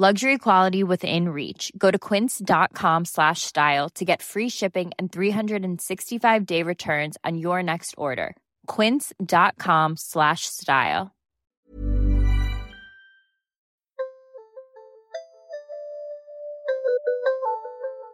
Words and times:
Luxury 0.00 0.38
quality 0.38 0.82
within 0.82 1.28
reach. 1.28 1.70
Go 1.76 1.90
to 1.90 1.98
quince.com 1.98 3.04
slash 3.04 3.42
style 3.42 3.90
to 3.90 4.02
get 4.02 4.22
free 4.22 4.48
shipping 4.48 4.92
and 4.98 5.12
365 5.12 6.46
day 6.46 6.62
returns 6.62 7.18
on 7.22 7.36
your 7.36 7.62
next 7.62 7.94
order. 7.98 8.34
Quince.com 8.66 9.98
slash 9.98 10.46
style. 10.46 11.12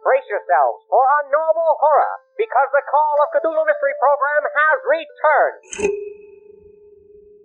Brace 0.03 0.27
yourselves 0.27 0.83
for 0.91 1.03
unknowable 1.23 1.79
horror 1.79 2.19
because 2.35 2.67
the 2.75 2.83
Call 2.91 3.15
of 3.23 3.31
Cthulhu 3.31 3.63
Mystery 3.63 3.95
Program 3.95 4.43
has 4.59 4.77
returned. 4.91 5.63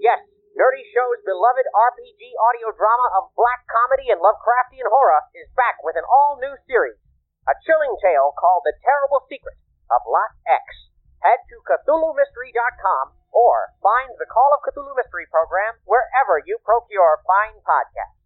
Yes, 0.01 0.19
Nerdy 0.53 0.85
Show's 0.93 1.25
beloved 1.25 1.65
RPG 1.65 2.23
audio 2.37 2.69
drama 2.77 3.09
of 3.17 3.33
black 3.33 3.65
comedy 3.73 4.13
and 4.13 4.21
Lovecraftian 4.21 4.85
horror 4.85 5.25
is 5.33 5.49
back 5.57 5.81
with 5.81 5.97
an 5.97 6.05
all 6.05 6.37
new 6.37 6.53
series, 6.69 7.01
a 7.49 7.57
chilling 7.65 7.97
tale 8.05 8.37
called 8.37 8.61
The 8.69 8.77
Terrible 8.85 9.25
Secret 9.33 9.57
of 9.89 10.05
Lot 10.05 10.37
X. 10.45 10.93
Head 11.25 11.41
to 11.49 11.57
CthulhuMystery.com 11.65 13.17
or 13.33 13.73
find 13.81 14.13
the 14.21 14.29
Call 14.29 14.53
of 14.53 14.61
Cthulhu 14.61 14.93
Mystery 14.93 15.25
Program 15.33 15.81
wherever 15.89 16.37
you 16.45 16.61
procure 16.61 17.25
fine 17.25 17.57
podcasts. 17.65 18.21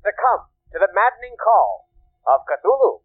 Succumb 0.00 0.48
to 0.72 0.80
the 0.80 0.88
maddening 0.96 1.36
call 1.36 1.92
of 2.24 2.40
Cthulhu. 2.48 3.04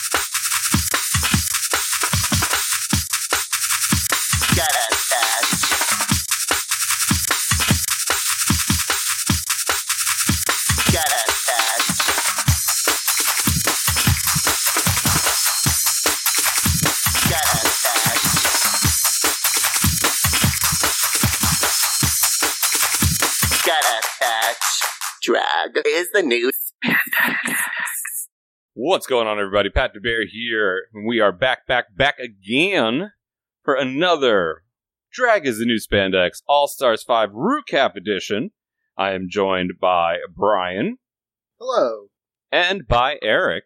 Drag 25.21 25.77
is 25.85 26.09
the 26.11 26.23
new 26.23 26.49
spandex. 26.49 27.53
What's 28.73 29.05
going 29.05 29.27
on, 29.27 29.37
everybody? 29.39 29.69
Pat 29.69 29.93
DeBear 29.93 30.23
here. 30.27 30.85
We 31.05 31.19
are 31.19 31.31
back, 31.31 31.67
back, 31.67 31.95
back 31.95 32.17
again 32.17 33.11
for 33.63 33.75
another 33.75 34.63
Drag 35.13 35.45
is 35.45 35.59
the 35.59 35.65
New 35.65 35.77
Spandex 35.77 36.41
All 36.47 36.67
Stars 36.67 37.03
5 37.03 37.29
Recap 37.31 37.95
Edition. 37.95 38.49
I 38.97 39.11
am 39.11 39.27
joined 39.29 39.73
by 39.79 40.17
Brian 40.35 40.97
Hello. 41.59 42.07
and 42.51 42.87
by 42.87 43.17
Eric. 43.21 43.65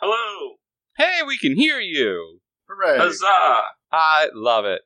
Hello. 0.00 0.56
Hey, 0.98 1.20
we 1.26 1.36
can 1.36 1.56
hear 1.56 1.80
you. 1.80 2.40
Hooray. 2.68 2.96
Huzzah. 2.98 3.62
I 3.90 4.28
love 4.34 4.66
it. 4.66 4.82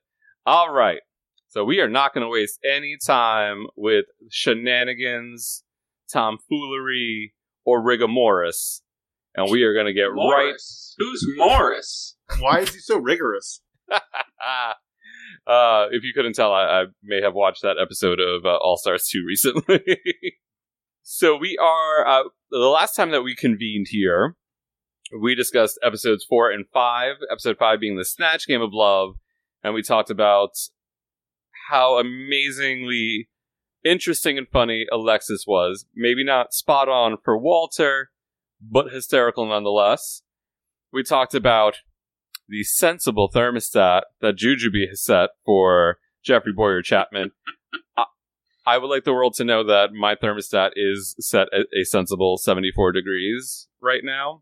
All 0.47 0.73
right. 0.73 1.01
So 1.49 1.63
we 1.63 1.79
are 1.79 1.89
not 1.89 2.13
going 2.13 2.23
to 2.25 2.29
waste 2.31 2.59
any 2.67 2.97
time 3.05 3.67
with 3.75 4.05
shenanigans, 4.31 5.63
tomfoolery, 6.11 7.33
or 7.65 7.81
rigomoris. 7.81 8.81
And 9.35 9.51
we 9.51 9.63
are 9.63 9.73
going 9.73 9.87
to 9.87 9.93
get 9.93 10.13
Morris. 10.13 10.95
Who's 10.97 11.25
Morris? 11.35 12.15
Why 12.39 12.59
is 12.59 12.73
he 12.73 12.79
so 12.79 12.97
rigorous? 12.97 13.61
uh, 13.91 15.87
if 15.91 16.03
you 16.03 16.13
couldn't 16.15 16.33
tell, 16.33 16.53
I, 16.53 16.63
I 16.63 16.83
may 17.03 17.21
have 17.21 17.33
watched 17.33 17.61
that 17.63 17.75
episode 17.81 18.19
of 18.19 18.45
uh, 18.45 18.57
All 18.57 18.77
Stars 18.77 19.07
2 19.11 19.23
recently. 19.27 19.81
so 21.03 21.35
we 21.35 21.57
are, 21.61 22.07
uh, 22.07 22.23
the 22.49 22.59
last 22.59 22.95
time 22.95 23.11
that 23.11 23.23
we 23.23 23.35
convened 23.35 23.87
here, 23.89 24.35
we 25.21 25.35
discussed 25.35 25.77
episodes 25.83 26.25
4 26.27 26.51
and 26.51 26.65
5. 26.73 27.15
Episode 27.29 27.57
5 27.57 27.79
being 27.79 27.97
the 27.97 28.05
Snatch 28.05 28.47
Game 28.47 28.61
of 28.61 28.71
Love. 28.73 29.15
And 29.63 29.73
we 29.73 29.81
talked 29.81 30.09
about 30.09 30.51
how 31.69 31.97
amazingly 31.99 33.29
interesting 33.85 34.37
and 34.37 34.47
funny 34.49 34.85
Alexis 34.91 35.45
was. 35.47 35.85
Maybe 35.95 36.23
not 36.23 36.53
spot 36.53 36.89
on 36.89 37.17
for 37.23 37.37
Walter, 37.37 38.09
but 38.59 38.91
hysterical 38.91 39.45
nonetheless. 39.45 40.23
We 40.91 41.03
talked 41.03 41.35
about 41.35 41.77
the 42.47 42.63
sensible 42.63 43.29
thermostat 43.33 44.01
that 44.21 44.37
Jujubee 44.37 44.89
has 44.89 45.03
set 45.03 45.29
for 45.45 45.97
Jeffrey 46.23 46.53
Bowyer-Chapman. 46.53 47.31
I, 47.97 48.05
I 48.65 48.77
would 48.77 48.87
like 48.87 49.03
the 49.03 49.13
world 49.13 49.35
to 49.35 49.43
know 49.43 49.63
that 49.63 49.93
my 49.93 50.15
thermostat 50.15 50.71
is 50.75 51.15
set 51.19 51.47
at 51.53 51.67
a 51.79 51.83
sensible 51.85 52.37
74 52.37 52.91
degrees 52.91 53.67
right 53.81 54.01
now. 54.03 54.41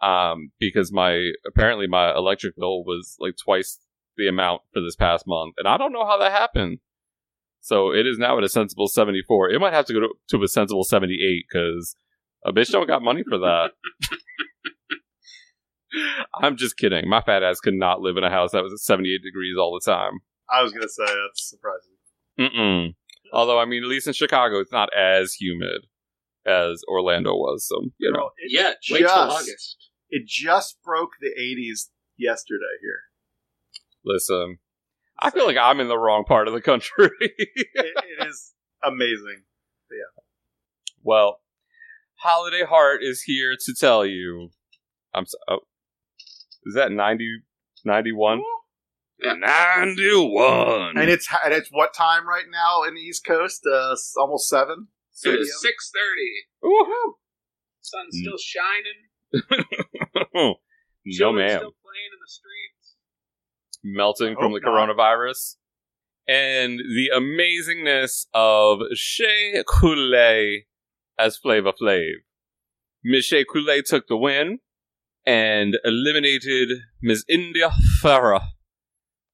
Um, 0.00 0.52
because 0.60 0.92
my 0.92 1.32
apparently 1.44 1.88
my 1.88 2.14
electric 2.14 2.54
bill 2.56 2.84
was 2.84 3.16
like 3.18 3.34
twice 3.36 3.80
the 4.16 4.28
amount 4.28 4.62
for 4.72 4.80
this 4.80 4.94
past 4.94 5.26
month, 5.26 5.54
and 5.58 5.66
I 5.66 5.76
don't 5.76 5.92
know 5.92 6.06
how 6.06 6.18
that 6.18 6.30
happened. 6.30 6.78
So 7.60 7.92
it 7.92 8.06
is 8.06 8.18
now 8.18 8.38
at 8.38 8.44
a 8.44 8.48
sensible 8.48 8.88
74. 8.88 9.50
It 9.50 9.60
might 9.60 9.72
have 9.74 9.84
to 9.86 9.92
go 9.92 10.00
to, 10.00 10.08
to 10.30 10.42
a 10.42 10.48
sensible 10.48 10.84
78 10.84 11.44
because 11.50 11.96
a 12.44 12.52
bitch 12.52 12.70
don't 12.70 12.86
got 12.86 13.02
money 13.02 13.22
for 13.28 13.38
that. 13.38 13.70
I'm 16.42 16.56
just 16.56 16.76
kidding. 16.76 17.08
My 17.08 17.20
fat 17.22 17.42
ass 17.42 17.60
could 17.60 17.74
not 17.74 18.00
live 18.00 18.16
in 18.16 18.24
a 18.24 18.30
house 18.30 18.52
that 18.52 18.62
was 18.62 18.72
at 18.72 18.78
78 18.78 19.22
degrees 19.22 19.56
all 19.58 19.78
the 19.78 19.90
time. 19.90 20.20
I 20.50 20.62
was 20.62 20.72
gonna 20.72 20.88
say 20.88 21.04
that's 21.04 21.48
surprising. 21.50 21.94
Mm-mm. 22.38 22.94
Although, 23.32 23.58
I 23.58 23.64
mean, 23.64 23.82
at 23.82 23.88
least 23.88 24.06
in 24.06 24.12
Chicago, 24.12 24.60
it's 24.60 24.72
not 24.72 24.88
as 24.96 25.34
humid 25.34 25.86
as 26.46 26.82
Orlando 26.88 27.32
was. 27.34 27.66
So, 27.68 27.82
you 27.98 28.10
know. 28.12 28.18
Girl, 28.18 28.30
it 28.38 28.52
Yeah, 28.52 28.72
wait 28.90 28.98
till 29.00 29.08
just- 29.08 29.36
August. 29.36 29.76
It 30.10 30.26
just 30.26 30.78
broke 30.82 31.10
the 31.20 31.28
80s 31.38 31.90
yesterday 32.16 32.78
here. 32.80 33.00
Listen, 34.04 34.58
I 35.20 35.30
feel 35.30 35.46
like 35.46 35.56
I'm 35.56 35.80
in 35.80 35.88
the 35.88 35.98
wrong 35.98 36.24
part 36.24 36.48
of 36.48 36.54
the 36.54 36.60
country. 36.60 37.10
It, 37.20 37.66
it 37.74 38.26
is 38.28 38.54
amazing. 38.84 39.42
Yeah. 39.90 40.22
Well, 41.02 41.40
Holiday 42.16 42.64
Heart 42.64 43.02
is 43.02 43.22
here 43.22 43.54
to 43.58 43.74
tell 43.74 44.04
you. 44.06 44.50
I'm 45.14 45.26
so, 45.26 45.38
oh, 45.48 45.58
is 46.64 46.74
that 46.74 46.92
90, 46.92 47.40
91? 47.84 48.42
Yeah. 49.22 49.34
91. 49.34 50.96
And 50.98 51.10
it's 51.10 51.26
and 51.44 51.52
it's 51.52 51.68
what 51.72 51.92
time 51.94 52.28
right 52.28 52.44
now 52.50 52.82
in 52.86 52.94
the 52.94 53.00
East 53.00 53.24
Coast? 53.26 53.62
Uh, 53.66 53.96
almost 54.16 54.48
seven. 54.48 54.88
It 55.24 55.30
is 55.40 55.60
six 55.60 55.90
thirty. 55.92 56.46
Woohoo. 56.62 57.14
Sun's 57.80 58.16
Mm. 58.16 58.20
still 58.22 58.38
shining. 58.38 59.00
no, 60.34 60.54
Children 61.10 61.46
ma'am. 61.46 61.58
Still 61.58 61.74
playing 61.82 62.10
in 62.14 62.20
the 62.22 62.28
streets. 62.28 62.77
Melting 63.84 64.36
I 64.36 64.40
from 64.40 64.52
the 64.52 64.60
coronavirus. 64.60 65.56
and 66.26 66.78
the 66.78 67.10
amazingness 67.14 68.26
of 68.34 68.80
Shea 68.94 69.62
Coulee 69.66 70.66
as 71.18 71.36
Flava 71.36 71.72
Flav. 71.72 72.12
Miss 73.04 73.24
Shea 73.24 73.44
Coulee 73.44 73.82
took 73.82 74.06
the 74.08 74.16
win 74.16 74.58
and 75.24 75.76
eliminated 75.84 76.68
Miss 77.02 77.24
India 77.28 77.70
Ferrah, 78.00 78.48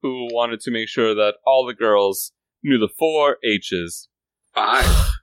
who 0.02 0.28
wanted 0.32 0.60
to 0.60 0.70
make 0.70 0.88
sure 0.88 1.14
that 1.14 1.34
all 1.46 1.64
the 1.66 1.74
girls 1.74 2.32
knew 2.62 2.78
the 2.78 2.88
four 2.98 3.38
H's. 3.44 4.08
Five. 4.54 4.86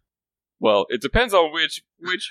Well, 0.63 0.85
it 0.89 1.01
depends 1.01 1.33
on 1.33 1.51
which 1.51 1.81
which 1.97 2.29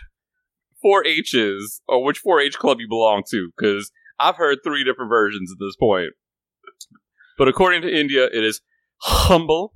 four 0.81 1.04
H's 1.04 1.81
or 1.88 2.04
which 2.04 2.19
four 2.19 2.40
H 2.40 2.56
club 2.56 2.78
you 2.78 2.87
belong 2.88 3.25
to, 3.32 3.50
because 3.58 3.90
I've 4.20 4.37
heard 4.37 4.58
three 4.62 4.84
different 4.84 5.08
versions 5.08 5.50
at 5.50 5.58
this 5.58 5.75
point. 5.75 6.12
But 7.40 7.48
according 7.48 7.81
to 7.81 7.88
India, 7.88 8.26
it 8.26 8.44
is 8.44 8.60
humble, 8.98 9.72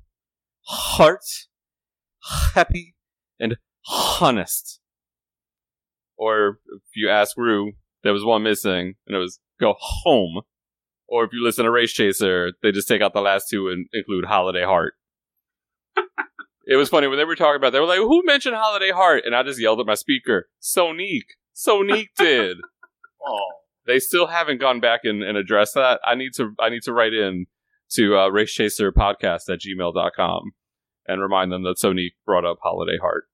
heart, 0.67 1.25
happy, 2.53 2.93
and 3.39 3.57
honest. 3.89 4.79
Or 6.15 6.59
if 6.67 6.95
you 6.95 7.09
ask 7.09 7.35
Rue, 7.35 7.71
there 8.03 8.13
was 8.13 8.23
one 8.23 8.43
missing, 8.43 8.93
and 9.07 9.15
it 9.15 9.19
was 9.19 9.39
go 9.59 9.73
home. 9.79 10.41
Or 11.07 11.23
if 11.23 11.31
you 11.33 11.43
listen 11.43 11.65
to 11.65 11.71
Race 11.71 11.91
Chaser, 11.91 12.51
they 12.61 12.71
just 12.71 12.87
take 12.87 13.01
out 13.01 13.13
the 13.13 13.19
last 13.19 13.49
two 13.49 13.67
and 13.69 13.87
include 13.93 14.25
Holiday 14.25 14.63
Heart. 14.63 14.93
it 16.67 16.75
was 16.75 16.89
funny 16.89 17.07
when 17.07 17.17
they 17.17 17.25
were 17.25 17.35
talking 17.35 17.57
about. 17.57 17.69
It, 17.69 17.71
they 17.71 17.79
were 17.79 17.87
like, 17.87 17.97
"Who 17.97 18.21
mentioned 18.25 18.55
Holiday 18.55 18.91
Heart?" 18.91 19.23
And 19.25 19.35
I 19.35 19.41
just 19.41 19.59
yelled 19.59 19.79
at 19.79 19.87
my 19.87 19.95
speaker, 19.95 20.49
"Sonique, 20.61 21.33
Sonique 21.55 22.09
did." 22.15 22.57
Oh, 23.25 23.53
they 23.87 23.97
still 23.97 24.27
haven't 24.27 24.61
gone 24.61 24.79
back 24.79 24.99
and, 25.03 25.23
and 25.23 25.35
addressed 25.35 25.73
that. 25.73 25.99
I 26.05 26.13
need 26.13 26.35
to 26.35 26.53
I 26.59 26.69
need 26.69 26.83
to 26.83 26.93
write 26.93 27.15
in 27.15 27.47
to 27.91 28.17
uh, 28.17 28.27
Race 28.29 28.51
Chaser 28.53 28.91
Podcast 28.91 29.49
at 29.49 29.59
gmail.com 29.61 30.51
and 31.07 31.21
remind 31.21 31.51
them 31.51 31.63
that 31.63 31.77
Sony 31.81 32.09
brought 32.25 32.45
up 32.45 32.57
Holiday 32.61 32.97
Heart. 32.99 33.25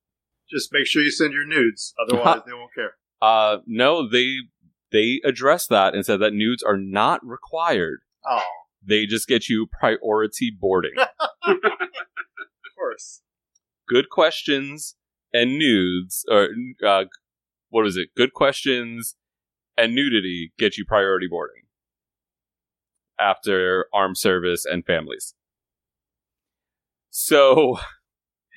just 0.49 0.73
make 0.73 0.85
sure 0.85 1.01
you 1.01 1.11
send 1.11 1.33
your 1.33 1.45
nudes, 1.45 1.93
otherwise 2.07 2.41
they 2.45 2.53
won't 2.53 2.73
care. 2.73 2.95
Uh, 3.21 3.57
no, 3.65 4.07
they 4.07 4.35
they 4.91 5.21
addressed 5.23 5.69
that 5.69 5.93
and 5.95 6.05
said 6.05 6.19
that 6.19 6.33
nudes 6.33 6.63
are 6.63 6.77
not 6.77 7.25
required. 7.25 7.99
Oh, 8.27 8.41
They 8.85 9.05
just 9.05 9.27
get 9.27 9.47
you 9.47 9.67
priority 9.79 10.51
boarding. 10.51 10.93
of 10.97 11.57
course. 12.77 13.21
Good 13.87 14.09
questions 14.09 14.95
and 15.33 15.57
nudes, 15.57 16.25
or 16.29 16.49
uh, 16.85 17.05
what 17.69 17.87
is 17.87 17.95
it? 17.97 18.09
Good 18.15 18.33
questions 18.33 19.15
and 19.77 19.95
nudity 19.95 20.51
get 20.59 20.77
you 20.77 20.83
priority 20.85 21.27
boarding 21.29 21.63
after 23.21 23.87
armed 23.93 24.17
service 24.17 24.65
and 24.65 24.85
families. 24.85 25.35
So, 27.09 27.77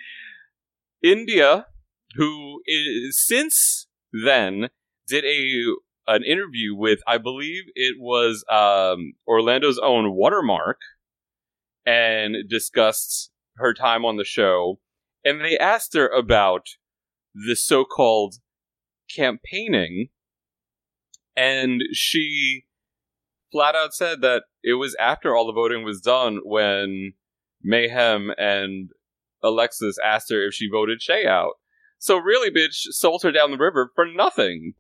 India, 1.03 1.67
who 2.15 2.61
is, 2.67 3.25
since 3.27 3.87
then 4.13 4.69
did 5.07 5.25
a 5.25 5.61
an 6.07 6.23
interview 6.23 6.75
with, 6.75 7.01
I 7.07 7.19
believe 7.19 7.65
it 7.75 7.97
was 7.99 8.45
um, 8.51 9.15
Orlando's 9.27 9.79
own 9.79 10.15
Watermark, 10.15 10.79
and 11.87 12.37
discussed 12.49 13.31
her 13.57 13.73
time 13.75 14.05
on 14.05 14.17
the 14.17 14.25
show. 14.25 14.81
And 15.25 15.41
they 15.41 15.57
asked 15.59 15.95
her 15.95 16.09
about 16.09 16.67
the 17.35 17.57
so-called 17.57 18.35
campaigning, 19.15 20.09
and 21.37 21.83
she 21.93 22.65
flat 23.51 23.75
out 23.75 23.95
said 23.95 24.21
that 24.21 24.45
it 24.65 24.75
was 24.75 24.97
after 24.99 25.37
all 25.37 25.47
the 25.47 25.53
voting 25.53 25.85
was 25.85 26.01
done 26.01 26.41
when 26.43 27.13
Mayhem 27.63 28.33
and 28.39 28.91
Alexis 29.43 29.99
asked 30.05 30.31
her 30.31 30.47
if 30.47 30.55
she 30.55 30.69
voted 30.69 31.03
Shea 31.03 31.27
out. 31.27 31.53
So 31.99 32.17
really, 32.17 32.51
bitch, 32.51 32.75
sold 32.91 33.23
her 33.23 33.31
down 33.31 33.51
the 33.51 33.59
river 33.59 33.93
for 33.95 34.07
nothing. 34.07 34.73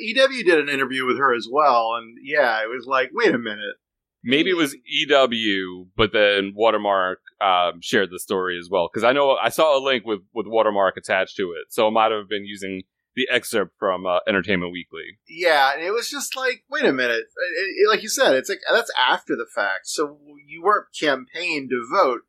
EW 0.00 0.44
did 0.44 0.58
an 0.58 0.70
interview 0.70 1.04
with 1.04 1.18
her 1.18 1.34
as 1.34 1.46
well, 1.50 1.94
and 1.96 2.16
yeah, 2.22 2.62
it 2.62 2.68
was 2.68 2.86
like, 2.86 3.10
wait 3.12 3.34
a 3.34 3.38
minute. 3.38 3.76
Maybe 4.22 4.48
it 4.48 4.56
was 4.56 4.74
EW, 4.86 5.88
but 5.96 6.14
then 6.14 6.54
Watermark 6.56 7.18
um, 7.42 7.80
shared 7.82 8.10
the 8.10 8.18
story 8.18 8.58
as 8.58 8.70
well. 8.70 8.88
Because 8.90 9.04
I 9.04 9.12
know 9.12 9.36
I 9.36 9.50
saw 9.50 9.78
a 9.78 9.84
link 9.84 10.06
with, 10.06 10.20
with 10.32 10.46
Watermark 10.46 10.96
attached 10.96 11.36
to 11.36 11.52
it, 11.52 11.66
so 11.68 11.86
it 11.88 11.90
might 11.90 12.10
have 12.10 12.30
been 12.30 12.46
using 12.46 12.84
the 13.16 13.28
excerpt 13.30 13.74
from 13.78 14.06
uh, 14.06 14.18
Entertainment 14.26 14.72
Weekly. 14.72 15.18
Yeah, 15.28 15.72
and 15.74 15.82
it 15.82 15.92
was 15.92 16.10
just 16.10 16.36
like, 16.36 16.64
wait 16.70 16.84
a 16.84 16.92
minute. 16.92 17.20
It- 17.20 17.80
it- 17.84 17.88
like 17.88 18.02
you 18.02 18.08
said, 18.08 18.34
it's 18.34 18.48
like 18.48 18.60
that's 18.70 18.90
after 18.98 19.36
the 19.36 19.46
fact. 19.54 19.86
So 19.86 20.18
you 20.46 20.62
weren't 20.62 20.86
campaigned 20.98 21.70
to 21.70 21.86
vote. 21.90 22.22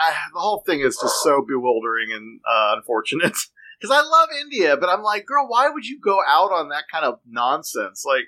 Uh, 0.00 0.12
the 0.32 0.40
whole 0.40 0.62
thing 0.64 0.80
is 0.80 0.96
just 1.00 1.22
so 1.22 1.44
bewildering 1.46 2.12
and 2.12 2.40
uh, 2.50 2.74
unfortunate. 2.76 3.34
Because 3.80 3.96
I 3.96 4.06
love 4.06 4.28
India, 4.42 4.76
but 4.76 4.90
I'm 4.90 5.02
like, 5.02 5.24
girl, 5.24 5.48
why 5.48 5.70
would 5.70 5.86
you 5.86 5.98
go 5.98 6.18
out 6.28 6.52
on 6.52 6.68
that 6.68 6.84
kind 6.92 7.02
of 7.06 7.18
nonsense? 7.26 8.04
Like 8.06 8.24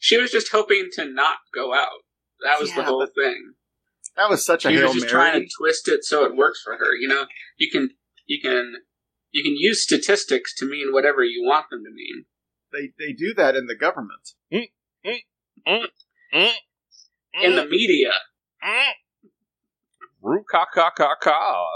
She 0.00 0.20
was 0.20 0.32
just 0.32 0.50
hoping 0.50 0.88
to 0.94 1.04
not 1.04 1.36
go 1.54 1.72
out. 1.72 2.02
That 2.42 2.58
was 2.58 2.74
the 2.74 2.82
whole 2.82 3.06
thing. 3.06 3.52
that 4.16 4.28
was 4.28 4.44
such 4.44 4.64
a 4.64 4.70
She 4.70 4.74
hail 4.74 4.86
was 4.88 4.94
just 4.94 5.06
mary. 5.06 5.30
trying 5.30 5.40
to 5.42 5.48
twist 5.56 5.86
it 5.86 6.02
so 6.04 6.24
it 6.24 6.34
works 6.34 6.60
for 6.64 6.76
her. 6.76 6.96
You 6.96 7.06
know, 7.06 7.26
you 7.58 7.70
can 7.70 7.90
you 8.26 8.40
can 8.42 8.74
you 9.30 9.42
can 9.42 9.56
use 9.56 9.82
statistics 9.82 10.54
to 10.56 10.66
mean 10.66 10.92
whatever 10.92 11.22
you 11.22 11.42
want 11.44 11.66
them 11.70 11.84
to 11.84 11.90
mean. 11.90 12.24
They 12.72 12.92
they 12.98 13.12
do 13.12 13.34
that 13.36 13.56
in 13.56 13.66
the 13.66 13.76
government. 13.76 14.32
In 14.50 14.68
the 17.54 17.66
media, 17.66 18.12
Roo 20.20 20.44
ka 20.50 20.66
ka 20.72 20.90
ka 20.90 21.14
ka. 21.20 21.66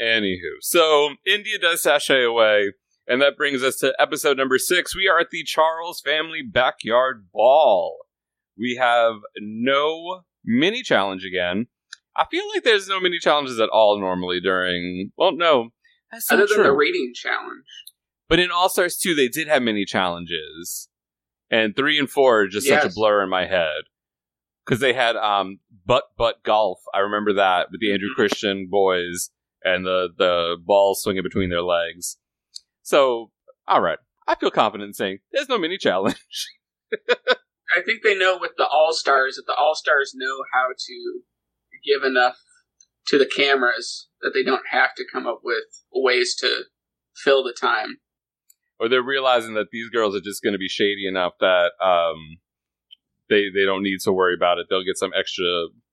Anywho, 0.00 0.56
so 0.60 1.14
India 1.26 1.58
does 1.58 1.82
sashay 1.82 2.24
away, 2.24 2.72
and 3.06 3.20
that 3.20 3.36
brings 3.36 3.62
us 3.62 3.76
to 3.76 3.94
episode 3.98 4.36
number 4.36 4.58
six. 4.58 4.94
We 4.94 5.08
are 5.08 5.18
at 5.18 5.30
the 5.30 5.44
Charles 5.44 6.00
family 6.00 6.42
backyard 6.42 7.28
ball. 7.32 7.98
We 8.56 8.76
have 8.76 9.14
no 9.40 10.22
mini 10.44 10.82
challenge 10.82 11.24
again. 11.24 11.66
I 12.18 12.26
feel 12.28 12.42
like 12.52 12.64
there's 12.64 12.88
no 12.88 12.98
mini 12.98 13.20
challenges 13.20 13.60
at 13.60 13.68
all 13.68 14.00
normally 14.00 14.40
during. 14.40 15.12
Well, 15.16 15.32
no, 15.32 15.70
that's 16.10 16.30
not 16.30 16.38
other 16.38 16.46
than 16.48 16.56
true. 16.56 16.64
the 16.64 16.72
rating 16.72 17.12
challenge. 17.14 17.64
But 18.28 18.40
in 18.40 18.50
All 18.50 18.68
Stars 18.68 18.96
2, 18.96 19.14
they 19.14 19.28
did 19.28 19.46
have 19.46 19.62
mini 19.62 19.84
challenges. 19.84 20.88
And 21.50 21.74
3 21.76 21.98
and 21.98 22.10
4 22.10 22.40
are 22.40 22.48
just 22.48 22.66
such 22.66 22.84
a 22.84 22.92
blur 22.92 23.22
in 23.22 23.30
my 23.30 23.46
head. 23.46 23.84
Because 24.66 24.80
they 24.80 24.92
had 24.92 25.16
um, 25.16 25.60
Butt 25.86 26.04
Butt 26.18 26.42
Golf. 26.42 26.80
I 26.92 26.98
remember 26.98 27.32
that 27.34 27.68
with 27.70 27.80
the 27.80 27.92
Andrew 27.92 28.10
Christian 28.14 28.66
boys 28.68 29.30
and 29.64 29.86
the, 29.86 30.08
the 30.18 30.56
ball 30.62 30.94
swinging 30.94 31.22
between 31.22 31.48
their 31.48 31.62
legs. 31.62 32.18
So, 32.82 33.30
all 33.66 33.80
right. 33.80 33.98
I 34.26 34.34
feel 34.34 34.50
confident 34.50 34.88
in 34.88 34.94
saying 34.94 35.18
there's 35.32 35.48
no 35.48 35.58
mini 35.58 35.78
challenge. 35.78 36.48
I 36.92 37.80
think 37.84 38.02
they 38.02 38.14
know 38.14 38.36
with 38.38 38.52
the 38.58 38.66
All 38.66 38.92
Stars 38.92 39.36
that 39.36 39.46
the 39.46 39.54
All 39.54 39.74
Stars 39.74 40.12
know 40.14 40.42
how 40.52 40.68
to 40.68 41.22
give 41.84 42.02
enough 42.04 42.36
to 43.08 43.18
the 43.18 43.26
cameras 43.26 44.08
that 44.20 44.30
they 44.34 44.42
don't 44.42 44.66
have 44.70 44.94
to 44.96 45.04
come 45.10 45.26
up 45.26 45.40
with 45.42 45.64
ways 45.92 46.34
to 46.36 46.64
fill 47.14 47.42
the 47.42 47.56
time. 47.58 47.98
or 48.78 48.88
they're 48.88 49.02
realizing 49.02 49.54
that 49.54 49.68
these 49.72 49.88
girls 49.90 50.14
are 50.14 50.20
just 50.20 50.42
going 50.42 50.52
to 50.52 50.58
be 50.58 50.68
shady 50.68 51.06
enough 51.08 51.32
that 51.40 51.72
um, 51.82 52.38
they 53.28 53.44
they 53.54 53.64
don't 53.64 53.82
need 53.82 53.98
to 54.00 54.12
worry 54.12 54.34
about 54.34 54.58
it. 54.58 54.66
They'll 54.70 54.84
get 54.84 54.98
some 54.98 55.12
extra 55.18 55.44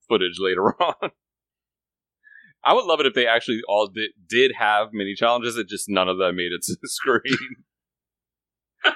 footage 0.08 0.38
later 0.38 0.74
on. 0.82 1.10
I 2.64 2.74
would 2.74 2.84
love 2.84 3.00
it 3.00 3.06
if 3.06 3.14
they 3.14 3.26
actually 3.28 3.60
all 3.68 3.86
did, 3.86 4.10
did 4.28 4.52
have 4.58 4.88
mini 4.92 5.14
challenges. 5.14 5.56
It 5.56 5.68
just 5.68 5.88
none 5.88 6.08
of 6.08 6.18
them 6.18 6.36
made 6.36 6.52
it 6.52 6.62
to 6.64 6.76
the 6.80 6.88
screen. 6.88 7.64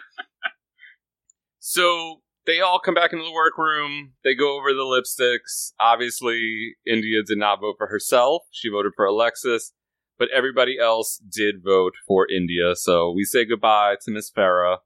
so 1.58 2.22
they 2.46 2.60
all 2.60 2.78
come 2.78 2.94
back 2.94 3.12
into 3.12 3.24
the 3.24 3.32
workroom. 3.32 4.12
They 4.24 4.34
go 4.34 4.58
over 4.58 4.72
the 4.72 4.80
lipsticks. 4.80 5.72
Obviously, 5.78 6.76
India 6.86 7.22
did 7.22 7.38
not 7.38 7.60
vote 7.60 7.76
for 7.78 7.86
herself. 7.88 8.42
She 8.50 8.68
voted 8.68 8.92
for 8.96 9.04
Alexis 9.04 9.72
but 10.20 10.28
everybody 10.36 10.78
else 10.78 11.18
did 11.34 11.64
vote 11.64 11.94
for 12.06 12.30
India. 12.30 12.76
So 12.76 13.10
we 13.10 13.24
say 13.24 13.46
goodbye 13.46 13.96
to 14.04 14.12
Miss 14.12 14.28
Ferrah 14.28 14.80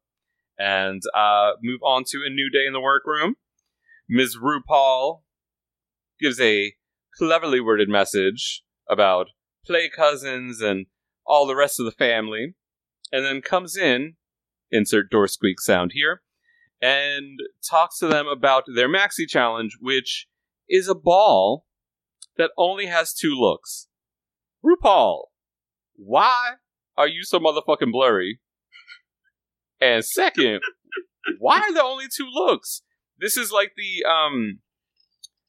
and 0.56 1.02
uh, 1.12 1.54
move 1.60 1.80
on 1.82 2.04
to 2.06 2.22
a 2.24 2.30
new 2.30 2.48
day 2.48 2.66
in 2.68 2.72
the 2.72 2.80
workroom. 2.80 3.34
Ms. 4.08 4.36
RuPaul 4.40 5.22
gives 6.20 6.40
a 6.40 6.74
cleverly 7.18 7.60
worded 7.60 7.88
message 7.88 8.62
about 8.88 9.26
play 9.66 9.90
cousins 9.90 10.60
and 10.60 10.86
all 11.26 11.46
the 11.46 11.56
rest 11.56 11.80
of 11.80 11.86
the 11.86 11.90
family, 11.90 12.54
and 13.10 13.24
then 13.24 13.40
comes 13.40 13.76
in, 13.76 14.14
insert 14.70 15.10
door 15.10 15.26
squeak 15.26 15.58
sound 15.58 15.92
here, 15.94 16.20
and 16.84 17.38
talks 17.68 17.98
to 17.98 18.06
them 18.06 18.26
about 18.26 18.64
their 18.74 18.90
maxi 18.90 19.26
challenge, 19.26 19.78
which 19.80 20.26
is 20.68 20.86
a 20.86 20.94
ball 20.94 21.64
that 22.36 22.50
only 22.58 22.86
has 22.86 23.14
two 23.14 23.34
looks. 23.34 23.88
RuPaul, 24.62 25.24
why 25.96 26.56
are 26.98 27.08
you 27.08 27.24
so 27.24 27.38
motherfucking 27.40 27.90
blurry? 27.90 28.40
And 29.80 30.04
second, 30.04 30.60
why 31.38 31.58
are 31.60 31.72
there 31.72 31.82
only 31.82 32.04
two 32.14 32.28
looks? 32.30 32.82
This 33.18 33.38
is 33.38 33.50
like 33.50 33.72
the 33.78 34.04
um 34.08 34.58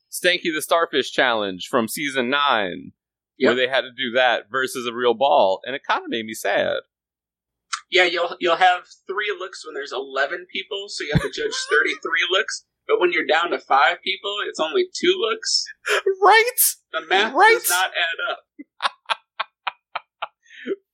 Stanky 0.09 0.53
the 0.55 0.61
Starfish 0.61 1.11
Challenge 1.11 1.67
from 1.69 1.89
season 1.89 2.29
nine, 2.29 2.93
Yep. 3.37 3.49
where 3.49 3.55
they 3.55 3.67
had 3.69 3.81
to 3.81 3.89
do 3.91 4.11
that 4.15 4.43
versus 4.49 4.87
a 4.87 4.93
real 4.93 5.13
ball, 5.13 5.59
and 5.65 5.75
it 5.75 5.81
kind 5.85 6.01
of 6.03 6.09
made 6.09 6.25
me 6.25 6.33
sad. 6.33 6.77
Yeah, 7.95 8.03
you'll 8.03 8.35
you'll 8.41 8.57
have 8.57 8.81
three 9.07 9.33
looks 9.39 9.65
when 9.65 9.73
there's 9.73 9.93
eleven 9.93 10.45
people, 10.51 10.89
so 10.89 11.05
you 11.05 11.11
have 11.13 11.21
to 11.21 11.29
judge 11.31 11.55
thirty 11.71 11.93
three 12.03 12.27
looks. 12.29 12.65
But 12.87 12.99
when 12.99 13.13
you're 13.13 13.25
down 13.25 13.51
to 13.51 13.57
five 13.59 13.97
people, 14.03 14.35
it's 14.45 14.59
only 14.59 14.83
two 14.93 15.15
looks. 15.17 15.63
Right? 16.21 16.59
The 16.91 17.01
math 17.07 17.33
Right. 17.33 17.53
does 17.57 17.69
not 17.69 17.91
add 17.95 18.19
up. 18.31 18.91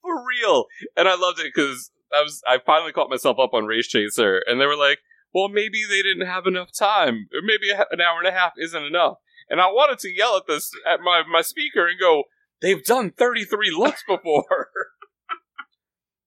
For 0.02 0.16
real. 0.28 0.66
And 0.96 1.08
I 1.08 1.16
loved 1.16 1.40
it 1.40 1.52
because 1.54 1.90
I 2.14 2.22
was 2.22 2.42
I 2.48 2.60
finally 2.64 2.92
caught 2.92 3.10
myself 3.10 3.38
up 3.40 3.54
on 3.54 3.66
Race 3.66 3.88
Chaser, 3.88 4.42
and 4.46 4.62
they 4.62 4.68
were 4.68 4.78
like, 4.78 5.00
"Well, 5.34 5.50
maybe 5.50 5.84
they 5.90 6.04
didn't 6.04 6.28
have 6.28 6.46
enough 6.46 6.70
time, 6.78 7.28
or 7.34 7.42
maybe 7.44 7.72
an 7.72 8.00
hour 8.02 8.20
and 8.20 8.28
a 8.28 8.32
half 8.32 8.54
isn't 8.58 8.84
enough." 8.84 9.16
And 9.50 9.60
I 9.60 9.66
wanted 9.68 9.98
to 10.00 10.16
yell 10.16 10.38
at 10.38 10.44
this 10.48 10.70
at 10.88 11.00
my 11.02 11.24
my 11.30 11.42
speaker 11.42 11.88
and 11.88 12.00
go, 12.00 12.26
"They've 12.62 12.84
done 12.84 13.10
thirty 13.12 13.44
three 13.44 13.72
looks 13.72 14.04
before." 14.08 14.68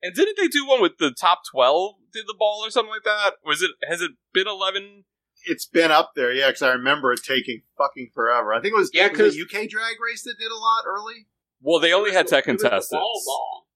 And 0.04 0.14
didn't 0.14 0.36
they 0.38 0.48
do 0.48 0.66
one 0.66 0.82
with 0.82 0.98
the 0.98 1.10
top 1.18 1.40
twelve? 1.50 1.94
Did 2.12 2.26
the 2.26 2.34
ball 2.38 2.60
or 2.64 2.70
something 2.70 2.90
like 2.92 3.04
that? 3.04 3.36
Was 3.44 3.62
it? 3.62 3.70
Has 3.88 4.02
it 4.02 4.10
been 4.34 4.46
eleven? 4.46 5.04
It's 5.46 5.66
been 5.66 5.90
up 5.90 6.12
there, 6.14 6.30
yeah, 6.32 6.48
because 6.48 6.62
I 6.62 6.72
remember 6.72 7.12
it 7.12 7.20
taking 7.26 7.62
fucking 7.78 8.10
forever. 8.14 8.52
I 8.54 8.60
think 8.60 8.74
it 8.74 8.78
was, 8.78 8.90
Yeah, 8.94 9.08
was 9.08 9.16
'cause- 9.18 9.34
the 9.34 9.40
UK 9.40 9.66
drag 9.68 9.96
race 10.00 10.22
that 10.24 10.36
did 10.38 10.50
a 10.50 10.56
lot 10.56 10.84
early. 10.86 11.26
Well, 11.60 11.80
they 11.80 11.92
only 11.94 12.12
had 12.12 12.26
was 12.26 12.30
ten 12.30 12.42
the- 12.46 12.52
the 12.52 12.58
contestants. 12.58 12.90
Ball 12.92 13.22
ball. 13.26 13.68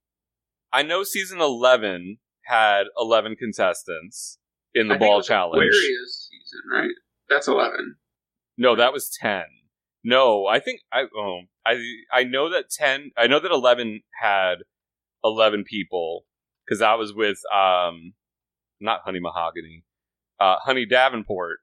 I 0.73 0.83
know 0.83 1.03
season 1.03 1.41
eleven 1.41 2.19
had 2.45 2.85
eleven 2.99 3.35
contestants 3.37 4.39
in 4.75 4.89
the 4.89 4.95
I 4.95 4.99
think 4.99 5.07
it 5.07 5.09
ball 5.11 5.17
was 5.19 5.27
challenge. 5.27 5.63
Aquaria's 5.67 6.29
season, 6.31 6.61
right? 6.71 6.95
That's 7.29 7.49
eleven. 7.49 7.97
No, 8.59 8.77
that 8.77 8.93
was 8.93 9.11
ten. 9.11 9.45
No, 10.05 10.47
I 10.47 10.61
think 10.61 10.81
I 10.93 11.05
oh 11.15 11.43
I 11.67 11.83
I 12.13 12.25
know 12.25 12.49
that 12.51 12.71
ten. 12.71 13.11
I 13.17 13.27
know 13.27 13.41
that 13.41 13.51
eleven 13.51 14.03
had 14.21 14.59
eleven 15.25 15.65
people 15.65 16.25
because 16.65 16.83
I 16.83 16.95
was 16.95 17.13
with 17.15 17.39
um 17.55 18.15
not 18.81 19.01
Honey 19.05 19.21
Mahogany, 19.21 19.85
uh 20.41 20.57
Honey 20.65 20.87
Davenport, 20.87 21.59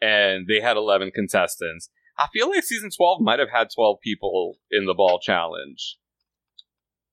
and 0.00 0.46
they 0.46 0.60
had 0.60 0.76
eleven 0.76 1.10
contestants. 1.10 1.90
I 2.18 2.28
feel 2.32 2.48
like 2.50 2.64
season 2.64 2.90
twelve 2.96 3.20
might 3.20 3.38
have 3.38 3.50
had 3.50 3.68
twelve 3.74 3.98
people 4.02 4.56
in 4.70 4.86
the 4.86 4.94
ball 4.94 5.18
challenge. 5.20 5.98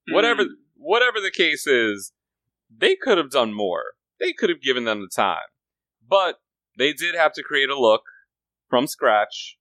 Whatever 0.10 0.44
Mm. 0.46 0.56
whatever 0.76 1.20
the 1.22 1.32
case 1.32 1.66
is, 1.68 2.12
they 2.70 2.96
could 2.96 3.18
have 3.18 3.30
done 3.30 3.54
more. 3.54 3.94
They 4.20 4.34
could 4.34 4.50
have 4.50 4.62
given 4.62 4.84
them 4.86 5.02
the 5.02 5.10
time. 5.14 5.48
But 6.08 6.40
they 6.78 6.94
did 6.94 7.16
have 7.16 7.34
to 7.34 7.44
create 7.44 7.70
a 7.70 7.80
look 7.80 8.04
from 8.70 8.88
scratch 8.88 9.58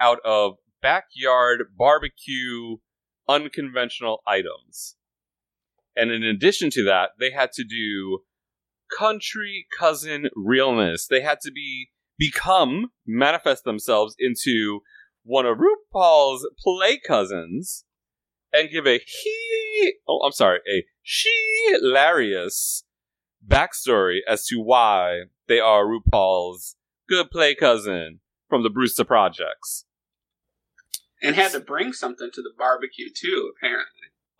out 0.00 0.18
of 0.24 0.54
backyard 0.80 1.64
barbecue 1.76 2.78
unconventional 3.32 4.22
items. 4.26 4.96
And 5.96 6.10
in 6.10 6.22
addition 6.22 6.70
to 6.70 6.84
that, 6.84 7.10
they 7.18 7.30
had 7.30 7.52
to 7.52 7.64
do 7.64 8.20
country 8.96 9.66
cousin 9.76 10.28
realness. 10.34 11.06
They 11.06 11.20
had 11.20 11.40
to 11.42 11.50
be 11.50 11.88
become 12.18 12.90
manifest 13.06 13.64
themselves 13.64 14.14
into 14.18 14.80
one 15.24 15.46
of 15.46 15.58
RuPaul's 15.58 16.48
play 16.62 16.98
cousins 16.98 17.84
and 18.52 18.70
give 18.70 18.86
a 18.86 18.98
he 18.98 19.94
oh 20.06 20.20
I'm 20.24 20.32
sorry, 20.32 20.60
a 20.70 20.84
she 21.02 21.30
hilarious 21.70 22.84
backstory 23.46 24.18
as 24.28 24.46
to 24.46 24.60
why 24.60 25.22
they 25.48 25.58
are 25.58 25.84
RuPaul's 25.84 26.76
good 27.08 27.30
play 27.30 27.54
cousin 27.54 28.20
from 28.48 28.62
the 28.62 28.70
Brewster 28.70 29.04
Projects. 29.04 29.84
And 31.22 31.36
had 31.36 31.52
to 31.52 31.60
bring 31.60 31.92
something 31.92 32.30
to 32.32 32.42
the 32.42 32.52
barbecue 32.58 33.08
too. 33.14 33.52
Apparently, 33.56 33.86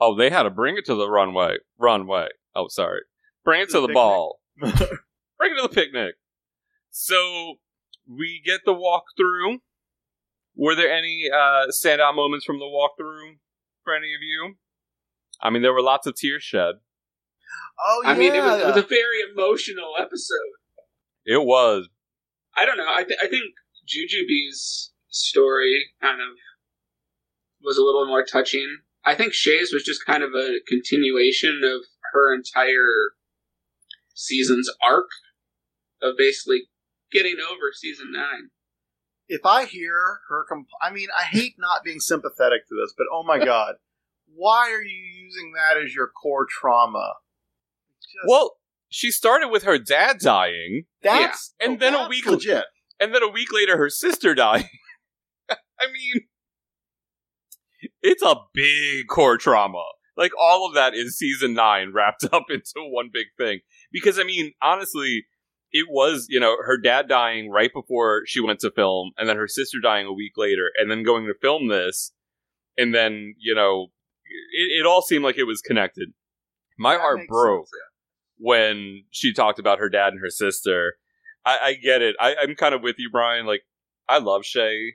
Oh, 0.00 0.16
they 0.16 0.30
had 0.30 0.42
to 0.42 0.50
bring 0.50 0.76
it 0.76 0.84
to 0.86 0.94
the 0.96 1.08
runway. 1.08 1.56
Runway. 1.78 2.28
Oh, 2.56 2.66
sorry. 2.68 3.02
Bring 3.44 3.62
it 3.62 3.68
to 3.70 3.80
The 3.80 3.86
the, 3.86 3.92
ball. 3.92 4.40
bring 4.58 4.72
it 4.72 5.56
to 5.56 5.62
the 5.62 5.68
picnic. 5.68 6.16
So 6.90 7.54
we 8.08 8.42
get 8.44 8.60
the 8.66 8.74
walkthrough. 8.74 9.58
Were 10.56 10.74
there 10.74 10.92
any 10.92 11.30
uh, 11.32 11.66
standout 11.70 12.14
moments 12.14 12.44
from 12.44 12.58
the 12.58 12.64
walkthrough 12.66 13.36
for 13.84 13.94
any 13.94 14.08
of 14.14 14.20
you? 14.20 14.54
I 15.40 15.50
mean, 15.50 15.62
there 15.62 15.72
were 15.72 15.82
lots 15.82 16.06
of 16.06 16.14
tears 16.16 16.42
shed. 16.42 16.74
Oh, 17.84 18.02
yeah. 18.04 18.10
I 18.10 18.14
mean, 18.16 18.34
it 18.34 18.42
was, 18.42 18.60
it 18.60 18.66
was 18.66 18.76
a 18.76 18.82
very 18.86 19.20
emotional 19.32 19.92
episode. 19.98 20.52
It 21.24 21.44
was. 21.44 21.88
I 22.56 22.64
don't 22.66 22.76
know. 22.76 22.86
I, 22.88 23.04
th- 23.04 23.18
I 23.22 23.28
think 23.28 23.54
Jujubee's 23.86 24.92
story 25.08 25.86
kind 26.00 26.20
of 26.20 26.28
was 27.62 27.78
a 27.78 27.82
little 27.82 28.06
more 28.06 28.24
touching. 28.24 28.78
I 29.04 29.14
think 29.14 29.32
Shea's 29.32 29.72
was 29.72 29.82
just 29.84 30.04
kind 30.06 30.22
of 30.22 30.30
a 30.34 30.60
continuation 30.68 31.62
of 31.64 31.82
her 32.12 32.34
entire 32.34 33.12
season's 34.14 34.70
arc 34.82 35.08
of 36.02 36.16
basically 36.16 36.62
getting 37.10 37.36
over 37.40 37.72
season 37.72 38.10
nine. 38.12 38.50
if 39.28 39.44
I 39.46 39.64
hear 39.64 40.20
her, 40.28 40.44
comp- 40.48 40.68
I 40.82 40.90
mean, 40.90 41.08
I 41.18 41.22
hate 41.24 41.54
not 41.58 41.84
being 41.84 42.00
sympathetic 42.00 42.66
to 42.68 42.74
this, 42.74 42.92
but 42.96 43.06
oh 43.12 43.22
my 43.22 43.38
god, 43.44 43.76
why 44.34 44.70
are 44.72 44.82
you 44.82 45.24
using 45.24 45.52
that 45.56 45.76
as 45.82 45.94
your 45.94 46.08
core 46.08 46.46
trauma? 46.48 47.14
Just- 48.02 48.28
Well, 48.28 48.56
she 48.88 49.10
started 49.10 49.48
with 49.48 49.62
her 49.62 49.78
dad 49.78 50.18
dying, 50.20 50.84
that's 51.02 51.54
and 51.60 51.74
oh, 51.74 51.76
then 51.78 51.94
a 51.94 52.08
week- 52.08 52.26
legit. 52.26 52.64
and 53.00 53.14
then 53.14 53.22
a 53.22 53.28
week 53.28 53.52
later, 53.52 53.76
her 53.78 53.88
sister 53.90 54.34
died. 54.34 54.68
I 55.50 55.86
mean, 55.92 56.22
it's 58.02 58.22
a 58.22 58.36
big 58.52 59.06
core 59.08 59.38
trauma. 59.38 59.82
Like 60.16 60.32
all 60.38 60.66
of 60.66 60.74
that 60.74 60.94
is 60.94 61.16
season 61.16 61.54
nine 61.54 61.92
wrapped 61.94 62.24
up 62.32 62.44
into 62.50 62.74
one 62.76 63.10
big 63.12 63.26
thing. 63.38 63.60
Because 63.92 64.18
I 64.18 64.24
mean, 64.24 64.52
honestly, 64.60 65.24
it 65.72 65.86
was 65.90 66.26
you 66.28 66.40
know 66.40 66.56
her 66.64 66.78
dad 66.78 67.08
dying 67.08 67.50
right 67.50 67.70
before 67.72 68.22
she 68.26 68.40
went 68.40 68.60
to 68.60 68.70
film, 68.70 69.12
and 69.16 69.28
then 69.28 69.36
her 69.36 69.48
sister 69.48 69.78
dying 69.82 70.06
a 70.06 70.12
week 70.12 70.32
later, 70.36 70.70
and 70.76 70.90
then 70.90 71.02
going 71.02 71.26
to 71.26 71.34
film 71.40 71.68
this, 71.68 72.12
and 72.76 72.94
then 72.94 73.34
you 73.38 73.54
know, 73.54 73.88
it, 74.52 74.80
it 74.80 74.86
all 74.86 75.02
seemed 75.02 75.24
like 75.24 75.38
it 75.38 75.44
was 75.44 75.60
connected. 75.60 76.10
My 76.78 76.94
That 76.94 77.00
heart 77.00 77.20
broke 77.28 77.66
sense, 77.66 77.82
when 78.38 79.04
she 79.10 79.32
talked 79.32 79.58
about 79.58 79.78
her 79.78 79.88
dad 79.88 80.12
and 80.12 80.20
her 80.20 80.30
sister. 80.30 80.94
I, 81.44 81.58
I 81.60 81.74
get 81.74 82.02
it. 82.02 82.14
I, 82.20 82.36
I'm 82.40 82.54
kind 82.54 82.72
of 82.72 82.82
with 82.82 82.96
you, 82.98 83.10
Brian. 83.10 83.46
Like, 83.46 83.62
I 84.08 84.18
love 84.18 84.44
Shea, 84.44 84.94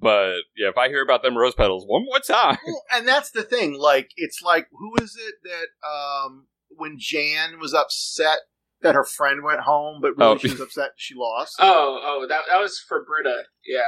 but 0.00 0.34
yeah, 0.56 0.68
if 0.68 0.76
I 0.78 0.88
hear 0.88 1.02
about 1.02 1.22
them 1.22 1.36
rose 1.36 1.54
petals 1.54 1.84
one 1.86 2.04
more 2.04 2.20
time, 2.20 2.58
Well, 2.66 2.82
and 2.92 3.06
that's 3.08 3.30
the 3.30 3.42
thing. 3.42 3.74
Like, 3.78 4.10
it's 4.16 4.40
like, 4.42 4.68
who 4.72 4.94
is 5.02 5.16
it 5.20 5.34
that 5.44 5.88
um, 5.88 6.46
when 6.68 6.96
Jan 6.98 7.58
was 7.60 7.74
upset 7.74 8.38
that 8.82 8.94
her 8.94 9.04
friend 9.04 9.42
went 9.42 9.60
home, 9.60 10.00
but 10.00 10.16
really 10.16 10.34
Oh. 10.34 10.38
she 10.38 10.50
was 10.50 10.60
upset 10.60 10.90
she 10.96 11.14
lost 11.16 11.56
Oh, 11.60 12.00
oh, 12.02 12.26
that 12.28 12.42
that 12.48 12.60
was 12.60 12.78
for 12.78 13.04
Brita. 13.04 13.42
Yeah, 13.66 13.80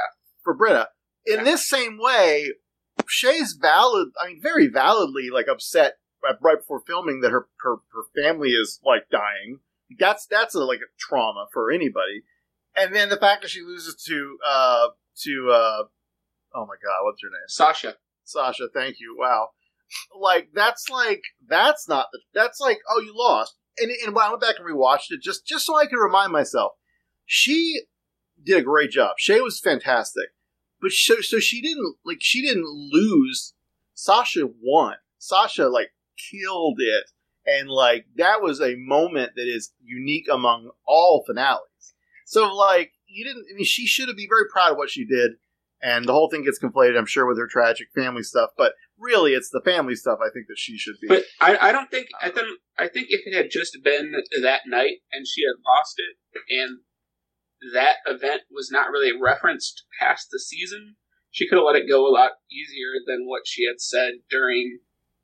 for 0.43 0.53
Brita. 0.53 0.89
In 1.25 1.37
Yeah. 1.39 1.43
this 1.43 1.69
same 1.69 1.97
way, 1.99 2.53
Shea's 3.07 3.57
valid. 3.59 4.09
I 4.21 4.27
mean, 4.27 4.41
very 4.41 4.67
validly, 4.67 5.29
like 5.29 5.47
upset 5.47 5.93
right- 6.23 6.35
right 6.41 6.57
before 6.59 6.81
filming 6.85 7.21
that 7.21 7.31
her 7.31 7.47
her, 7.61 7.77
her 7.93 8.03
family 8.21 8.49
is 8.51 8.79
like 8.83 9.09
dying. 9.09 9.59
That's 9.99 10.25
that's 10.25 10.55
a, 10.55 10.59
like 10.59 10.79
a 10.79 10.91
trauma 10.99 11.47
for 11.53 11.71
anybody. 11.71 12.23
And 12.75 12.93
then 12.95 13.09
the 13.09 13.17
fact 13.17 13.41
that 13.43 13.49
she 13.49 13.61
loses 13.61 13.95
to 14.07 14.37
uh 14.45 14.87
to 15.23 15.51
uh 15.51 15.83
oh 16.53 16.65
my 16.65 16.75
god, 16.83 17.03
what's 17.03 17.21
her 17.21 17.29
name? 17.29 17.47
Sasha. 17.47 17.95
Sasha, 18.23 18.67
thank 18.73 18.99
you. 18.99 19.15
Wow. 19.17 19.49
Like 20.17 20.49
that's 20.53 20.89
like 20.89 21.21
that's 21.47 21.87
not 21.87 22.07
the 22.11 22.19
that's 22.33 22.59
like 22.59 22.79
oh 22.89 23.01
you 23.01 23.13
lost. 23.15 23.55
And 23.77 23.91
and 24.05 24.15
when 24.15 24.25
I 24.25 24.29
went 24.29 24.41
back 24.41 24.55
and 24.57 24.67
rewatched 24.67 25.11
it 25.11 25.21
just 25.21 25.45
just 25.45 25.65
so 25.65 25.77
I 25.77 25.85
could 25.85 26.01
remind 26.01 26.31
myself, 26.31 26.73
she 27.25 27.81
did 28.41 28.59
a 28.59 28.63
great 28.63 28.91
job. 28.91 29.15
Shea 29.17 29.41
was 29.41 29.59
fantastic, 29.59 30.29
but 30.81 30.91
so 30.91 31.21
so 31.21 31.39
she 31.39 31.61
didn't 31.61 31.95
like 32.05 32.19
she 32.21 32.41
didn't 32.41 32.65
lose. 32.65 33.53
Sasha 33.93 34.47
won. 34.61 34.95
Sasha 35.17 35.67
like 35.67 35.93
killed 36.31 36.79
it, 36.79 37.05
and 37.45 37.69
like 37.69 38.05
that 38.15 38.41
was 38.41 38.61
a 38.61 38.75
moment 38.75 39.33
that 39.35 39.47
is 39.47 39.73
unique 39.83 40.27
among 40.31 40.71
all 40.87 41.23
finales. 41.27 41.67
So 42.25 42.53
like 42.55 42.93
you 43.07 43.25
didn't. 43.25 43.45
I 43.51 43.55
mean, 43.55 43.65
she 43.65 43.85
should 43.85 44.07
have 44.07 44.15
been 44.15 44.29
very 44.29 44.47
proud 44.49 44.71
of 44.71 44.77
what 44.77 44.89
she 44.89 45.05
did 45.05 45.31
and 45.81 46.07
the 46.07 46.13
whole 46.13 46.29
thing 46.29 46.43
gets 46.43 46.59
conflated, 46.59 46.97
I'm 46.97 47.05
sure, 47.05 47.25
with 47.25 47.37
her 47.37 47.47
tragic 47.47 47.87
family 47.95 48.23
stuff. 48.23 48.51
But 48.57 48.73
really, 48.97 49.33
it's 49.33 49.49
the 49.49 49.61
family 49.61 49.95
stuff 49.95 50.19
I 50.23 50.29
think 50.33 50.47
that 50.47 50.57
she 50.57 50.77
should 50.77 50.95
be. 51.01 51.07
But 51.07 51.23
I, 51.39 51.69
I 51.69 51.71
don't 51.71 51.89
think 51.89 52.07
I 52.21 52.29
think 52.29 52.47
I 52.77 52.87
think 52.87 53.07
if 53.09 53.21
it 53.25 53.35
had 53.35 53.49
just 53.51 53.77
been 53.83 54.13
that 54.41 54.61
night 54.67 54.97
and 55.11 55.25
she 55.27 55.41
had 55.41 55.61
lost 55.65 55.95
it 55.97 56.41
and 56.49 56.79
that 57.73 57.97
event 58.05 58.41
was 58.49 58.69
not 58.71 58.89
really 58.89 59.11
referenced 59.19 59.83
past 59.99 60.27
the 60.31 60.39
season, 60.39 60.95
she 61.29 61.47
could 61.47 61.57
have 61.57 61.65
let 61.65 61.75
it 61.75 61.89
go 61.89 62.07
a 62.07 62.13
lot 62.13 62.31
easier 62.51 62.93
than 63.05 63.27
what 63.27 63.43
she 63.45 63.65
had 63.65 63.79
said 63.79 64.13
during 64.29 64.79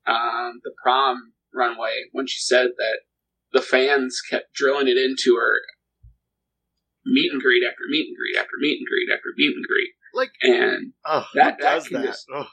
um, 0.05 0.61
the 0.63 0.71
prom 0.81 1.33
runway 1.53 2.05
when 2.11 2.27
she 2.27 2.39
said 2.39 2.67
that 2.77 2.99
the 3.53 3.61
fans 3.61 4.21
kept 4.21 4.53
drilling 4.53 4.87
it 4.87 4.97
into 4.97 5.35
her 5.35 5.61
meet 7.05 7.31
and 7.31 7.41
greet 7.41 7.63
after 7.63 7.83
meet 7.89 8.07
and 8.07 8.17
greet 8.17 8.37
after 8.37 8.57
meet 8.59 8.79
and 8.79 8.87
greet 8.87 9.09
after 9.11 9.31
meet 9.35 9.55
and 9.55 9.65
greet. 9.65 9.93
Like, 10.17 10.31
and 10.41 10.93
oh, 11.05 11.25
that, 11.35 11.57
that 11.59 11.75
does 11.75 11.89
that? 11.89 12.03
just- 12.03 12.25
Ugh. 12.35 12.47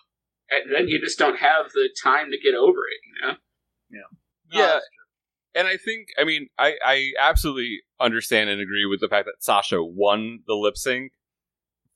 and 0.50 0.74
then 0.74 0.88
you 0.88 1.00
just 1.00 1.18
don't 1.18 1.38
have 1.38 1.66
the 1.72 1.88
time 2.02 2.30
to 2.30 2.38
get 2.38 2.54
over 2.54 2.80
it, 2.86 3.00
you 3.06 3.26
know? 3.26 3.34
yeah. 4.52 4.78
And 5.56 5.66
I 5.68 5.76
think, 5.76 6.08
I 6.18 6.24
mean, 6.24 6.48
I, 6.58 6.74
I 6.84 7.12
absolutely 7.18 7.80
understand 8.00 8.50
and 8.50 8.60
agree 8.60 8.86
with 8.86 9.00
the 9.00 9.08
fact 9.08 9.26
that 9.26 9.42
Sasha 9.42 9.82
won 9.82 10.40
the 10.46 10.54
lip 10.54 10.76
sync. 10.76 11.12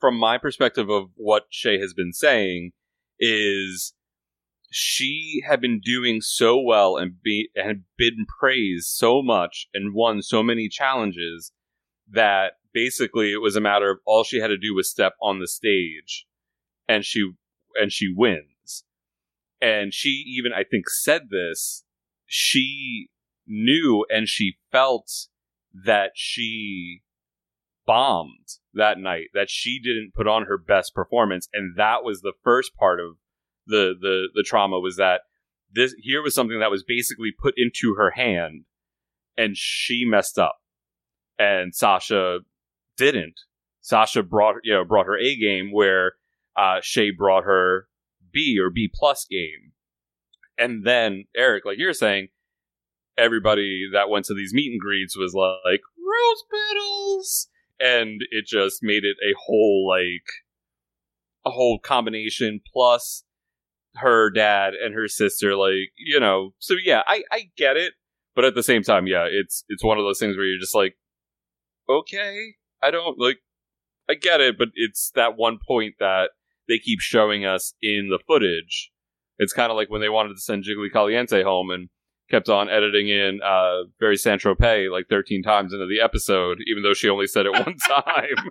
From 0.01 0.17
my 0.17 0.39
perspective 0.39 0.89
of 0.89 1.11
what 1.17 1.47
Shea 1.51 1.79
has 1.81 1.93
been 1.93 2.13
saying, 2.13 2.71
is 3.19 3.95
she 4.71 5.43
had 5.47 5.61
been 5.61 5.81
doing 5.85 6.21
so 6.21 6.61
well 6.61 6.97
and 6.97 7.21
be 7.23 7.49
and 7.57 7.67
had 7.67 7.83
been 7.97 8.27
praised 8.39 8.87
so 8.87 9.23
much 9.23 9.67
and 9.75 9.95
won 9.95 10.23
so 10.23 10.43
many 10.43 10.69
challenges 10.69 11.53
that 12.11 12.53
basically 12.79 13.33
it 13.33 13.43
was 13.43 13.57
a 13.57 13.61
matter 13.61 13.91
of 13.91 13.99
all 14.07 14.23
she 14.23 14.39
had 14.39 14.49
to 14.49 14.57
do 14.57 14.73
was 14.73 14.89
step 14.89 15.15
on 15.21 15.41
the 15.41 15.49
stage 15.49 16.27
and 16.87 17.05
she 17.05 17.33
and 17.75 17.91
she 17.91 18.13
wins. 18.15 18.85
And 19.61 19.93
she 19.93 20.23
even 20.39 20.53
I 20.53 20.63
think 20.63 20.89
said 20.89 21.23
this, 21.31 21.85
she 22.27 23.09
knew 23.49 24.07
and 24.09 24.29
she 24.29 24.59
felt 24.71 25.11
that 25.85 26.13
she 26.15 27.03
bombed 27.85 28.49
that 28.75 28.99
night, 28.99 29.29
that 29.35 29.51
she 29.51 29.81
didn't 29.81 30.15
put 30.15 30.29
on 30.29 30.45
her 30.45 30.57
best 30.57 30.95
performance 30.95 31.49
and 31.53 31.77
that 31.77 32.05
was 32.05 32.21
the 32.21 32.35
first 32.45 32.77
part 32.77 33.01
of 33.01 33.17
the 33.67 33.95
the 34.01 34.29
the 34.35 34.45
trauma 34.45 34.79
was 34.79 34.97
that 34.97 35.23
this 35.75 35.97
here 35.99 36.23
was 36.23 36.35
something 36.35 36.61
that 36.61 36.71
was 36.71 36.85
basically 36.85 37.33
put 37.37 37.55
into 37.57 37.97
her 37.97 38.13
hand 38.13 38.67
and 39.37 39.57
she 39.57 40.05
messed 40.07 40.39
up 40.39 40.59
and 41.39 41.75
Sasha 41.75 42.41
didn't. 42.99 43.41
Sasha 43.81 44.23
brought 44.23 44.57
you 44.65 44.75
know 44.75 44.85
brought 44.85 45.07
her 45.07 45.17
A 45.17 45.35
game 45.37 45.73
where 45.73 46.13
uh, 46.57 46.81
Shea 46.83 47.11
brought 47.11 47.45
her 47.45 47.89
B 48.33 48.59
or 48.63 48.69
B 48.69 48.91
plus 48.93 49.27
game, 49.31 49.73
and 50.59 50.85
then 50.85 51.25
Eric, 51.35 51.65
like 51.65 51.79
you're 51.79 51.95
saying, 51.95 52.29
everybody 53.17 53.89
that 53.93 54.11
went 54.11 54.27
to 54.27 54.35
these 54.35 54.53
meet 54.53 54.73
and 54.73 54.81
greets 54.81 55.17
was 55.17 55.35
like 55.35 55.81
rose 55.97 56.45
petals, 56.51 57.49
and 57.81 58.21
it 58.31 58.47
just 58.47 58.83
made 58.83 59.05
it 59.05 59.17
a 59.25 59.35
whole 59.47 59.89
like 59.89 60.27
a 61.47 61.51
whole 61.51 61.79
combination 61.79 62.61
plus 62.73 63.25
her 63.97 64.31
dad 64.31 64.75
and 64.75 64.95
her 64.95 65.09
sister 65.09 65.57
like 65.57 65.93
you 65.97 66.21
know. 66.21 66.53
So 66.59 66.75
yeah 66.83 67.03
i 67.07 67.23
i 67.33 67.51
get 67.57 67.77
it. 67.77 67.95
But 68.35 68.45
at 68.45 68.55
the 68.55 68.63
same 68.63 68.83
time 68.83 69.07
yeah 69.07 69.27
it's 69.29 69.65
it's 69.69 69.83
one 69.83 69.99
of 69.99 70.05
those 70.05 70.19
things 70.19 70.37
where 70.37 70.47
you're 70.47 70.61
just 70.61 70.75
like 70.75 70.97
okay 71.89 72.55
i 72.83 72.91
don't 72.91 73.19
like 73.19 73.39
i 74.09 74.15
get 74.15 74.41
it 74.41 74.57
but 74.59 74.69
it's 74.75 75.11
that 75.15 75.37
one 75.37 75.59
point 75.67 75.95
that 75.99 76.31
they 76.69 76.79
keep 76.79 77.01
showing 77.01 77.45
us 77.45 77.75
in 77.83 78.09
the 78.11 78.19
footage 78.27 78.91
it's 79.39 79.53
kind 79.53 79.71
of 79.71 79.77
like 79.77 79.91
when 79.91 80.01
they 80.01 80.09
wanted 80.09 80.35
to 80.35 80.41
send 80.41 80.65
jiggly 80.65 80.93
caliente 80.93 81.43
home 81.43 81.71
and 81.71 81.89
kept 82.31 82.49
on 82.49 82.69
editing 82.69 83.09
in 83.09 83.41
uh 83.43 83.85
very 83.99 84.17
San 84.17 84.39
Tropez 84.39 84.91
like 84.93 85.07
13 85.09 85.43
times 85.43 85.73
into 85.73 85.87
the 85.87 86.01
episode 86.01 86.59
even 86.67 86.83
though 86.83 86.93
she 86.93 87.09
only 87.09 87.27
said 87.27 87.47
it 87.47 87.53
one 87.53 87.77
time 87.89 88.51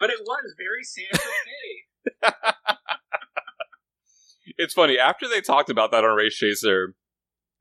But 0.00 0.08
it 0.08 0.20
was 0.24 0.54
very 0.56 0.82
San 0.82 1.04
Fe. 1.12 2.32
it's 4.56 4.72
funny 4.72 4.98
after 4.98 5.28
they 5.28 5.42
talked 5.42 5.68
about 5.68 5.90
that 5.90 6.04
on 6.04 6.16
Race 6.16 6.34
Chaser, 6.34 6.94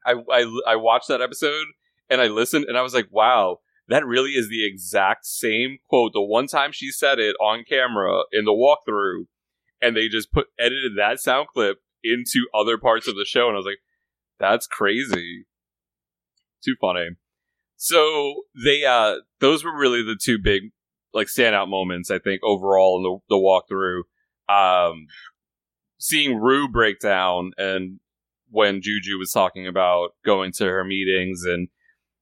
I, 0.06 0.16
I 0.32 0.62
I 0.66 0.76
watched 0.78 1.10
that 1.10 1.22
episode 1.22 1.66
and 2.10 2.22
I 2.22 2.28
listened 2.28 2.66
and 2.66 2.78
I 2.78 2.82
was 2.82 2.94
like, 2.94 3.10
wow, 3.12 3.58
that 3.90 4.06
really 4.06 4.32
is 4.32 4.50
the 4.50 4.66
exact 4.66 5.26
same 5.26 5.80
quote. 5.88 6.14
The 6.14 6.22
one 6.22 6.48
time 6.48 6.72
she 6.72 6.92
said 6.92 7.20
it 7.20 7.36
on 7.42 7.64
camera 7.68 8.22
in 8.32 8.46
the 8.46 8.52
walkthrough, 8.52 9.26
and 9.82 9.96
they 9.96 10.08
just 10.08 10.32
put 10.32 10.48
edited 10.60 10.94
that 10.98 11.20
sound 11.20 11.48
clip 11.54 11.80
into 12.04 12.48
other 12.54 12.78
parts 12.78 13.08
of 13.08 13.16
the 13.16 13.26
show, 13.26 13.48
and 13.48 13.56
I 13.56 13.58
was 13.58 13.66
like, 13.66 13.80
that's 14.40 14.68
crazy. 14.68 15.46
Too 16.64 16.76
funny. 16.80 17.10
So 17.78 18.44
they 18.64 18.86
uh 18.86 19.16
those 19.40 19.64
were 19.64 19.78
really 19.78 20.04
the 20.04 20.20
two 20.22 20.38
big 20.38 20.64
like 21.14 21.28
standout 21.28 21.70
moments 21.70 22.12
I 22.12 22.20
think 22.20 22.42
overall 22.44 22.98
in 22.98 23.04
the 23.04 23.36
the 23.36 23.42
walkthrough. 23.42 24.04
Um 24.54 25.08
seeing 25.98 26.38
Rue 26.38 26.68
break 26.70 27.00
down 27.00 27.52
and 27.58 28.00
when 28.50 28.82
Juju 28.82 29.18
was 29.18 29.32
talking 29.32 29.68
about 29.68 30.12
going 30.26 30.52
to 30.54 30.66
her 30.66 30.84
meetings 30.84 31.44
and 31.46 31.70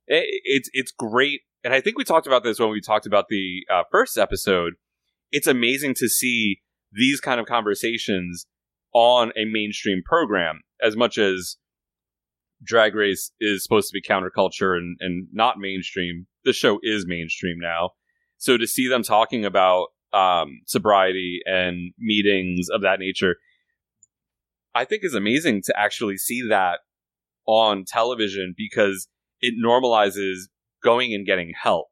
it, 0.08 0.26
it's 0.44 0.70
it's 0.74 0.92
great 0.92 1.42
and 1.68 1.76
I 1.76 1.82
think 1.82 1.98
we 1.98 2.06
talked 2.06 2.28
about 2.28 2.46
this 2.46 2.62
when 2.62 2.70
we 2.70 2.80
talked 2.80 3.06
about 3.06 3.26
the 3.28 3.66
uh, 3.70 3.84
first 3.92 4.18
episode. 4.18 4.76
It's 5.34 5.48
amazing 5.48 5.96
to 5.96 6.08
see 6.08 6.62
these 6.94 7.20
kind 7.20 7.42
of 7.42 7.46
conversations 7.46 8.46
on 8.94 9.34
a 9.36 9.44
mainstream 9.44 10.02
program 10.06 10.62
as 10.82 10.96
much 10.96 11.18
as 11.18 11.58
Drag 12.64 12.96
Race 12.96 13.34
is 13.42 13.64
supposed 13.64 13.90
to 13.90 13.94
be 13.94 14.02
counterculture 14.02 14.78
and, 14.78 14.96
and 15.02 15.28
not 15.34 15.60
mainstream. 15.60 16.28
The 16.46 16.54
show 16.54 16.80
is 16.84 17.04
mainstream 17.06 17.58
now. 17.60 17.90
So 18.38 18.56
to 18.56 18.66
see 18.66 18.88
them 18.88 19.04
talking 19.04 19.44
about 19.44 19.88
um, 20.14 20.62
sobriety 20.68 21.42
and 21.46 21.92
meetings 22.00 22.70
of 22.70 22.80
that 22.84 23.00
nature, 23.00 23.36
I 24.74 24.86
think 24.86 25.04
is 25.04 25.16
amazing 25.16 25.64
to 25.66 25.78
actually 25.78 26.16
see 26.16 26.48
that 26.48 26.80
on 27.46 27.84
television 27.84 28.54
because 28.56 29.10
it 29.42 29.56
normalizes 29.62 30.44
going 30.84 31.14
and 31.14 31.26
getting 31.26 31.54
help. 31.62 31.88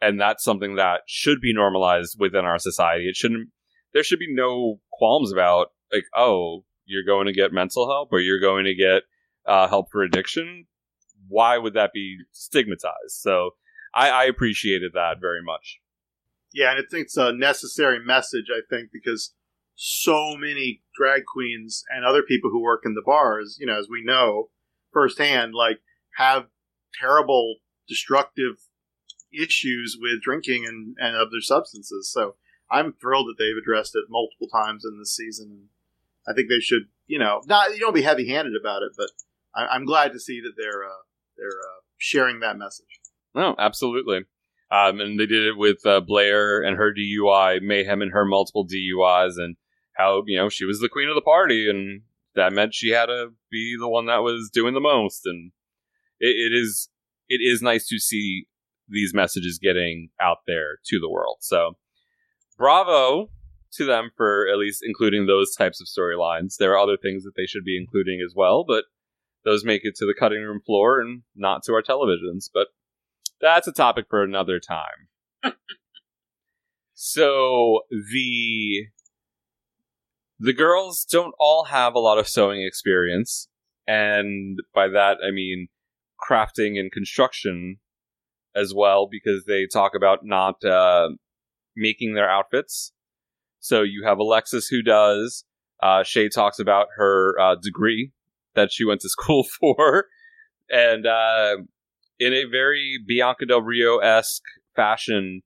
And 0.00 0.20
that's 0.20 0.44
something 0.44 0.76
that 0.76 1.00
should 1.06 1.40
be 1.40 1.54
normalized 1.54 2.16
within 2.18 2.44
our 2.44 2.58
society. 2.58 3.08
It 3.08 3.16
shouldn't, 3.16 3.48
there 3.92 4.02
should 4.02 4.18
be 4.18 4.32
no 4.32 4.80
qualms 4.92 5.32
about, 5.32 5.68
like, 5.92 6.04
oh, 6.14 6.64
you're 6.84 7.04
going 7.04 7.26
to 7.26 7.32
get 7.32 7.52
mental 7.52 7.88
help 7.88 8.10
or 8.12 8.20
you're 8.20 8.40
going 8.40 8.64
to 8.64 8.74
get 8.74 9.02
uh, 9.46 9.68
help 9.68 9.86
for 9.90 10.02
addiction. 10.02 10.66
Why 11.28 11.56
would 11.56 11.74
that 11.74 11.92
be 11.94 12.18
stigmatized? 12.32 13.12
So 13.12 13.50
I, 13.94 14.10
I 14.10 14.24
appreciated 14.24 14.92
that 14.94 15.16
very 15.20 15.42
much. 15.42 15.80
Yeah, 16.52 16.72
and 16.76 16.84
it's 16.92 17.16
a 17.16 17.32
necessary 17.32 17.98
message, 18.04 18.46
I 18.54 18.60
think, 18.68 18.90
because 18.92 19.34
so 19.74 20.36
many 20.36 20.82
drag 20.96 21.22
queens 21.24 21.82
and 21.88 22.04
other 22.04 22.22
people 22.22 22.50
who 22.50 22.62
work 22.62 22.82
in 22.84 22.94
the 22.94 23.02
bars, 23.04 23.56
you 23.58 23.66
know, 23.66 23.78
as 23.78 23.88
we 23.90 24.04
know 24.04 24.50
firsthand, 24.92 25.54
like 25.54 25.78
have 26.16 26.44
terrible, 27.00 27.56
destructive 27.88 28.56
issues 29.32 29.96
with 30.00 30.22
drinking 30.22 30.64
and, 30.66 30.96
and 30.98 31.16
other 31.16 31.40
substances. 31.40 32.10
So 32.12 32.36
I'm 32.70 32.92
thrilled 32.92 33.28
that 33.28 33.36
they've 33.38 33.60
addressed 33.60 33.94
it 33.94 34.04
multiple 34.08 34.48
times 34.48 34.84
in 34.84 34.98
this 34.98 35.14
season. 35.14 35.68
I 36.26 36.32
think 36.32 36.48
they 36.48 36.60
should, 36.60 36.84
you 37.06 37.18
know, 37.18 37.42
not 37.46 37.74
you 37.74 37.80
don't 37.80 37.94
be 37.94 38.02
heavy 38.02 38.28
handed 38.28 38.54
about 38.58 38.82
it, 38.82 38.92
but 38.96 39.10
I, 39.54 39.66
I'm 39.66 39.84
glad 39.84 40.12
to 40.12 40.20
see 40.20 40.40
that 40.40 40.54
they're 40.56 40.84
uh, 40.84 41.02
they're 41.36 41.48
uh, 41.48 41.80
sharing 41.98 42.40
that 42.40 42.58
message. 42.58 43.00
No, 43.34 43.54
absolutely. 43.58 44.24
Um, 44.70 45.00
and 45.00 45.20
they 45.20 45.26
did 45.26 45.46
it 45.46 45.58
with 45.58 45.84
uh, 45.84 46.00
Blair 46.00 46.60
and 46.60 46.76
her 46.76 46.92
DUI, 46.92 47.60
Mayhem 47.62 48.02
and 48.02 48.12
her 48.12 48.24
multiple 48.24 48.66
DUIs, 48.66 49.34
and 49.36 49.56
how 49.96 50.22
you 50.26 50.38
know 50.38 50.48
she 50.48 50.64
was 50.64 50.80
the 50.80 50.88
queen 50.88 51.08
of 51.08 51.14
the 51.14 51.20
party, 51.20 51.68
and 51.68 52.02
that 52.34 52.52
meant 52.52 52.74
she 52.74 52.90
had 52.90 53.06
to 53.06 53.32
be 53.50 53.76
the 53.78 53.88
one 53.88 54.06
that 54.06 54.22
was 54.22 54.50
doing 54.52 54.74
the 54.74 54.80
most. 54.80 55.26
And 55.26 55.52
it, 56.18 56.52
it 56.52 56.56
is 56.56 56.88
it 57.28 57.40
is 57.42 57.62
nice 57.62 57.86
to 57.88 57.98
see 57.98 58.46
these 58.88 59.14
messages 59.14 59.58
getting 59.62 60.10
out 60.20 60.38
there 60.46 60.78
to 60.86 60.98
the 61.00 61.10
world. 61.10 61.38
So, 61.40 61.76
bravo 62.58 63.30
to 63.76 63.84
them 63.84 64.10
for 64.16 64.46
at 64.48 64.58
least 64.58 64.82
including 64.84 65.26
those 65.26 65.54
types 65.54 65.80
of 65.80 65.86
storylines. 65.86 66.56
There 66.58 66.72
are 66.72 66.78
other 66.78 66.96
things 66.96 67.24
that 67.24 67.32
they 67.36 67.46
should 67.46 67.64
be 67.64 67.76
including 67.76 68.20
as 68.24 68.34
well, 68.34 68.64
but 68.66 68.84
those 69.44 69.64
make 69.64 69.84
it 69.84 69.94
to 69.96 70.06
the 70.06 70.14
cutting 70.18 70.42
room 70.42 70.60
floor 70.64 71.00
and 71.00 71.22
not 71.34 71.62
to 71.64 71.72
our 71.72 71.82
televisions. 71.82 72.48
But 72.52 72.68
that's 73.40 73.68
a 73.68 73.72
topic 73.72 74.06
for 74.08 74.22
another 74.22 74.60
time. 74.60 75.08
so 76.94 77.80
the 77.90 78.86
the 80.38 80.52
girls 80.52 81.04
don't 81.04 81.34
all 81.38 81.64
have 81.64 81.94
a 81.94 82.00
lot 82.00 82.18
of 82.18 82.28
sewing 82.28 82.62
experience, 82.62 83.48
and 83.86 84.58
by 84.74 84.88
that 84.88 85.18
I 85.26 85.30
mean 85.30 85.68
crafting 86.28 86.78
and 86.78 86.90
construction 86.90 87.78
as 88.54 88.72
well, 88.74 89.08
because 89.10 89.44
they 89.46 89.66
talk 89.66 89.92
about 89.96 90.20
not 90.22 90.64
uh, 90.64 91.08
making 91.76 92.14
their 92.14 92.30
outfits. 92.30 92.92
So 93.60 93.82
you 93.82 94.04
have 94.06 94.18
Alexis 94.18 94.68
who 94.68 94.82
does. 94.82 95.44
Uh, 95.82 96.02
Shea 96.02 96.28
talks 96.28 96.58
about 96.58 96.88
her 96.96 97.34
uh, 97.40 97.56
degree 97.60 98.12
that 98.54 98.72
she 98.72 98.84
went 98.84 99.00
to 99.00 99.08
school 99.10 99.44
for, 99.44 100.06
and 100.70 101.06
uh, 101.06 101.56
in 102.18 102.32
a 102.32 102.44
very 102.44 102.98
Bianca 103.06 103.46
Del 103.46 103.62
Rio 103.62 103.98
esque 103.98 104.42
fashion, 104.76 105.42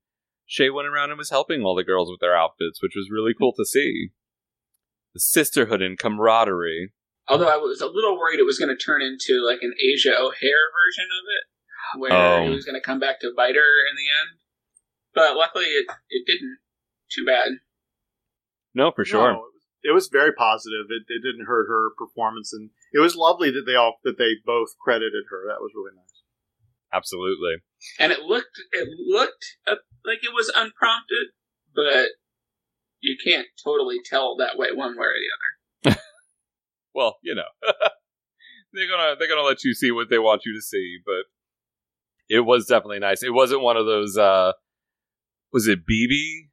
Shea 0.47 0.71
went 0.71 0.89
around 0.89 1.11
and 1.11 1.19
was 1.19 1.31
helping 1.31 1.63
all 1.63 1.75
the 1.75 1.85
girls 1.85 2.11
with 2.11 2.21
their 2.21 2.37
outfits, 2.37 2.83
which 2.83 2.95
was 2.97 3.11
really 3.11 3.35
cool 3.39 3.53
to 3.55 3.65
see. 3.65 4.11
The 5.15 5.21
sisterhood 5.21 5.83
and 5.83 5.99
camaraderie. 5.99 6.93
Although 7.29 7.49
I 7.49 7.57
was 7.57 7.81
a 7.81 7.87
little 7.87 8.17
worried 8.19 8.41
it 8.41 8.47
was 8.47 8.59
going 8.59 8.75
to 8.75 8.77
turn 8.77 9.03
into 9.03 9.45
like 9.47 9.61
an 9.63 9.75
Asia 9.79 10.11
O'Hara 10.17 10.67
version 10.73 11.09
of 11.19 11.25
it. 11.29 11.45
where 12.01 12.13
Oh. 12.13 12.47
it 12.47 12.51
was 12.55 12.65
going 12.65 12.75
to 12.81 12.85
come 12.85 12.99
back 13.01 13.21
to 13.21 13.33
bite 13.37 13.55
her 13.57 13.73
in 13.89 13.97
the 13.97 14.09
end. 14.09 14.41
But 15.15 15.37
luckily, 15.37 15.65
it 15.67 15.87
it 16.11 16.25
didn't. 16.27 16.59
Too 17.11 17.25
bad. 17.25 17.53
No, 18.75 18.93
for 18.95 19.05
sure. 19.05 19.33
No, 19.33 19.45
it 19.83 19.93
was 19.93 20.09
very 20.13 20.33
positive. 20.33 20.87
It, 20.91 21.05
it 21.09 21.23
didn't 21.25 21.47
hurt 21.47 21.67
her 21.69 21.89
performance, 21.97 22.53
and 22.53 22.71
it 22.93 23.01
was 23.01 23.17
lovely 23.17 23.51
that 23.51 23.65
they 23.67 23.75
all 23.75 23.97
that 24.05 24.19
they 24.19 24.33
both 24.45 24.77
credited 24.79 25.25
her. 25.31 25.45
That 25.49 25.61
was 25.63 25.73
really 25.75 25.97
nice. 25.97 26.23
Absolutely. 26.93 27.57
And 27.99 28.13
it 28.13 28.21
looked 28.21 28.61
it 28.73 28.89
looked 29.07 29.57
uh, 29.67 29.77
like 30.05 30.19
it 30.23 30.35
was 30.35 30.53
unprompted, 30.55 31.29
but 31.75 32.09
you 33.01 33.17
can't 33.23 33.47
totally 33.65 33.99
tell 34.05 34.37
that 34.37 34.59
way 34.59 34.69
one 34.73 34.93
way 34.99 35.07
or 35.07 35.17
the 35.17 35.33
other. 35.33 35.51
Well, 36.99 37.17
you 37.23 37.35
know, 37.37 37.45
they're 38.73 38.89
gonna 38.89 39.15
they're 39.19 39.29
gonna 39.29 39.43
let 39.47 39.63
you 39.63 39.73
see 39.73 39.93
what 39.93 40.11
they 40.11 40.19
want 40.19 40.43
you 40.45 40.53
to 40.55 40.61
see, 40.61 40.99
but 41.07 41.25
it 42.29 42.41
was 42.41 42.67
definitely 42.67 42.99
nice. 42.99 43.23
It 43.23 43.33
wasn't 43.33 43.63
one 43.63 43.77
of 43.77 43.87
those. 43.87 44.19
uh 44.19 44.53
Was 45.53 45.69
it 45.69 45.87
BeBe 45.89 46.49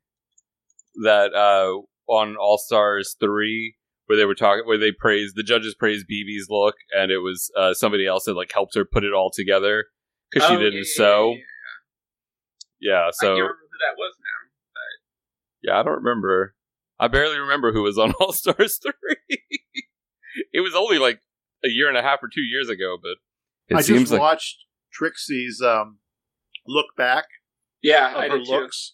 that 1.04 1.34
uh 1.34 1.82
on 2.12 2.36
All 2.38 2.60
Stars 2.60 3.16
three 3.20 3.76
where 4.06 4.18
they 4.20 4.26
were 4.26 4.36
talking 4.36 4.64
where 4.68 4.78
they 4.78 4.92
praised 4.92 5.36
the 5.36 5.42
judges 5.42 5.74
praised 5.74 6.06
BeBe's 6.08 6.46
look 6.48 6.76
and 6.96 7.12
it 7.12 7.18
was 7.24 7.50
uh 7.58 7.74
somebody 7.74 8.06
else 8.06 8.26
that 8.26 8.36
like 8.36 8.52
helped 8.54 8.76
her 8.76 8.86
put 8.86 9.04
it 9.04 9.14
all 9.14 9.32
together 9.34 9.86
because 10.32 10.48
she 10.48 10.56
Oh, 10.56 10.60
didn't 10.60 10.76
yeah, 10.76 10.94
sew. 10.96 11.30
yeah, 11.32 11.38
yeah. 11.38 12.94
Yeah, 12.94 13.10
so 13.14 13.30
remember 13.34 13.58
who 13.60 13.78
that 13.80 13.98
was 13.98 14.14
now. 14.20 15.72
Yeah, 15.72 15.80
I 15.80 15.84
don't 15.84 16.04
remember. 16.04 16.54
I 17.00 17.08
barely 17.08 17.40
remember 17.40 17.74
who 17.74 17.82
was 17.82 17.98
on 17.98 18.12
All 18.20 18.32
Stars 18.32 18.78
3. 18.82 18.94
It 20.54 20.62
was 20.62 20.76
only 20.76 20.98
like 21.00 21.20
a 21.64 21.70
year 21.70 21.88
and 21.90 21.98
a 21.98 22.02
half 22.02 22.20
or 22.22 22.30
two 22.34 22.42
years 22.42 22.70
ago, 22.70 22.98
but 23.02 23.16
it 23.70 23.78
I 23.78 23.82
seems 23.82 24.02
just 24.02 24.12
like 24.14 24.22
watched 24.22 24.58
Trixie's 24.92 25.62
um, 25.62 26.00
look 26.68 26.88
back 26.98 27.26
Yeah, 27.82 28.12
of 28.12 28.18
I 28.18 28.28
her 28.30 28.38
did 28.38 28.46
too. 28.48 28.52
looks. 28.52 28.94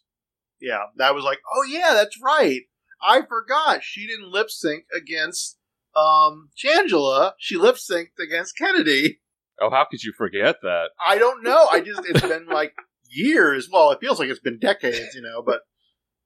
Yeah, 0.59 0.85
that 0.97 1.15
was 1.15 1.23
like, 1.23 1.39
oh 1.53 1.63
yeah, 1.63 1.93
that's 1.93 2.21
right. 2.23 2.61
I 3.01 3.21
forgot 3.27 3.83
she 3.83 4.05
didn't 4.07 4.31
lip 4.31 4.49
sync 4.49 4.83
against 4.95 5.57
um 5.95 6.49
Shangela. 6.57 7.33
She 7.39 7.57
lip 7.57 7.75
synced 7.75 8.19
against 8.23 8.57
Kennedy. 8.57 9.19
oh, 9.59 9.69
how 9.71 9.85
could 9.89 10.03
you 10.03 10.13
forget 10.15 10.57
that? 10.61 10.89
I 11.05 11.17
don't 11.17 11.43
know. 11.43 11.67
I 11.71 11.81
just 11.81 12.01
it's 12.07 12.21
been 12.21 12.47
like 12.47 12.73
years. 13.09 13.67
Well, 13.71 13.91
it 13.91 13.99
feels 13.99 14.19
like 14.19 14.29
it's 14.29 14.39
been 14.39 14.59
decades, 14.59 15.15
you 15.15 15.21
know. 15.21 15.41
But 15.43 15.61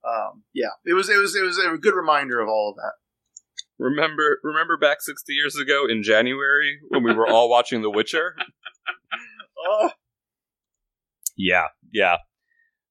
um, 0.08 0.44
yeah, 0.54 0.70
it 0.86 0.94
was 0.94 1.10
it 1.10 1.18
was 1.18 1.36
it 1.36 1.44
was 1.44 1.58
a 1.58 1.78
good 1.78 1.96
reminder 1.96 2.40
of 2.42 2.50
all 2.50 2.72
of 2.72 2.76
that. 2.76 2.94
Remember, 3.78 4.40
remember 4.44 4.78
back 4.78 5.02
sixty 5.02 5.34
years 5.34 5.56
ago 5.58 5.86
in 5.90 6.02
January 6.04 6.80
when 6.90 7.04
we 7.04 7.14
were 7.14 7.28
all 7.28 7.50
watching 7.50 7.82
The 7.82 7.90
Witcher? 7.90 8.36
Oh, 9.68 9.90
Yeah, 11.36 11.68
yeah. 11.92 12.18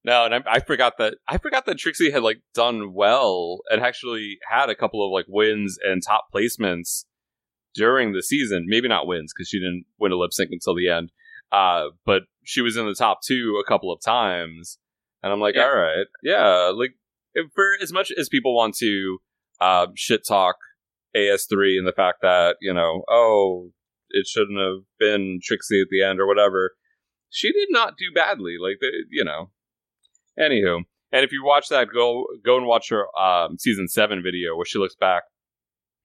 No, 0.03 0.25
and 0.25 0.35
I, 0.35 0.39
I 0.45 0.59
forgot 0.59 0.93
that 0.99 1.15
I 1.27 1.37
forgot 1.37 1.65
that 1.65 1.77
Trixie 1.77 2.11
had 2.11 2.21
like 2.21 2.41
done 2.53 2.93
well 2.93 3.59
and 3.71 3.81
actually 3.81 4.37
had 4.49 4.69
a 4.69 4.75
couple 4.75 5.03
of 5.05 5.11
like 5.11 5.25
wins 5.27 5.77
and 5.83 6.03
top 6.03 6.25
placements 6.35 7.05
during 7.73 8.11
the 8.11 8.21
season. 8.21 8.65
Maybe 8.67 8.87
not 8.87 9.07
wins 9.07 9.31
because 9.33 9.47
she 9.47 9.59
didn't 9.59 9.85
win 9.97 10.11
a 10.11 10.15
lip 10.17 10.33
sync 10.33 10.49
until 10.51 10.75
the 10.75 10.89
end. 10.89 11.11
Uh, 11.51 11.85
but 12.05 12.23
she 12.43 12.61
was 12.61 12.75
in 12.77 12.85
the 12.85 12.93
top 12.93 13.19
two 13.25 13.61
a 13.63 13.67
couple 13.67 13.91
of 13.91 14.01
times, 14.01 14.77
and 15.23 15.31
I'm 15.31 15.39
like, 15.39 15.55
Yeah. 15.55 15.63
all 15.63 15.75
right, 15.77 16.05
yeah. 16.21 16.71
Like 16.75 16.91
if, 17.33 17.51
for 17.55 17.69
as 17.81 17.93
much 17.93 18.11
as 18.11 18.27
people 18.27 18.53
want 18.55 18.75
to 18.79 19.19
uh, 19.61 19.87
shit 19.95 20.21
talk 20.27 20.57
AS3 21.15 21.77
and 21.77 21.87
the 21.87 21.93
fact 21.95 22.21
that 22.21 22.57
you 22.61 22.73
know, 22.73 23.03
oh, 23.09 23.71
it 24.09 24.27
shouldn't 24.27 24.59
have 24.59 24.83
been 24.99 25.39
Trixie 25.43 25.81
at 25.81 25.87
the 25.89 26.03
end 26.03 26.19
or 26.19 26.27
whatever 26.27 26.71
she 27.35 27.51
did 27.51 27.67
not 27.69 27.97
do 27.97 28.05
badly. 28.13 28.55
Like 28.59 28.77
the, 28.79 28.91
you 29.09 29.25
know. 29.25 29.51
Anywho, 30.39 30.83
and 31.11 31.23
if 31.23 31.31
you 31.31 31.43
watch 31.45 31.69
that, 31.69 31.87
go 31.93 32.25
go 32.43 32.57
and 32.57 32.65
watch 32.65 32.89
her 32.89 33.05
um, 33.19 33.57
season 33.57 33.87
seven 33.87 34.21
video 34.23 34.55
where 34.55 34.65
she 34.65 34.79
looks 34.79 34.95
back 34.95 35.23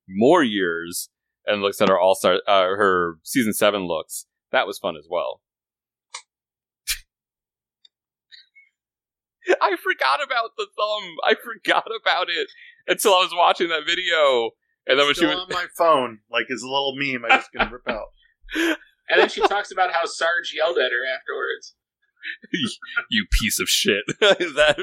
more 0.09 0.43
years 0.43 1.09
and 1.47 1.63
looks 1.63 1.81
at 1.81 1.89
her 1.89 1.99
all 1.99 2.15
star 2.15 2.41
uh, 2.47 2.63
her 2.63 3.19
season 3.23 3.53
seven 3.53 3.87
looks. 3.87 4.27
That 4.53 4.67
was 4.67 4.79
fun 4.79 4.97
as 4.97 5.07
well. 5.09 5.41
I 9.61 9.77
forgot 9.83 10.23
about 10.25 10.51
the 10.57 10.67
thumb. 10.77 11.17
I 11.25 11.35
forgot 11.35 11.87
about 12.01 12.29
it 12.29 12.49
until 12.87 13.15
I 13.15 13.23
was 13.23 13.35
watching 13.35 13.69
that 13.69 13.87
video, 13.87 14.51
and 14.87 14.99
then 14.99 15.07
when 15.07 15.15
she 15.15 15.21
still 15.21 15.31
was 15.31 15.45
on 15.45 15.53
my 15.53 15.67
phone, 15.77 16.21
like 16.31 16.47
it's 16.49 16.63
a 16.63 16.67
little 16.67 16.95
meme. 16.97 17.25
I 17.25 17.37
just 17.37 17.51
gonna 17.53 17.71
rip 17.71 17.89
out. 17.89 18.77
And 19.11 19.21
then 19.21 19.29
she 19.29 19.41
talks 19.41 19.73
about 19.73 19.93
how 19.93 20.07
Sarge 20.07 20.55
yelled 20.55 20.79
at 20.79 20.93
her 20.93 21.05
afterwards. 21.05 21.75
you 23.11 23.27
piece 23.41 23.59
of 23.59 23.69
shit. 23.69 24.05
that 24.21 24.77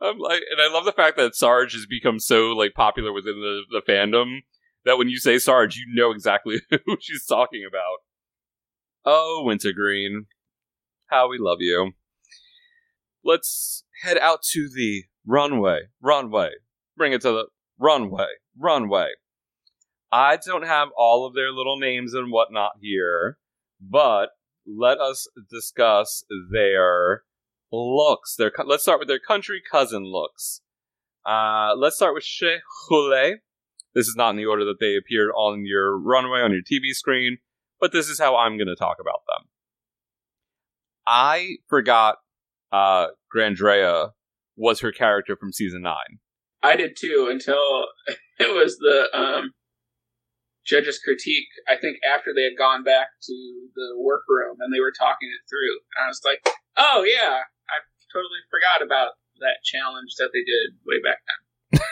I'm 0.00 0.18
like, 0.18 0.42
and 0.50 0.60
I 0.60 0.72
love 0.72 0.84
the 0.84 0.92
fact 0.92 1.16
that 1.16 1.36
Sarge 1.36 1.74
has 1.74 1.86
become 1.86 2.18
so 2.18 2.48
like 2.48 2.74
popular 2.74 3.12
within 3.12 3.40
the, 3.40 3.62
the 3.70 3.82
fandom 3.88 4.40
that 4.84 4.98
when 4.98 5.08
you 5.08 5.18
say 5.18 5.38
Sarge, 5.38 5.76
you 5.76 5.86
know 5.94 6.10
exactly 6.10 6.60
who 6.70 6.96
she's 7.00 7.24
talking 7.24 7.64
about. 7.66 7.98
Oh, 9.04 9.42
Wintergreen, 9.44 10.26
how 11.06 11.28
we 11.28 11.38
love 11.38 11.58
you. 11.60 11.92
Let's 13.24 13.84
head 14.02 14.18
out 14.18 14.42
to 14.52 14.68
the 14.68 15.04
runway. 15.24 15.82
Runway. 16.00 16.50
Bring 16.96 17.12
it 17.12 17.20
to 17.22 17.30
the 17.30 17.44
runway. 17.78 18.26
Runway. 18.58 19.08
I 20.10 20.36
don't 20.36 20.66
have 20.66 20.88
all 20.96 21.26
of 21.26 21.34
their 21.34 21.50
little 21.50 21.78
names 21.78 22.12
and 22.12 22.30
whatnot 22.30 22.72
here, 22.80 23.38
but 23.80 24.30
let 24.66 24.98
us 24.98 25.26
discuss 25.50 26.24
their 26.50 27.22
looks. 27.72 28.36
Their 28.36 28.52
let's 28.64 28.82
start 28.82 28.98
with 28.98 29.08
their 29.08 29.18
country 29.18 29.62
cousin 29.70 30.04
looks. 30.04 30.60
Uh, 31.24 31.74
let's 31.76 31.96
start 31.96 32.14
with 32.14 32.24
Shea 32.24 32.58
Hule. 32.90 33.36
This 33.94 34.08
is 34.08 34.16
not 34.16 34.30
in 34.30 34.36
the 34.36 34.46
order 34.46 34.64
that 34.64 34.80
they 34.80 34.96
appeared 34.96 35.30
on 35.36 35.64
your 35.66 35.98
runway 35.98 36.40
on 36.40 36.52
your 36.52 36.62
TV 36.62 36.92
screen, 36.92 37.38
but 37.80 37.92
this 37.92 38.08
is 38.08 38.18
how 38.18 38.36
I'm 38.36 38.56
going 38.56 38.68
to 38.68 38.76
talk 38.76 38.96
about 39.00 39.22
them. 39.26 39.48
I 41.06 41.56
forgot 41.68 42.16
uh, 42.70 43.08
Grandrea 43.34 44.10
was 44.56 44.80
her 44.80 44.92
character 44.92 45.36
from 45.36 45.52
season 45.52 45.82
nine. 45.82 46.18
I 46.62 46.76
did 46.76 46.96
too 46.96 47.28
until 47.30 47.86
it 48.38 48.54
was 48.54 48.78
the 48.78 49.06
um, 49.12 49.52
judge's 50.64 51.00
critique. 51.02 51.48
I 51.68 51.76
think 51.76 51.98
after 52.08 52.30
they 52.34 52.44
had 52.44 52.58
gone 52.58 52.84
back 52.84 53.08
to 53.22 53.34
the 53.74 53.98
workroom 53.98 54.56
and 54.60 54.72
they 54.72 54.80
were 54.80 54.92
talking 54.96 55.28
it 55.28 55.42
through, 55.48 55.80
and 55.96 56.04
I 56.04 56.08
was 56.08 56.20
like, 56.24 56.40
"Oh 56.76 57.04
yeah, 57.04 57.42
I 57.68 57.76
totally 58.12 58.40
forgot 58.50 58.84
about 58.84 59.12
that 59.40 59.64
challenge 59.64 60.14
that 60.18 60.30
they 60.32 60.44
did 60.44 60.78
way 60.86 61.02
back 61.02 61.18
then." 61.26 61.80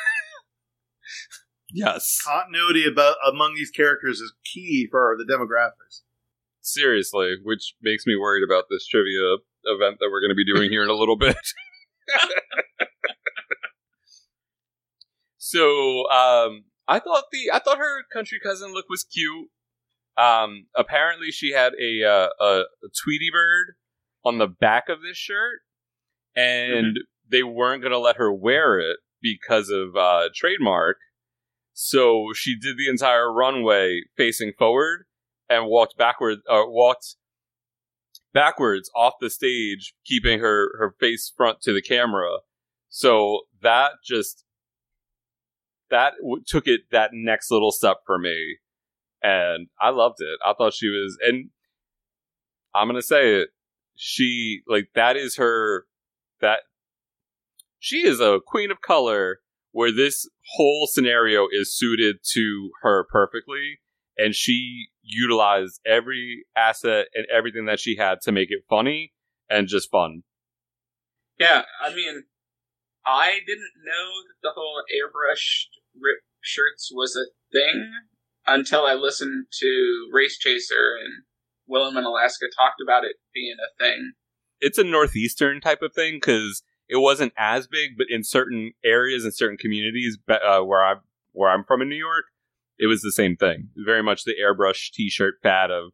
Yes, 1.72 2.18
Continuity 2.26 2.84
about 2.84 3.14
among 3.24 3.54
these 3.54 3.70
characters 3.70 4.18
is 4.18 4.32
key 4.44 4.88
for 4.90 5.16
the 5.16 5.24
demographics. 5.24 6.02
seriously, 6.60 7.36
which 7.44 7.74
makes 7.80 8.06
me 8.06 8.16
worried 8.16 8.42
about 8.42 8.64
this 8.68 8.86
trivia 8.88 9.36
event 9.64 9.98
that 10.00 10.08
we're 10.10 10.20
going 10.20 10.30
to 10.30 10.34
be 10.34 10.44
doing 10.44 10.68
here 10.68 10.82
in 10.82 10.88
a 10.88 10.94
little 10.94 11.16
bit. 11.16 11.36
so, 15.42 16.06
um, 16.10 16.64
I 16.86 16.98
thought 16.98 17.24
the 17.32 17.50
I 17.50 17.60
thought 17.60 17.78
her 17.78 18.02
country 18.12 18.38
cousin 18.42 18.74
look 18.74 18.90
was 18.90 19.04
cute. 19.04 19.48
Um, 20.18 20.66
apparently 20.76 21.30
she 21.30 21.52
had 21.52 21.72
a 21.80 22.04
uh, 22.04 22.28
a, 22.38 22.44
a 22.60 22.88
Tweety 23.02 23.30
bird 23.32 23.76
on 24.22 24.36
the 24.36 24.46
back 24.46 24.90
of 24.90 25.00
this 25.00 25.16
shirt, 25.16 25.60
and 26.36 26.98
they 27.26 27.42
weren't 27.42 27.80
going 27.80 27.92
to 27.92 27.98
let 27.98 28.16
her 28.16 28.30
wear 28.30 28.78
it 28.78 28.98
because 29.22 29.70
of 29.70 29.96
uh, 29.96 30.28
trademark. 30.34 30.98
So 31.72 32.32
she 32.34 32.54
did 32.54 32.76
the 32.76 32.90
entire 32.90 33.32
runway 33.32 34.02
facing 34.16 34.52
forward 34.58 35.06
and 35.48 35.68
walked 35.68 35.96
backward, 35.96 36.40
uh, 36.50 36.64
walked 36.66 37.16
backwards 38.34 38.90
off 38.94 39.14
the 39.22 39.30
stage, 39.30 39.94
keeping 40.04 40.40
her 40.40 40.76
her 40.78 40.94
face 41.00 41.32
front 41.34 41.62
to 41.62 41.72
the 41.72 41.80
camera. 41.80 42.40
So 42.90 43.42
that 43.62 43.92
just 44.04 44.44
that 45.90 46.14
w- 46.20 46.42
took 46.46 46.66
it 46.66 46.82
that 46.90 47.10
next 47.12 47.50
little 47.50 47.72
step 47.72 47.98
for 48.06 48.18
me, 48.18 48.58
and 49.22 49.68
I 49.80 49.90
loved 49.90 50.16
it. 50.20 50.38
I 50.44 50.54
thought 50.56 50.74
she 50.74 50.88
was, 50.88 51.16
and 51.22 51.50
I'm 52.74 52.88
gonna 52.88 53.02
say 53.02 53.34
it. 53.34 53.48
She 53.96 54.62
like 54.66 54.90
that 54.94 55.16
is 55.16 55.36
her 55.36 55.86
that 56.40 56.60
she 57.78 58.06
is 58.06 58.20
a 58.20 58.40
queen 58.46 58.70
of 58.70 58.80
color 58.80 59.40
where 59.72 59.92
this 59.92 60.28
whole 60.54 60.88
scenario 60.90 61.46
is 61.50 61.76
suited 61.76 62.16
to 62.32 62.70
her 62.82 63.06
perfectly 63.10 63.78
and 64.20 64.34
she 64.34 64.88
utilized 65.02 65.80
every 65.86 66.44
asset 66.54 67.06
and 67.14 67.26
everything 67.34 67.66
that 67.66 67.80
she 67.80 67.96
had 67.96 68.20
to 68.22 68.32
make 68.32 68.48
it 68.50 68.64
funny 68.68 69.12
and 69.48 69.66
just 69.66 69.90
fun. 69.90 70.22
Yeah, 71.38 71.62
I 71.82 71.94
mean, 71.94 72.24
I 73.06 73.38
didn't 73.46 73.72
know 73.82 74.10
that 74.28 74.40
the 74.42 74.50
whole 74.54 74.82
airbrushed 74.94 75.68
rip 76.00 76.18
shirts 76.40 76.90
was 76.92 77.16
a 77.16 77.30
thing 77.52 77.92
until 78.46 78.84
I 78.84 78.94
listened 78.94 79.46
to 79.60 80.08
Race 80.12 80.38
Chaser 80.38 80.96
and 81.02 81.24
Willam 81.70 81.96
in 81.98 82.04
Alaska 82.04 82.46
talked 82.56 82.80
about 82.82 83.04
it 83.04 83.16
being 83.34 83.56
a 83.58 83.82
thing. 83.82 84.12
It's 84.60 84.78
a 84.78 84.84
northeastern 84.84 85.60
type 85.60 85.82
of 85.82 85.94
thing 85.94 86.16
because 86.16 86.62
it 86.88 86.96
wasn't 86.96 87.32
as 87.38 87.66
big, 87.66 87.90
but 87.96 88.08
in 88.10 88.24
certain 88.24 88.72
areas 88.84 89.24
and 89.24 89.34
certain 89.34 89.56
communities 89.56 90.18
uh, 90.28 90.60
where 90.60 90.84
I 90.84 90.94
where 91.32 91.50
I'm 91.50 91.64
from 91.64 91.80
in 91.80 91.88
New 91.88 91.96
York, 91.96 92.24
it 92.78 92.88
was 92.88 93.02
the 93.02 93.12
same 93.12 93.36
thing. 93.36 93.68
Very 93.76 94.02
much 94.02 94.24
the 94.24 94.34
airbrush 94.34 94.90
T-shirt 94.92 95.34
fad 95.42 95.70
of 95.70 95.92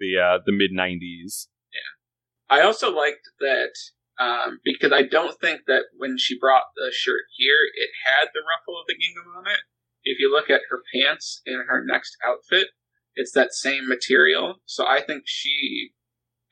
the 0.00 0.18
uh, 0.18 0.38
the 0.44 0.52
mid 0.52 0.72
'90s. 0.72 1.48
Yeah, 1.72 2.56
I 2.56 2.62
also 2.62 2.90
liked 2.90 3.28
that 3.40 3.74
um, 4.18 4.58
because 4.64 4.92
I 4.92 5.02
don't 5.02 5.38
think 5.40 5.62
that 5.66 5.84
when 5.96 6.16
she 6.18 6.38
brought 6.38 6.64
the 6.76 6.92
shirt 6.92 7.22
here, 7.36 7.58
it 7.74 7.90
had 8.04 8.28
the 8.34 8.40
ruffle 8.40 8.80
of 8.80 8.86
the 8.86 8.94
gingham 8.94 9.32
on 9.36 9.46
it. 9.46 9.60
If 10.04 10.18
you 10.18 10.32
look 10.32 10.50
at 10.50 10.62
her 10.70 10.80
pants 10.94 11.42
in 11.46 11.64
her 11.68 11.84
next 11.84 12.16
outfit, 12.24 12.68
it's 13.14 13.32
that 13.32 13.52
same 13.52 13.88
material. 13.88 14.56
So 14.64 14.86
I 14.86 15.02
think 15.02 15.24
she 15.26 15.90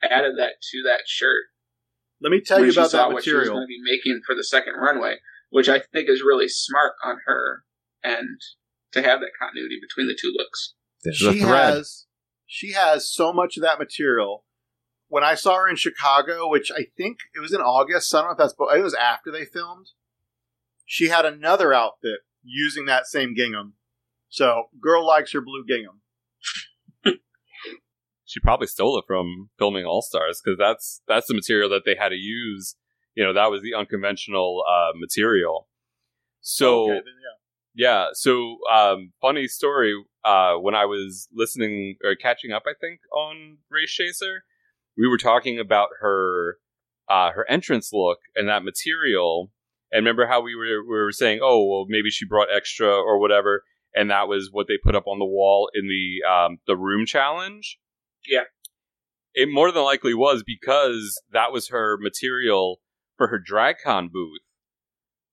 added 0.03 0.37
that 0.37 0.61
to 0.71 0.83
that 0.85 1.01
shirt. 1.07 1.45
Let 2.21 2.31
me 2.31 2.41
tell 2.41 2.63
you 2.63 2.71
about 2.71 2.91
that 2.91 3.07
what 3.07 3.15
material. 3.15 3.43
She 3.43 3.49
was 3.49 3.49
going 3.49 3.63
to 3.63 3.67
be 3.67 3.81
making 3.83 4.21
for 4.25 4.35
the 4.35 4.43
second 4.43 4.73
runway, 4.75 5.17
which 5.49 5.69
I 5.69 5.79
think 5.79 6.09
is 6.09 6.23
really 6.25 6.47
smart 6.47 6.93
on 7.03 7.17
her 7.25 7.63
and 8.03 8.39
to 8.93 9.01
have 9.01 9.19
that 9.19 9.31
continuity 9.39 9.77
between 9.81 10.07
the 10.07 10.17
two 10.19 10.33
looks. 10.35 10.73
she 11.13 11.39
has 11.39 12.05
she 12.45 12.71
has 12.71 13.11
so 13.11 13.33
much 13.33 13.57
of 13.57 13.63
that 13.63 13.79
material. 13.79 14.45
When 15.09 15.23
I 15.23 15.35
saw 15.35 15.55
her 15.55 15.69
in 15.69 15.77
Chicago, 15.77 16.49
which 16.49 16.71
I 16.71 16.87
think 16.97 17.19
it 17.35 17.39
was 17.39 17.53
in 17.53 17.61
August, 17.61 18.13
I 18.13 18.19
don't 18.19 18.27
know 18.27 18.31
if 18.33 18.37
that's 18.37 18.53
but 18.53 18.77
it 18.77 18.83
was 18.83 18.93
after 18.93 19.31
they 19.31 19.45
filmed. 19.45 19.87
She 20.85 21.07
had 21.07 21.25
another 21.25 21.73
outfit 21.73 22.19
using 22.43 22.85
that 22.85 23.07
same 23.07 23.33
gingham. 23.35 23.73
So, 24.29 24.63
girl 24.81 25.05
likes 25.05 25.33
her 25.33 25.41
blue 25.41 25.65
gingham. 25.65 26.01
she 28.25 28.39
probably 28.41 28.67
stole 28.67 28.97
it 28.99 29.05
from 29.07 29.49
filming 29.57 29.85
All 29.85 30.01
Stars 30.01 30.41
because 30.43 30.57
that's 30.57 31.01
that's 31.07 31.27
the 31.27 31.33
material 31.33 31.69
that 31.69 31.83
they 31.85 31.95
had 31.95 32.09
to 32.09 32.15
use. 32.15 32.75
You 33.15 33.23
know, 33.23 33.33
that 33.33 33.49
was 33.49 33.61
the 33.61 33.73
unconventional 33.73 34.63
uh, 34.69 34.91
material. 34.95 35.67
So, 36.41 36.83
okay, 36.83 36.93
then, 36.93 37.13
yeah. 37.75 37.89
yeah. 37.89 38.07
So, 38.13 38.57
um, 38.71 39.13
funny 39.21 39.47
story. 39.47 39.93
Uh, 40.23 40.55
when 40.55 40.75
I 40.75 40.85
was 40.85 41.27
listening 41.33 41.95
or 42.03 42.15
catching 42.15 42.51
up, 42.51 42.63
I 42.67 42.73
think 42.79 42.99
on 43.13 43.57
Race 43.71 43.91
Chaser, 43.91 44.43
we 44.97 45.07
were 45.07 45.17
talking 45.17 45.59
about 45.59 45.89
her 46.01 46.57
uh, 47.09 47.31
her 47.31 47.49
entrance 47.49 47.91
look 47.93 48.19
and 48.35 48.49
that 48.49 48.63
material. 48.63 49.51
And 49.91 50.05
remember 50.05 50.27
how 50.27 50.41
we 50.41 50.55
were 50.55 50.83
we 50.83 50.97
were 50.97 51.11
saying, 51.11 51.39
oh, 51.41 51.65
well, 51.65 51.85
maybe 51.87 52.09
she 52.09 52.25
brought 52.25 52.49
extra 52.53 52.89
or 52.89 53.19
whatever, 53.19 53.63
and 53.93 54.09
that 54.11 54.27
was 54.27 54.49
what 54.51 54.67
they 54.67 54.77
put 54.83 54.95
up 54.95 55.07
on 55.07 55.19
the 55.19 55.25
wall 55.25 55.69
in 55.73 55.87
the 55.87 56.27
um, 56.29 56.57
the 56.67 56.75
room 56.75 57.05
challenge. 57.05 57.77
Yeah. 58.27 58.43
It 59.33 59.49
more 59.51 59.71
than 59.71 59.83
likely 59.83 60.13
was 60.13 60.43
because 60.45 61.21
that 61.31 61.53
was 61.53 61.69
her 61.69 61.97
material 61.99 62.81
for 63.17 63.27
her 63.27 63.39
DragCon 63.39 64.11
booth. 64.11 64.41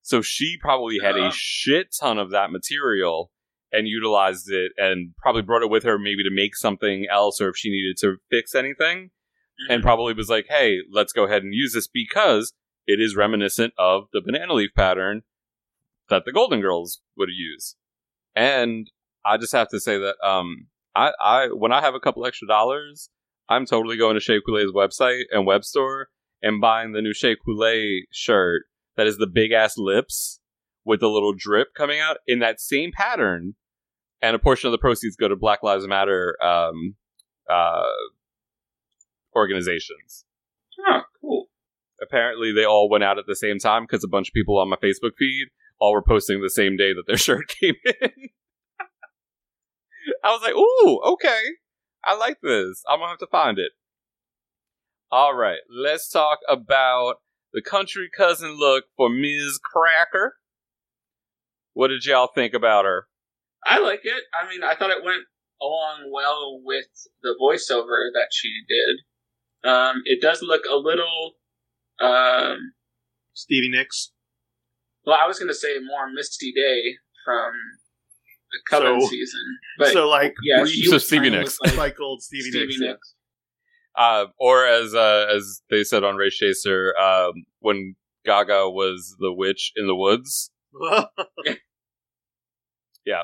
So 0.02 0.20
she 0.20 0.58
probably 0.60 0.98
had 1.02 1.16
uh-huh. 1.16 1.28
a 1.28 1.32
shit 1.32 1.88
ton 1.98 2.18
of 2.18 2.30
that 2.30 2.52
material 2.52 3.30
and 3.72 3.88
utilized 3.88 4.50
it 4.50 4.72
and 4.76 5.14
probably 5.18 5.42
brought 5.42 5.62
it 5.62 5.70
with 5.70 5.82
her 5.84 5.98
maybe 5.98 6.22
to 6.22 6.30
make 6.30 6.54
something 6.54 7.06
else 7.10 7.40
or 7.40 7.48
if 7.48 7.56
she 7.56 7.70
needed 7.70 7.96
to 8.00 8.16
fix 8.30 8.54
anything. 8.54 9.10
Mm-hmm. 9.62 9.72
And 9.72 9.82
probably 9.82 10.14
was 10.14 10.28
like, 10.28 10.46
hey, 10.48 10.78
let's 10.90 11.12
go 11.12 11.24
ahead 11.24 11.42
and 11.42 11.54
use 11.54 11.74
this 11.74 11.86
because 11.86 12.52
it 12.86 13.00
is 13.00 13.16
reminiscent 13.16 13.72
of 13.78 14.04
the 14.12 14.20
banana 14.20 14.52
leaf 14.54 14.70
pattern 14.76 15.22
that 16.10 16.24
the 16.24 16.32
Golden 16.32 16.60
Girls 16.60 17.00
would 17.16 17.28
use. 17.32 17.76
And 18.34 18.90
I 19.24 19.36
just 19.36 19.52
have 19.52 19.68
to 19.68 19.80
say 19.80 19.98
that 19.98 20.16
um, 20.26 20.66
I, 20.94 21.12
I 21.22 21.46
when 21.52 21.72
I 21.72 21.80
have 21.80 21.94
a 21.94 22.00
couple 22.00 22.26
extra 22.26 22.48
dollars, 22.48 23.10
I'm 23.48 23.64
totally 23.64 23.96
going 23.96 24.14
to 24.14 24.20
Shea 24.20 24.40
Coulee's 24.44 24.72
website 24.72 25.24
and 25.30 25.46
web 25.46 25.64
store 25.64 26.08
and 26.42 26.60
buying 26.60 26.92
the 26.92 27.02
new 27.02 27.14
Shea 27.14 27.36
Coulee 27.36 28.06
shirt 28.10 28.64
that 28.96 29.06
is 29.06 29.16
the 29.18 29.26
big 29.26 29.52
ass 29.52 29.78
lips 29.78 30.40
with 30.84 31.00
the 31.00 31.08
little 31.08 31.32
drip 31.32 31.68
coming 31.74 32.00
out 32.00 32.18
in 32.26 32.40
that 32.40 32.60
same 32.60 32.92
pattern, 32.92 33.54
and 34.20 34.36
a 34.36 34.38
portion 34.38 34.68
of 34.68 34.72
the 34.72 34.78
proceeds 34.78 35.16
go 35.16 35.28
to 35.28 35.36
Black 35.36 35.62
Lives 35.62 35.86
Matter 35.86 36.36
um, 36.42 36.96
uh, 37.48 37.88
organizations. 39.34 40.24
Oh, 40.88 41.02
cool. 41.20 41.46
Apparently, 42.02 42.52
they 42.52 42.64
all 42.64 42.88
went 42.90 43.04
out 43.04 43.18
at 43.18 43.26
the 43.26 43.36
same 43.36 43.58
time 43.58 43.84
because 43.84 44.04
a 44.04 44.08
bunch 44.08 44.28
of 44.28 44.34
people 44.34 44.58
on 44.58 44.68
my 44.68 44.76
Facebook 44.76 45.12
feed 45.18 45.48
all 45.78 45.92
were 45.92 46.02
posting 46.02 46.40
the 46.40 46.50
same 46.50 46.76
day 46.76 46.92
that 46.92 47.04
their 47.06 47.16
shirt 47.16 47.48
came 47.48 47.74
in. 47.84 48.10
I 50.22 50.30
was 50.30 50.42
like, 50.42 50.54
ooh, 50.54 51.12
okay. 51.14 51.40
I 52.04 52.16
like 52.16 52.38
this. 52.42 52.82
I'm 52.88 52.98
gonna 52.98 53.10
have 53.10 53.18
to 53.18 53.26
find 53.26 53.58
it. 53.58 53.72
All 55.10 55.34
right, 55.34 55.60
let's 55.70 56.10
talk 56.10 56.40
about 56.48 57.16
the 57.52 57.62
country 57.62 58.10
cousin 58.14 58.58
look 58.58 58.84
for 58.96 59.08
Miz 59.08 59.58
Cracker. 59.62 60.34
What 61.72 61.88
did 61.88 62.04
y'all 62.04 62.30
think 62.34 62.52
about 62.52 62.84
her? 62.84 63.06
I 63.64 63.78
like 63.78 64.00
it. 64.04 64.24
I 64.38 64.48
mean, 64.50 64.62
I 64.62 64.74
thought 64.74 64.90
it 64.90 65.04
went 65.04 65.22
along 65.62 66.10
well 66.12 66.60
with 66.62 66.86
the 67.22 67.34
voiceover 67.40 68.10
that 68.12 68.28
she 68.32 68.50
did. 68.68 69.04
Um, 69.64 70.02
it 70.04 70.20
does 70.20 70.42
look 70.42 70.62
a 70.70 70.76
little 70.76 71.32
um, 72.00 72.72
Stevie 73.32 73.70
Nicks. 73.70 74.12
Well, 75.06 75.16
I 75.22 75.26
was 75.26 75.38
going 75.38 75.48
to 75.48 75.54
say 75.54 75.78
more 75.78 76.10
Misty 76.12 76.52
Day 76.52 76.96
from 77.24 77.52
the 78.52 78.58
Coven 78.68 79.00
so, 79.00 79.08
season. 79.08 79.58
But 79.78 79.92
so 79.92 80.08
like 80.08 80.34
yeah, 80.42 80.64
so 80.64 80.98
Stevie 80.98 81.30
Nicks, 81.30 81.58
like, 81.64 81.76
like 81.76 82.00
old 82.00 82.22
Stevie, 82.22 82.50
Stevie 82.50 82.66
Nicks. 82.66 82.80
Nicks. 82.80 83.14
Uh, 83.96 84.26
or 84.38 84.66
as 84.66 84.94
uh, 84.94 85.26
as 85.34 85.62
they 85.70 85.84
said 85.84 86.04
on 86.04 86.16
Race 86.16 86.36
Chaser, 86.36 86.94
um, 86.98 87.32
when 87.60 87.94
Gaga 88.24 88.70
was 88.70 89.16
the 89.18 89.32
witch 89.32 89.72
in 89.76 89.86
the 89.86 89.94
woods. 89.94 90.50
yeah, 93.06 93.22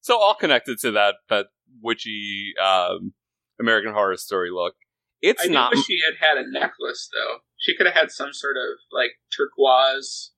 so 0.00 0.18
all 0.18 0.34
connected 0.34 0.78
to 0.80 0.92
that 0.92 1.16
that 1.28 1.46
witchy 1.82 2.52
um, 2.62 3.12
American 3.60 3.92
Horror 3.92 4.16
Story 4.16 4.50
look. 4.50 4.74
It's 5.22 5.44
I 5.44 5.48
not. 5.48 5.70
wish 5.70 5.86
she 5.86 5.98
had 6.04 6.14
had 6.20 6.36
a 6.36 6.50
necklace 6.50 7.08
though. 7.12 7.38
She 7.56 7.76
could 7.76 7.86
have 7.86 7.94
had 7.94 8.10
some 8.10 8.32
sort 8.32 8.56
of 8.56 8.78
like 8.90 9.12
turquoise 9.34 10.32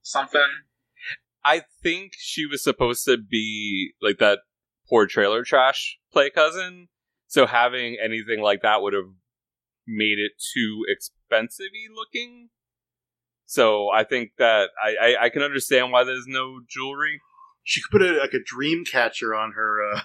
something. 0.00 0.40
I 1.44 1.62
think 1.82 2.12
she 2.16 2.46
was 2.46 2.64
supposed 2.64 3.04
to 3.04 3.18
be 3.18 3.92
like 4.00 4.18
that 4.18 4.40
poor 4.88 5.06
trailer 5.06 5.44
trash 5.44 5.98
play 6.12 6.30
cousin. 6.30 6.88
So 7.26 7.46
having 7.46 7.96
anything 8.02 8.40
like 8.40 8.62
that 8.62 8.82
would 8.82 8.92
have 8.94 9.12
made 9.86 10.18
it 10.18 10.32
too 10.54 10.84
expensive 10.88 11.66
looking. 11.94 12.48
So 13.46 13.90
I 13.90 14.04
think 14.04 14.32
that 14.38 14.70
I, 14.82 14.94
I, 15.00 15.24
I, 15.24 15.28
can 15.28 15.42
understand 15.42 15.92
why 15.92 16.04
there's 16.04 16.26
no 16.26 16.60
jewelry. 16.68 17.20
She 17.64 17.82
could 17.82 17.98
put 17.98 18.02
a, 18.02 18.18
like 18.18 18.32
a 18.32 18.42
dream 18.44 18.84
catcher 18.84 19.34
on 19.34 19.52
her 19.52 19.92
uh, 19.92 20.00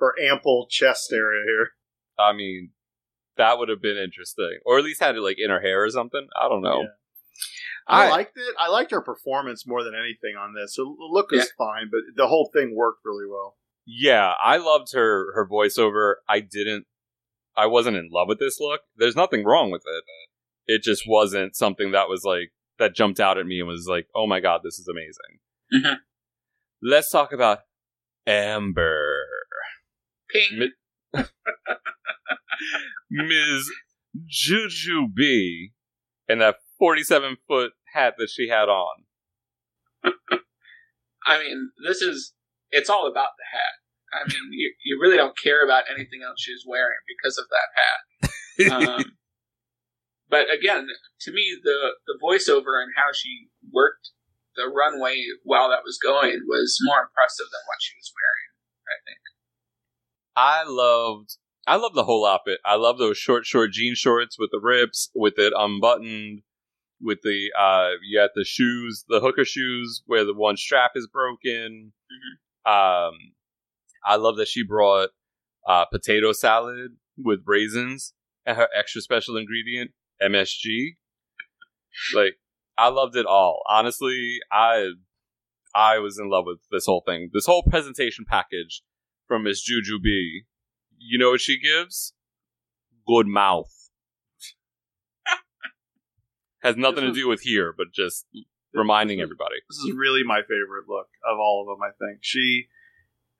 her 0.00 0.14
ample 0.20 0.66
chest 0.70 1.12
area 1.12 1.42
here. 1.46 1.68
I 2.18 2.32
mean, 2.32 2.70
that 3.36 3.58
would 3.58 3.68
have 3.68 3.82
been 3.82 3.96
interesting, 3.96 4.58
or 4.64 4.78
at 4.78 4.84
least 4.84 5.00
had 5.00 5.16
it 5.16 5.20
like 5.20 5.36
in 5.38 5.50
her 5.50 5.60
hair 5.60 5.84
or 5.84 5.90
something. 5.90 6.26
I 6.40 6.48
don't 6.48 6.62
know. 6.62 6.82
Yeah. 6.82 6.88
I, 7.88 8.06
I, 8.06 8.10
liked 8.10 8.36
it. 8.36 8.54
I 8.58 8.68
liked 8.68 8.90
her 8.92 9.00
performance 9.00 9.66
more 9.66 9.82
than 9.82 9.94
anything 9.94 10.36
on 10.38 10.54
this. 10.54 10.76
So 10.76 10.84
the 10.84 11.08
look 11.10 11.30
was 11.30 11.40
yeah. 11.40 11.66
fine, 11.66 11.88
but 11.90 12.00
the 12.16 12.28
whole 12.28 12.50
thing 12.52 12.76
worked 12.76 13.00
really 13.04 13.26
well. 13.28 13.56
Yeah, 13.84 14.34
I 14.42 14.58
loved 14.58 14.92
her 14.94 15.32
her 15.34 15.48
voiceover. 15.48 16.14
I 16.28 16.40
didn't. 16.40 16.86
I 17.56 17.66
wasn't 17.66 17.96
in 17.96 18.08
love 18.12 18.28
with 18.28 18.38
this 18.38 18.60
look. 18.60 18.82
There's 18.96 19.16
nothing 19.16 19.44
wrong 19.44 19.70
with 19.70 19.82
it. 19.86 20.04
It 20.66 20.82
just 20.82 21.02
wasn't 21.06 21.56
something 21.56 21.90
that 21.90 22.08
was 22.08 22.22
like 22.24 22.52
that 22.78 22.94
jumped 22.94 23.18
out 23.18 23.38
at 23.38 23.46
me 23.46 23.58
and 23.58 23.68
was 23.68 23.88
like, 23.88 24.06
"Oh 24.14 24.26
my 24.26 24.38
god, 24.40 24.60
this 24.62 24.78
is 24.78 24.86
amazing." 24.88 25.40
Mm-hmm. 25.74 25.94
Let's 26.82 27.10
talk 27.10 27.32
about 27.32 27.60
Amber. 28.26 29.24
Ping. 30.30 30.70
Ms. 33.10 33.70
Jujubee 34.28 35.72
and 36.28 36.40
that 36.40 36.56
47 36.78 37.36
foot 37.46 37.72
hat 37.94 38.14
that 38.18 38.30
she 38.30 38.48
had 38.48 38.68
on. 38.68 39.04
I 41.26 41.38
mean, 41.38 41.70
this 41.86 42.02
is, 42.02 42.34
it's 42.70 42.90
all 42.90 43.06
about 43.06 43.30
the 43.38 43.46
hat. 43.52 43.76
I 44.12 44.28
mean, 44.28 44.52
you, 44.52 44.74
you 44.84 44.98
really 45.00 45.16
don't 45.16 45.38
care 45.38 45.64
about 45.64 45.84
anything 45.88 46.20
else 46.24 46.36
she's 46.38 46.64
wearing 46.66 46.98
because 47.08 47.38
of 47.38 47.46
that 47.48 47.68
hat. 47.78 48.98
um, 48.98 49.04
but 50.28 50.46
again, 50.52 50.86
to 51.22 51.32
me, 51.32 51.56
the, 51.62 51.92
the 52.06 52.18
voiceover 52.22 52.82
and 52.82 52.92
how 52.96 53.12
she 53.14 53.48
worked 53.72 54.10
the 54.56 54.68
runway 54.68 55.24
while 55.44 55.70
that 55.70 55.84
was 55.84 55.98
going 56.02 56.40
was 56.46 56.78
more 56.82 57.00
impressive 57.00 57.46
than 57.50 57.64
what 57.66 57.80
she 57.80 57.94
was 57.96 58.12
wearing, 58.12 58.50
I 58.88 58.96
think. 59.06 59.22
I 60.36 60.64
loved 60.66 61.36
I 61.66 61.76
love 61.76 61.94
the 61.94 62.04
whole 62.04 62.26
outfit. 62.26 62.58
I 62.64 62.74
love 62.74 62.98
those 62.98 63.18
short, 63.18 63.46
short 63.46 63.70
jean 63.72 63.94
shorts 63.94 64.36
with 64.38 64.50
the 64.50 64.60
rips, 64.60 65.10
with 65.14 65.34
it 65.38 65.52
unbuttoned, 65.56 66.42
with 67.00 67.18
the 67.22 67.50
uh 67.58 67.90
you 68.04 68.18
got 68.18 68.30
the 68.34 68.44
shoes, 68.44 69.04
the 69.08 69.20
hooker 69.20 69.44
shoes 69.44 70.02
where 70.06 70.24
the 70.24 70.34
one 70.34 70.56
strap 70.56 70.92
is 70.94 71.06
broken. 71.06 71.92
Mm-hmm. 72.10 72.72
Um, 72.72 73.14
I 74.04 74.16
love 74.16 74.36
that 74.36 74.48
she 74.48 74.64
brought 74.64 75.10
uh 75.68 75.84
potato 75.86 76.32
salad 76.32 76.96
with 77.16 77.40
raisins 77.46 78.14
and 78.46 78.56
her 78.56 78.68
extra 78.76 79.00
special 79.00 79.36
ingredient 79.36 79.92
MSG. 80.22 80.96
Like 82.14 82.34
I 82.78 82.88
loved 82.88 83.16
it 83.16 83.26
all. 83.26 83.62
Honestly, 83.68 84.38
I 84.50 84.90
I 85.74 85.98
was 85.98 86.18
in 86.18 86.30
love 86.30 86.44
with 86.46 86.58
this 86.70 86.86
whole 86.86 87.02
thing. 87.06 87.30
This 87.32 87.46
whole 87.46 87.62
presentation 87.62 88.24
package 88.28 88.82
from 89.26 89.44
Miss 89.44 89.62
Jujubee. 89.68 90.44
You 91.04 91.18
know 91.18 91.30
what 91.30 91.40
she 91.40 91.58
gives? 91.58 92.14
Good 93.06 93.26
mouth. 93.26 93.72
Has 96.62 96.76
nothing 96.76 97.04
to 97.04 97.12
do 97.12 97.28
with 97.28 97.42
here, 97.42 97.74
but 97.76 97.92
just 97.92 98.26
reminding 98.72 99.20
everybody. 99.20 99.56
This 99.68 99.78
is 99.78 99.92
really 99.96 100.22
my 100.24 100.40
favorite 100.42 100.88
look 100.88 101.08
of 101.28 101.38
all 101.38 101.62
of 101.62 101.66
them. 101.76 101.82
I 101.82 101.92
think 101.98 102.20
she. 102.22 102.66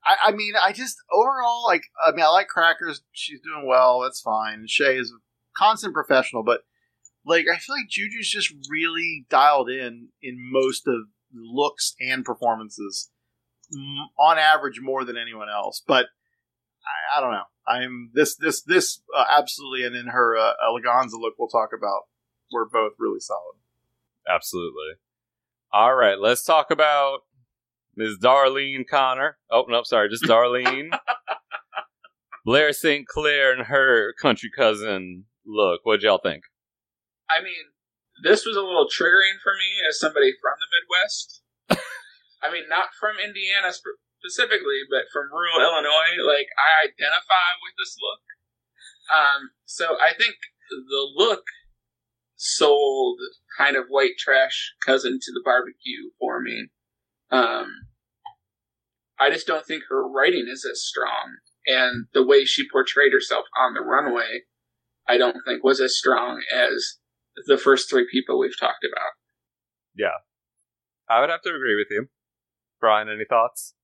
I, 0.04 0.16
I 0.28 0.32
mean, 0.32 0.54
I 0.60 0.72
just 0.72 0.96
overall 1.12 1.64
like. 1.66 1.84
I 2.04 2.10
mean, 2.12 2.24
I 2.24 2.28
like 2.28 2.48
Crackers. 2.48 3.02
She's 3.12 3.40
doing 3.40 3.66
well. 3.66 4.00
That's 4.00 4.20
fine. 4.20 4.64
Shea 4.66 4.98
is 4.98 5.10
a 5.10 5.20
constant 5.56 5.94
professional, 5.94 6.42
but 6.42 6.62
like 7.24 7.46
I 7.52 7.58
feel 7.58 7.76
like 7.76 7.88
Juju's 7.88 8.28
just 8.28 8.52
really 8.68 9.26
dialed 9.30 9.70
in 9.70 10.08
in 10.22 10.36
most 10.38 10.86
of 10.88 10.94
looks 11.34 11.94
and 12.00 12.24
performances, 12.24 13.10
on 14.18 14.38
average 14.38 14.80
more 14.82 15.04
than 15.04 15.16
anyone 15.16 15.48
else. 15.48 15.82
But 15.86 16.06
I, 16.84 17.18
I 17.18 17.20
don't 17.20 17.32
know. 17.32 17.44
I'm 17.66 18.10
this 18.12 18.36
this 18.36 18.62
this 18.62 19.02
uh, 19.16 19.24
absolutely, 19.38 19.86
and 19.86 19.94
in 19.94 20.06
her 20.08 20.36
uh, 20.36 20.52
eleganza 20.64 21.12
look 21.12 21.34
we'll 21.38 21.48
talk 21.48 21.70
about 21.76 22.02
were 22.52 22.68
both 22.68 22.92
really 22.98 23.20
solid. 23.20 23.56
Absolutely. 24.28 24.94
All 25.72 25.94
right, 25.94 26.18
let's 26.18 26.44
talk 26.44 26.70
about 26.70 27.20
Ms. 27.96 28.18
Darlene 28.22 28.86
Conner. 28.86 29.38
Oh, 29.50 29.64
no, 29.68 29.82
sorry, 29.84 30.08
just 30.08 30.24
Darlene. 30.24 30.90
Blair 32.44 32.72
St. 32.72 33.06
Clair 33.06 33.52
and 33.52 33.66
her 33.66 34.14
country 34.20 34.50
cousin. 34.54 35.24
Look, 35.46 35.80
what'd 35.84 36.02
y'all 36.02 36.20
think? 36.22 36.44
I 37.30 37.42
mean, 37.42 37.72
this 38.22 38.44
was 38.44 38.56
a 38.56 38.60
little 38.60 38.86
triggering 38.86 39.40
for 39.42 39.52
me 39.52 39.88
as 39.88 39.98
somebody 39.98 40.32
from 40.32 40.54
the 40.60 40.68
Midwest. 40.76 41.42
I 42.42 42.52
mean, 42.52 42.64
not 42.68 42.88
from 42.98 43.16
Indiana 43.16 43.72
sp- 43.72 44.01
specifically, 44.22 44.86
but 44.88 45.10
from 45.12 45.30
rural 45.30 45.60
Illinois. 45.60 46.22
Like, 46.22 46.46
I 46.54 46.86
identify 46.86 47.48
with 47.62 47.74
this 47.78 47.96
look. 47.98 48.22
Um, 49.10 49.50
so 49.66 49.96
I 50.00 50.14
think 50.14 50.36
the 50.70 51.08
look 51.14 51.44
sold 52.36 53.18
kind 53.58 53.76
of 53.76 53.86
white 53.88 54.16
trash 54.18 54.74
cousin 54.84 55.18
to 55.20 55.32
the 55.32 55.42
barbecue 55.44 56.10
for 56.18 56.40
me. 56.40 56.68
Um, 57.30 57.66
I 59.18 59.30
just 59.30 59.46
don't 59.46 59.66
think 59.66 59.84
her 59.88 60.08
writing 60.08 60.46
is 60.48 60.64
as 60.70 60.82
strong, 60.82 61.36
and 61.66 62.06
the 62.14 62.26
way 62.26 62.44
she 62.44 62.68
portrayed 62.68 63.12
herself 63.12 63.44
on 63.58 63.74
the 63.74 63.80
runway, 63.80 64.42
I 65.06 65.18
don't 65.18 65.36
think 65.46 65.62
was 65.62 65.80
as 65.80 65.96
strong 65.96 66.42
as 66.52 66.98
the 67.46 67.58
first 67.58 67.88
three 67.88 68.06
people 68.10 68.38
we've 68.38 68.58
talked 68.58 68.84
about. 68.84 69.12
Yeah. 69.96 70.18
I 71.08 71.20
would 71.20 71.30
have 71.30 71.42
to 71.42 71.50
agree 71.50 71.76
with 71.76 71.88
you. 71.90 72.08
Brian, 72.80 73.08
any 73.08 73.24
thoughts? 73.28 73.74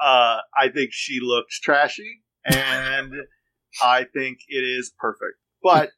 Uh, 0.00 0.38
I 0.56 0.68
think 0.74 0.90
she 0.92 1.20
looks 1.20 1.60
trashy, 1.60 2.22
and 2.44 3.12
I 3.82 4.04
think 4.04 4.38
it 4.48 4.64
is 4.64 4.92
perfect. 4.98 5.38
But 5.62 5.90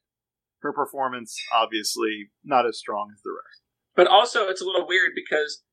her 0.61 0.73
performance, 0.73 1.37
obviously, 1.53 2.29
not 2.43 2.65
as 2.65 2.77
strong 2.77 3.11
as 3.13 3.21
the 3.21 3.31
rest. 3.31 3.61
But 3.95 4.07
also, 4.07 4.47
it's 4.47 4.61
a 4.61 4.65
little 4.65 4.87
weird 4.87 5.11
because, 5.15 5.63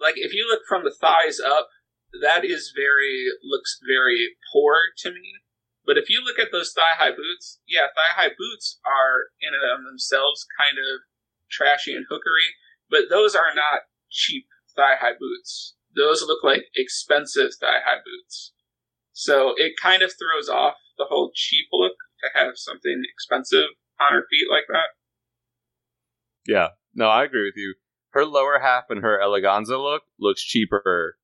like, 0.00 0.14
if 0.16 0.32
you 0.32 0.46
look 0.48 0.62
from 0.68 0.84
the 0.84 0.94
thighs 0.94 1.38
up, 1.40 1.68
that 2.20 2.44
is 2.44 2.72
very 2.76 3.26
looks 3.42 3.78
very 3.86 4.36
poor 4.52 4.74
to 4.98 5.10
me. 5.10 5.40
But 5.84 5.98
if 5.98 6.10
you 6.10 6.22
look 6.22 6.38
at 6.38 6.52
those 6.52 6.72
thigh 6.72 6.94
high 6.98 7.10
boots, 7.10 7.60
yeah, 7.66 7.86
thigh 7.94 8.14
high 8.14 8.34
boots 8.36 8.78
are 8.86 9.32
in 9.40 9.54
and 9.54 9.64
of 9.78 9.84
themselves 9.84 10.46
kind 10.58 10.78
of 10.78 11.00
trashy 11.50 11.94
and 11.94 12.06
hookery, 12.10 12.54
but 12.90 13.10
those 13.10 13.34
are 13.34 13.54
not 13.54 13.88
cheap 14.10 14.46
thigh 14.76 14.96
high 15.00 15.16
boots. 15.18 15.74
Those 15.96 16.22
look 16.22 16.42
like 16.42 16.64
expensive 16.76 17.50
thigh 17.60 17.80
high 17.84 18.00
boots. 18.04 18.52
So 19.12 19.54
it 19.56 19.72
kind 19.80 20.02
of 20.02 20.10
throws 20.12 20.48
off 20.48 20.74
the 20.98 21.04
whole 21.08 21.30
cheap 21.34 21.66
look 21.72 21.96
to 22.22 22.38
have 22.38 22.52
something 22.56 23.02
expensive 23.12 23.68
on 24.00 24.12
her 24.12 24.24
feet 24.30 24.48
like 24.50 24.64
that. 24.68 24.90
Yeah. 26.46 26.68
No, 26.94 27.08
I 27.08 27.24
agree 27.24 27.44
with 27.44 27.56
you. 27.56 27.74
Her 28.10 28.24
lower 28.24 28.58
half 28.58 28.84
and 28.90 29.02
her 29.02 29.20
eleganza 29.22 29.80
look 29.82 30.02
looks 30.18 30.42
cheaper 30.42 31.16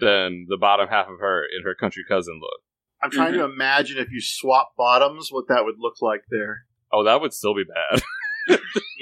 than 0.00 0.46
the 0.48 0.56
bottom 0.56 0.88
half 0.88 1.08
of 1.08 1.20
her 1.20 1.44
in 1.44 1.64
her 1.64 1.74
country 1.74 2.04
cousin 2.08 2.38
look. 2.40 2.60
I'm 3.02 3.10
trying 3.10 3.32
to 3.32 3.40
mm-hmm. 3.40 3.52
imagine 3.52 3.98
if 3.98 4.10
you 4.10 4.20
swap 4.20 4.72
bottoms, 4.76 5.28
what 5.30 5.48
that 5.48 5.64
would 5.64 5.74
look 5.78 6.00
like 6.00 6.22
there. 6.30 6.66
Oh, 6.92 7.04
that 7.04 7.20
would 7.20 7.32
still 7.32 7.54
be 7.54 7.64
bad. 7.64 8.02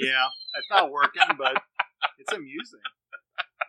Yeah, 0.01 0.25
it's 0.57 0.69
not 0.69 0.91
working, 0.91 1.21
but 1.37 1.61
it's 2.17 2.33
amusing. 2.33 2.81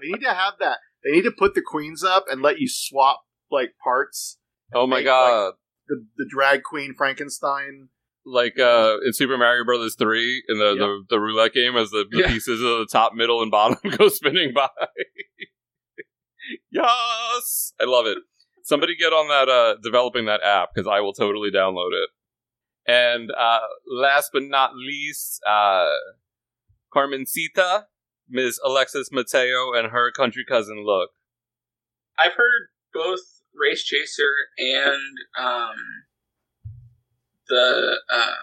They 0.01 0.09
need 0.09 0.23
to 0.23 0.33
have 0.33 0.55
that. 0.61 0.79
They 1.05 1.11
need 1.13 1.23
to 1.23 1.33
put 1.33 1.55
the 1.55 1.63
queens 1.63 2.05
up 2.05 2.27
and 2.31 2.41
let 2.43 2.59
you 2.61 2.69
swap 2.69 3.23
like 3.51 3.75
parts. 3.83 4.39
oh 4.75 4.87
my 4.87 4.97
Make, 4.99 5.07
god. 5.07 5.55
The 5.89 6.07
the 6.17 6.27
drag 6.31 6.63
queen 6.63 6.95
Frankenstein. 6.97 7.89
like 8.25 8.59
uh 8.59 8.99
in 9.05 9.13
Super 9.13 9.37
Mario 9.37 9.65
Brothers 9.65 9.97
three 9.97 10.43
in 10.49 10.59
the, 10.59 10.75
the 10.77 11.05
the 11.11 11.19
roulette 11.21 11.53
game 11.55 11.77
as 11.77 11.91
the, 11.91 12.05
the 12.11 12.19
Yeah. 12.21 12.29
pieces 12.29 12.61
of 12.63 12.79
the 12.79 12.87
top, 12.91 13.15
middle, 13.15 13.43
and 13.43 13.51
bottom 13.51 13.79
go 13.99 14.09
spinning 14.09 14.53
by. 14.55 14.69
yes, 16.71 17.73
I 17.81 17.85
love 17.85 18.07
it. 18.07 18.19
Somebody 18.65 18.97
get 18.97 19.13
on 19.13 19.29
that 19.29 19.49
uh 19.53 19.77
developing 19.83 20.27
that 20.27 20.43
app 20.43 20.71
because 20.75 20.87
I 20.89 21.01
will 21.01 21.13
totally 21.13 21.51
download 21.51 21.91
it. 21.93 22.09
And 22.87 23.31
uh 23.33 23.61
last 23.91 24.31
but 24.33 24.43
not 24.45 24.75
least, 24.77 25.41
uh 25.49 25.89
Carmencita, 26.93 27.87
Ms. 28.29 28.59
Alexis 28.65 29.11
Mateo, 29.13 29.73
and 29.73 29.91
her 29.91 30.11
country 30.13 30.45
cousin 30.49 30.85
look. 30.85 31.11
I've 32.19 32.35
heard 32.35 32.69
both 32.93 33.21
Race 33.55 33.83
Chaser 33.83 34.33
and 34.59 35.19
um, 35.39 35.77
the 37.49 37.97
uh, 38.13 38.35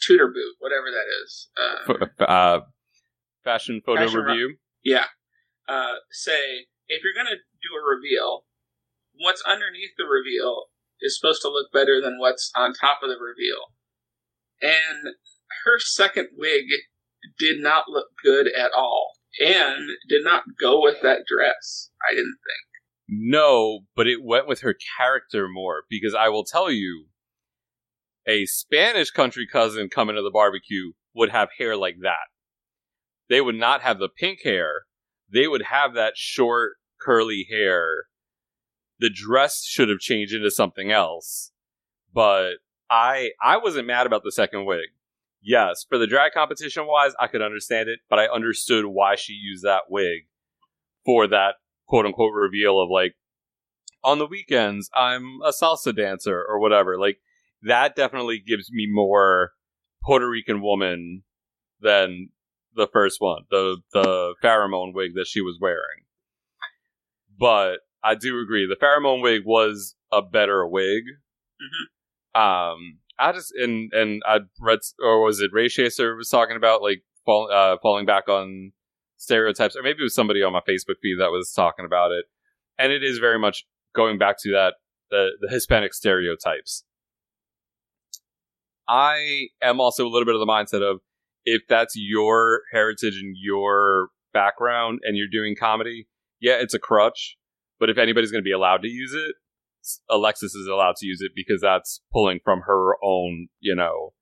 toot 0.00 0.20
or 0.20 0.28
boot, 0.28 0.54
whatever 0.58 0.86
that 0.90 1.06
is. 1.24 1.48
Uh, 2.20 2.24
uh, 2.24 2.60
fashion 3.44 3.80
photo 3.84 4.06
Fashion 4.06 4.20
review. 4.20 4.56
yeah. 4.84 5.04
Uh, 5.68 5.94
say, 6.10 6.66
if 6.88 7.02
you're 7.04 7.14
going 7.14 7.26
to 7.26 7.36
do 7.36 7.70
a 7.76 7.96
reveal, 7.96 8.44
what's 9.18 9.42
underneath 9.42 9.92
the 9.96 10.04
reveal 10.04 10.66
is 11.00 11.18
supposed 11.18 11.42
to 11.42 11.48
look 11.48 11.72
better 11.72 12.00
than 12.00 12.18
what's 12.18 12.50
on 12.56 12.72
top 12.72 12.98
of 13.02 13.08
the 13.08 13.16
reveal. 13.16 13.72
And 14.60 15.14
her 15.64 15.78
second 15.78 16.28
wig 16.36 16.64
did 17.38 17.60
not 17.60 17.88
look 17.88 18.08
good 18.22 18.46
at 18.46 18.72
all 18.76 19.12
and 19.40 19.88
did 20.08 20.24
not 20.24 20.44
go 20.60 20.82
with 20.82 21.00
that 21.02 21.24
dress, 21.26 21.90
I 22.08 22.14
didn't 22.14 22.38
think. 22.38 22.72
No, 23.08 23.80
but 23.94 24.06
it 24.06 24.22
went 24.22 24.46
with 24.46 24.60
her 24.60 24.74
character 24.98 25.48
more 25.48 25.82
because 25.88 26.14
I 26.14 26.28
will 26.28 26.44
tell 26.44 26.70
you, 26.70 27.06
a 28.26 28.46
Spanish 28.46 29.10
country 29.10 29.46
cousin 29.50 29.88
coming 29.88 30.16
to 30.16 30.22
the 30.22 30.30
barbecue 30.30 30.92
would 31.14 31.30
have 31.30 31.48
hair 31.58 31.76
like 31.76 31.96
that. 32.02 32.28
They 33.28 33.40
would 33.40 33.56
not 33.56 33.82
have 33.82 33.98
the 33.98 34.08
pink 34.08 34.40
hair. 34.44 34.82
They 35.32 35.48
would 35.48 35.62
have 35.62 35.94
that 35.94 36.16
short, 36.16 36.74
curly 37.00 37.46
hair. 37.50 38.04
The 39.00 39.10
dress 39.10 39.64
should 39.64 39.88
have 39.88 39.98
changed 39.98 40.34
into 40.34 40.50
something 40.50 40.92
else. 40.92 41.50
But 42.14 42.56
I 42.90 43.30
I 43.42 43.56
wasn't 43.56 43.86
mad 43.86 44.06
about 44.06 44.22
the 44.22 44.32
second 44.32 44.66
wig. 44.66 44.90
Yes, 45.42 45.84
for 45.88 45.98
the 45.98 46.06
drag 46.06 46.32
competition 46.32 46.86
wise, 46.86 47.12
I 47.18 47.26
could 47.26 47.42
understand 47.42 47.88
it, 47.88 47.98
but 48.08 48.18
I 48.20 48.26
understood 48.26 48.86
why 48.86 49.16
she 49.16 49.32
used 49.32 49.64
that 49.64 49.90
wig 49.90 50.22
for 51.04 51.26
that 51.26 51.56
quote 51.88 52.06
unquote 52.06 52.32
reveal 52.32 52.80
of 52.80 52.88
like 52.90 53.14
on 54.04 54.18
the 54.18 54.26
weekends 54.26 54.88
I'm 54.94 55.40
a 55.44 55.50
salsa 55.50 55.94
dancer 55.94 56.44
or 56.48 56.60
whatever. 56.60 56.98
Like 56.98 57.18
that 57.62 57.96
definitely 57.96 58.42
gives 58.44 58.70
me 58.72 58.86
more 58.90 59.50
Puerto 60.04 60.28
Rican 60.28 60.62
woman 60.62 61.22
than 61.80 62.28
the 62.74 62.88
first 62.92 63.20
one, 63.20 63.42
the 63.50 63.78
the 63.92 64.34
pheromone 64.42 64.94
wig 64.94 65.14
that 65.14 65.26
she 65.26 65.40
was 65.40 65.58
wearing. 65.60 66.04
But 67.38 67.80
I 68.02 68.14
do 68.14 68.40
agree, 68.40 68.66
the 68.66 68.76
pheromone 68.76 69.22
wig 69.22 69.42
was 69.44 69.94
a 70.12 70.22
better 70.22 70.66
wig. 70.66 71.02
Um, 72.34 72.98
I 73.18 73.32
just 73.32 73.52
and 73.54 73.92
and 73.92 74.22
I 74.26 74.40
read 74.60 74.80
or 75.02 75.22
was 75.22 75.40
it 75.40 75.50
Race 75.52 75.74
Chaser 75.74 76.16
was 76.16 76.28
talking 76.28 76.56
about 76.56 76.82
like 76.82 77.02
fall, 77.24 77.50
uh, 77.52 77.76
falling 77.82 78.06
back 78.06 78.28
on 78.28 78.72
stereotypes, 79.16 79.76
or 79.76 79.82
maybe 79.82 80.00
it 80.00 80.04
was 80.04 80.14
somebody 80.14 80.42
on 80.42 80.52
my 80.52 80.60
Facebook 80.60 80.96
feed 81.02 81.16
that 81.20 81.30
was 81.30 81.52
talking 81.52 81.84
about 81.84 82.12
it, 82.12 82.24
and 82.78 82.92
it 82.92 83.02
is 83.02 83.18
very 83.18 83.38
much 83.38 83.64
going 83.94 84.18
back 84.18 84.36
to 84.42 84.50
that 84.52 84.74
the 85.10 85.30
the 85.40 85.48
Hispanic 85.48 85.94
stereotypes. 85.94 86.84
I 88.88 89.48
am 89.62 89.80
also 89.80 90.06
a 90.06 90.10
little 90.10 90.26
bit 90.26 90.34
of 90.34 90.40
the 90.40 90.46
mindset 90.46 90.82
of 90.82 91.00
if 91.44 91.62
that's 91.68 91.94
your 91.96 92.62
heritage 92.72 93.16
and 93.16 93.36
your 93.38 94.08
background 94.32 95.00
and 95.02 95.16
you're 95.16 95.28
doing 95.30 95.54
comedy, 95.58 96.08
yeah, 96.40 96.54
it's 96.54 96.74
a 96.74 96.78
crutch. 96.78 97.36
But 97.78 97.90
if 97.90 97.98
anybody's 97.98 98.30
going 98.30 98.42
to 98.42 98.48
be 98.48 98.52
allowed 98.52 98.82
to 98.82 98.88
use 98.88 99.12
it, 99.12 99.34
Alexis 100.08 100.54
is 100.54 100.66
allowed 100.66 100.96
to 100.96 101.06
use 101.06 101.20
it 101.20 101.32
because 101.34 101.60
that's 101.60 102.00
pulling 102.12 102.40
from 102.44 102.62
her 102.66 102.94
own, 103.02 103.48
you 103.60 103.74
know, 103.74 104.12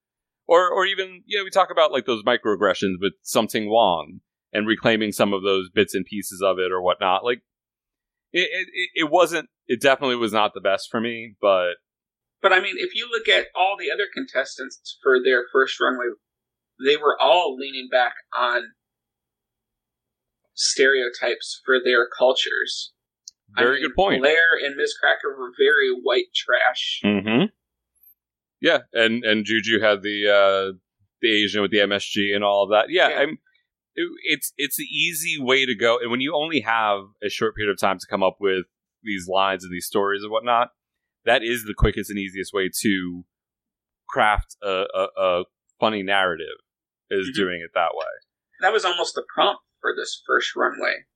or 0.46 0.70
or 0.70 0.86
even 0.86 1.22
you 1.26 1.38
know 1.38 1.44
we 1.44 1.50
talk 1.50 1.70
about 1.70 1.92
like 1.92 2.06
those 2.06 2.22
microaggressions 2.22 2.94
with 3.00 3.12
something 3.22 3.68
Wong 3.68 4.20
and 4.52 4.66
reclaiming 4.66 5.12
some 5.12 5.32
of 5.32 5.42
those 5.42 5.70
bits 5.70 5.94
and 5.94 6.04
pieces 6.04 6.42
of 6.42 6.58
it 6.58 6.72
or 6.72 6.82
whatnot. 6.82 7.24
Like 7.24 7.42
it, 8.32 8.48
it, 8.52 8.90
it 8.94 9.10
wasn't. 9.10 9.48
It 9.66 9.80
definitely 9.80 10.16
was 10.16 10.32
not 10.32 10.52
the 10.54 10.60
best 10.60 10.88
for 10.90 11.00
me, 11.00 11.36
but 11.40 11.74
But 12.42 12.52
I 12.52 12.60
mean, 12.60 12.76
if 12.78 12.94
you 12.94 13.08
look 13.10 13.28
at 13.28 13.46
all 13.54 13.76
the 13.78 13.90
other 13.90 14.06
contestants 14.12 14.98
for 15.02 15.22
their 15.22 15.44
first 15.52 15.80
runway, 15.80 16.06
they 16.84 16.96
were 16.96 17.16
all 17.20 17.56
leaning 17.56 17.88
back 17.90 18.14
on 18.36 18.72
stereotypes 20.54 21.60
for 21.64 21.78
their 21.82 22.08
cultures. 22.08 22.92
I 23.56 23.62
very 23.62 23.80
mean, 23.80 23.88
good 23.88 23.96
point. 23.96 24.22
Blair 24.22 24.56
and 24.64 24.76
Ms. 24.76 24.94
Cracker 25.00 25.36
were 25.38 25.50
very 25.58 25.90
white 25.90 26.26
trash. 26.34 27.00
Mm-hmm. 27.04 27.46
Yeah, 28.60 28.78
and 28.92 29.24
and 29.24 29.44
Juju 29.44 29.80
had 29.80 30.02
the 30.02 30.28
uh 30.28 30.76
the 31.22 31.42
Asian 31.44 31.62
with 31.62 31.70
the 31.70 31.78
MSG 31.78 32.34
and 32.34 32.44
all 32.44 32.64
of 32.64 32.70
that. 32.70 32.86
Yeah, 32.90 33.08
Yeah. 33.08 33.18
I'm. 33.20 33.38
It, 33.96 34.08
it's 34.24 34.52
it's 34.56 34.76
the 34.76 34.84
easy 34.84 35.36
way 35.40 35.66
to 35.66 35.74
go, 35.74 35.98
and 35.98 36.10
when 36.10 36.20
you 36.20 36.34
only 36.34 36.60
have 36.60 37.00
a 37.24 37.28
short 37.28 37.56
period 37.56 37.72
of 37.72 37.78
time 37.80 37.98
to 37.98 38.06
come 38.08 38.22
up 38.22 38.36
with 38.38 38.66
these 39.02 39.26
lines 39.26 39.64
and 39.64 39.72
these 39.72 39.86
stories 39.86 40.22
and 40.22 40.30
whatnot, 40.30 40.68
that 41.24 41.42
is 41.42 41.64
the 41.64 41.74
quickest 41.74 42.08
and 42.08 42.18
easiest 42.18 42.52
way 42.52 42.70
to 42.82 43.24
craft 44.08 44.56
a, 44.62 44.84
a, 44.94 45.06
a 45.20 45.44
funny 45.80 46.02
narrative. 46.02 46.46
Is 47.10 47.30
Mhm. 47.30 47.34
doing 47.34 47.60
it 47.64 47.72
that 47.74 47.90
way. 47.94 48.06
That 48.60 48.72
was 48.72 48.84
almost 48.84 49.16
the 49.16 49.24
prompt 49.34 49.62
for 49.80 49.92
this 49.96 50.22
first 50.24 50.54
runway. 50.54 51.06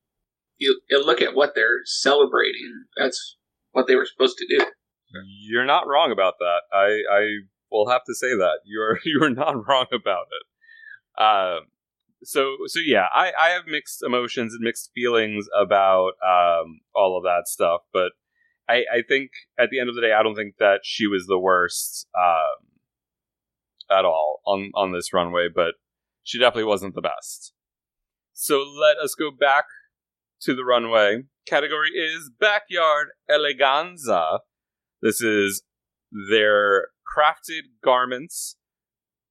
You, 0.58 0.80
you 0.88 1.04
look 1.04 1.20
at 1.20 1.34
what 1.34 1.52
they're 1.54 1.80
celebrating. 1.84 2.84
That's 2.96 3.36
what 3.72 3.86
they 3.86 3.96
were 3.96 4.06
supposed 4.06 4.38
to 4.38 4.46
do. 4.46 4.64
You're 5.48 5.64
not 5.64 5.86
wrong 5.86 6.10
about 6.10 6.34
that. 6.38 6.60
I 6.72 7.02
I 7.12 7.26
will 7.70 7.88
have 7.88 8.04
to 8.04 8.14
say 8.14 8.34
that 8.36 8.60
you're 8.64 8.98
you're 9.04 9.30
not 9.30 9.66
wrong 9.66 9.86
about 9.92 10.26
it. 10.30 11.22
Um, 11.22 11.66
so 12.22 12.56
so 12.66 12.80
yeah, 12.80 13.06
I 13.12 13.32
I 13.38 13.48
have 13.50 13.66
mixed 13.66 14.02
emotions 14.02 14.54
and 14.54 14.62
mixed 14.62 14.90
feelings 14.94 15.46
about 15.58 16.12
um 16.24 16.80
all 16.94 17.16
of 17.16 17.24
that 17.24 17.46
stuff, 17.46 17.82
but 17.92 18.12
I 18.68 18.84
I 18.92 19.02
think 19.06 19.30
at 19.58 19.70
the 19.70 19.78
end 19.78 19.88
of 19.88 19.94
the 19.94 20.00
day, 20.00 20.12
I 20.12 20.22
don't 20.22 20.34
think 20.34 20.56
that 20.58 20.80
she 20.82 21.06
was 21.06 21.26
the 21.26 21.38
worst 21.38 22.08
um 22.16 22.70
at 23.90 24.04
all 24.04 24.40
on 24.46 24.70
on 24.74 24.92
this 24.92 25.12
runway, 25.12 25.48
but 25.54 25.74
she 26.22 26.38
definitely 26.38 26.64
wasn't 26.64 26.94
the 26.94 27.02
best. 27.02 27.52
So 28.32 28.62
let 28.62 28.98
us 28.98 29.14
go 29.14 29.30
back 29.30 29.64
to 30.42 30.54
the 30.54 30.64
runway. 30.64 31.22
Category 31.46 31.90
is 31.90 32.30
backyard 32.38 33.08
eleganza. 33.30 34.40
This 35.02 35.20
is 35.20 35.62
their 36.30 36.88
crafted 37.16 37.62
garments 37.82 38.56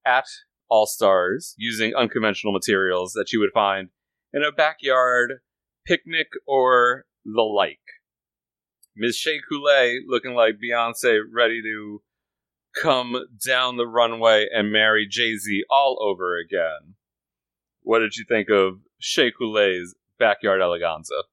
at 0.05 0.25
All 0.69 0.85
Stars 0.85 1.55
using 1.57 1.95
unconventional 1.95 2.53
materials 2.53 3.13
that 3.13 3.31
you 3.31 3.39
would 3.39 3.53
find 3.53 3.89
in 4.31 4.43
a 4.43 4.51
backyard 4.51 5.39
picnic 5.85 6.27
or 6.45 7.05
the 7.25 7.41
like. 7.41 7.79
Ms. 8.95 9.15
Shea 9.15 9.39
Coulee 9.49 10.01
looking 10.07 10.33
like 10.33 10.55
Beyonce 10.63 11.19
ready 11.31 11.61
to 11.61 12.01
come 12.79 13.15
down 13.45 13.77
the 13.77 13.87
runway 13.87 14.47
and 14.51 14.71
marry 14.71 15.07
Jay 15.07 15.35
Z 15.37 15.63
all 15.69 15.97
over 16.01 16.37
again. 16.37 16.95
What 17.81 17.99
did 17.99 18.15
you 18.15 18.25
think 18.27 18.49
of 18.49 18.79
Shea 18.99 19.31
Coulee's 19.31 19.95
backyard 20.23 20.61
eleganza? 20.61 21.23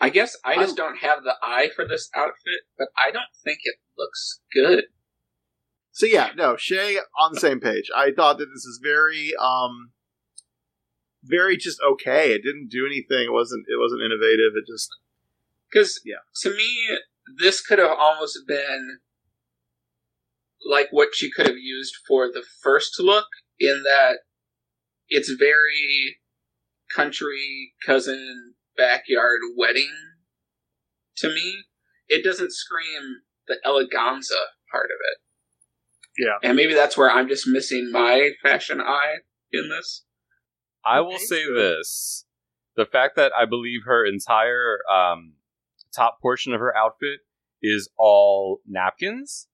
I 0.00 0.08
guess 0.10 0.36
I 0.44 0.56
just 0.56 0.76
don't 0.76 0.98
have 0.98 1.22
the 1.22 1.34
eye 1.42 1.70
for 1.76 1.86
this 1.86 2.10
outfit, 2.16 2.62
but 2.76 2.88
I 3.02 3.12
don't 3.12 3.32
think 3.44 3.58
it 3.62 3.76
looks 3.96 4.40
good. 4.52 4.84
So 5.92 6.06
yeah, 6.06 6.30
no, 6.36 6.56
Shay 6.56 6.96
on 7.20 7.34
the 7.34 7.40
same 7.40 7.60
page. 7.60 7.88
I 7.94 8.10
thought 8.10 8.38
that 8.38 8.46
this 8.46 8.64
is 8.64 8.80
very 8.82 9.32
um 9.40 9.92
very 11.22 11.56
just 11.56 11.78
okay. 11.92 12.32
It 12.32 12.42
didn't 12.42 12.68
do 12.68 12.84
anything. 12.84 13.26
It 13.26 13.32
wasn't 13.32 13.66
it 13.68 13.78
wasn't 13.78 14.02
innovative. 14.02 14.52
It 14.56 14.64
just 14.66 14.88
Because 15.70 16.00
Yeah. 16.04 16.22
to 16.42 16.50
me, 16.50 16.98
this 17.40 17.60
could 17.60 17.78
have 17.78 17.96
almost 17.96 18.38
been 18.48 18.98
like 20.68 20.88
what 20.90 21.14
she 21.14 21.30
could 21.30 21.46
have 21.46 21.58
used 21.58 21.94
for 22.08 22.26
the 22.26 22.44
first 22.62 22.98
look, 22.98 23.26
in 23.60 23.82
that 23.84 24.18
it's 25.08 25.30
very 25.30 26.16
country 26.94 27.72
cousin 27.84 28.54
backyard 28.76 29.40
wedding 29.56 29.92
to 31.16 31.28
me. 31.28 31.64
It 32.08 32.24
doesn't 32.24 32.52
scream 32.52 33.22
the 33.46 33.56
eleganza 33.66 34.40
part 34.70 34.86
of 34.86 34.98
it. 35.12 35.18
Yeah. 36.18 36.48
And 36.48 36.56
maybe 36.56 36.74
that's 36.74 36.96
where 36.96 37.10
I'm 37.10 37.28
just 37.28 37.46
missing 37.46 37.90
my 37.90 38.30
fashion 38.42 38.80
eye 38.80 39.16
in 39.52 39.68
this. 39.68 40.04
I 40.84 41.00
will 41.00 41.18
say 41.18 41.44
this: 41.44 42.26
the 42.76 42.84
fact 42.84 43.16
that 43.16 43.32
I 43.38 43.44
believe 43.46 43.80
her 43.86 44.04
entire 44.04 44.78
um, 44.92 45.34
top 45.94 46.20
portion 46.20 46.52
of 46.52 46.60
her 46.60 46.76
outfit 46.76 47.20
is 47.62 47.88
all 47.96 48.58
napkins, 48.66 49.46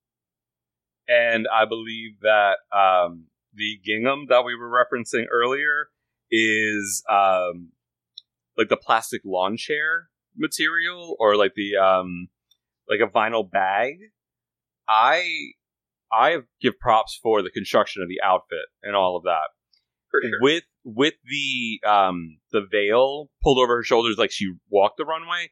and 1.07 1.47
I 1.53 1.65
believe 1.65 2.19
that 2.21 2.57
um, 2.75 3.27
the 3.53 3.79
gingham 3.85 4.25
that 4.29 4.43
we 4.43 4.55
were 4.55 4.69
referencing 4.69 5.25
earlier 5.31 5.89
is 6.31 7.03
um, 7.09 7.71
like 8.57 8.69
the 8.69 8.77
plastic 8.77 9.21
lawn 9.25 9.57
chair 9.57 10.09
material, 10.37 11.15
or 11.19 11.35
like 11.35 11.53
the 11.55 11.75
um, 11.75 12.27
like 12.89 12.99
a 13.01 13.11
vinyl 13.11 13.49
bag. 13.49 13.95
I 14.87 15.51
I 16.11 16.37
give 16.61 16.79
props 16.79 17.19
for 17.21 17.41
the 17.41 17.51
construction 17.51 18.01
of 18.01 18.09
the 18.09 18.21
outfit 18.23 18.65
and 18.83 18.95
all 18.95 19.15
of 19.15 19.23
that 19.23 19.49
sure. 20.11 20.21
with 20.41 20.63
with 20.83 21.13
the 21.25 21.87
um 21.87 22.39
the 22.51 22.65
veil 22.71 23.29
pulled 23.43 23.59
over 23.59 23.77
her 23.77 23.83
shoulders 23.83 24.17
like 24.17 24.31
she 24.31 24.53
walked 24.69 24.97
the 24.97 25.05
runway 25.05 25.49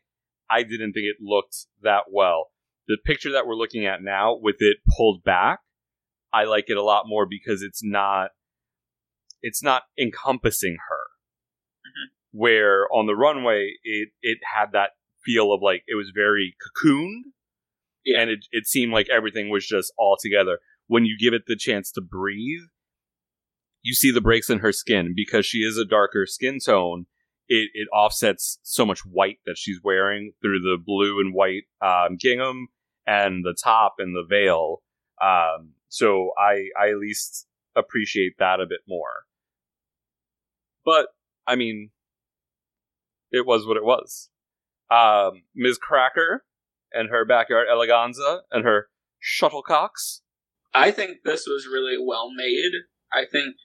i 0.50 0.64
didn't 0.64 0.94
think 0.94 1.06
it 1.06 1.18
looked 1.22 1.68
that 1.84 2.04
well 2.12 2.48
the 2.88 2.98
picture 3.06 3.32
that 3.34 3.46
we're 3.46 3.56
looking 3.56 3.86
at 3.86 4.02
now 4.02 4.38
with 4.42 4.58
it 4.60 4.78
pulled 4.98 5.24
back 5.24 5.60
i 6.34 6.44
like 6.46 6.66
it 6.70 6.78
a 6.78 6.84
lot 6.84 7.04
more 7.08 7.28
because 7.30 7.62
it's 7.62 7.84
not 7.84 8.32
it's 9.42 9.62
not 9.64 9.84
encompassing 10.00 10.78
her 10.90 11.04
Mhm. 11.86 12.10
where 12.32 12.88
on 12.94 13.06
the 13.08 13.16
runway 13.16 13.74
it 13.84 14.10
it 14.22 14.40
had 14.56 14.72
that 14.74 14.92
feel 15.24 15.52
of 15.52 15.62
like 15.62 15.84
it 15.88 15.96
was 15.96 16.12
very 16.14 16.56
cocooned 16.64 17.32
Yeah. 18.06 18.22
and 18.22 18.30
it, 18.32 18.46
it 18.52 18.66
seemed 18.68 18.94
like 18.94 19.10
everything 19.10 19.50
was 19.50 19.68
just 19.68 19.92
all 19.98 20.18
together 20.22 20.60
when 20.88 21.06
you 21.06 21.18
give 21.20 21.34
it 21.34 21.44
the 21.48 21.56
chance 21.58 21.92
to 21.94 22.02
breathe 22.02 22.68
you 23.82 23.94
see 23.94 24.12
the 24.12 24.22
breaks 24.22 24.50
in 24.50 24.60
her 24.60 24.72
skin 24.74 25.14
because 25.16 25.46
she 25.46 25.60
is 25.60 25.78
a 25.78 25.86
darker 25.86 26.26
skin 26.26 26.58
tone. 26.60 27.06
It, 27.48 27.70
it 27.74 27.88
offsets 27.94 28.60
so 28.64 28.86
much 28.86 29.06
white 29.06 29.38
that 29.46 29.58
she's 29.58 29.80
wearing 29.82 30.34
through 30.42 30.60
the 30.60 30.78
blue 30.84 31.22
and 31.22 31.34
white 31.34 31.64
um, 31.82 32.18
gingham 32.20 32.68
and 33.06 33.46
the 33.46 33.56
top 33.64 33.96
and 34.00 34.14
the 34.14 34.26
veil. 34.28 34.82
Um, 35.22 35.74
so 35.88 36.32
I 36.38 36.68
I 36.78 36.90
at 36.90 36.98
least 36.98 37.48
appreciate 37.78 38.34
that 38.40 38.60
a 38.60 38.66
bit 38.66 38.82
more. 38.90 39.27
But 40.88 41.08
I 41.46 41.58
mean, 41.58 41.90
it 43.30 43.46
was 43.46 43.68
what 43.68 43.76
it 43.76 43.84
was. 43.84 44.30
Um, 44.90 45.44
Ms. 45.54 45.78
Cracker 45.78 46.46
and 46.94 47.10
her 47.10 47.26
backyard 47.26 47.68
eleganza 47.70 48.40
and 48.52 48.64
her 48.64 48.88
shuttlecocks. 49.22 50.22
I 50.74 50.92
think 50.92 51.18
this 51.26 51.46
was 51.46 51.68
really 51.68 51.98
well 52.02 52.30
made. 52.34 52.72
I 53.12 53.26
think 53.30 53.56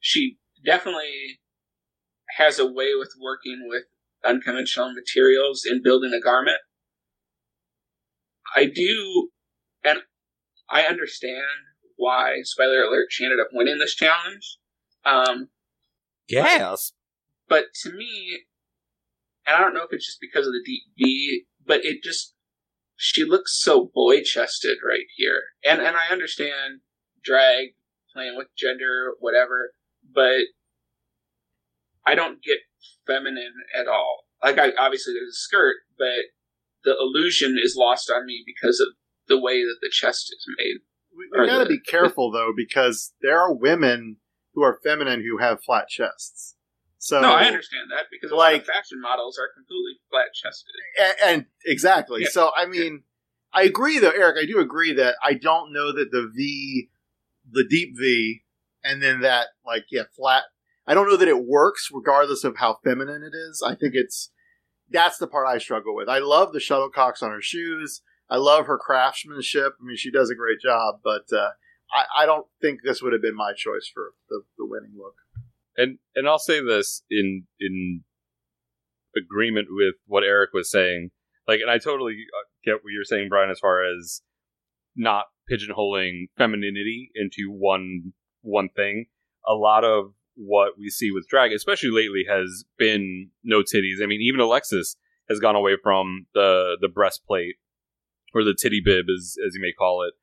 she 0.00 0.38
definitely 0.66 1.38
has 2.36 2.58
a 2.58 2.66
way 2.66 2.94
with 2.98 3.12
working 3.22 3.68
with 3.68 3.84
unconventional 4.24 4.92
materials 4.92 5.64
in 5.64 5.84
building 5.84 6.12
a 6.12 6.20
garment. 6.20 6.58
I 8.56 8.64
do, 8.64 9.28
and 9.84 10.00
I 10.68 10.82
understand 10.82 11.44
why, 11.96 12.38
spoiler 12.42 12.82
alert, 12.82 13.06
she 13.10 13.24
ended 13.24 13.38
up 13.38 13.50
winning 13.52 13.78
this 13.78 13.94
challenge. 13.94 14.58
Um, 15.04 15.50
Yes. 16.30 16.92
but 17.48 17.66
to 17.82 17.92
me, 17.92 18.40
and 19.46 19.56
I 19.56 19.60
don't 19.60 19.74
know 19.74 19.82
if 19.82 19.92
it's 19.92 20.06
just 20.06 20.20
because 20.20 20.46
of 20.46 20.52
the 20.52 20.62
deep 20.64 20.82
V, 20.98 21.44
but 21.66 21.84
it 21.84 22.02
just 22.02 22.34
she 22.96 23.24
looks 23.24 23.58
so 23.60 23.90
boy 23.94 24.22
chested 24.22 24.78
right 24.86 25.06
here. 25.16 25.42
And 25.64 25.80
and 25.80 25.96
I 25.96 26.08
understand 26.12 26.80
drag, 27.24 27.68
playing 28.14 28.36
with 28.36 28.48
gender, 28.56 29.12
whatever, 29.20 29.72
but 30.14 30.40
I 32.06 32.14
don't 32.14 32.42
get 32.42 32.58
feminine 33.06 33.54
at 33.78 33.88
all. 33.88 34.24
Like 34.42 34.58
I 34.58 34.72
obviously 34.78 35.14
there's 35.14 35.28
a 35.34 35.38
skirt, 35.38 35.76
but 35.98 36.30
the 36.84 36.96
illusion 36.98 37.56
is 37.62 37.76
lost 37.76 38.10
on 38.10 38.24
me 38.26 38.42
because 38.46 38.80
of 38.80 38.88
the 39.28 39.38
way 39.40 39.62
that 39.62 39.76
the 39.82 39.90
chest 39.92 40.32
is 40.32 40.44
made. 40.58 40.76
we, 41.16 41.24
Or 41.38 41.42
we 41.44 41.48
got 41.48 41.58
to 41.58 41.64
the- 41.64 41.76
be 41.76 41.80
careful 41.80 42.30
though 42.30 42.52
because 42.56 43.12
there 43.20 43.38
are 43.38 43.52
women 43.54 44.16
who 44.54 44.62
are 44.62 44.78
feminine 44.82 45.22
who 45.22 45.38
have 45.38 45.62
flat 45.62 45.88
chests. 45.88 46.56
So 46.98 47.20
no, 47.20 47.32
I 47.32 47.44
understand 47.44 47.90
that 47.90 48.06
because 48.10 48.30
like- 48.30 48.66
fashion 48.66 49.00
models 49.00 49.38
are 49.38 49.48
completely 49.56 50.00
flat 50.10 50.26
chested. 50.34 50.74
and, 50.98 51.14
and 51.24 51.46
exactly. 51.64 52.22
Yeah. 52.22 52.28
So 52.30 52.50
I 52.54 52.66
mean, 52.66 53.04
I 53.52 53.62
agree, 53.62 53.98
though, 53.98 54.10
Eric. 54.10 54.36
I 54.38 54.46
do 54.46 54.60
agree 54.60 54.92
that 54.94 55.16
I 55.22 55.34
don't 55.34 55.72
know 55.72 55.92
that 55.92 56.10
the 56.12 56.30
V, 56.34 56.90
the 57.50 57.64
deep 57.68 57.94
V, 57.98 58.42
and 58.84 59.02
then 59.02 59.20
that 59.22 59.48
like 59.64 59.86
yeah 59.90 60.04
flat. 60.14 60.44
I 60.86 60.94
don't 60.94 61.08
know 61.08 61.16
that 61.16 61.28
it 61.28 61.46
works 61.46 61.88
regardless 61.92 62.44
of 62.44 62.56
how 62.56 62.78
feminine 62.84 63.22
it 63.22 63.34
is. 63.34 63.62
I 63.64 63.74
think 63.74 63.94
it's 63.94 64.30
that's 64.90 65.18
the 65.18 65.26
part 65.26 65.46
I 65.48 65.58
struggle 65.58 65.94
with. 65.94 66.08
I 66.08 66.18
love 66.18 66.52
the 66.52 66.58
shuttlecocks 66.58 67.22
on 67.22 67.30
her 67.30 67.42
shoes. 67.42 68.02
I 68.28 68.36
love 68.36 68.66
her 68.66 68.78
craftsmanship. 68.78 69.72
I 69.80 69.84
mean, 69.84 69.96
she 69.96 70.10
does 70.10 70.30
a 70.30 70.34
great 70.34 70.60
job, 70.60 70.96
but 71.02 71.32
uh, 71.36 71.50
I, 71.92 72.22
I 72.22 72.26
don't 72.26 72.46
think 72.60 72.80
this 72.82 73.02
would 73.02 73.12
have 73.12 73.22
been 73.22 73.36
my 73.36 73.52
choice 73.56 73.90
for 73.92 74.12
the, 74.28 74.42
the 74.58 74.66
winning 74.66 74.94
look. 74.96 75.14
And 75.76 75.98
and 76.14 76.28
I'll 76.28 76.38
say 76.38 76.62
this 76.62 77.02
in 77.10 77.44
in 77.58 78.02
agreement 79.16 79.68
with 79.70 79.94
what 80.06 80.24
Eric 80.24 80.50
was 80.52 80.70
saying. 80.70 81.10
Like, 81.48 81.60
and 81.60 81.70
I 81.70 81.78
totally 81.78 82.12
uh, 82.12 82.46
get 82.64 82.84
what 82.84 82.92
you're 82.92 83.04
saying, 83.04 83.28
Brian, 83.28 83.50
as 83.50 83.58
far 83.58 83.82
as 83.84 84.22
not 84.96 85.26
pigeonholing 85.50 86.28
femininity 86.36 87.10
into 87.14 87.50
one 87.50 88.12
one 88.42 88.68
thing. 88.74 89.06
A 89.46 89.54
lot 89.54 89.84
of 89.84 90.12
what 90.34 90.78
we 90.78 90.90
see 90.90 91.10
with 91.10 91.28
drag, 91.28 91.52
especially 91.52 91.90
lately, 91.90 92.24
has 92.28 92.64
been 92.78 93.30
no 93.42 93.60
titties. 93.60 94.02
I 94.02 94.06
mean, 94.06 94.20
even 94.20 94.40
Alexis 94.40 94.96
has 95.28 95.40
gone 95.40 95.56
away 95.56 95.76
from 95.82 96.26
the 96.34 96.76
the 96.80 96.88
breastplate 96.88 97.56
or 98.34 98.44
the 98.44 98.56
titty 98.60 98.80
bib, 98.84 99.06
as 99.08 99.36
as 99.46 99.54
you 99.54 99.60
may 99.60 99.72
call 99.72 100.04
it. 100.04 100.14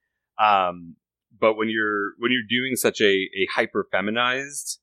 Um, 0.43 0.95
but 1.40 1.56
when 1.56 1.70
you're 1.70 2.12
when 2.18 2.32
you're 2.32 2.42
doing 2.48 2.76
such 2.76 3.02
a 3.02 3.06
a 3.06 3.48
hyper 3.54 3.88
feminized 3.92 4.80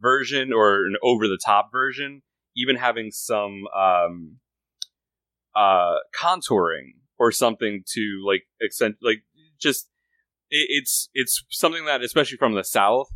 version 0.00 0.52
or 0.52 0.86
an 0.86 0.96
over 1.02 1.26
the 1.26 1.38
top 1.44 1.70
version, 1.72 2.22
even 2.56 2.76
having 2.76 3.10
some 3.10 3.64
um, 3.76 4.38
uh, 5.54 5.96
contouring 6.14 6.94
or 7.18 7.32
something 7.32 7.82
to 7.94 8.22
like 8.26 8.44
accent 8.64 8.96
like 9.02 9.22
just 9.60 9.88
it, 10.50 10.66
it's 10.70 11.08
it's 11.14 11.44
something 11.50 11.84
that 11.86 12.02
especially 12.02 12.36
from 12.36 12.54
the 12.54 12.64
south 12.64 13.08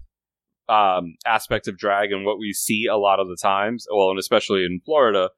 um, 0.68 1.14
aspect 1.26 1.68
of 1.68 1.76
drag 1.76 2.12
and 2.12 2.24
what 2.24 2.38
we 2.38 2.52
see 2.52 2.86
a 2.86 2.96
lot 2.96 3.20
of 3.20 3.28
the 3.28 3.36
times 3.40 3.86
well 3.94 4.10
and 4.10 4.18
especially 4.18 4.64
in 4.64 4.80
florida 4.84 5.30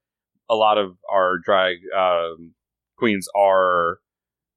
a 0.49 0.55
lot 0.55 0.79
of 0.79 0.97
our 1.11 1.39
drag 1.39 1.79
um, 1.97 2.55
queens 2.97 3.29
are 3.37 3.99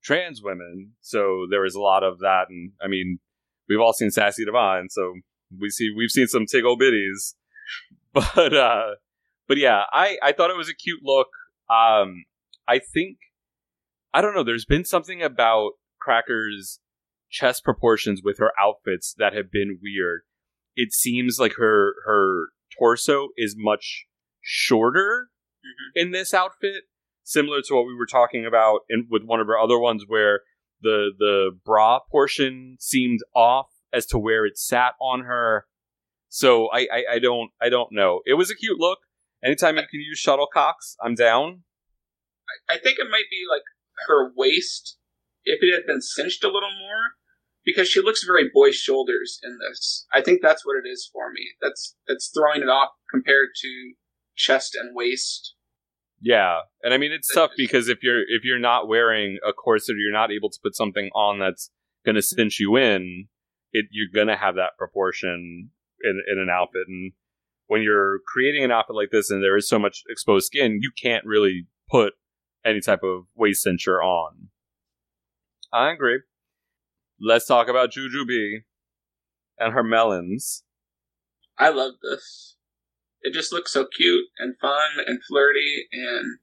trans 0.08 0.42
women 0.42 0.94
so 1.02 1.46
there 1.52 1.66
is 1.66 1.76
a 1.76 1.82
lot 1.82 2.04
of 2.04 2.20
that 2.20 2.46
and 2.50 2.72
i 2.82 2.88
mean 2.88 3.20
we've 3.68 3.82
all 3.82 3.94
seen 3.94 4.10
sassy 4.10 4.46
divine 4.46 4.88
so 4.90 5.14
we 5.60 5.70
see 5.70 5.92
we've 5.96 6.12
seen 6.12 6.28
some 6.28 6.46
tiggle 6.46 6.80
bitties 6.80 7.34
but 8.14 8.54
uh 8.54 8.92
but 9.48 9.58
yeah 9.58 9.84
i 9.92 10.18
i 10.24 10.32
thought 10.32 10.50
it 10.50 10.58
was 10.58 10.70
a 10.70 10.74
cute 10.74 11.02
look. 11.04 11.28
Um 11.70 12.24
i 12.68 12.80
think 12.80 13.18
i 14.14 14.22
don't 14.22 14.34
know 14.34 14.44
there's 14.44 14.66
been 14.66 14.86
something 14.86 15.22
about 15.22 15.72
cracker's 16.00 16.80
chest 17.30 17.64
proportions 17.64 18.22
with 18.24 18.38
her 18.40 18.52
outfits 18.60 19.14
that 19.18 19.34
have 19.34 19.52
been 19.52 19.80
weird. 19.82 20.22
It 20.76 20.94
seems 20.94 21.38
like 21.40 21.54
her 21.58 21.96
her 22.06 22.48
torso 22.78 23.30
is 23.38 23.56
much 23.58 24.06
shorter 24.42 25.30
in 25.96 26.12
this 26.12 26.34
outfit 26.34 26.84
similar 27.28 27.62
to 27.62 27.76
what 27.76 27.86
we 27.86 27.94
were 27.94 28.06
talking 28.06 28.46
about 28.46 28.82
in 28.90 29.08
with 29.10 29.24
one 29.24 29.40
of 29.40 29.50
our 29.50 29.60
other 29.60 29.78
ones 29.78 30.04
where 30.08 30.42
the 30.82 31.12
the 31.18 31.52
bra 31.66 32.00
portion 32.10 32.78
seemed 32.80 33.20
off 33.36 33.68
as 33.92 34.06
to 34.06 34.18
where 34.18 34.46
it 34.46 34.58
sat 34.58 34.94
on 35.02 35.22
her 35.22 35.66
so 36.30 36.68
I, 36.72 36.88
I 36.92 37.04
i 37.14 37.20
don't 37.20 37.52
i 37.62 37.70
don't 37.70 37.92
know 37.92 38.22
it 38.26 38.36
was 38.36 38.50
a 38.50 38.56
cute 38.56 38.80
look 38.80 39.00
anytime 39.44 39.76
you 39.76 39.84
can 39.90 40.00
use 40.00 40.24
shuttlecocks 40.26 40.96
i'm 41.04 41.16
down 41.16 41.64
I, 42.70 42.76
I 42.76 42.78
think 42.78 42.98
it 43.00 43.08
might 43.10 43.30
be 43.30 43.44
like 43.50 43.64
her 44.08 44.32
waist 44.36 44.98
if 45.44 45.60
it 45.62 45.74
had 45.74 45.86
been 45.86 46.02
cinched 46.02 46.44
a 46.44 46.48
little 46.48 46.74
more 46.80 47.16
because 47.66 47.90
she 47.90 48.02
looks 48.02 48.24
very 48.24 48.50
boy 48.54 48.72
shoulders 48.72 49.40
in 49.44 49.60
this. 49.60 50.06
I 50.14 50.22
think 50.22 50.40
that's 50.42 50.66
what 50.66 50.78
it 50.78 50.88
is 50.88 51.10
for 51.12 51.32
me. 51.32 51.50
That's 51.62 51.96
that's 52.08 52.32
throwing 52.34 52.62
it 52.62 52.70
off 52.70 52.92
compared 53.12 53.50
to 53.62 53.94
chest 54.36 54.76
and 54.80 54.96
waist. 54.96 55.56
Yeah, 56.20 56.62
and 56.82 56.94
I 56.94 56.98
mean 56.98 57.12
it's 57.12 57.32
tough 57.34 57.52
because 57.56 57.90
if 57.90 58.02
you're 58.02 58.22
if 58.22 58.44
you're 58.44 58.60
not 58.60 58.88
wearing 58.88 59.38
a 59.48 59.54
corset, 59.54 59.96
or 59.96 60.00
you're 60.00 60.12
not 60.12 60.32
able 60.32 60.50
to 60.50 60.60
put 60.64 60.76
something 60.76 61.10
on 61.14 61.40
that's 61.40 61.70
going 62.08 62.16
to 62.16 62.22
cinch 62.22 62.60
you 62.60 62.76
in. 62.78 63.28
It 63.74 63.86
you're 63.92 64.08
going 64.14 64.34
to 64.34 64.42
have 64.42 64.56
that 64.56 64.78
proportion 64.78 65.70
in 66.02 66.22
in 66.32 66.40
an 66.40 66.50
outfit, 66.50 66.88
and 66.88 67.12
when 67.68 67.82
you're 67.82 68.20
creating 68.26 68.64
an 68.64 68.72
outfit 68.72 68.96
like 68.96 69.10
this, 69.12 69.30
and 69.30 69.44
there 69.44 69.58
is 69.58 69.68
so 69.68 69.78
much 69.78 70.04
exposed 70.10 70.48
skin, 70.48 70.80
you 70.82 70.92
can't 71.00 71.26
really 71.26 71.68
put 71.90 72.14
any 72.66 72.82
type 72.82 73.04
of 73.04 73.26
waist 73.36 73.66
cincher 73.66 74.02
on. 74.04 74.50
I 75.72 75.92
agree. 75.92 76.22
Let's 77.20 77.46
talk 77.46 77.68
about 77.68 77.92
Jujubee 77.92 78.64
and 79.60 79.74
her 79.74 79.84
melons. 79.84 80.64
I 81.58 81.70
love 81.70 81.94
this. 82.02 82.56
It 83.28 83.34
just 83.34 83.52
looks 83.52 83.74
so 83.74 83.86
cute 83.86 84.28
and 84.40 84.58
fun 84.58 85.04
and 85.06 85.20
flirty 85.22 85.90
and 85.92 86.40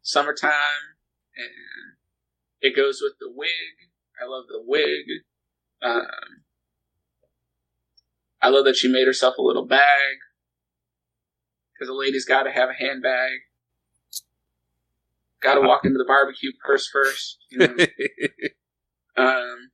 summertime 0.00 0.96
and 1.36 1.50
it 2.62 2.74
goes 2.74 3.00
with 3.02 3.12
the 3.20 3.30
wig. 3.30 3.50
I 4.18 4.24
love 4.24 4.44
the 4.48 4.62
wig. 4.64 5.04
Um, 5.82 6.42
I 8.40 8.48
love 8.48 8.64
that 8.64 8.76
she 8.76 8.88
made 8.88 9.06
herself 9.06 9.36
a 9.36 9.42
little 9.42 9.66
bag 9.66 10.16
because 11.74 11.90
a 11.90 11.94
lady's 11.94 12.24
got 12.24 12.44
to 12.44 12.50
have 12.50 12.70
a 12.70 12.82
handbag. 12.82 13.40
Got 15.42 15.56
to 15.56 15.60
walk 15.60 15.84
into 15.84 15.98
the 15.98 16.06
barbecue 16.06 16.52
purse 16.64 16.88
first. 16.90 17.36
You 17.50 17.58
know? 17.58 17.66
um, 19.22 19.70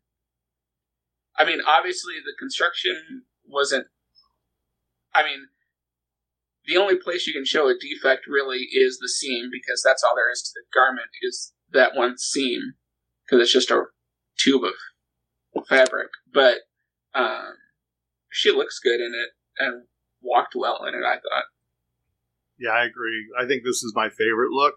I 1.39 1.45
mean, 1.45 1.61
obviously 1.65 2.15
the 2.15 2.35
construction 2.37 3.23
wasn't. 3.47 3.87
I 5.15 5.23
mean, 5.23 5.47
the 6.71 6.77
only 6.77 6.97
place 6.97 7.27
you 7.27 7.33
can 7.33 7.45
show 7.45 7.69
a 7.69 7.75
defect 7.75 8.27
really 8.29 8.69
is 8.73 8.99
the 8.99 9.09
seam 9.09 9.51
because 9.51 9.83
that's 9.85 10.05
all 10.05 10.15
there 10.15 10.31
is 10.31 10.43
to 10.43 10.51
the 10.55 10.63
garment 10.73 11.09
is 11.21 11.53
that 11.73 11.97
one 11.97 12.17
seam 12.17 12.75
because 13.25 13.43
it's 13.43 13.53
just 13.53 13.73
a 13.73 13.85
tube 14.39 14.63
of 14.65 15.67
fabric. 15.69 16.11
But 16.33 16.59
um, 17.13 17.55
she 18.31 18.53
looks 18.53 18.79
good 18.79 19.01
in 19.01 19.13
it 19.15 19.31
and 19.59 19.83
walked 20.23 20.55
well 20.55 20.85
in 20.87 20.95
it. 20.95 21.05
I 21.05 21.15
thought. 21.15 21.45
Yeah, 22.57 22.71
I 22.71 22.85
agree. 22.85 23.27
I 23.39 23.47
think 23.47 23.65
this 23.65 23.83
is 23.83 23.93
my 23.97 24.09
favorite 24.09 24.53
look. 24.53 24.75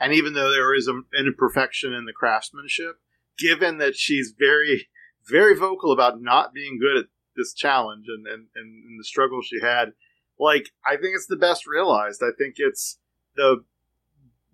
And 0.00 0.12
even 0.12 0.34
though 0.34 0.50
there 0.50 0.74
is 0.74 0.88
an 0.88 1.04
imperfection 1.16 1.92
in 1.92 2.06
the 2.06 2.12
craftsmanship, 2.12 2.96
given 3.38 3.78
that 3.78 3.94
she's 3.94 4.34
very, 4.36 4.88
very 5.28 5.56
vocal 5.56 5.92
about 5.92 6.20
not 6.20 6.52
being 6.52 6.78
good 6.78 6.96
at 6.96 7.06
this 7.36 7.54
challenge 7.54 8.06
and, 8.08 8.26
and, 8.26 8.48
and 8.56 8.98
the 8.98 9.04
struggle 9.04 9.42
she 9.42 9.60
had, 9.62 9.92
like, 10.38 10.70
I 10.86 10.96
think 10.96 11.14
it's 11.14 11.26
the 11.26 11.36
best 11.36 11.66
realized. 11.66 12.22
I 12.22 12.30
think 12.36 12.54
it's 12.58 12.98
the, 13.36 13.64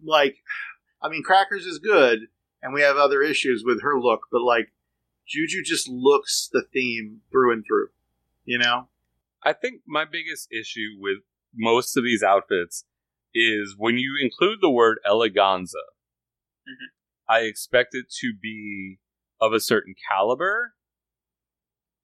like, 0.03 0.37
I 1.03 1.09
mean, 1.09 1.22
Crackers 1.22 1.66
is 1.66 1.78
good, 1.78 2.28
and 2.62 2.72
we 2.72 2.83
have 2.83 2.97
other 2.97 3.22
issues 3.22 3.64
with 3.64 3.83
her 3.83 4.01
look, 4.01 4.22
but, 4.30 4.43
like, 4.43 4.72
Juju 5.26 5.62
just 5.64 5.89
looks 5.89 6.49
the 6.53 6.64
theme 6.72 7.20
through 7.30 7.53
and 7.53 7.64
through, 7.66 7.89
you 8.45 8.59
know? 8.59 8.89
I 9.43 9.53
think 9.53 9.83
my 9.87 10.05
biggest 10.05 10.53
issue 10.53 10.97
with 10.99 11.18
most 11.55 11.97
of 11.97 12.05
these 12.05 12.22
outfits 12.22 12.85
is 13.35 13.74
when 13.76 13.99
you 13.99 14.16
include 14.20 14.59
the 14.61 14.70
word 14.70 14.99
eleganza, 15.09 15.83
mm-hmm. 16.68 16.93
I 17.28 17.41
expect 17.41 17.95
it 17.95 18.07
to 18.20 18.33
be 18.41 18.99
of 19.41 19.53
a 19.53 19.61
certain 19.61 19.95
caliber. 20.11 20.74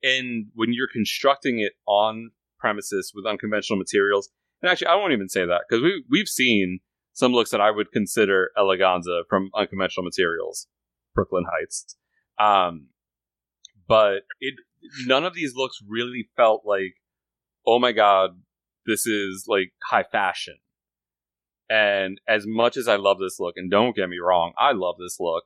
And 0.03 0.47
when 0.55 0.73
you're 0.73 0.89
constructing 0.93 1.61
it 1.61 1.73
on 1.87 2.31
premises 2.59 3.13
with 3.15 3.27
unconventional 3.27 3.79
materials, 3.79 4.31
and 4.63 4.71
actually, 4.71 4.89
I 4.89 4.97
won't 4.97 5.13
even 5.13 5.29
say 5.29 5.47
that 5.47 5.63
because 5.69 5.83
we, 5.83 6.05
we've 6.11 6.29
seen 6.29 6.81
some 7.13 7.33
looks 7.33 7.51
that 7.51 7.61
I 7.61 7.71
would 7.71 7.93
consider 7.93 8.51
eleganza 8.57 9.23
from 9.29 9.51
unconventional 9.55 10.05
materials, 10.05 10.67
Brooklyn 11.15 11.45
Hytes. 11.51 11.97
Um, 12.39 12.89
but 13.87 14.23
it 14.41 14.55
none 15.07 15.25
of 15.25 15.35
these 15.35 15.55
looks 15.57 15.79
really 15.87 16.29
felt 16.37 16.63
like, 16.65 16.95
oh 17.67 17.79
my 17.79 17.93
god, 17.93 18.31
this 18.87 19.07
is 19.07 19.45
like 19.49 19.73
high 19.91 20.05
fashion. 20.05 20.57
And 21.71 22.21
as 22.27 22.45
much 22.47 22.77
as 22.77 22.89
I 22.89 22.97
love 22.97 23.19
this 23.19 23.39
look, 23.39 23.55
and 23.57 23.71
don't 23.71 23.95
get 23.95 24.09
me 24.09 24.19
wrong, 24.19 24.53
I 24.59 24.73
love 24.73 24.97
this 24.99 25.19
look, 25.21 25.45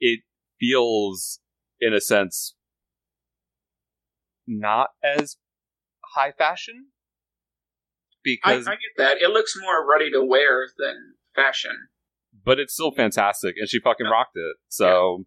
it 0.00 0.20
feels, 0.58 1.38
in 1.80 1.94
a 1.94 2.00
sense, 2.00 2.54
not 4.46 4.90
as 5.02 5.36
high 6.14 6.32
fashion. 6.32 6.86
Because, 8.22 8.66
I 8.66 8.72
get 8.72 8.78
that. 8.96 9.16
It 9.20 9.30
looks 9.30 9.54
more 9.60 9.86
ready 9.88 10.10
to 10.10 10.24
wear 10.24 10.66
than 10.78 11.14
fashion. 11.34 11.88
but 12.44 12.58
it's 12.58 12.72
still 12.74 12.90
fantastic, 12.90 13.56
and 13.58 13.68
she 13.68 13.80
fucking 13.80 14.06
rocked 14.06 14.36
it. 14.36 14.56
So, 14.68 15.24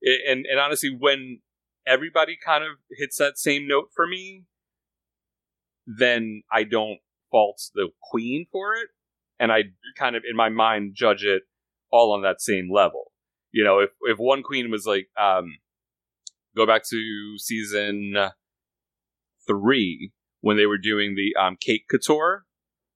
it, 0.00 0.20
and 0.28 0.44
and 0.46 0.60
honestly, 0.60 0.94
when 0.96 1.40
everybody 1.86 2.36
kind 2.44 2.62
of 2.62 2.72
hits 2.90 3.16
that 3.16 3.38
same 3.38 3.66
note 3.66 3.88
for 3.94 4.06
me, 4.06 4.44
then 5.86 6.42
I 6.52 6.64
don't 6.64 6.98
fault 7.30 7.60
the 7.74 7.88
queen 8.02 8.46
for 8.52 8.74
it, 8.74 8.88
and 9.38 9.50
I 9.50 9.64
kind 9.98 10.14
of 10.16 10.22
in 10.28 10.36
my 10.36 10.48
mind 10.48 10.92
judge 10.94 11.24
it 11.24 11.42
all 11.90 12.12
on 12.12 12.22
that 12.22 12.40
same 12.40 12.70
level. 12.72 13.12
You 13.52 13.64
know, 13.64 13.78
if 13.80 13.90
if 14.02 14.18
one 14.18 14.42
queen 14.42 14.70
was 14.70 14.86
like, 14.86 15.08
um, 15.18 15.56
go 16.54 16.66
back 16.66 16.82
to 16.90 17.38
season 17.38 18.14
three 19.46 20.12
when 20.40 20.56
they 20.56 20.66
were 20.66 20.78
doing 20.78 21.14
the 21.14 21.34
um 21.40 21.56
cake 21.60 21.86
couture, 21.90 22.44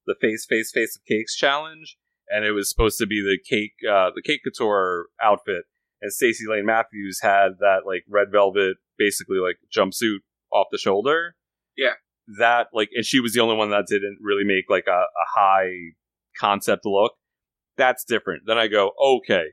the 0.06 0.14
face 0.20 0.46
face 0.48 0.70
face 0.72 0.96
of 0.96 1.04
cakes 1.06 1.36
challenge, 1.36 1.96
and 2.28 2.44
it 2.44 2.52
was 2.52 2.68
supposed 2.70 2.98
to 2.98 3.06
be 3.06 3.20
the 3.20 3.38
cake 3.48 3.74
uh 3.88 4.10
the 4.14 4.22
cake 4.22 4.42
couture 4.44 5.06
outfit, 5.22 5.64
and 6.00 6.12
Stacy 6.12 6.44
Layne 6.48 6.66
Matthews 6.66 7.20
had 7.22 7.58
that 7.60 7.80
like 7.86 8.04
red 8.08 8.28
velvet, 8.32 8.76
basically 8.98 9.38
like 9.38 9.56
jumpsuit 9.76 10.18
off 10.52 10.66
the 10.70 10.78
shoulder. 10.78 11.36
Yeah. 11.76 11.94
That 12.38 12.68
like, 12.72 12.90
and 12.94 13.04
she 13.04 13.20
was 13.20 13.32
the 13.32 13.40
only 13.40 13.56
one 13.56 13.70
that 13.70 13.86
didn't 13.88 14.18
really 14.20 14.44
make 14.44 14.66
like 14.68 14.86
a, 14.86 14.90
a 14.90 15.26
high 15.34 15.70
concept 16.38 16.82
look. 16.84 17.12
That's 17.76 18.04
different. 18.04 18.42
Then 18.46 18.58
I 18.58 18.68
go, 18.68 18.92
okay, 19.02 19.44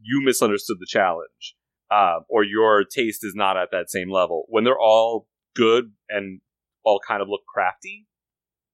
you 0.00 0.20
misunderstood 0.22 0.78
the 0.80 0.86
challenge, 0.86 1.54
uh, 1.90 2.20
or 2.28 2.42
your 2.42 2.84
taste 2.84 3.24
is 3.24 3.34
not 3.34 3.56
at 3.56 3.70
that 3.72 3.90
same 3.90 4.10
level. 4.10 4.44
When 4.48 4.64
they're 4.64 4.78
all 4.78 5.28
good 5.56 5.92
and 6.08 6.40
all 6.84 7.00
kind 7.06 7.22
of 7.22 7.28
look 7.28 7.42
crafty, 7.52 8.06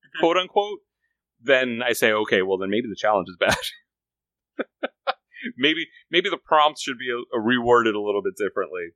mm-hmm. 0.04 0.20
quote 0.20 0.36
unquote, 0.36 0.80
then 1.40 1.80
I 1.84 1.92
say, 1.92 2.12
okay, 2.12 2.42
well 2.42 2.58
then 2.58 2.70
maybe 2.70 2.88
the 2.88 2.96
challenge 2.96 3.28
is 3.28 3.36
bad. 3.38 3.56
maybe 5.56 5.86
maybe 6.10 6.28
the 6.28 6.38
prompts 6.38 6.82
should 6.82 6.98
be 6.98 7.10
a, 7.10 7.18
a 7.36 7.40
reworded 7.40 7.94
a 7.94 8.00
little 8.00 8.22
bit 8.22 8.34
differently. 8.36 8.90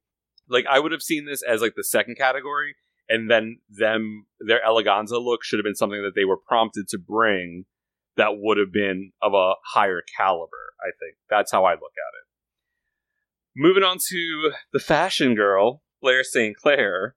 Like 0.48 0.66
I 0.70 0.78
would 0.78 0.92
have 0.92 1.02
seen 1.02 1.26
this 1.26 1.42
as 1.42 1.60
like 1.60 1.74
the 1.76 1.84
second 1.84 2.16
category, 2.16 2.76
and 3.08 3.30
then 3.30 3.58
them 3.68 4.26
their 4.40 4.60
eleganza 4.66 5.22
look 5.22 5.42
should 5.42 5.58
have 5.58 5.64
been 5.64 5.74
something 5.74 6.02
that 6.02 6.14
they 6.14 6.24
were 6.24 6.36
prompted 6.36 6.88
to 6.88 6.98
bring 6.98 7.64
that 8.16 8.38
would 8.38 8.58
have 8.58 8.72
been 8.72 9.12
of 9.22 9.34
a 9.34 9.54
higher 9.74 10.02
caliber. 10.16 10.72
I 10.80 10.90
think 10.98 11.16
that's 11.28 11.52
how 11.52 11.64
I 11.64 11.72
look 11.72 11.82
at 11.82 12.14
it. 12.20 12.26
Moving 13.56 13.82
on 13.82 13.98
to 14.08 14.52
the 14.72 14.78
fashion 14.78 15.34
girl, 15.34 15.82
Blair 16.00 16.24
St. 16.24 16.56
Clair. 16.56 17.14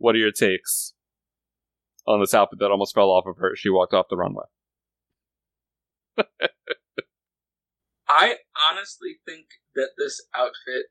What 0.00 0.14
are 0.14 0.18
your 0.18 0.32
takes 0.32 0.94
on 2.06 2.20
this 2.20 2.32
outfit 2.32 2.58
that 2.60 2.70
almost 2.70 2.94
fell 2.94 3.10
off 3.10 3.26
of 3.26 3.36
her? 3.36 3.52
as 3.52 3.58
She 3.58 3.68
walked 3.68 3.92
off 3.92 4.06
the 4.08 4.16
runway. 4.16 4.44
I 8.08 8.36
honestly 8.70 9.18
think 9.26 9.44
that 9.74 9.90
this 9.98 10.22
outfit 10.34 10.86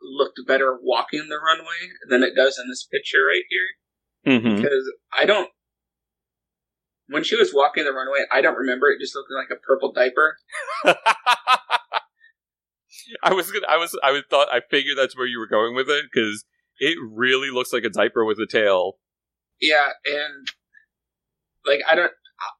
looked 0.00 0.40
better 0.48 0.78
walking 0.82 1.28
the 1.28 1.36
runway 1.36 1.90
than 2.08 2.22
it 2.22 2.34
does 2.34 2.58
in 2.58 2.66
this 2.70 2.88
picture 2.90 3.26
right 3.26 3.44
here. 3.50 4.38
Mm-hmm. 4.38 4.56
Because 4.56 4.90
I 5.12 5.26
don't. 5.26 5.50
When 7.08 7.24
she 7.24 7.36
was 7.36 7.52
walking 7.52 7.84
the 7.84 7.92
runway, 7.92 8.20
I 8.32 8.40
don't 8.40 8.56
remember 8.56 8.90
it 8.90 9.00
just 9.00 9.14
looking 9.14 9.36
like 9.36 9.50
a 9.50 9.60
purple 9.60 9.92
diaper. 9.92 10.38
I 13.22 13.34
was 13.34 13.50
gonna, 13.50 13.66
I 13.68 13.76
was, 13.76 13.94
I 14.02 14.12
was 14.12 14.22
thought, 14.30 14.48
I 14.50 14.62
figured 14.70 14.96
that's 14.96 15.14
where 15.14 15.26
you 15.26 15.38
were 15.38 15.46
going 15.46 15.74
with 15.74 15.90
it 15.90 16.06
because 16.10 16.46
it 16.82 16.98
really 17.00 17.50
looks 17.50 17.72
like 17.72 17.84
a 17.84 17.88
diaper 17.88 18.24
with 18.24 18.40
a 18.40 18.46
tail. 18.46 18.98
Yeah, 19.60 19.90
and 20.04 20.48
like 21.64 21.80
I 21.88 21.94
don't. 21.94 22.12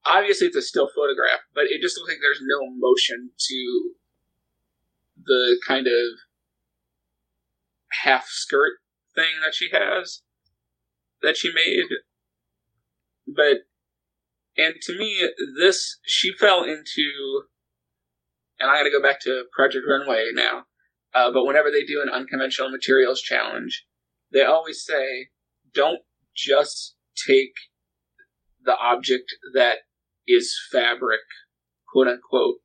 Obviously, 0.07 0.47
it's 0.47 0.57
a 0.57 0.63
still 0.63 0.89
photograph, 0.95 1.41
but 1.57 1.65
it 1.65 1.83
just 1.83 1.99
looks 1.99 2.13
like 2.13 2.21
there's 2.23 2.41
no 2.41 2.71
motion 2.71 3.31
to 3.37 3.91
the 5.25 5.61
kind 5.67 5.89
of 5.89 6.19
half 8.05 8.27
skirt 8.27 8.75
thing 9.17 9.41
that 9.45 9.57
she 9.57 9.71
has 9.73 10.23
that 11.23 11.37
she 11.37 11.53
made. 11.53 11.89
But 13.27 13.67
and 14.57 14.77
to 14.83 14.97
me, 14.97 15.29
this 15.59 15.99
she 16.07 16.33
fell 16.33 16.63
into, 16.63 17.43
and 18.61 18.71
I 18.71 18.79
got 18.79 18.85
to 18.85 18.91
go 18.91 19.03
back 19.03 19.21
to 19.23 19.47
Project 19.53 19.85
Runway 19.89 20.27
now. 20.33 20.67
Uh, 21.13 21.33
but 21.33 21.45
whenever 21.45 21.73
they 21.73 21.83
do 21.83 22.01
an 22.01 22.09
unconventional 22.09 22.71
materials 22.71 23.21
challenge, 23.21 23.85
they 24.33 24.43
always 24.45 24.85
say, 24.85 25.29
"Don't 25.75 26.01
just 26.35 26.97
take 27.27 27.53
the 28.65 28.77
object 28.77 29.35
that 29.55 29.79
is 30.27 30.57
fabric, 30.71 31.21
quote 31.93 32.09
unquote, 32.09 32.57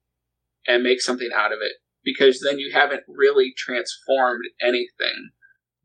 and 0.67 0.83
make 0.83 1.01
something 1.01 1.29
out 1.35 1.51
of 1.51 1.59
it, 1.61 1.73
because 2.03 2.39
then 2.41 2.59
you 2.59 2.71
haven't 2.71 3.03
really 3.07 3.53
transformed 3.57 4.43
anything." 4.61 5.31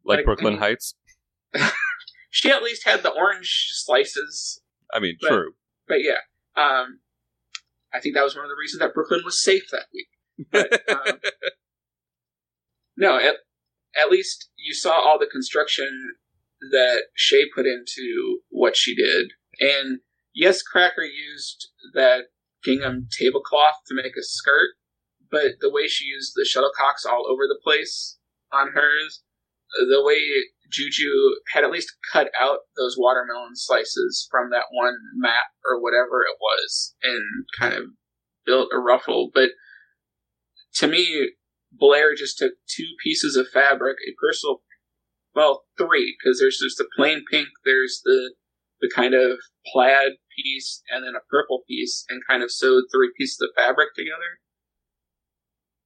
Like, 0.04 0.18
Like, 0.18 0.24
Brooklyn 0.26 0.54
I 0.54 0.56
mean- 0.56 0.60
Hytes. 0.60 0.94
She 2.34 2.50
at 2.50 2.62
least 2.62 2.84
had 2.86 3.02
the 3.02 3.10
orange 3.10 3.68
slices 3.72 4.62
I 4.90 5.00
mean, 5.00 5.18
But- 5.20 5.28
true. 5.28 5.52
But 5.86 6.02
yeah, 6.02 6.20
um, 6.56 7.00
I 7.92 8.00
think 8.00 8.14
that 8.14 8.24
was 8.24 8.34
one 8.34 8.44
of 8.44 8.48
the 8.50 8.56
reasons 8.58 8.80
that 8.80 8.94
Brooklyn 8.94 9.20
was 9.24 9.42
safe 9.42 9.64
that 9.70 9.86
week. 9.92 10.08
But, 10.50 10.90
um, 10.90 11.20
no, 12.96 13.18
at, 13.18 13.34
at 14.00 14.10
least 14.10 14.50
you 14.56 14.74
saw 14.74 14.92
all 14.92 15.18
the 15.18 15.26
construction 15.30 16.14
that 16.70 17.04
Shea 17.14 17.44
put 17.54 17.66
into 17.66 18.40
what 18.48 18.76
she 18.76 18.94
did. 18.94 19.32
And 19.60 20.00
yes, 20.34 20.62
Cracker 20.62 21.02
used 21.02 21.68
that 21.94 22.26
gingham 22.64 23.08
tablecloth 23.10 23.76
to 23.88 23.94
make 23.94 24.16
a 24.16 24.22
skirt, 24.22 24.70
but 25.30 25.52
the 25.60 25.70
way 25.70 25.88
she 25.88 26.04
used 26.04 26.32
the 26.34 26.46
shuttlecocks 26.48 27.10
all 27.10 27.26
over 27.28 27.42
the 27.48 27.60
place 27.62 28.18
on 28.52 28.72
hers, 28.72 29.22
the 29.74 30.02
way 30.04 30.18
Juju 30.70 31.36
had 31.52 31.64
at 31.64 31.70
least 31.70 31.92
cut 32.12 32.30
out 32.40 32.60
those 32.76 32.96
watermelon 32.98 33.54
slices 33.54 34.26
from 34.30 34.50
that 34.50 34.66
one 34.70 34.96
mat 35.16 35.44
or 35.68 35.82
whatever 35.82 36.22
it 36.22 36.36
was 36.40 36.94
and 37.02 37.46
kind 37.58 37.74
of 37.74 37.84
built 38.46 38.68
a 38.72 38.78
ruffle. 38.78 39.30
But 39.34 39.50
to 40.74 40.86
me, 40.86 41.30
Blair 41.72 42.14
just 42.14 42.38
took 42.38 42.52
two 42.68 42.88
pieces 43.02 43.36
of 43.36 43.48
fabric, 43.48 43.96
a 44.06 44.12
personal, 44.20 44.62
well, 45.34 45.64
three, 45.78 46.16
because 46.18 46.38
there's 46.38 46.58
just 46.58 46.78
the 46.78 46.88
plain 46.96 47.24
pink, 47.30 47.48
there's 47.64 48.02
the 48.04 48.34
the 48.80 48.90
kind 48.92 49.14
of 49.14 49.38
plaid 49.72 50.12
piece, 50.36 50.82
and 50.90 51.04
then 51.04 51.14
a 51.14 51.24
purple 51.30 51.62
piece, 51.68 52.04
and 52.08 52.20
kind 52.28 52.42
of 52.42 52.50
sewed 52.50 52.84
three 52.92 53.12
pieces 53.16 53.38
of 53.40 53.50
fabric 53.56 53.94
together. 53.94 54.40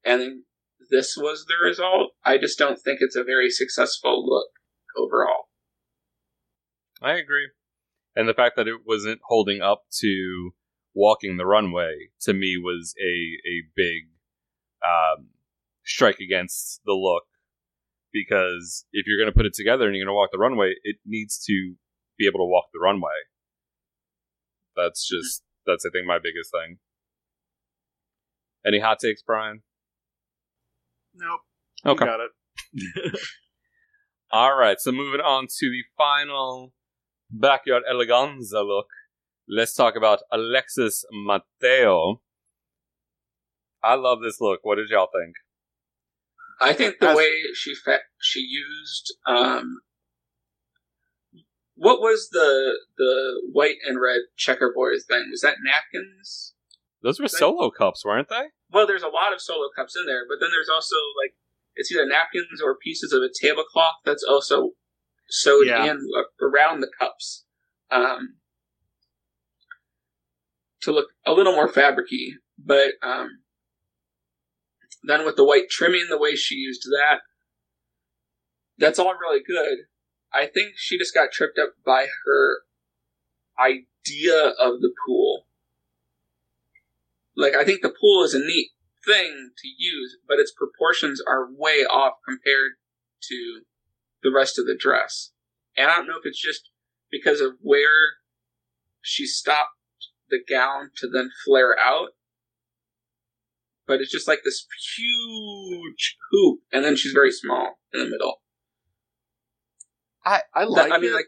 And 0.03 0.20
then 0.20 0.45
this 0.91 1.14
was 1.16 1.45
the 1.47 1.62
result. 1.62 2.12
I 2.24 2.39
just 2.39 2.59
don't 2.59 2.80
think 2.80 2.99
it's 3.01 3.16
a 3.16 3.22
very 3.22 3.51
successful 3.51 4.26
look 4.26 4.49
overall. 4.97 5.49
I 7.03 7.14
agree. 7.14 7.51
And 8.14 8.26
the 8.26 8.34
fact 8.34 8.57
that 8.57 8.68
it 8.68 8.80
wasn't 8.87 9.20
holding 9.24 9.61
up 9.61 9.84
to 10.01 10.55
walking 10.95 11.37
the 11.37 11.45
runway 11.45 12.09
to 12.22 12.32
me 12.32 12.57
was 12.57 12.95
a 12.99 13.37
a 13.47 13.68
big 13.76 14.09
um, 14.82 15.28
strike 15.87 16.18
against 16.20 16.80
the 16.84 16.93
look 16.93 17.24
because 18.12 18.87
if 18.93 19.07
you're 19.07 19.18
going 19.18 19.32
to 19.32 19.37
put 19.37 19.47
it 19.47 19.55
together 19.55 19.87
and 19.87 19.95
you're 19.95 20.05
going 20.05 20.12
to 20.12 20.16
walk 20.16 20.30
the 20.32 20.39
runway, 20.39 20.74
it 20.82 20.97
needs 21.05 21.43
to 21.47 21.74
be 22.18 22.26
able 22.26 22.41
to 22.41 22.51
walk 22.51 22.66
the 22.72 22.80
runway. 22.80 23.11
That's 24.76 25.07
mm-hmm. 25.07 25.18
just 25.18 25.43
that's 25.66 25.84
I 25.87 25.91
think 25.93 26.07
my 26.07 26.18
biggest 26.18 26.51
thing. 26.51 26.78
Any 28.66 28.80
hot 28.80 28.99
takes, 28.99 29.22
Brian? 29.22 29.62
Nope. 31.14 31.41
Okay. 31.84 32.05
got 32.05 32.20
it. 32.20 33.20
All 34.32 34.57
right, 34.57 34.80
so 34.80 34.91
moving 34.91 35.20
on 35.20 35.47
to 35.59 35.70
the 35.70 35.82
final 35.97 36.72
backyard 37.30 37.84
eleganza 37.91 38.66
look. 38.66 38.89
Let's 39.49 39.74
talk 39.74 39.95
about 39.95 40.20
Alexis 40.32 41.05
Mateo. 41.12 42.22
I 43.84 43.95
love 43.95 44.18
this 44.20 44.41
look. 44.41 44.61
What 44.64 44.76
did 44.76 44.89
y'all 44.91 45.09
think? 45.14 45.37
I 46.61 46.73
think 46.73 46.99
the 47.01 47.11
As- 47.11 47.17
way 47.17 47.31
she 47.55 47.75
fa- 47.75 48.01
she 48.21 48.41
used 48.41 49.15
um, 49.27 49.81
what 51.75 52.01
was 52.01 52.29
the 52.31 52.79
the 52.97 53.43
white 53.53 53.77
and 53.87 54.01
red 54.01 54.21
checkerboard 54.37 54.95
thing? 55.07 55.29
Was 55.31 55.43
that 55.43 55.57
napkins? 55.63 56.55
Those 57.03 57.21
were 57.21 57.29
solo 57.29 57.71
cups, 57.71 58.05
weren't 58.05 58.29
they? 58.31 58.47
Well, 58.73 58.87
there's 58.87 59.03
a 59.03 59.09
lot 59.09 59.33
of 59.33 59.41
solo 59.41 59.69
cups 59.77 59.95
in 59.97 60.07
there, 60.07 60.25
but 60.29 60.39
then 60.41 60.51
there's 60.51 60.71
also 60.71 60.97
like 61.23 61.35
it's 61.75 61.93
either 61.93 62.07
napkins 62.07 62.61
or 62.63 62.75
pieces 62.77 63.13
of 63.13 63.23
a 63.23 63.29
tablecloth 63.33 63.97
that's 64.05 64.25
also 64.25 64.71
sewed 65.29 65.67
Yeah. 65.69 65.91
in 65.91 66.01
around 66.41 66.81
the 66.81 66.91
cups 66.99 67.45
um, 67.91 68.37
to 70.81 70.93
look 70.93 71.09
a 71.27 71.33
little 71.33 71.53
more 71.53 71.69
fabricy. 71.69 72.31
But 72.59 72.93
um, 73.03 73.41
then 75.03 75.24
with 75.24 75.37
the 75.37 75.45
white 75.45 75.68
trimming, 75.70 76.07
the 76.09 76.18
way 76.18 76.34
she 76.34 76.57
used 76.57 76.82
that, 76.84 77.20
that's 78.78 78.99
all 78.99 79.14
really 79.14 79.43
good. 79.47 79.87
I 80.32 80.47
think 80.47 80.74
she 80.76 80.99
just 80.99 81.14
got 81.14 81.32
tripped 81.32 81.59
up 81.59 81.70
by 81.84 82.07
her 82.24 82.59
idea 83.59 84.49
of 84.49 84.80
the 84.80 84.93
pool. 85.07 85.47
Like, 87.37 87.55
I 87.55 87.64
think 87.64 87.82
the 87.82 87.95
pool 88.01 88.22
is 88.22 88.34
a 88.34 88.39
neat 88.39 88.70
thing 89.05 89.51
to 89.57 89.68
use, 89.68 90.16
but 90.26 90.39
its 90.39 90.53
proportions 90.53 91.22
are 91.26 91.49
way 91.51 91.84
off 91.84 92.14
compared 92.26 92.72
to 93.22 93.62
the 94.22 94.32
rest 94.34 94.59
of 94.59 94.66
the 94.66 94.76
dress. 94.78 95.30
And 95.76 95.91
I 95.91 95.97
don't 95.97 96.07
know 96.07 96.18
if 96.18 96.26
it's 96.26 96.41
just 96.41 96.70
because 97.11 97.41
of 97.41 97.53
where 97.61 98.16
she 99.01 99.26
stopped 99.26 99.70
the 100.28 100.41
gown 100.49 100.91
to 100.97 101.09
then 101.09 101.30
flare 101.45 101.78
out, 101.78 102.11
but 103.87 104.01
it's 104.01 104.11
just 104.12 104.26
like 104.28 104.41
this 104.45 104.66
huge 104.97 106.16
hoop, 106.30 106.61
and 106.72 106.84
then 106.84 106.97
she's 106.97 107.12
very 107.12 107.30
small 107.32 107.78
in 107.93 108.01
the 108.01 108.07
middle. 108.07 108.41
I 110.24 110.41
That- 110.55 110.70
like 110.70 110.93
I 110.93 110.99
mean, 110.99 111.12
it. 111.12 111.14
like 111.14 111.26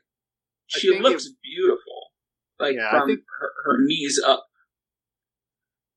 she 0.66 0.98
looks 0.98 1.26
it- 1.26 1.36
beautiful, 1.42 2.12
like 2.59 2.74
Yeah, 2.76 2.90
from 2.90 3.09
her, 3.11 3.52
her 3.64 3.84
knees 3.84 4.20
up. 4.24 4.44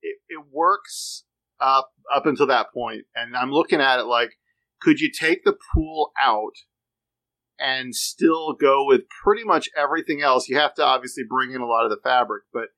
it, 0.01 0.18
it 0.30 0.43
works 0.51 1.26
up 1.59 1.91
up 2.14 2.26
until 2.26 2.47
that 2.47 2.74
point 2.74 3.05
and 3.14 3.38
i'm 3.38 3.51
looking 3.51 3.80
at 3.80 3.99
it 3.99 4.05
like 4.05 4.32
could 4.82 4.99
you 4.99 5.12
take 5.12 5.43
the 5.43 5.55
pool 5.76 6.12
out 6.20 6.53
and 7.59 7.93
still 7.95 8.53
go 8.53 8.84
with 8.84 9.01
pretty 9.24 9.43
much 9.43 9.70
everything 9.78 10.24
else 10.24 10.49
you 10.49 10.57
have 10.57 10.74
to 10.74 10.84
obviously 10.84 11.24
bring 11.24 11.51
in 11.51 11.62
a 11.62 11.68
lot 11.68 11.84
of 11.86 11.91
the 11.91 11.99
fabric 12.03 12.41
but 12.51 12.70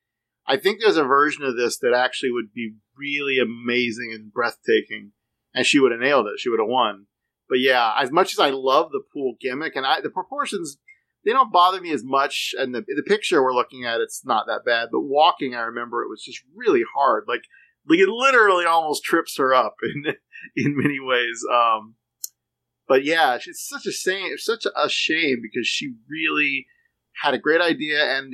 i 0.47 0.57
think 0.57 0.79
there's 0.79 0.97
a 0.97 1.03
version 1.03 1.43
of 1.43 1.55
this 1.55 1.77
that 1.77 1.93
actually 1.93 2.31
would 2.31 2.53
be 2.53 2.75
really 2.97 3.39
amazing 3.39 4.11
and 4.13 4.31
breathtaking 4.31 5.11
and 5.53 5.65
she 5.65 5.79
would 5.79 5.91
have 5.91 6.01
nailed 6.01 6.27
it. 6.27 6.39
She 6.39 6.49
would 6.49 6.59
have 6.59 6.69
won. 6.69 7.05
But 7.49 7.59
yeah 7.59 7.93
as 7.99 8.11
much 8.11 8.33
as 8.33 8.39
i 8.39 8.49
love 8.49 8.91
the 8.91 9.01
pool 9.13 9.35
gimmick 9.39 9.75
and 9.75 9.85
I, 9.85 10.01
the 10.01 10.09
proportions 10.09 10.77
they 11.23 11.31
don't 11.31 11.51
bother 11.51 11.79
me 11.79 11.91
as 11.91 12.03
much 12.03 12.55
and 12.57 12.73
the, 12.73 12.81
the 12.81 13.03
picture 13.03 13.43
we're 13.43 13.53
looking 13.53 13.85
at 13.85 14.01
it's 14.01 14.25
not 14.25 14.47
that 14.47 14.65
bad 14.65 14.89
but 14.91 15.01
walking 15.01 15.53
i 15.53 15.59
remember 15.59 16.01
it 16.01 16.09
was 16.09 16.23
just 16.23 16.41
really 16.55 16.83
hard. 16.95 17.25
Like 17.27 17.43
like 17.87 17.99
it 17.99 18.09
literally 18.09 18.65
almost 18.65 19.03
trips 19.03 19.37
her 19.37 19.53
up 19.53 19.75
in 19.83 20.15
in 20.55 20.77
many 20.77 20.99
ways 20.99 21.45
um 21.51 21.95
but 22.87 23.03
yeah 23.03 23.35
it's 23.35 23.67
such 23.67 23.85
a 23.85 23.91
shame 23.91 24.31
it's 24.31 24.45
such 24.45 24.65
a 24.65 24.89
shame 24.89 25.41
because 25.41 25.67
she 25.67 25.93
really 26.09 26.65
had 27.21 27.33
a 27.33 27.37
great 27.37 27.61
idea 27.61 28.17
and 28.17 28.33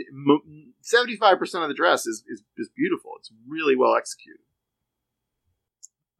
75% 0.83 1.41
of 1.61 1.67
the 1.67 1.73
dress 1.73 2.05
is, 2.05 2.23
is, 2.27 2.43
is 2.57 2.69
beautiful 2.75 3.11
it's 3.19 3.31
really 3.47 3.75
well 3.75 3.95
executed 3.95 4.39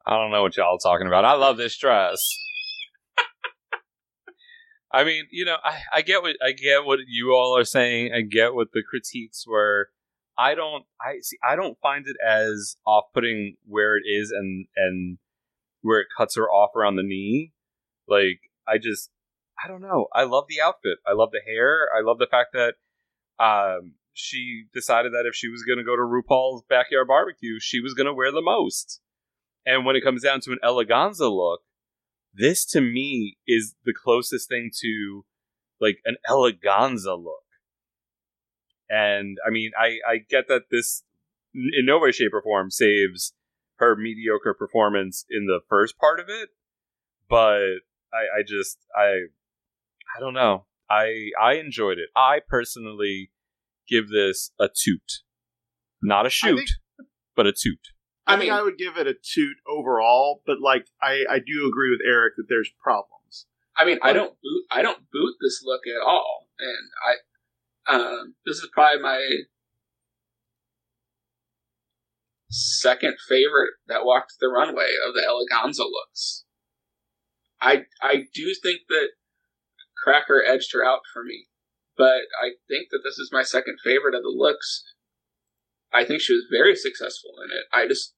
I 0.10 0.18
don't 0.18 0.32
know 0.32 0.42
what 0.42 0.58
y'all 0.58 0.76
are 0.76 0.80
talking 0.82 1.06
about. 1.06 1.24
I 1.24 1.34
love 1.34 1.58
this 1.58 1.78
dress. 1.78 2.20
I 4.92 5.04
mean, 5.04 5.26
you 5.32 5.46
know, 5.46 5.58
I, 5.64 5.82
I 5.94 6.02
get 6.02 6.24
what 6.24 6.36
I 6.44 6.52
get 6.52 6.84
what 6.84 7.00
you 7.08 7.34
all 7.36 7.56
are 7.56 7.64
saying. 7.64 8.12
I 8.14 8.22
get 8.22 8.56
what 8.56 8.70
the 8.74 8.82
critiques 8.82 9.46
were. 9.48 9.90
I 10.36 10.56
don't 10.56 10.86
I 11.00 11.20
see 11.22 11.38
I 11.48 11.56
don't 11.56 11.78
find 11.80 12.08
it 12.08 12.16
as 12.26 12.78
off 12.88 13.06
putting 13.14 13.58
where 13.68 13.98
it 13.98 14.04
is 14.08 14.32
and 14.32 14.66
and 14.76 15.20
where 15.82 16.00
it 16.00 16.08
cuts 16.18 16.36
her 16.38 16.50
off 16.50 16.76
around 16.76 16.96
the 16.96 17.04
knee. 17.04 17.52
Like 18.08 18.40
I 18.68 18.80
just 18.80 19.12
I 19.64 19.68
don't 19.68 19.82
know. 19.82 20.08
I 20.14 20.24
love 20.24 20.46
the 20.48 20.62
outfit. 20.62 21.00
I 21.06 21.14
love 21.14 21.30
the 21.32 21.42
hair. 21.46 21.90
I 21.96 22.02
love 22.02 22.18
the 22.18 22.28
fact 22.30 22.54
that 22.54 22.76
um 23.44 23.96
she 24.14 24.66
decided 24.74 25.14
that 25.14 25.26
if 25.26 25.36
she 25.36 25.48
was 25.48 25.64
going 25.64 25.78
to 25.78 25.84
go 25.84 25.96
to 25.96 26.02
RuPaul's 26.02 26.64
backyard 26.70 27.08
barbecue, 27.08 27.60
she 27.60 27.80
was 27.80 27.94
going 27.94 28.08
to 28.08 28.14
wear 28.14 28.32
the 28.32 28.42
most. 28.42 29.00
And 29.66 29.86
when 29.86 29.96
it 29.96 30.04
comes 30.04 30.24
down 30.24 30.42
to 30.42 30.52
an 30.52 30.60
eleganza 30.64 31.32
look, 31.32 31.62
this 32.34 32.66
to 32.68 32.82
me 32.82 33.38
is 33.48 33.76
the 33.86 33.94
closest 33.94 34.50
thing 34.50 34.72
to 34.82 35.26
like 35.80 36.00
an 36.06 36.18
eleganza 36.28 37.18
look. 37.18 37.44
And 38.90 39.38
I 39.46 39.52
mean, 39.52 39.72
I, 39.80 40.00
I 40.08 40.18
get 40.18 40.48
that 40.48 40.64
this 40.72 41.04
in 41.54 41.86
no 41.86 42.00
way, 42.00 42.12
shape, 42.12 42.34
or 42.34 42.42
form 42.42 42.72
saves 42.72 43.34
her 43.78 43.96
mediocre 43.96 44.54
performance 44.54 45.26
in 45.30 45.46
the 45.46 45.62
first 45.70 45.98
part 45.98 46.20
of 46.20 46.28
it, 46.28 46.50
but 47.30 47.80
I, 48.14 48.40
I 48.40 48.44
just 48.46 48.78
I 48.96 49.28
I 50.16 50.20
don't 50.20 50.34
know. 50.34 50.66
I 50.90 51.30
I 51.42 51.54
enjoyed 51.54 51.98
it. 51.98 52.10
I 52.16 52.40
personally 52.48 53.32
give 53.88 54.10
this 54.10 54.52
a 54.60 54.68
toot, 54.68 55.22
not 56.02 56.26
a 56.26 56.30
shoot, 56.30 56.58
think- 56.58 56.70
but 57.36 57.48
a 57.48 57.52
toot. 57.52 57.80
i, 58.28 58.34
I 58.34 58.38
think 58.38 58.50
mean- 58.52 58.60
i 58.60 58.62
would 58.62 58.78
give 58.78 58.98
it 58.98 59.08
a 59.08 59.14
toot 59.14 59.58
overall 59.68 60.42
but 60.46 60.58
like 60.62 60.86
i 61.02 61.26
i 61.30 61.40
do 61.40 61.68
agree 61.68 61.90
with 61.90 62.02
eric 62.06 62.34
that 62.38 62.46
there's 62.50 62.70
problems 62.84 63.46
I 63.78 63.86
mean, 63.86 63.98
I 64.04 64.12
don't 64.12 64.34
boot. 64.44 64.64
I 64.70 64.82
don't 64.82 65.00
boot 65.10 65.36
this 65.42 65.62
look 65.64 65.84
at 65.88 66.06
all, 66.06 66.50
and 66.60 66.90
I. 67.08 67.96
Um, 67.96 68.36
this 68.46 68.58
is 68.58 68.68
probably 68.74 69.02
my 69.02 69.26
second 72.50 73.16
favorite 73.30 73.72
that 73.88 74.04
walked 74.04 74.34
the 74.42 74.50
runway 74.50 74.92
of 75.08 75.14
the 75.14 75.22
eleganza 75.22 75.86
looks. 75.90 76.44
I 77.62 77.84
I 78.02 78.24
do 78.34 78.54
think 78.62 78.82
that 78.90 79.10
Cracker 80.04 80.44
edged 80.46 80.74
her 80.74 80.84
out 80.84 81.02
for 81.14 81.24
me, 81.24 81.48
but 81.98 82.24
I 82.42 82.52
think 82.68 82.88
that 82.92 83.02
this 83.04 83.18
is 83.18 83.30
my 83.32 83.44
second 83.44 83.78
favorite 83.84 84.16
of 84.16 84.24
the 84.24 84.34
looks. 84.36 84.84
I 85.94 86.06
think 86.06 86.22
she 86.22 86.34
was 86.34 86.46
very 86.52 86.76
successful 86.76 87.32
in 87.44 87.52
it. 87.52 87.66
I 87.74 87.88
just 87.88 88.14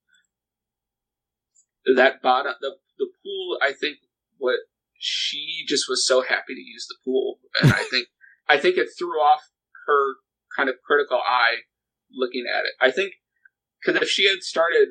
that 1.96 2.22
bottom 2.22 2.54
the 2.62 2.76
the 2.98 3.08
pool. 3.24 3.58
I 3.62 3.74
think 3.74 3.98
what 4.38 4.60
she 5.00 5.66
just 5.68 5.86
was 5.90 6.06
so 6.06 6.22
happy 6.22 6.54
to 6.54 6.62
use 6.62 6.86
the 6.88 6.98
pool, 7.04 7.40
and 7.62 7.74
I 7.74 7.84
think 7.90 8.08
I 8.48 8.58
think 8.58 8.78
it 8.78 8.90
threw 8.98 9.20
off 9.20 9.42
her 9.88 10.16
kind 10.56 10.70
of 10.70 10.76
critical 10.86 11.18
eye 11.18 11.62
looking 12.14 12.46
at 12.48 12.66
it. 12.66 12.74
I 12.80 12.92
think 12.92 13.14
because 13.84 14.02
if 14.02 14.10
she 14.10 14.28
had 14.28 14.44
started, 14.44 14.90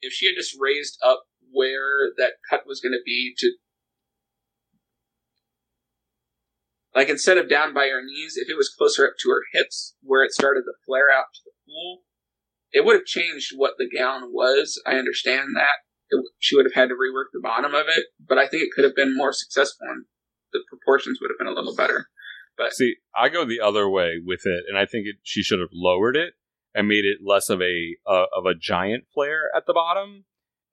if 0.00 0.12
she 0.12 0.26
had 0.26 0.34
just 0.36 0.56
raised 0.60 0.98
up 1.04 1.24
where 1.52 2.10
that 2.16 2.32
cut 2.48 2.66
was 2.66 2.80
going 2.80 2.92
to 2.92 3.02
be 3.04 3.34
to. 3.38 3.52
Like 6.94 7.08
instead 7.08 7.38
of 7.38 7.48
down 7.48 7.72
by 7.72 7.86
her 7.86 8.02
knees, 8.04 8.34
if 8.36 8.50
it 8.50 8.56
was 8.56 8.68
closer 8.76 9.06
up 9.06 9.14
to 9.22 9.30
her 9.30 9.42
hips, 9.52 9.94
where 10.02 10.24
it 10.24 10.32
started 10.32 10.62
to 10.62 10.72
flare 10.86 11.10
out 11.10 11.26
to 11.34 11.40
the 11.44 11.52
pool, 11.66 12.02
it 12.72 12.84
would 12.84 12.94
have 12.94 13.04
changed 13.04 13.52
what 13.56 13.74
the 13.78 13.88
gown 13.88 14.32
was. 14.32 14.80
I 14.86 14.96
understand 14.96 15.56
that 15.56 15.84
it, 16.10 16.24
she 16.38 16.56
would 16.56 16.66
have 16.66 16.74
had 16.74 16.88
to 16.88 16.94
rework 16.94 17.32
the 17.32 17.40
bottom 17.42 17.74
of 17.74 17.86
it, 17.88 18.06
but 18.26 18.38
I 18.38 18.46
think 18.46 18.62
it 18.62 18.70
could 18.74 18.84
have 18.84 18.96
been 18.96 19.16
more 19.16 19.32
successful 19.32 19.86
and 19.88 20.04
the 20.52 20.60
proportions 20.68 21.18
would 21.20 21.30
have 21.30 21.38
been 21.38 21.52
a 21.52 21.58
little 21.58 21.74
better. 21.74 22.08
But 22.56 22.74
See, 22.74 22.96
I 23.16 23.28
go 23.28 23.44
the 23.46 23.60
other 23.60 23.88
way 23.88 24.16
with 24.22 24.42
it, 24.44 24.64
and 24.68 24.76
I 24.76 24.84
think 24.84 25.06
it, 25.06 25.16
she 25.22 25.42
should 25.42 25.60
have 25.60 25.70
lowered 25.72 26.16
it 26.16 26.34
and 26.74 26.88
made 26.88 27.04
it 27.04 27.18
less 27.24 27.48
of 27.48 27.60
a 27.62 27.96
uh, 28.06 28.26
of 28.36 28.44
a 28.46 28.54
giant 28.54 29.04
flare 29.12 29.44
at 29.56 29.64
the 29.66 29.72
bottom, 29.72 30.24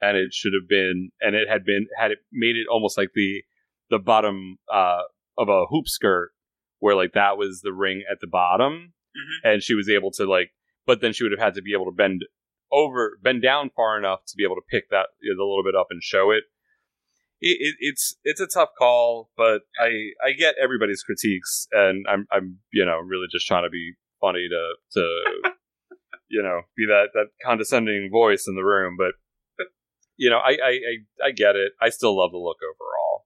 and 0.01 0.17
it 0.17 0.33
should 0.33 0.53
have 0.53 0.67
been, 0.67 1.11
and 1.21 1.35
it 1.35 1.47
had 1.47 1.63
been 1.63 1.87
had 1.97 2.11
it 2.11 2.19
made 2.31 2.57
it 2.57 2.67
almost 2.69 2.97
like 2.97 3.11
the 3.15 3.43
the 3.89 3.99
bottom 3.99 4.57
uh, 4.71 5.03
of 5.39 5.49
a 5.49 5.65
hoop 5.69 5.87
skirt, 5.87 6.31
where 6.79 6.95
like 6.95 7.13
that 7.13 7.37
was 7.37 7.61
the 7.61 7.73
ring 7.73 8.03
at 8.11 8.19
the 8.21 8.27
bottom, 8.27 8.93
Mhm. 9.17 9.51
and 9.53 9.63
she 9.63 9.73
was 9.73 9.89
able 9.89 10.11
to 10.11 10.25
like, 10.25 10.51
but 10.85 11.01
then 11.01 11.13
she 11.13 11.23
would 11.23 11.31
have 11.31 11.39
had 11.39 11.55
to 11.55 11.61
be 11.63 11.73
able 11.73 11.85
to 11.85 11.91
bend 11.95 12.25
over, 12.71 13.17
bend 13.23 13.41
down 13.41 13.71
far 13.75 13.97
enough 13.97 14.19
to 14.27 14.35
be 14.37 14.43
able 14.43 14.55
to 14.55 14.61
pick 14.69 14.89
that 14.91 15.07
you 15.19 15.33
know, 15.33 15.41
a 15.43 15.47
little 15.49 15.63
bit 15.63 15.75
up 15.75 15.87
and 15.89 16.03
show 16.03 16.29
it. 16.29 16.43
It, 17.41 17.57
it. 17.59 17.75
It's 17.79 18.15
it's 18.23 18.41
a 18.41 18.47
tough 18.47 18.69
call, 18.77 19.31
but 19.37 19.61
I 19.79 20.11
I 20.23 20.33
get 20.33 20.55
everybody's 20.61 21.01
critiques, 21.03 21.67
and 21.71 22.05
I'm 22.07 22.27
I'm 22.31 22.59
you 22.73 22.85
know 22.85 22.99
really 22.99 23.27
just 23.31 23.47
trying 23.47 23.63
to 23.63 23.69
be 23.69 23.93
funny 24.19 24.47
to 24.49 24.73
to 24.99 25.51
you 26.29 26.43
know 26.43 26.63
be 26.75 26.85
that 26.87 27.09
that 27.13 27.27
condescending 27.43 28.09
voice 28.11 28.45
in 28.47 28.55
the 28.55 28.63
room, 28.65 28.97
but 28.97 29.13
you 30.17 30.29
know 30.29 30.37
I 30.39 30.51
I 30.51 30.69
I, 30.69 31.27
I 31.27 31.31
get 31.31 31.55
it. 31.55 31.71
I 31.81 31.89
still 31.89 32.17
love 32.17 32.31
the 32.31 32.37
look 32.37 32.57
overall. 32.61 33.25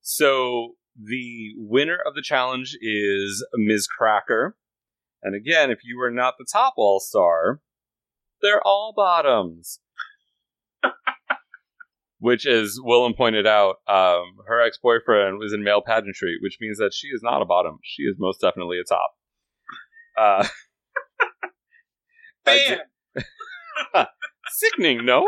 So 0.00 0.74
the 0.96 1.52
winner 1.56 1.98
of 2.04 2.14
the 2.14 2.22
challenge 2.22 2.76
is 2.80 3.46
Ms. 3.54 3.86
Cracker. 3.86 4.56
And 5.22 5.34
again, 5.34 5.70
if 5.70 5.80
you 5.84 5.98
were 5.98 6.10
not 6.10 6.34
the 6.38 6.46
top 6.50 6.74
all 6.76 7.00
star, 7.00 7.60
they're 8.40 8.62
all 8.62 8.92
bottoms. 8.96 9.80
which, 12.18 12.46
as 12.46 12.78
Willam 12.84 13.16
pointed 13.16 13.46
out, 13.46 13.76
um, 13.86 14.38
her 14.46 14.60
ex 14.60 14.78
boyfriend 14.82 15.38
was 15.38 15.52
in 15.52 15.62
male 15.62 15.82
pageantry, 15.84 16.36
which 16.40 16.58
means 16.60 16.78
that 16.78 16.94
she 16.94 17.08
is 17.08 17.20
not 17.22 17.42
a 17.42 17.46
bottom. 17.46 17.78
She 17.82 18.02
is 18.02 18.16
most 18.18 18.40
definitely 18.40 18.78
a 18.78 18.84
top. 18.84 19.10
Uh, 20.18 20.48
I 22.46 22.78
di- 23.14 24.04
Sickening, 24.50 25.04
no? 25.04 25.26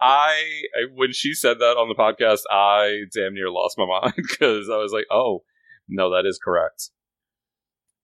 I, 0.00 0.42
when 0.94 1.12
she 1.12 1.32
said 1.32 1.58
that 1.58 1.76
on 1.76 1.88
the 1.88 1.94
podcast, 1.94 2.40
I 2.50 3.04
damn 3.14 3.34
near 3.34 3.50
lost 3.50 3.78
my 3.78 3.86
mind 4.02 4.14
because 4.16 4.68
I 4.70 4.76
was 4.76 4.92
like, 4.92 5.06
"Oh, 5.10 5.44
no, 5.88 6.10
that 6.10 6.26
is 6.26 6.38
correct." 6.42 6.90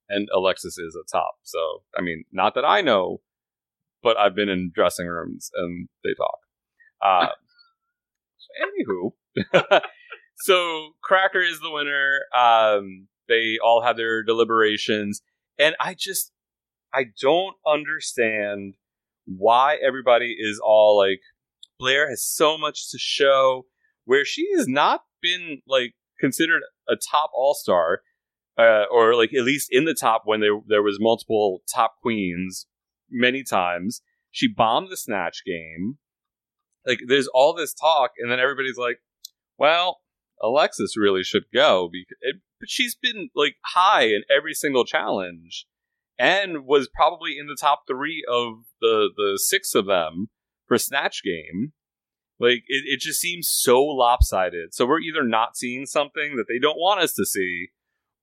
And 0.09 0.29
Alexis 0.35 0.79
is 0.79 0.97
a 0.97 1.07
top. 1.11 1.37
So, 1.43 1.83
I 1.97 2.03
mean, 2.03 2.25
not 2.33 2.55
that 2.55 2.65
I 2.65 2.81
know, 2.81 3.21
but 4.03 4.19
I've 4.19 4.35
been 4.35 4.49
in 4.49 4.71
dressing 4.75 5.07
rooms 5.07 5.51
and 5.55 5.89
they 6.05 6.11
talk. 6.15 6.39
Uh, 7.01 7.29
anywho, 8.61 9.81
so 10.37 10.91
Cracker 11.03 11.41
is 11.41 11.61
the 11.61 11.71
winner. 11.71 12.21
Um, 12.37 13.09
they 13.29 13.59
all 13.63 13.83
had 13.83 13.97
their 13.97 14.23
deliberations, 14.23 15.23
and 15.59 15.75
I 15.81 15.95
just 15.99 16.33
I 16.95 17.07
don't 17.21 17.57
understand 17.67 18.75
why 19.27 19.77
everybody 19.77 20.37
is 20.39 20.61
all 20.63 20.97
like 20.97 21.21
Blair 21.79 22.09
has 22.11 22.25
so 22.25 22.57
much 22.57 22.91
to 22.91 22.99
show, 22.99 23.67
where 24.05 24.25
she 24.25 24.49
has 24.57 24.69
not 24.69 25.03
been 25.21 25.63
like 25.67 25.95
considered 26.21 26.63
a 26.89 26.95
top 26.95 27.31
all 27.35 27.55
star, 27.55 28.03
uh, 28.59 28.85
or 28.91 29.15
like 29.15 29.35
at 29.35 29.45
least 29.45 29.69
in 29.71 29.85
the 29.85 29.95
top 29.95 30.23
when 30.25 30.41
there 30.41 30.61
there 30.67 30.83
was 30.83 30.99
multiple 31.01 31.63
top 31.73 31.95
queens 32.01 32.67
many 33.11 33.43
times. 33.43 34.03
She 34.31 34.49
bombed 34.49 34.91
the 34.91 34.97
snatch 34.97 35.43
game. 35.45 35.99
Like 36.87 37.01
there's 37.07 37.29
all 37.29 37.55
this 37.55 37.75
talk, 37.75 38.13
and 38.19 38.31
then 38.31 38.41
everybody's 38.41 38.79
like, 38.79 38.99
"Well, 39.59 40.01
Alexis 40.43 40.97
really 40.97 41.23
should 41.23 41.45
go," 41.53 41.89
because 41.93 42.17
it, 42.21 42.37
but 42.61 42.71
she's 42.71 42.95
been 42.95 43.31
like 43.35 43.57
high 43.65 44.05
in 44.05 44.23
every 44.35 44.55
single 44.55 44.85
challenge, 44.85 45.67
and 46.19 46.65
was 46.65 46.89
probably 46.89 47.37
in 47.39 47.47
the 47.47 47.57
top 47.59 47.83
three 47.87 48.25
of 48.29 48.65
the 48.81 49.11
the 49.17 49.39
six 49.43 49.75
of 49.75 49.87
them 49.87 50.29
for 50.67 50.79
snatch 50.79 51.23
game. 51.23 51.73
Like 52.39 52.65
it, 52.67 52.85
it 52.87 53.01
just 53.01 53.21
seems 53.21 53.49
so 53.49 53.83
lopsided. 53.83 54.75
So 54.75 54.87
we're 54.87 55.01
either 55.01 55.25
not 55.25 55.57
seeing 55.57 55.87
something 55.87 56.37
that 56.37 56.47
they 56.49 56.59
don't 56.59 56.79
want 56.79 57.01
us 57.01 57.15
to 57.15 57.25
see, 57.25 57.69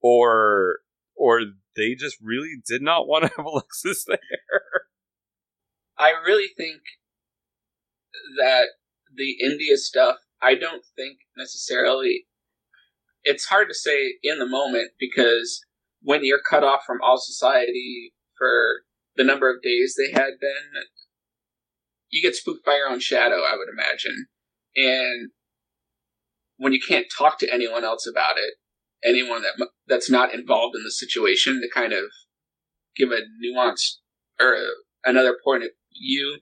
or 0.01 0.79
or 1.15 1.41
they 1.75 1.95
just 1.95 2.17
really 2.21 2.55
did 2.67 2.81
not 2.81 3.07
want 3.07 3.25
to 3.25 3.31
have 3.37 3.45
Alexis 3.45 4.05
there. 4.05 4.19
I 5.97 6.11
really 6.25 6.49
think 6.55 6.81
that 8.37 8.67
the 9.13 9.37
India 9.41 9.77
stuff, 9.77 10.17
I 10.41 10.55
don't 10.55 10.83
think 10.95 11.19
necessarily. 11.35 12.25
It's 13.23 13.45
hard 13.45 13.67
to 13.67 13.75
say 13.75 14.13
in 14.23 14.39
the 14.39 14.47
moment 14.47 14.91
because 14.97 15.65
when 16.01 16.23
you're 16.23 16.41
cut 16.47 16.63
off 16.63 16.81
from 16.85 16.99
all 17.03 17.17
society 17.17 18.13
for 18.37 18.83
the 19.15 19.23
number 19.23 19.49
of 19.49 19.61
days 19.61 19.95
they 19.97 20.11
had 20.11 20.39
been, 20.39 20.83
you 22.09 22.21
get 22.21 22.35
spooked 22.35 22.65
by 22.65 22.75
your 22.75 22.89
own 22.89 22.99
shadow, 22.99 23.41
I 23.43 23.55
would 23.55 23.69
imagine. 23.71 24.27
And 24.75 25.31
when 26.57 26.73
you 26.73 26.79
can't 26.85 27.07
talk 27.15 27.39
to 27.39 27.53
anyone 27.53 27.83
else 27.83 28.07
about 28.07 28.37
it, 28.37 28.53
anyone 29.03 29.41
that 29.43 29.69
that's 29.87 30.09
not 30.09 30.33
involved 30.33 30.75
in 30.75 30.83
the 30.83 30.91
situation 30.91 31.61
to 31.61 31.69
kind 31.73 31.93
of 31.93 32.05
give 32.95 33.11
a 33.11 33.21
nuance 33.39 34.01
or 34.39 34.53
a, 34.53 34.67
another 35.05 35.37
point 35.43 35.63
of 35.63 35.69
view, 35.93 36.39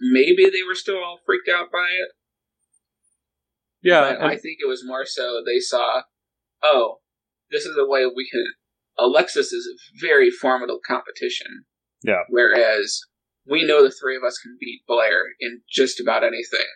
maybe 0.00 0.44
they 0.44 0.62
were 0.66 0.74
still 0.74 0.96
all 0.96 1.18
freaked 1.26 1.48
out 1.48 1.70
by 1.70 1.86
it. 1.90 2.10
Yeah, 3.82 4.14
but 4.14 4.22
I 4.22 4.36
think 4.36 4.58
it 4.62 4.68
was 4.68 4.86
more 4.86 5.04
so 5.04 5.42
they 5.44 5.58
saw, 5.58 6.02
oh, 6.62 6.98
this 7.52 7.64
is 7.64 7.76
a 7.78 7.86
way 7.86 8.04
we 8.06 8.28
can. 8.30 8.44
Alexis 8.98 9.52
is 9.52 9.66
a 9.66 10.00
very 10.00 10.30
formidable 10.30 10.80
competition. 10.86 11.64
Yeah. 12.02 12.22
Whereas 12.28 13.00
we 13.48 13.64
know 13.64 13.82
the 13.82 13.90
three 13.90 14.16
of 14.16 14.22
us 14.24 14.38
can 14.38 14.56
beat 14.60 14.82
Blair 14.86 15.24
in 15.40 15.62
just 15.70 16.00
about 16.00 16.24
anything. 16.24 16.66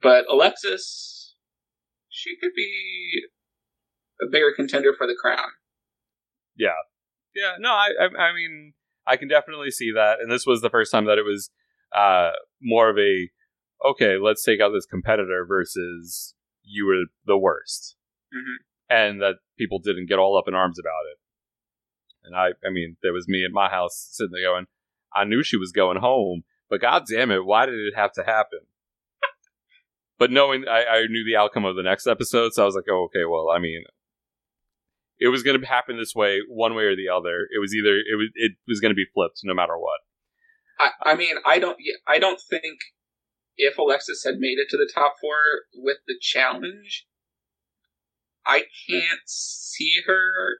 But 0.00 0.26
Alexis, 0.30 1.34
she 2.08 2.36
could 2.40 2.52
be 2.54 3.22
a 4.20 4.26
bigger 4.30 4.52
contender 4.54 4.92
for 4.96 5.06
the 5.06 5.16
crown. 5.20 5.48
Yeah, 6.56 6.68
yeah. 7.34 7.52
No, 7.58 7.70
I, 7.70 7.90
I, 8.00 8.22
I 8.22 8.34
mean, 8.34 8.72
I 9.06 9.16
can 9.16 9.28
definitely 9.28 9.70
see 9.70 9.92
that. 9.94 10.18
And 10.20 10.30
this 10.30 10.46
was 10.46 10.60
the 10.60 10.70
first 10.70 10.90
time 10.90 11.04
that 11.06 11.18
it 11.18 11.24
was 11.24 11.50
uh, 11.94 12.30
more 12.60 12.88
of 12.88 12.98
a 12.98 13.28
okay, 13.84 14.16
let's 14.20 14.42
take 14.42 14.60
out 14.60 14.70
this 14.70 14.86
competitor 14.86 15.44
versus 15.46 16.34
you 16.62 16.86
were 16.86 17.04
the 17.26 17.38
worst, 17.38 17.96
mm-hmm. 18.34 18.64
And 18.88 19.20
that 19.20 19.36
people 19.58 19.78
didn't 19.78 20.08
get 20.08 20.18
all 20.18 20.38
up 20.38 20.48
in 20.48 20.54
arms 20.54 20.78
about 20.78 21.04
it. 21.10 21.18
And 22.24 22.36
I, 22.36 22.66
I 22.66 22.70
mean, 22.70 22.96
there 23.02 23.12
was 23.12 23.28
me 23.28 23.44
at 23.44 23.52
my 23.52 23.68
house 23.68 24.08
sitting 24.12 24.32
there 24.32 24.50
going, 24.50 24.66
I 25.14 25.24
knew 25.24 25.42
she 25.42 25.56
was 25.56 25.72
going 25.72 25.98
home, 25.98 26.42
but 26.68 26.80
god 26.80 27.04
damn 27.08 27.30
it, 27.30 27.44
why 27.44 27.66
did 27.66 27.74
it 27.74 27.94
have 27.96 28.12
to 28.14 28.24
happen? 28.24 28.60
but 30.18 30.30
knowing 30.30 30.64
I, 30.68 30.84
I 30.84 31.06
knew 31.08 31.24
the 31.24 31.38
outcome 31.38 31.64
of 31.64 31.76
the 31.76 31.82
next 31.82 32.06
episode, 32.06 32.52
so 32.52 32.62
I 32.62 32.66
was 32.66 32.74
like, 32.74 32.86
oh, 32.90 33.04
okay, 33.04 33.24
well, 33.24 33.48
I 33.54 33.58
mean, 33.58 33.84
it 35.18 35.28
was 35.28 35.42
going 35.42 35.58
to 35.60 35.66
happen 35.66 35.96
this 35.96 36.14
way, 36.14 36.40
one 36.48 36.74
way 36.74 36.84
or 36.84 36.96
the 36.96 37.08
other. 37.08 37.48
It 37.54 37.60
was 37.60 37.74
either 37.74 37.96
it 37.96 38.16
was 38.16 38.28
it 38.34 38.52
was 38.68 38.80
going 38.80 38.90
to 38.90 38.96
be 38.96 39.06
flipped, 39.14 39.40
no 39.44 39.54
matter 39.54 39.78
what. 39.78 40.00
I, 40.78 41.12
I 41.12 41.14
mean, 41.14 41.36
I 41.46 41.58
don't, 41.58 41.78
I 42.06 42.18
don't 42.18 42.40
think 42.50 42.78
if 43.56 43.78
Alexis 43.78 44.22
had 44.24 44.36
made 44.36 44.58
it 44.58 44.68
to 44.70 44.76
the 44.76 44.90
top 44.92 45.14
four 45.20 45.36
with 45.74 45.98
the 46.06 46.16
challenge, 46.20 47.06
I 48.46 48.64
can't 48.88 49.20
see 49.26 50.02
her 50.06 50.58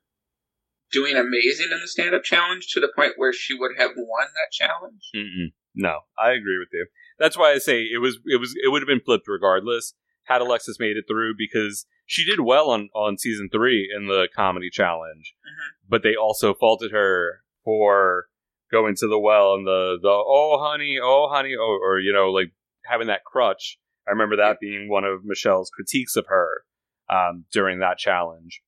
doing 0.92 1.16
amazing 1.16 1.68
in 1.72 1.80
the 1.80 1.88
stand 1.88 2.14
up 2.14 2.24
challenge 2.24 2.68
to 2.72 2.80
the 2.80 2.92
point 2.94 3.12
where 3.16 3.32
she 3.32 3.54
would 3.54 3.72
have 3.78 3.92
won 3.96 4.26
that 4.26 4.52
challenge. 4.52 5.10
Mm-mm. 5.14 5.52
No, 5.74 6.00
I 6.18 6.30
agree 6.30 6.58
with 6.58 6.68
you. 6.72 6.86
That's 7.18 7.36
why 7.36 7.52
I 7.52 7.58
say 7.58 7.82
it 7.82 8.00
was 8.00 8.18
it 8.26 8.40
was 8.40 8.54
it 8.62 8.70
would 8.70 8.82
have 8.82 8.88
been 8.88 9.00
flipped 9.04 9.28
regardless 9.28 9.94
had 10.26 10.40
Alexis 10.40 10.78
made 10.78 10.96
it 10.96 11.04
through 11.08 11.34
because 11.36 11.86
she 12.04 12.24
did 12.24 12.40
well 12.40 12.70
on 12.70 12.88
on 12.94 13.18
season 13.18 13.48
three 13.50 13.88
in 13.94 14.06
the 14.06 14.28
comedy 14.34 14.70
challenge, 14.70 15.34
mm-hmm. 15.38 15.88
but 15.88 16.02
they 16.02 16.14
also 16.14 16.54
faulted 16.54 16.92
her 16.92 17.42
for 17.64 18.26
going 18.70 18.94
to 18.96 19.08
the 19.08 19.18
well 19.18 19.54
and 19.54 19.66
the 19.66 19.98
the 20.00 20.08
oh 20.08 20.58
honey 20.60 20.98
oh 21.02 21.28
honey 21.32 21.54
oh 21.58 21.78
or 21.82 21.98
you 21.98 22.12
know 22.12 22.30
like 22.30 22.52
having 22.84 23.06
that 23.06 23.24
crutch. 23.24 23.78
I 24.06 24.10
remember 24.10 24.36
that 24.36 24.60
being 24.60 24.88
one 24.88 25.04
of 25.04 25.24
Michelle's 25.24 25.70
critiques 25.70 26.14
of 26.14 26.26
her 26.28 26.62
um, 27.10 27.44
during 27.52 27.80
that 27.80 27.98
challenge. 27.98 28.62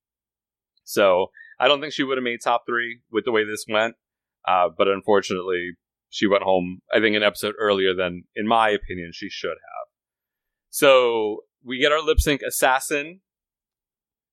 So 0.85 1.27
I 1.61 1.69
don't 1.69 1.81
think 1.81 1.93
she 1.93 2.05
would 2.05 2.19
have 2.19 2.25
made 2.25 2.41
top 2.43 2.63
three 2.67 3.01
with 3.11 3.25
the 3.25 3.33
way 3.33 3.45
this 3.45 3.65
went. 3.69 3.95
Uh, 4.47 4.69
but 4.77 4.89
unfortunately, 4.89 5.73
she 6.09 6.27
went 6.27 6.43
home, 6.43 6.81
I 6.93 7.01
think, 7.01 7.17
an 7.17 7.23
episode 7.23 7.55
earlier 7.59 7.95
than, 7.95 8.25
in 8.35 8.47
my 8.47 8.71
opinion, 8.71 9.11
she 9.13 9.29
should 9.29 9.49
have. 9.49 9.89
So 10.71 11.45
we 11.65 11.79
get 11.79 11.93
our 11.93 12.03
lip 12.03 12.21
sync 12.21 12.41
assassin. 12.43 13.21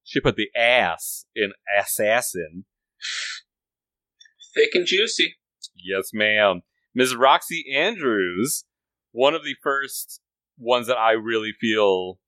She 0.03 0.21
put 0.21 0.35
the 0.35 0.49
ass 0.55 1.25
in 1.35 1.51
assassin. 1.79 2.65
Thick 4.53 4.69
and 4.73 4.85
juicy. 4.85 5.35
Yes, 5.75 6.11
ma'am. 6.13 6.61
Ms. 6.93 7.13
Roxxxy 7.13 7.73
Andrews, 7.73 8.63
one 9.11 9.33
of 9.33 9.43
the 9.43 9.55
first 9.61 10.21
ones 10.57 10.87
that 10.87 10.97
I 10.97 11.11
really 11.11 11.51
feel 11.59 12.19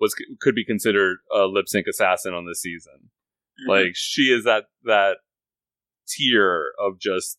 was 0.00 0.14
could 0.40 0.54
be 0.54 0.64
considered 0.64 1.18
a 1.34 1.46
lip 1.46 1.68
sync 1.68 1.86
assassin 1.88 2.34
on 2.34 2.46
this 2.46 2.60
season. 2.62 3.10
Mm-hmm. 3.60 3.70
Like 3.70 3.92
she 3.94 4.24
is 4.24 4.44
that 4.44 4.64
that 4.84 5.16
tier 6.08 6.72
of 6.78 6.98
just 7.00 7.38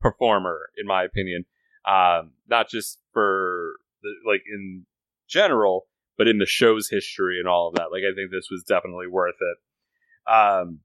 performer, 0.00 0.70
in 0.76 0.86
my 0.86 1.02
opinion. 1.04 1.44
um, 1.88 2.32
not 2.48 2.68
just 2.68 2.98
for 3.12 3.76
the, 4.02 4.10
like 4.26 4.42
in 4.46 4.84
general, 5.28 5.86
but 6.16 6.28
in 6.28 6.38
the 6.38 6.46
show's 6.46 6.88
history 6.90 7.38
and 7.38 7.48
all 7.48 7.68
of 7.68 7.74
that. 7.74 7.90
Like 7.90 8.02
I 8.02 8.14
think 8.14 8.30
this 8.30 8.48
was 8.50 8.62
definitely 8.62 9.06
worth 9.06 9.36
it. 9.40 10.32
Um, 10.32 10.80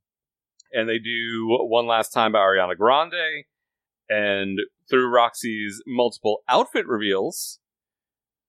and 0.71 0.87
they 0.87 0.99
do 0.99 1.47
one 1.49 1.87
last 1.87 2.13
time 2.13 2.31
by 2.31 2.39
Ariana 2.39 2.77
Grande, 2.77 3.43
and 4.09 4.57
through 4.89 5.13
Roxxxy's 5.13 5.83
multiple 5.85 6.39
outfit 6.47 6.87
reveals, 6.87 7.59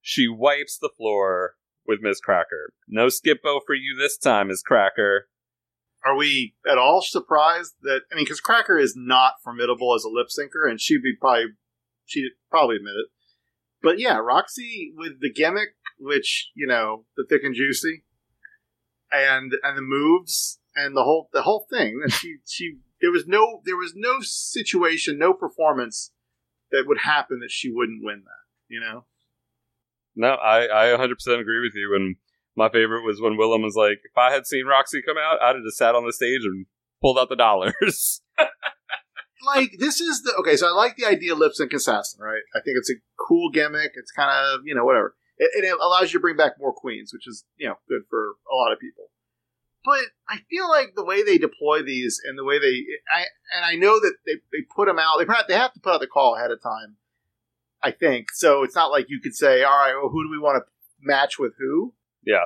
she 0.00 0.28
wipes 0.28 0.78
the 0.78 0.90
floor 0.96 1.55
with 1.87 2.01
Miss 2.03 2.20
Cracker. 2.20 2.72
No 2.89 3.07
Skippo 3.07 3.61
for 3.66 3.74
you 3.74 3.97
this 3.99 4.16
time, 4.16 4.49
Miss 4.49 4.62
Cracker. 4.62 5.28
Are 6.05 6.16
we 6.16 6.55
at 6.70 6.78
all 6.78 7.01
surprised 7.03 7.74
that 7.82 8.03
I 8.12 8.14
mean, 8.14 8.24
because 8.24 8.41
Cracker 8.41 8.78
is 8.78 8.95
not 8.97 9.35
formidable 9.43 9.95
as 9.95 10.05
a 10.05 10.09
lip 10.09 10.28
syncer, 10.28 10.68
and 10.68 10.80
she'd 10.80 11.03
be 11.03 11.14
probably 11.18 11.47
she'd 12.05 12.30
probably 12.51 12.76
admit 12.76 12.95
it. 12.95 13.07
But 13.82 13.99
yeah, 13.99 14.16
Roxxxy 14.16 14.93
with 14.95 15.20
the 15.20 15.32
gimmick, 15.32 15.76
which 15.99 16.51
you 16.55 16.66
know, 16.66 17.05
the 17.16 17.24
thick 17.28 17.43
and 17.43 17.55
juicy, 17.55 18.05
and 19.11 19.53
and 19.62 19.76
the 19.76 19.82
moves 19.82 20.61
and 20.76 20.97
the 20.97 21.05
whole 21.05 21.28
the 21.32 21.43
whole 21.43 21.66
thing. 21.70 22.01
And 22.03 22.12
she 22.12 22.37
she 22.47 22.78
there 23.01 23.11
was 23.11 23.26
no 23.26 23.62
there 23.64 23.76
was 23.76 23.95
no 23.97 24.18
situation, 24.20 25.18
no 25.18 25.32
performance 25.32 26.12
that 26.70 26.85
would 26.87 26.99
happen 26.99 27.41
that 27.41 27.51
she 27.51 27.70
wouldn't 27.70 28.05
win 28.05 28.24
that. 28.24 28.74
You 28.74 28.80
know. 28.80 29.07
No, 30.16 30.34
I, 30.34 30.92
I 30.92 30.96
100% 30.96 31.12
agree 31.40 31.60
with 31.60 31.74
you. 31.74 31.94
And 31.94 32.16
my 32.56 32.68
favorite 32.68 33.04
was 33.04 33.20
when 33.20 33.36
Willam 33.36 33.62
was 33.62 33.74
like, 33.76 33.98
if 34.04 34.16
I 34.16 34.32
had 34.32 34.46
seen 34.46 34.66
Roxxxy 34.66 35.04
come 35.04 35.16
out, 35.18 35.42
I'd 35.42 35.56
have 35.56 35.64
just 35.64 35.78
sat 35.78 35.94
on 35.94 36.06
the 36.06 36.12
stage 36.12 36.42
and 36.44 36.66
pulled 37.00 37.18
out 37.18 37.28
the 37.28 37.36
dollars. 37.36 38.22
like 39.44 39.72
this 39.78 40.00
is 40.00 40.22
the 40.22 40.34
okay. 40.40 40.56
So 40.56 40.68
I 40.68 40.70
like 40.70 40.96
the 40.96 41.06
idea 41.06 41.32
of 41.32 41.38
lip 41.38 41.52
sync 41.54 41.72
assassin, 41.72 42.20
right? 42.20 42.42
I 42.54 42.60
think 42.64 42.76
it's 42.78 42.90
a 42.90 43.00
cool 43.18 43.50
gimmick. 43.50 43.92
It's 43.94 44.10
kind 44.12 44.30
of 44.30 44.60
you 44.64 44.74
know 44.74 44.84
whatever. 44.84 45.16
It, 45.36 45.50
it 45.64 45.78
allows 45.80 46.12
you 46.12 46.18
to 46.18 46.22
bring 46.22 46.36
back 46.36 46.52
more 46.58 46.72
queens, 46.72 47.10
which 47.12 47.26
is 47.26 47.44
you 47.56 47.68
know 47.68 47.74
good 47.88 48.02
for 48.08 48.34
a 48.50 48.54
lot 48.54 48.72
of 48.72 48.78
people. 48.78 49.10
But 49.84 50.00
I 50.28 50.38
feel 50.48 50.68
like 50.68 50.94
the 50.96 51.04
way 51.04 51.22
they 51.22 51.36
deploy 51.36 51.82
these 51.82 52.18
and 52.24 52.38
the 52.38 52.44
way 52.44 52.58
they, 52.58 52.84
I 53.12 53.26
and 53.54 53.64
I 53.64 53.74
know 53.74 54.00
that 54.00 54.14
they, 54.24 54.36
they 54.52 54.64
put 54.74 54.86
them 54.86 54.98
out. 54.98 55.18
They 55.18 55.26
they 55.48 55.58
have 55.58 55.74
to 55.74 55.80
put 55.80 55.94
out 55.94 56.00
the 56.00 56.06
call 56.06 56.36
ahead 56.36 56.50
of 56.50 56.62
time. 56.62 56.96
I 57.85 57.91
think 57.91 58.28
so. 58.32 58.62
It's 58.64 58.74
not 58.74 58.91
like 58.91 59.07
you 59.11 59.20
could 59.20 59.35
say, 59.35 59.62
all 59.62 59.76
right, 59.78 59.95
well, 59.95 60.11
who 60.11 60.24
do 60.24 60.30
we 60.30 60.39
want 60.39 60.57
to 60.64 60.70
match 61.03 61.39
with 61.39 61.53
who? 61.59 61.95
Yeah. 62.24 62.45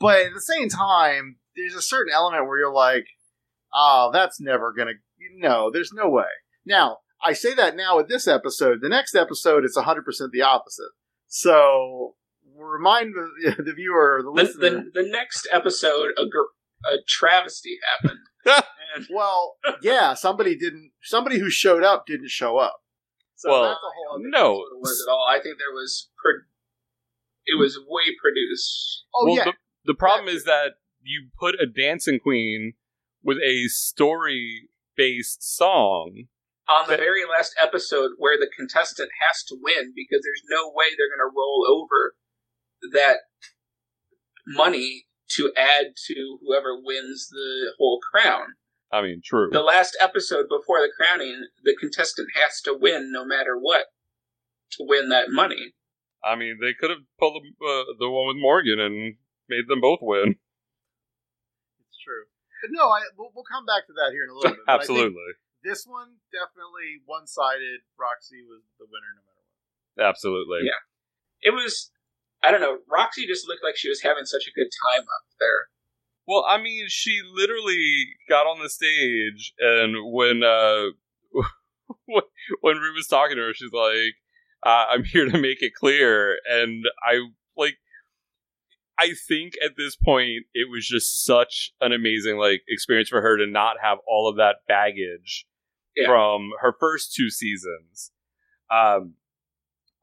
But 0.00 0.26
at 0.26 0.32
the 0.34 0.40
same 0.40 0.68
time, 0.68 1.36
there's 1.56 1.74
a 1.74 1.82
certain 1.82 2.12
element 2.12 2.46
where 2.46 2.58
you're 2.58 2.72
like, 2.72 3.06
oh, 3.74 4.10
that's 4.12 4.40
never 4.40 4.72
gonna. 4.72 4.92
No, 5.36 5.70
there's 5.70 5.92
no 5.92 6.08
way. 6.08 6.24
Now 6.64 6.98
I 7.22 7.32
say 7.32 7.52
that 7.54 7.76
now 7.76 7.96
with 7.96 8.08
this 8.08 8.26
episode. 8.26 8.78
The 8.80 8.88
next 8.88 9.14
episode, 9.14 9.64
it's 9.64 9.76
100 9.76 10.04
percent 10.04 10.32
the 10.32 10.42
opposite. 10.42 10.90
So 11.26 12.14
remind 12.56 13.14
the, 13.14 13.62
the 13.62 13.72
viewer, 13.74 14.20
the, 14.24 14.30
The, 14.30 14.30
listener. 14.30 14.84
the, 14.94 15.02
the 15.02 15.08
next 15.10 15.46
episode, 15.52 16.10
a, 16.18 16.26
gr- 16.26 16.90
a 16.90 16.96
travesty 17.06 17.76
happened. 18.00 18.64
well, 19.10 19.56
yeah, 19.82 20.14
somebody 20.14 20.56
didn't. 20.56 20.92
Somebody 21.02 21.38
who 21.38 21.50
showed 21.50 21.82
up 21.84 22.06
didn't 22.06 22.30
show 22.30 22.56
up. 22.56 22.78
So 23.38 23.50
Well, 23.50 23.62
that's 23.62 23.78
a 23.78 23.94
whole 23.94 24.16
other 24.16 24.28
no. 24.28 24.64
it 24.74 24.80
was 24.80 25.04
at 25.06 25.10
all. 25.10 25.26
I 25.30 25.40
think 25.40 25.58
there 25.58 25.72
was. 25.72 26.10
Pro- 26.20 26.42
it 27.46 27.58
was 27.58 27.78
way 27.78 28.14
produced. 28.20 29.04
Oh 29.14 29.26
well, 29.26 29.36
yeah, 29.36 29.44
the, 29.44 29.52
the 29.84 29.94
problem 29.94 30.28
is 30.28 30.44
that 30.44 30.74
you 31.00 31.28
put 31.38 31.54
a 31.54 31.66
dancing 31.66 32.18
queen 32.20 32.74
with 33.22 33.38
a 33.38 33.68
story 33.68 34.68
based 34.96 35.42
song. 35.56 36.24
on 36.68 36.90
the 36.90 36.96
very 36.96 37.22
last 37.24 37.54
episode 37.62 38.10
where 38.18 38.36
the 38.36 38.50
contestant 38.54 39.10
has 39.26 39.44
to 39.44 39.56
win 39.62 39.92
because 39.94 40.20
there's 40.22 40.42
no 40.50 40.68
way 40.74 40.86
they're 40.90 41.08
going 41.08 41.30
to 41.30 41.34
roll 41.34 41.64
over 41.66 42.14
that 42.92 43.18
money 44.46 45.06
to 45.30 45.52
add 45.56 45.94
to 46.06 46.38
whoever 46.42 46.80
wins 46.82 47.28
the 47.30 47.72
whole 47.78 48.00
crown. 48.00 48.54
I 48.90 49.02
mean, 49.02 49.20
true. 49.24 49.50
The 49.52 49.60
last 49.60 49.96
episode 50.00 50.48
before 50.48 50.80
the 50.80 50.90
crowning, 50.96 51.46
the 51.62 51.76
contestant 51.78 52.28
has 52.40 52.60
to 52.62 52.76
win 52.78 53.12
no 53.12 53.24
matter 53.24 53.56
what 53.58 53.86
to 54.72 54.84
win 54.88 55.10
that 55.10 55.28
money. 55.30 55.74
I 56.24 56.34
mean, 56.36 56.58
they 56.60 56.74
could 56.74 56.90
have 56.90 57.04
pulled 57.18 57.44
uh, 57.44 57.84
the 57.98 58.08
one 58.08 58.28
with 58.28 58.40
Morgan 58.40 58.80
and 58.80 59.16
made 59.48 59.68
them 59.68 59.80
both 59.80 60.00
win. 60.02 60.34
it's 61.80 61.98
true. 62.02 62.24
But 62.62 62.70
no, 62.72 62.88
I 62.90 63.02
we'll, 63.16 63.30
we'll 63.34 63.46
come 63.46 63.66
back 63.66 63.86
to 63.86 63.94
that 63.94 64.10
here 64.10 64.24
in 64.24 64.30
a 64.30 64.34
little 64.34 64.56
bit. 64.56 64.66
but 64.66 64.72
I 64.72 64.78
think 64.78 64.82
Absolutely. 64.82 65.30
this 65.62 65.84
one 65.86 66.18
definitely 66.32 67.04
one 67.06 67.26
sided. 67.28 67.86
Roxxxy 67.94 68.42
was 68.42 68.66
the 68.80 68.88
winner 68.88 69.12
no 69.14 69.22
matter 69.22 69.44
what. 69.46 70.08
Absolutely. 70.10 70.66
Yeah. 70.66 70.80
It 71.44 71.54
was, 71.54 71.92
I 72.42 72.50
don't 72.50 72.64
know, 72.64 72.82
Roxxxy 72.90 73.28
just 73.28 73.46
looked 73.46 73.62
like 73.62 73.76
she 73.76 73.88
was 73.88 74.02
having 74.02 74.26
such 74.26 74.48
a 74.48 74.56
good 74.56 74.72
time 74.74 75.06
up 75.06 75.24
there. 75.38 75.70
Well, 76.28 76.44
I 76.46 76.60
mean, 76.60 76.84
she 76.88 77.22
literally 77.34 78.08
got 78.28 78.46
on 78.46 78.62
the 78.62 78.68
stage, 78.68 79.54
and 79.58 80.12
when 80.12 80.42
uh, 80.44 80.88
when 82.60 82.76
Rue 82.76 82.94
was 82.94 83.06
talking 83.08 83.36
to 83.36 83.42
her, 83.44 83.54
she's 83.54 83.72
like, 83.72 84.14
uh, 84.62 84.92
"I'm 84.92 85.04
here 85.04 85.24
to 85.24 85.38
make 85.38 85.62
it 85.62 85.72
clear," 85.74 86.36
and 86.48 86.84
I 87.02 87.20
like. 87.56 87.78
I 89.00 89.12
think 89.28 89.52
at 89.64 89.76
this 89.76 89.94
point 89.96 90.46
it 90.54 90.68
was 90.68 90.86
just 90.86 91.24
such 91.24 91.70
an 91.80 91.92
amazing 91.92 92.36
like 92.36 92.62
experience 92.68 93.08
for 93.08 93.22
her 93.22 93.36
to 93.38 93.46
not 93.46 93.76
have 93.80 93.98
all 94.08 94.28
of 94.28 94.36
that 94.38 94.56
baggage 94.66 95.46
Yeah. 95.96 96.08
from 96.08 96.50
her 96.60 96.74
first 96.78 97.14
two 97.14 97.30
seasons. 97.30 98.10
Um, 98.70 99.14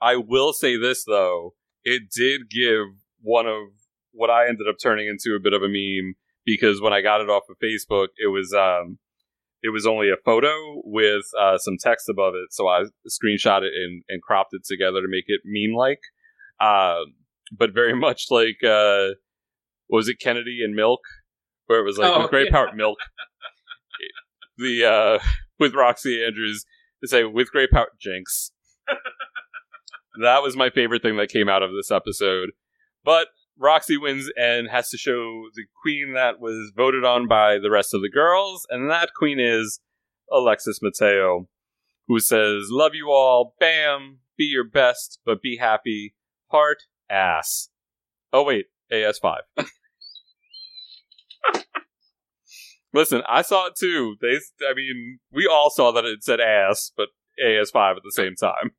I 0.02 0.16
will 0.16 0.54
say 0.54 0.78
this 0.78 1.04
though, 1.04 1.56
it 1.84 2.04
did 2.10 2.50
give 2.50 2.88
one 3.22 3.48
of 3.48 3.68
what 4.16 4.30
I 4.30 4.48
ended 4.48 4.68
up 4.70 4.76
turning 4.82 5.08
into 5.08 5.36
a 5.36 5.40
bit 5.40 5.54
of 5.54 5.62
a 5.62 5.68
meme 5.68 6.16
because 6.46 6.82
when 6.82 6.94
I 6.94 7.02
got 7.02 7.22
it 7.22 7.30
off 7.30 7.44
of 7.50 7.58
Facebook, 7.64 8.08
it 8.18 8.28
was 8.32 8.54
um, 8.54 9.00
it 9.62 9.70
was 9.70 9.86
only 9.86 10.10
a 10.10 10.18
photo 10.24 10.82
with 10.84 11.26
uh, 11.40 11.58
some 11.58 11.76
text 11.80 12.08
above 12.10 12.34
it, 12.36 12.52
so 12.54 12.68
I 12.68 12.84
screenshot 13.10 13.64
it 13.64 13.74
and, 13.76 14.04
and 14.10 14.22
cropped 14.22 14.54
it 14.54 14.64
together 14.66 15.02
to 15.02 15.08
make 15.08 15.26
it 15.28 15.42
meme 15.46 15.76
like. 15.76 16.02
Um, 16.60 17.16
but 17.52 17.74
very 17.74 17.96
much 18.00 18.26
like 18.30 18.64
uh, 18.64 19.16
was 19.90 20.08
it 20.08 20.20
Kennedy 20.20 20.60
and 20.64 20.76
Milk, 20.76 21.02
where 21.66 21.80
it 21.80 21.84
was 21.84 21.98
like 21.98 22.12
Oh, 22.12 22.22
with 22.22 22.32
great 22.32 22.48
yeah. 22.48 22.52
power 22.52 22.76
Milk. 22.76 22.98
the 24.58 24.86
uh, 24.86 25.20
with 25.60 25.74
Roxxxy 25.74 26.26
Andrews 26.26 26.66
to 27.04 27.10
say 27.10 27.24
with 27.24 27.52
great 27.52 27.72
power 27.72 27.88
Jinkx. 28.06 28.52
that 30.22 30.44
was 30.44 30.56
my 30.56 30.70
favorite 30.70 31.02
thing 31.02 31.18
that 31.18 31.30
came 31.30 31.50
out 31.50 31.64
of 31.64 31.72
this 31.72 31.92
episode. 31.92 32.52
But 33.04 33.28
Roxxxy 33.62 34.00
wins 34.00 34.30
and 34.38 34.70
has 34.70 34.90
to 34.90 34.98
show 34.98 35.46
the 35.56 35.64
queen 35.82 36.14
that 36.14 36.40
was 36.40 36.72
voted 36.76 37.06
on 37.06 37.28
by 37.28 37.58
the 37.58 37.72
rest 37.72 37.94
of 37.94 38.02
the 38.02 38.10
girls, 38.10 38.68
and 38.70 38.90
that 38.90 39.14
queen 39.18 39.40
is 39.40 39.80
Alexis 40.32 40.80
Mateo, 40.82 41.48
who 42.08 42.20
says, 42.20 42.68
Love 42.70 42.94
you 42.94 43.10
all, 43.10 43.56
bam, 43.60 44.20
be 44.38 44.46
your 44.46 44.68
best, 44.68 45.20
but 45.26 45.42
be 45.42 45.58
happy, 45.58 46.16
heart, 46.48 46.84
ass. 47.10 47.70
Oh, 48.34 48.44
wait, 48.44 48.66
AS5. 48.92 49.38
Listen, 52.94 53.24
I 53.28 53.42
saw 53.42 53.68
it 53.68 53.76
too. 53.78 54.16
They, 54.22 54.40
I 54.68 54.74
mean, 54.74 55.20
we 55.32 55.48
all 55.48 55.70
saw 55.70 55.92
that 55.92 56.06
it 56.06 56.24
said 56.24 56.40
ass, 56.40 56.92
but 56.96 57.10
AS5 57.44 57.98
at 57.98 58.04
the 58.04 58.12
same 58.12 58.36
time. 58.36 58.72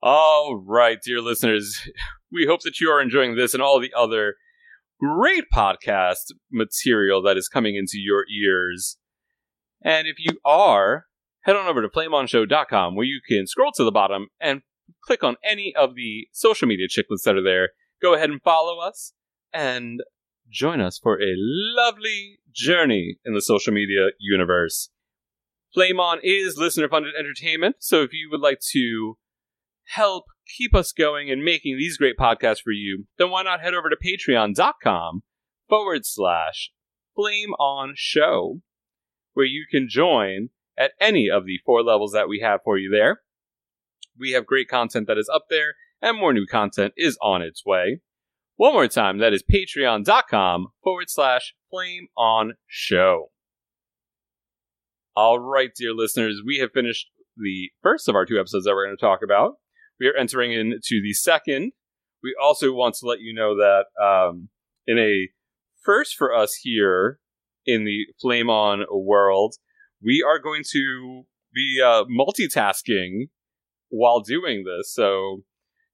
All 0.00 0.62
right, 0.64 0.98
dear 1.04 1.20
listeners, 1.20 1.88
we 2.32 2.46
hope 2.46 2.60
that 2.62 2.80
you 2.80 2.88
are 2.88 3.00
enjoying 3.00 3.34
this 3.34 3.52
and 3.52 3.62
all 3.62 3.80
the 3.80 3.92
other 3.96 4.34
great 5.00 5.44
podcast 5.52 6.32
material 6.52 7.20
that 7.22 7.36
is 7.36 7.48
coming 7.48 7.74
into 7.74 7.98
your 7.98 8.24
ears. 8.28 8.96
And 9.84 10.06
if 10.06 10.16
you 10.18 10.38
are, 10.44 11.06
head 11.42 11.56
on 11.56 11.66
over 11.66 11.82
to 11.82 11.88
flameonshow.com 11.88 12.94
where 12.94 13.06
you 13.06 13.20
can 13.28 13.46
scroll 13.46 13.72
to 13.72 13.84
the 13.84 13.90
bottom 13.90 14.28
and 14.40 14.62
click 15.04 15.24
on 15.24 15.36
any 15.44 15.74
of 15.76 15.96
the 15.96 16.28
social 16.32 16.68
media 16.68 16.86
chicklets 16.86 17.22
that 17.24 17.36
are 17.36 17.42
there. 17.42 17.70
Go 18.00 18.14
ahead 18.14 18.30
and 18.30 18.40
follow 18.42 18.78
us 18.78 19.12
and 19.52 20.00
join 20.48 20.80
us 20.80 20.98
for 21.02 21.20
a 21.20 21.34
lovely 21.36 22.38
journey 22.54 23.18
in 23.24 23.34
the 23.34 23.42
social 23.42 23.72
media 23.72 24.10
universe. 24.20 24.90
Flame 25.74 25.98
On 25.98 26.18
is 26.22 26.56
listener 26.56 26.88
funded 26.88 27.14
entertainment, 27.18 27.76
so 27.80 28.02
if 28.02 28.12
you 28.12 28.28
would 28.30 28.40
like 28.40 28.60
to 28.72 29.18
help 29.88 30.24
keep 30.56 30.74
us 30.74 30.92
going 30.92 31.30
and 31.30 31.42
making 31.42 31.76
these 31.76 31.96
great 31.96 32.16
podcasts 32.16 32.62
for 32.62 32.72
you, 32.72 33.06
then 33.18 33.30
why 33.30 33.42
not 33.42 33.60
head 33.60 33.74
over 33.74 33.88
to 33.90 33.96
patreon.com 33.96 35.22
forward 35.68 36.04
slash 36.04 36.70
flame 37.14 37.52
on 37.58 37.94
show, 37.96 38.60
where 39.34 39.46
you 39.46 39.64
can 39.70 39.88
join 39.88 40.48
at 40.78 40.92
any 41.00 41.28
of 41.28 41.44
the 41.44 41.58
four 41.64 41.82
levels 41.82 42.12
that 42.12 42.28
we 42.28 42.40
have 42.40 42.60
for 42.64 42.78
you 42.78 42.90
there. 42.90 43.20
We 44.18 44.32
have 44.32 44.46
great 44.46 44.68
content 44.68 45.06
that 45.06 45.18
is 45.18 45.30
up 45.32 45.46
there, 45.50 45.74
and 46.00 46.18
more 46.18 46.32
new 46.32 46.46
content 46.46 46.92
is 46.96 47.18
on 47.22 47.42
its 47.42 47.64
way. 47.64 48.00
One 48.56 48.72
more 48.72 48.88
time, 48.88 49.18
that 49.18 49.32
is 49.32 49.42
patreon.com 49.42 50.68
forward 50.82 51.08
slash 51.08 51.54
flame 51.70 52.08
on 52.16 52.54
show. 52.66 53.30
All 55.14 55.38
right, 55.38 55.70
dear 55.74 55.92
listeners, 55.92 56.42
we 56.44 56.58
have 56.58 56.72
finished 56.72 57.08
the 57.36 57.70
first 57.82 58.08
of 58.08 58.14
our 58.14 58.26
two 58.26 58.38
episodes 58.38 58.64
that 58.64 58.74
we're 58.74 58.86
going 58.86 58.96
to 58.96 59.00
talk 59.00 59.20
about. 59.22 59.54
We 60.00 60.06
are 60.06 60.16
entering 60.16 60.52
into 60.52 61.02
the 61.02 61.12
second. 61.12 61.72
We 62.22 62.34
also 62.42 62.72
want 62.72 62.96
to 62.96 63.06
let 63.06 63.20
you 63.20 63.34
know 63.34 63.56
that 63.56 63.84
um, 64.02 64.48
in 64.86 64.98
a 64.98 65.28
first 65.84 66.16
for 66.16 66.34
us 66.34 66.54
here 66.62 67.18
in 67.64 67.84
the 67.84 68.06
Flame 68.20 68.50
On 68.50 68.84
world, 68.90 69.56
we 70.02 70.24
are 70.26 70.38
going 70.38 70.62
to 70.72 71.24
be 71.54 71.80
uh, 71.84 72.04
multitasking 72.04 73.28
while 73.88 74.20
doing 74.20 74.64
this. 74.64 74.92
So 74.92 75.44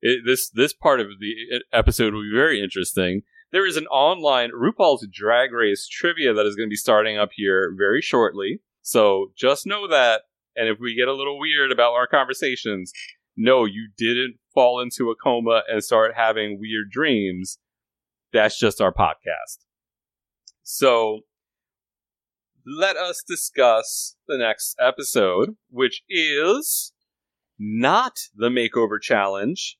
it, 0.00 0.20
this 0.26 0.50
this 0.50 0.72
part 0.72 1.00
of 1.00 1.08
the 1.20 1.62
episode 1.72 2.14
will 2.14 2.22
be 2.22 2.36
very 2.36 2.62
interesting. 2.62 3.22
There 3.52 3.66
is 3.66 3.76
an 3.76 3.86
online 3.86 4.50
RuPaul's 4.50 5.06
Drag 5.12 5.52
Race 5.52 5.86
trivia 5.86 6.34
that 6.34 6.46
is 6.46 6.56
going 6.56 6.68
to 6.68 6.72
be 6.72 6.76
starting 6.76 7.16
up 7.16 7.30
here 7.34 7.72
very 7.76 8.00
shortly. 8.00 8.60
So 8.82 9.32
just 9.36 9.66
know 9.66 9.86
that. 9.88 10.22
And 10.56 10.68
if 10.68 10.78
we 10.80 10.96
get 10.96 11.08
a 11.08 11.14
little 11.14 11.38
weird 11.38 11.72
about 11.72 11.94
our 11.94 12.06
conversations, 12.06 12.92
no, 13.36 13.64
you 13.64 13.88
didn't 13.96 14.36
fall 14.54 14.80
into 14.80 15.10
a 15.10 15.16
coma 15.16 15.62
and 15.68 15.82
start 15.82 16.14
having 16.16 16.60
weird 16.60 16.90
dreams. 16.90 17.58
That's 18.32 18.58
just 18.58 18.80
our 18.80 18.92
podcast. 18.92 19.64
So 20.62 21.20
let 22.66 22.96
us 22.96 23.22
discuss 23.26 24.16
the 24.26 24.38
next 24.38 24.76
episode, 24.80 25.56
which 25.70 26.02
is 26.08 26.92
not 27.58 28.18
the 28.34 28.48
makeover 28.48 29.00
challenge. 29.00 29.78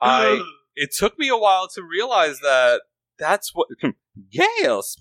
I 0.00 0.42
it 0.74 0.90
took 0.96 1.18
me 1.18 1.28
a 1.28 1.36
while 1.36 1.68
to 1.74 1.82
realize 1.82 2.40
that 2.40 2.82
that's 3.18 3.52
what 3.54 3.68
gasp 4.30 5.00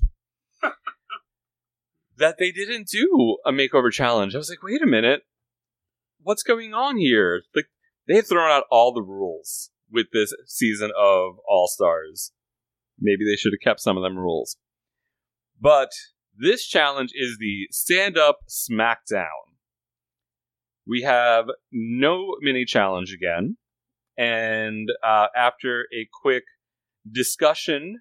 that 2.17 2.37
they 2.39 2.51
didn't 2.51 2.87
do 2.87 3.37
a 3.45 3.51
makeover 3.51 3.91
challenge. 3.91 4.33
I 4.33 4.39
was 4.39 4.49
like, 4.49 4.63
wait 4.63 4.81
a 4.81 4.87
minute, 4.87 5.21
what's 6.21 6.43
going 6.43 6.73
on 6.73 6.97
here? 6.97 7.43
Like 7.55 7.67
they've 8.07 8.25
thrown 8.25 8.49
out 8.49 8.63
all 8.71 8.93
the 8.93 9.01
rules 9.01 9.71
with 9.91 10.07
this 10.11 10.33
season 10.45 10.91
of 10.97 11.37
All 11.47 11.67
Stars. 11.67 12.31
Maybe 12.99 13.25
they 13.25 13.35
should 13.35 13.53
have 13.53 13.63
kept 13.63 13.79
some 13.79 13.97
of 13.97 14.03
them 14.03 14.17
rules. 14.17 14.57
But 15.59 15.91
this 16.37 16.65
challenge 16.65 17.11
is 17.15 17.37
the 17.39 17.67
Stand 17.71 18.17
Up 18.17 18.39
SmackDown. 18.47 19.25
We 20.87 21.01
have 21.01 21.45
no 21.71 22.35
mini 22.41 22.65
challenge 22.65 23.13
again. 23.13 23.57
And 24.17 24.89
uh, 25.03 25.27
after 25.35 25.85
a 25.93 26.07
quick 26.21 26.43
discussion 27.09 27.97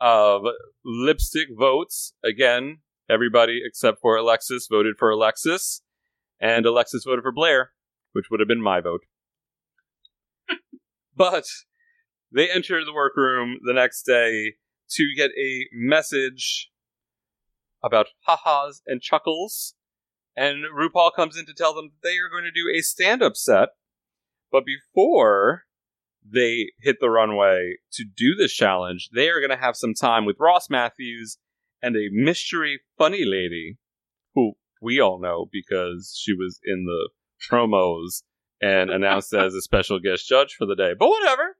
of 0.00 0.42
lipstick 0.84 1.48
votes, 1.56 2.14
again, 2.24 2.78
everybody 3.08 3.60
except 3.64 3.98
for 4.00 4.16
Alexis 4.16 4.68
voted 4.70 4.94
for 4.98 5.10
Alexis, 5.10 5.82
and 6.40 6.66
Alexis 6.66 7.04
voted 7.04 7.22
for 7.22 7.32
Blair, 7.32 7.70
which 8.12 8.26
would 8.30 8.40
have 8.40 8.48
been 8.48 8.62
my 8.62 8.80
vote. 8.80 9.02
But 11.14 11.44
they 12.30 12.50
enter 12.50 12.84
the 12.84 12.92
workroom 12.92 13.58
the 13.64 13.74
next 13.74 14.04
day 14.04 14.54
to 14.90 15.14
get 15.16 15.30
a 15.38 15.66
message 15.72 16.70
about 17.82 18.08
ha-has 18.26 18.82
and 18.86 19.00
chuckles, 19.00 19.74
and 20.36 20.64
RuPaul 20.64 21.12
comes 21.14 21.36
in 21.36 21.46
to 21.46 21.54
tell 21.54 21.74
them 21.74 21.92
they 22.02 22.18
are 22.18 22.30
going 22.30 22.44
to 22.44 22.50
do 22.50 22.72
a 22.74 22.80
stand-up 22.80 23.36
set. 23.36 23.70
But 24.50 24.64
before 24.64 25.64
they 26.24 26.72
hit 26.80 26.98
the 27.00 27.10
runway 27.10 27.76
to 27.92 28.04
do 28.04 28.34
this 28.34 28.52
challenge, 28.52 29.10
they 29.14 29.28
are 29.28 29.40
going 29.40 29.50
to 29.50 29.56
have 29.56 29.76
some 29.76 29.94
time 29.94 30.24
with 30.24 30.36
Ross 30.38 30.70
Mathews 30.70 31.38
and 31.82 31.96
a 31.96 32.08
mystery 32.12 32.80
funny 32.96 33.24
lady 33.24 33.78
who 34.34 34.52
we 34.80 35.00
all 35.00 35.20
know 35.20 35.46
because 35.50 36.16
she 36.16 36.32
was 36.32 36.60
in 36.64 36.84
the 36.84 37.10
promos 37.50 38.22
and 38.62 38.88
announced 38.90 39.34
as 39.34 39.52
a 39.54 39.60
special 39.60 39.98
guest 40.00 40.26
judge 40.28 40.54
for 40.54 40.64
the 40.66 40.76
day. 40.76 40.92
But 40.98 41.08
whatever. 41.08 41.56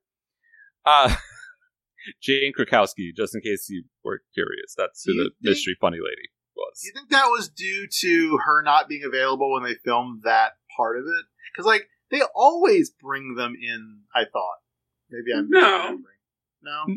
Uh, 0.87 1.15
Jane 2.23 2.53
Krakowski, 2.59 3.15
just 3.17 3.35
in 3.35 3.41
case 3.43 3.67
you 3.69 3.85
were 4.05 4.23
curious. 4.35 4.75
That's 4.77 5.05
who 5.05 5.13
the 5.15 5.25
think- 5.25 5.35
mystery 5.43 5.77
funny 5.81 5.99
lady 5.99 6.29
was. 6.57 6.81
Do 6.83 6.89
you 6.89 6.93
think 6.95 7.11
that 7.11 7.27
was 7.27 7.49
due 7.49 7.87
to 8.01 8.39
her 8.47 8.63
not 8.63 8.89
being 8.89 9.05
available 9.05 9.53
when 9.53 9.63
they 9.65 9.75
filmed 9.85 10.23
that 10.25 10.53
part 10.77 10.99
of 10.99 11.05
it? 11.07 11.25
Because 11.55 11.67
like 11.67 11.89
they 12.11 12.23
always 12.35 12.91
bring 12.91 13.35
them 13.37 13.55
in. 13.61 14.01
I 14.15 14.25
thought 14.25 14.59
maybe 15.11 15.33
I'm 15.37 15.49
No. 15.51 15.61
misremembering. 15.61 15.99
no. 16.63 16.97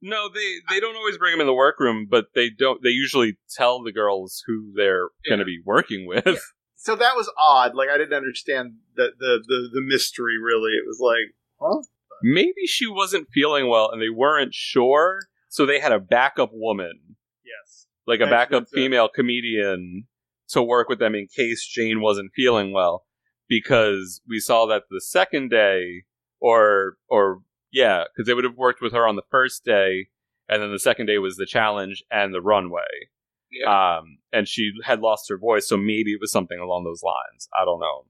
No, 0.00 0.28
they 0.32 0.58
they 0.70 0.78
don't 0.78 0.94
always 0.94 1.18
bring 1.18 1.32
them 1.32 1.40
in 1.40 1.48
the 1.48 1.52
workroom, 1.54 2.06
but 2.08 2.26
they 2.34 2.50
don't. 2.50 2.80
They 2.84 2.90
usually 2.90 3.36
tell 3.56 3.82
the 3.82 3.90
girls 3.90 4.44
who 4.46 4.72
they're 4.76 5.08
going 5.28 5.40
to 5.40 5.44
be 5.44 5.58
working 5.64 6.06
with. 6.06 6.40
So 6.80 6.94
that 6.94 7.16
was 7.16 7.30
odd. 7.36 7.74
Like 7.74 7.88
I 7.88 7.98
didn't 7.98 8.14
understand 8.16 8.74
the 8.94 9.08
the 9.18 9.42
the, 9.46 9.68
the 9.74 9.80
mystery. 9.82 10.36
Really, 10.38 10.70
it 10.72 10.84
was 10.86 11.00
like, 11.00 11.34
huh? 11.60 11.82
Maybe 12.22 12.66
she 12.66 12.86
wasn't 12.86 13.28
feeling 13.32 13.68
well, 13.68 13.90
and 13.92 14.00
they 14.00 14.08
weren't 14.10 14.54
sure, 14.54 15.22
so 15.48 15.66
they 15.66 15.80
had 15.80 15.92
a 15.92 16.00
backup 16.00 16.50
woman, 16.52 17.16
Yes. 17.44 17.86
like 18.06 18.18
a 18.20 18.24
That's- 18.24 18.46
backup 18.46 18.62
that's 18.64 18.72
it. 18.72 18.76
female 18.76 19.08
comedian, 19.08 20.06
to 20.50 20.62
work 20.62 20.88
with 20.88 20.98
them 20.98 21.14
in 21.14 21.26
case 21.28 21.66
Jane 21.66 22.00
wasn't 22.00 22.32
feeling 22.34 22.72
well. 22.72 23.04
Because 23.48 24.20
we 24.28 24.40
saw 24.40 24.66
that 24.66 24.84
the 24.90 25.00
second 25.00 25.50
day, 25.50 26.04
or 26.40 26.96
or 27.08 27.42
yeah, 27.72 28.04
because 28.04 28.26
they 28.26 28.34
would 28.34 28.44
have 28.44 28.56
worked 28.56 28.80
with 28.82 28.92
her 28.92 29.06
on 29.06 29.16
the 29.16 29.22
first 29.30 29.64
day, 29.64 30.08
and 30.48 30.62
then 30.62 30.70
the 30.72 30.78
second 30.78 31.06
day 31.06 31.18
was 31.18 31.36
the 31.36 31.46
challenge 31.46 32.02
and 32.10 32.32
the 32.34 32.40
runway. 32.42 33.08
Yeah. 33.50 33.98
Um, 33.98 34.18
and 34.32 34.46
she 34.46 34.72
had 34.84 35.00
lost 35.00 35.28
her 35.28 35.38
voice, 35.38 35.68
so 35.68 35.76
maybe 35.76 36.12
it 36.12 36.20
was 36.20 36.32
something 36.32 36.58
along 36.58 36.84
those 36.84 37.02
lines. 37.02 37.48
I 37.58 37.64
don't 37.64 37.80
know. 37.80 38.04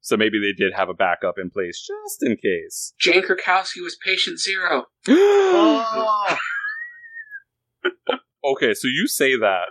So 0.00 0.16
maybe 0.16 0.38
they 0.38 0.52
did 0.52 0.72
have 0.74 0.88
a 0.88 0.94
backup 0.94 1.34
in 1.36 1.50
place 1.50 1.84
just 1.86 2.22
in 2.22 2.36
case. 2.36 2.94
Jane 2.98 3.22
Krakowski 3.22 3.82
was 3.82 3.96
patient 4.04 4.38
zero. 4.38 4.86
Oh, 8.48 8.52
okay, 8.52 8.74
so 8.74 8.88
you 8.88 9.06
say 9.06 9.36
that. 9.36 9.66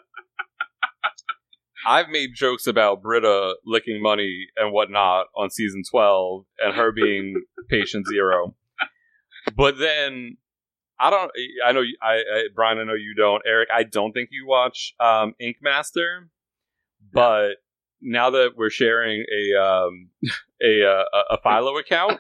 I've 1.88 2.10
made 2.10 2.32
jokes 2.36 2.66
about 2.68 3.02
Brita 3.02 3.56
licking 3.66 4.02
money 4.02 4.48
and 4.58 4.74
whatnot 4.74 5.28
on 5.38 5.50
season 5.52 5.84
12 5.90 6.46
and 6.60 6.76
her 6.76 6.92
being 6.92 7.36
patient 7.70 8.08
zero. 8.08 8.56
But 9.56 9.78
then, 9.78 10.38
I 11.00 11.10
don't, 11.10 11.32
I 11.66 11.72
know, 11.74 11.84
I, 12.02 12.14
I, 12.14 12.44
Brian, 12.54 12.80
I 12.80 12.84
know 12.84 12.94
you 12.94 13.14
don't. 13.16 13.42
Eric, 13.46 13.70
I 13.74 13.84
don't 13.84 14.14
think 14.14 14.30
you 14.32 14.48
watch 14.48 14.94
um, 15.00 15.34
Ink 15.40 15.58
Master, 15.62 16.30
but 17.12 17.58
now 18.02 18.30
that 18.30 18.52
we're 18.56 18.70
sharing 18.70 19.24
a, 19.24 19.62
um, 19.62 20.10
a, 20.62 20.86
uh, 20.86 21.04
a, 21.14 21.36
a 21.36 21.38
Philo 21.44 21.78
account, 21.78 22.20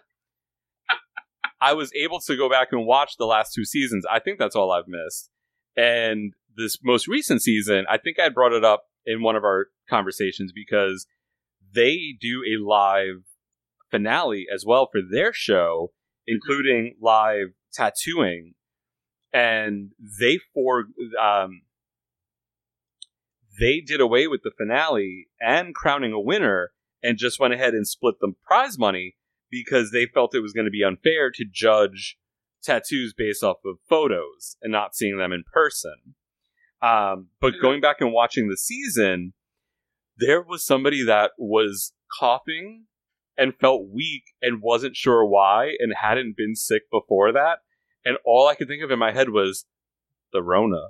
I 1.61 1.73
was 1.73 1.91
able 1.95 2.19
to 2.19 2.35
go 2.35 2.49
back 2.49 2.69
and 2.71 2.85
watch 2.85 3.17
the 3.17 3.25
last 3.25 3.53
two 3.53 3.65
seasons. 3.65 4.05
I 4.11 4.19
think 4.19 4.39
that's 4.39 4.55
all 4.55 4.71
I've 4.71 4.87
missed. 4.87 5.29
And 5.77 6.33
this 6.55 6.77
most 6.83 7.07
recent 7.07 7.41
season, 7.41 7.85
I 7.89 7.97
think 7.97 8.19
I 8.19 8.29
brought 8.29 8.53
it 8.53 8.63
up 8.63 8.83
in 9.05 9.21
one 9.21 9.35
of 9.35 9.43
our 9.43 9.67
conversations 9.89 10.51
because 10.53 11.07
they 11.73 12.15
do 12.19 12.41
a 12.43 12.63
live 12.63 13.23
finale 13.91 14.47
as 14.53 14.65
well 14.65 14.87
for 14.91 15.01
their 15.01 15.33
show, 15.33 15.91
including 16.27 16.95
live 17.01 17.47
tattooing. 17.73 18.53
And 19.35 19.91
they 19.99 20.39
for 20.53 20.85
um, 21.21 21.63
they 23.59 23.81
did 23.81 23.99
away 23.99 24.27
with 24.27 24.41
the 24.43 24.51
finale 24.57 25.27
and 25.41 25.75
crowning 25.75 26.13
a 26.13 26.19
winner 26.19 26.71
and 27.03 27.17
just 27.17 27.39
went 27.39 27.53
ahead 27.53 27.73
and 27.73 27.87
split 27.87 28.15
the 28.21 28.33
prize 28.45 28.77
money 28.77 29.15
because 29.51 29.91
they 29.91 30.05
felt 30.05 30.33
it 30.35 30.39
was 30.39 30.53
going 30.53 30.65
to 30.65 30.71
be 30.71 30.83
unfair 30.83 31.31
to 31.31 31.45
judge 31.49 32.17
tattoos 32.63 33.13
based 33.13 33.43
off 33.43 33.57
of 33.65 33.77
photos 33.87 34.55
and 34.61 34.71
not 34.71 34.95
seeing 34.95 35.17
them 35.17 35.31
in 35.31 35.43
person. 35.53 36.15
Um, 36.81 37.29
but 37.41 37.55
going 37.61 37.81
back 37.81 37.97
and 37.99 38.13
watching 38.13 38.47
the 38.47 38.57
season, 38.57 39.33
there 40.17 40.41
was 40.41 40.65
somebody 40.65 41.03
that 41.05 41.31
was 41.37 41.93
coughing 42.19 42.85
and 43.37 43.53
felt 43.59 43.89
weak 43.91 44.23
and 44.41 44.61
wasn't 44.61 44.95
sure 44.95 45.25
why 45.25 45.75
and 45.79 45.93
hadn't 46.01 46.37
been 46.37 46.55
sick 46.55 46.83
before 46.91 47.31
that. 47.33 47.59
And 48.05 48.17
all 48.23 48.47
I 48.47 48.55
could 48.55 48.67
think 48.67 48.83
of 48.83 48.91
in 48.91 48.99
my 48.99 49.11
head 49.11 49.29
was 49.29 49.65
the 50.31 50.43
Rona. 50.43 50.89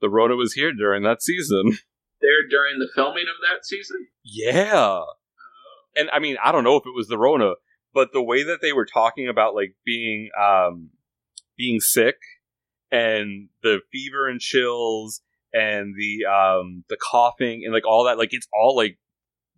The 0.00 0.08
Rona 0.08 0.36
was 0.36 0.54
here 0.54 0.72
during 0.72 1.02
that 1.02 1.22
season. 1.22 1.78
There 2.20 2.48
during 2.50 2.80
the 2.80 2.88
filming 2.96 3.26
of 3.28 3.36
that 3.48 3.64
season. 3.64 4.08
Yeah. 4.24 5.02
And 5.94 6.10
I 6.10 6.18
mean, 6.18 6.36
I 6.42 6.50
don't 6.50 6.64
know 6.64 6.74
if 6.74 6.84
it 6.84 6.92
was 6.92 7.06
the 7.06 7.16
Rona, 7.16 7.52
but 7.94 8.12
the 8.12 8.20
way 8.20 8.42
that 8.42 8.58
they 8.60 8.72
were 8.72 8.86
talking 8.86 9.28
about 9.28 9.54
like 9.54 9.76
being 9.86 10.28
um 10.36 10.90
being 11.56 11.78
sick 11.78 12.16
and 12.90 13.50
the 13.62 13.78
fever 13.92 14.28
and 14.28 14.40
chills 14.40 15.22
and 15.52 15.94
the 15.96 16.24
um 16.28 16.82
the 16.88 16.96
coughing 17.00 17.62
and 17.64 17.72
like 17.72 17.86
all 17.86 18.06
that 18.06 18.18
like 18.18 18.30
it's 18.32 18.48
all 18.52 18.74
like 18.76 18.98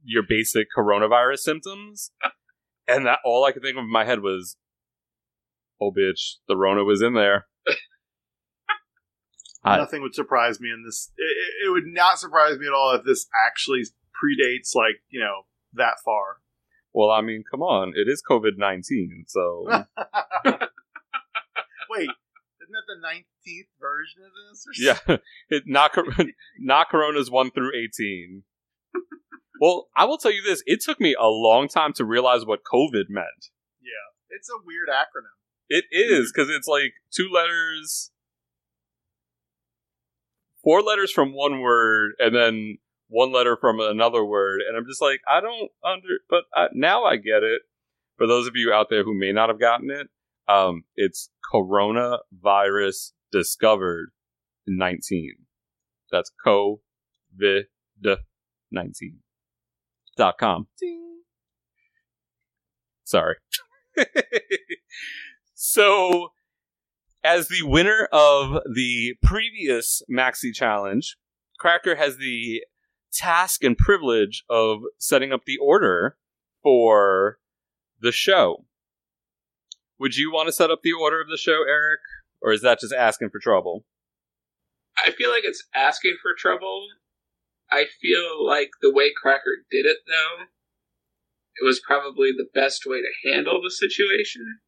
your 0.04 0.22
basic 0.28 0.66
coronavirus 0.76 1.38
symptoms. 1.38 2.10
and 2.88 3.06
that 3.06 3.20
all 3.24 3.44
I 3.44 3.52
could 3.52 3.62
think 3.62 3.78
of 3.78 3.84
in 3.84 3.90
my 3.90 4.04
head 4.04 4.20
was 4.20 4.58
oh 5.80 5.90
bitch, 5.92 6.34
the 6.48 6.56
Rona 6.56 6.84
was 6.84 7.02
in 7.02 7.14
there. 7.14 7.46
I- 9.64 9.76
Nothing 9.78 10.02
would 10.02 10.14
surprise 10.14 10.60
me 10.60 10.70
in 10.70 10.84
this. 10.84 11.10
It, 11.16 11.22
it- 11.22 11.66
it 11.66 11.70
would 11.70 11.86
not 11.86 12.18
surprise 12.18 12.58
me 12.58 12.66
at 12.66 12.72
all 12.72 12.94
if 12.94 13.04
this 13.04 13.26
actually 13.46 13.82
predates 13.82 14.74
like 14.74 15.02
you 15.08 15.20
know 15.20 15.42
that 15.74 15.94
far. 16.04 16.38
Well, 16.92 17.10
I 17.10 17.20
mean, 17.20 17.44
come 17.50 17.62
on, 17.62 17.92
it 17.94 18.08
is 18.08 18.22
COVID 18.28 18.56
nineteen, 18.56 19.24
so 19.28 19.64
Wait, 21.90 22.08
isn't 22.62 22.72
that 22.72 22.86
the 22.86 23.00
nineteenth 23.02 23.68
version 23.80 24.22
of 24.24 24.30
this? 24.50 24.66
Or 24.66 24.72
yeah, 24.76 25.16
it 25.50 25.64
not 25.66 25.96
not 26.58 26.88
Coronas 26.88 27.30
one 27.30 27.50
through 27.50 27.72
eighteen. 27.76 28.44
Well, 29.60 29.88
I 29.94 30.04
will 30.06 30.16
tell 30.18 30.32
you 30.32 30.42
this: 30.42 30.62
it 30.66 30.80
took 30.80 31.00
me 31.00 31.14
a 31.18 31.26
long 31.28 31.68
time 31.68 31.92
to 31.94 32.04
realize 32.04 32.44
what 32.46 32.60
COVID 32.64 33.04
meant. 33.10 33.50
Yeah, 33.82 33.90
it's 34.30 34.48
a 34.48 34.54
weird 34.64 34.88
acronym. 34.88 35.36
It 35.70 35.84
is 35.92 36.32
because 36.32 36.50
it's 36.50 36.66
like 36.66 36.94
two 37.14 37.30
letters, 37.32 38.10
four 40.64 40.82
letters 40.82 41.12
from 41.12 41.32
one 41.32 41.60
word, 41.60 42.12
and 42.18 42.34
then 42.34 42.78
one 43.08 43.32
letter 43.32 43.56
from 43.58 43.78
another 43.80 44.24
word, 44.24 44.60
and 44.66 44.76
I'm 44.76 44.84
just 44.86 45.00
like, 45.00 45.20
I 45.28 45.40
don't 45.40 45.70
under, 45.84 46.18
but 46.28 46.42
I, 46.54 46.66
now 46.74 47.04
I 47.04 47.16
get 47.16 47.44
it. 47.44 47.62
For 48.18 48.26
those 48.26 48.46
of 48.46 48.52
you 48.56 48.72
out 48.72 48.88
there 48.90 49.04
who 49.04 49.18
may 49.18 49.32
not 49.32 49.48
have 49.48 49.60
gotten 49.60 49.90
it, 49.90 50.08
um, 50.48 50.82
it's 50.96 51.30
coronavirus 51.54 53.12
discovered 53.32 54.10
in 54.66 54.76
19. 54.76 55.36
That's 56.10 56.32
COVID 56.44 57.62
19 58.72 59.18
dot 60.16 60.38
com. 60.38 60.66
Ding. 60.78 61.20
Sorry. 63.04 63.36
so, 65.62 66.32
as 67.22 67.48
the 67.48 67.60
winner 67.62 68.08
of 68.10 68.62
the 68.74 69.12
previous 69.22 70.00
Maxi 70.10 70.54
Challenge, 70.54 71.18
Cracker 71.58 71.96
has 71.96 72.16
the 72.16 72.62
task 73.12 73.62
and 73.62 73.76
privilege 73.76 74.42
of 74.48 74.78
setting 74.96 75.34
up 75.34 75.44
the 75.44 75.58
order 75.58 76.16
for 76.62 77.36
the 78.00 78.10
show. 78.10 78.64
Would 79.98 80.16
you 80.16 80.32
want 80.32 80.48
to 80.48 80.52
set 80.52 80.70
up 80.70 80.80
the 80.82 80.94
order 80.94 81.20
of 81.20 81.28
the 81.28 81.36
show, 81.36 81.62
Eric? 81.68 82.00
Or 82.40 82.52
is 82.52 82.62
that 82.62 82.80
just 82.80 82.94
asking 82.94 83.28
for 83.28 83.38
trouble? 83.38 83.84
I 85.04 85.10
feel 85.10 85.28
like 85.28 85.44
it's 85.44 85.64
asking 85.74 86.16
for 86.22 86.32
trouble. 86.38 86.86
I 87.70 87.84
feel 88.00 88.46
like 88.46 88.70
the 88.80 88.90
way 88.90 89.12
Cracker 89.14 89.58
did 89.70 89.84
it, 89.84 89.98
though, 90.06 90.44
it 91.60 91.66
was 91.66 91.82
probably 91.86 92.30
the 92.32 92.48
best 92.54 92.84
way 92.86 93.02
to 93.02 93.30
handle 93.30 93.60
the 93.62 93.70
situation. 93.70 94.60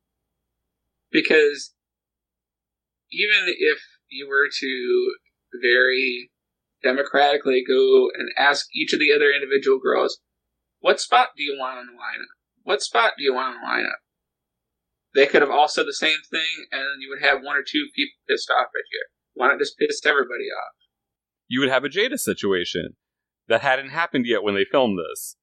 Because 1.13 1.75
even 3.11 3.45
if 3.47 3.79
you 4.11 4.27
were 4.29 4.49
to 4.49 5.15
very 5.61 6.31
democratically 6.83 7.63
go 7.67 8.09
and 8.15 8.31
ask 8.37 8.67
each 8.75 8.93
of 8.93 8.99
the 8.99 9.13
other 9.15 9.31
individual 9.31 9.79
girls, 9.79 10.19
what 10.81 11.01
spot 11.01 11.29
do 11.37 11.43
you 11.43 11.57
want 11.59 11.79
on 11.79 11.87
the 11.87 11.93
lineup? 11.93 12.33
What 12.65 12.83
spot 12.83 13.13
do 13.17 13.25
you 13.25 13.35
want 13.35 13.55
on 13.55 13.61
the 13.61 13.67
lineup? 13.67 14.01
They 15.15 15.27
could 15.27 15.43
have 15.43 15.51
all 15.51 15.69
said 15.69 15.87
the 15.87 15.93
same 15.93 16.19
thing, 16.31 16.67
and 16.73 17.03
you 17.03 17.11
would 17.11 17.23
have 17.23 17.43
one 17.43 17.57
or 17.57 17.63
two 17.63 17.87
people 17.95 18.19
pissed 18.29 18.51
off 18.51 18.69
at 18.75 18.85
you. 18.91 19.05
Why 19.35 19.49
not 19.49 19.59
just 19.59 19.79
piss 19.79 20.01
everybody 20.05 20.49
off? 20.51 20.75
You 21.49 21.61
would 21.61 21.69
have 21.69 21.85
a 21.85 21.89
Jada 21.89 22.19
situation 22.19 22.97
that 23.49 23.61
hadn't 23.61 23.91
happened 23.91 24.25
yet 24.27 24.43
when 24.43 24.55
they 24.55 24.65
filmed 24.65 24.99
this. 24.99 25.37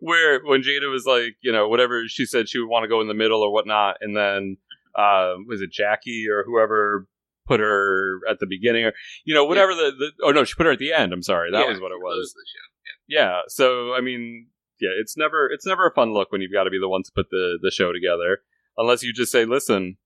Where 0.00 0.40
when 0.44 0.62
Jada 0.62 0.90
was 0.90 1.06
like, 1.06 1.36
you 1.42 1.52
know, 1.52 1.68
whatever 1.68 2.02
she 2.08 2.26
said 2.26 2.48
she 2.48 2.58
would 2.58 2.68
want 2.68 2.84
to 2.84 2.88
go 2.88 3.00
in 3.00 3.08
the 3.08 3.14
middle 3.14 3.42
or 3.42 3.52
whatnot, 3.52 3.96
and 4.00 4.16
then 4.16 4.56
uh, 4.96 5.34
was 5.46 5.60
it 5.60 5.70
Jackie 5.72 6.26
or 6.30 6.44
whoever 6.44 7.06
put 7.46 7.58
her 7.60 8.20
at 8.30 8.38
the 8.38 8.46
beginning 8.46 8.84
or 8.84 8.92
you 9.24 9.34
know 9.34 9.44
whatever 9.44 9.74
the, 9.74 9.90
the 9.98 10.12
oh 10.22 10.30
no 10.30 10.44
she 10.44 10.54
put 10.54 10.66
her 10.66 10.72
at 10.72 10.78
the 10.78 10.92
end. 10.92 11.12
I'm 11.12 11.22
sorry 11.22 11.50
that 11.50 11.58
Yeah, 11.58 11.66
was 11.70 11.80
what 11.80 11.90
it 11.92 11.98
was. 11.98 12.34
show. 12.36 12.94
Yeah. 13.08 13.40
So 13.48 13.94
I 13.94 14.00
mean, 14.00 14.46
yeah, 14.80 14.90
it's 15.00 15.16
never 15.16 15.48
it's 15.50 15.66
never 15.66 15.86
a 15.86 15.92
fun 15.92 16.12
look 16.12 16.30
when 16.32 16.40
you've 16.40 16.52
got 16.52 16.64
to 16.64 16.70
be 16.70 16.78
the 16.78 16.88
one 16.88 17.02
to 17.02 17.12
put 17.14 17.30
the 17.30 17.58
the 17.60 17.70
show 17.70 17.92
together, 17.92 18.38
unless 18.76 19.02
you 19.02 19.12
just 19.12 19.32
say, 19.32 19.44
listen, 19.44 19.96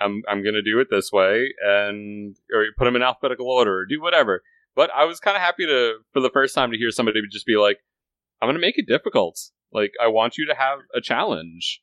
I'm 0.00 0.22
I'm 0.28 0.44
gonna 0.44 0.62
do 0.62 0.78
it 0.80 0.88
this 0.90 1.10
way, 1.12 1.48
and 1.64 2.36
or 2.54 2.66
put 2.76 2.84
them 2.84 2.96
in 2.96 3.02
alphabetical 3.02 3.48
order, 3.48 3.78
or 3.78 3.86
do 3.86 4.00
whatever. 4.00 4.42
But 4.74 4.90
I 4.94 5.04
was 5.04 5.20
kind 5.20 5.36
of 5.36 5.42
happy 5.42 5.64
to 5.66 5.94
for 6.12 6.20
the 6.20 6.30
first 6.30 6.54
time 6.54 6.70
to 6.72 6.76
hear 6.76 6.90
somebody 6.90 7.20
just 7.30 7.46
be 7.46 7.56
like, 7.56 7.78
I'm 8.40 8.48
gonna 8.48 8.58
make 8.58 8.78
it 8.78 8.86
difficult. 8.86 9.38
Like 9.72 9.92
I 10.02 10.08
want 10.08 10.36
you 10.38 10.46
to 10.46 10.54
have 10.54 10.80
a 10.94 11.00
challenge. 11.00 11.80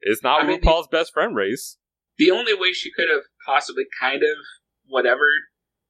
It's 0.00 0.22
not 0.22 0.42
I 0.44 0.46
mean, 0.46 0.60
RuPaul's 0.60 0.88
best 0.88 1.12
friend 1.12 1.36
race. 1.36 1.76
The 2.18 2.30
only 2.30 2.54
way 2.54 2.72
she 2.72 2.90
could 2.92 3.08
have 3.08 3.22
possibly 3.46 3.84
kind 4.00 4.22
of 4.22 4.36
whatever 4.86 5.26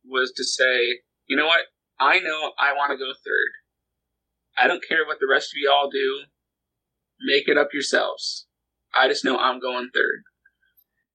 was 0.05 0.33
to 0.37 0.45
say, 0.45 1.01
you 1.27 1.37
know 1.37 1.47
what? 1.47 1.63
I 1.99 2.19
know 2.21 2.53
I 2.59 2.73
want 2.73 2.91
to 2.93 2.97
go 2.97 3.13
third. 3.13 3.51
I 4.59 4.67
don't 4.67 4.83
care 4.87 5.07
what 5.07 5.19
the 5.21 5.29
rest 5.31 5.53
of 5.53 5.59
you 5.61 5.71
all 5.71 5.91
do. 5.91 6.25
Make 7.27 7.49
it 7.49 7.59
up 7.59 7.69
yourselves. 7.73 8.47
I 8.95 9.09
just 9.09 9.25
know 9.25 9.37
I'm 9.39 9.61
going 9.61 9.91
third. 9.95 10.23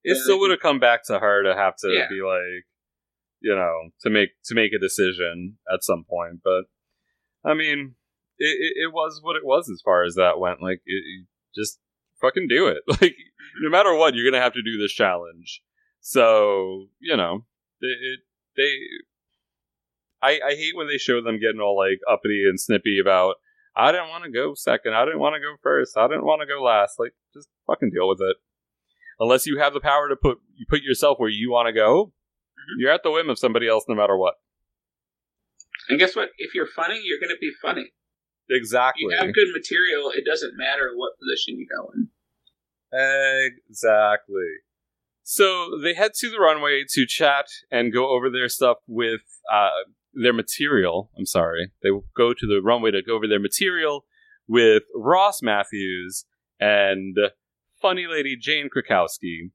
It 0.03 0.15
Yeah. 0.15 0.23
still 0.23 0.39
would 0.39 0.51
have 0.51 0.59
come 0.59 0.79
back 0.79 1.03
to 1.07 1.19
her 1.19 1.43
to 1.43 1.55
have 1.55 1.75
to 1.77 1.89
Yeah. 1.89 2.07
be 2.07 2.21
like, 2.21 2.65
you 3.41 3.55
know, 3.55 3.89
to 4.01 4.09
make 4.09 4.29
to 4.45 4.55
make 4.55 4.71
a 4.73 4.79
decision 4.79 5.57
at 5.71 5.83
some 5.83 6.05
point. 6.07 6.41
But 6.43 6.65
I 7.43 7.53
mean, 7.53 7.95
it, 8.37 8.45
it, 8.45 8.83
it 8.85 8.93
was 8.93 9.19
what 9.21 9.35
it 9.35 9.45
was 9.45 9.69
as 9.69 9.81
far 9.83 10.03
as 10.03 10.15
that 10.15 10.39
went. 10.39 10.61
Like, 10.61 10.81
it, 10.85 11.25
just 11.55 11.79
fucking 12.21 12.47
do 12.49 12.67
it. 12.67 12.77
Like, 13.01 13.15
no 13.61 13.69
matter 13.69 13.93
what, 13.93 14.15
you're 14.15 14.29
gonna 14.29 14.43
have 14.43 14.53
to 14.53 14.61
do 14.61 14.77
this 14.77 14.91
challenge. 14.91 15.61
So 16.01 16.87
you 16.99 17.15
know, 17.15 17.45
it, 17.81 17.97
it 18.01 18.19
they. 18.57 18.75
I, 20.21 20.39
I 20.43 20.55
hate 20.55 20.75
when 20.75 20.87
they 20.87 20.97
show 20.97 21.21
them 21.21 21.39
getting 21.39 21.61
all 21.61 21.77
like 21.77 21.99
uppity 22.09 22.43
and 22.49 22.59
snippy 22.59 22.97
about 22.99 23.35
I 23.75 23.91
didn't 23.91 24.09
want 24.09 24.23
to 24.23 24.31
go 24.31 24.53
second, 24.55 24.93
I 24.93 25.05
didn't 25.05 25.19
want 25.19 25.35
to 25.35 25.39
go 25.39 25.55
first, 25.61 25.97
I 25.97 26.07
didn't 26.07 26.25
want 26.25 26.41
to 26.41 26.47
go 26.47 26.63
last. 26.63 26.97
Like, 26.97 27.13
just 27.33 27.49
fucking 27.67 27.91
deal 27.93 28.07
with 28.07 28.21
it. 28.21 28.37
Unless 29.19 29.45
you 29.45 29.59
have 29.59 29.73
the 29.73 29.79
power 29.79 30.09
to 30.09 30.15
put 30.15 30.39
you 30.55 30.65
put 30.69 30.81
yourself 30.81 31.19
where 31.19 31.29
you 31.29 31.51
want 31.51 31.67
to 31.67 31.73
go, 31.73 32.05
mm-hmm. 32.05 32.79
you're 32.79 32.91
at 32.91 33.03
the 33.03 33.11
whim 33.11 33.29
of 33.29 33.39
somebody 33.39 33.67
else, 33.67 33.85
no 33.87 33.95
matter 33.95 34.17
what. 34.17 34.35
And 35.89 35.99
guess 35.99 36.15
what? 36.15 36.29
If 36.37 36.55
you're 36.55 36.67
funny, 36.67 36.99
you're 37.03 37.19
going 37.19 37.35
to 37.35 37.39
be 37.39 37.51
funny. 37.61 37.91
Exactly. 38.49 39.07
You 39.09 39.17
have 39.17 39.33
good 39.33 39.51
material. 39.53 40.11
It 40.11 40.25
doesn't 40.25 40.55
matter 40.55 40.91
what 40.95 41.13
position 41.19 41.57
you 41.57 41.67
go 41.67 41.91
in. 41.95 42.09
Exactly. 43.67 44.61
So 45.23 45.79
they 45.81 45.95
head 45.95 46.11
to 46.19 46.29
the 46.29 46.39
runway 46.39 46.83
to 46.91 47.05
chat 47.07 47.47
and 47.71 47.91
go 47.91 48.09
over 48.09 48.29
their 48.29 48.47
stuff 48.47 48.77
with 48.87 49.21
uh, 49.51 49.69
their 50.13 50.33
material. 50.33 51.09
I'm 51.17 51.25
sorry. 51.25 51.71
They 51.81 51.89
go 52.15 52.33
to 52.33 52.47
the 52.47 52.61
runway 52.61 52.91
to 52.91 53.01
go 53.01 53.15
over 53.15 53.27
their 53.27 53.39
material 53.39 54.05
with 54.47 54.83
Ross 54.95 55.41
Mathews 55.41 56.25
and 56.59 57.17
funny 57.81 58.05
lady 58.07 58.37
Jane 58.39 58.69
Krakowski. 58.69 59.51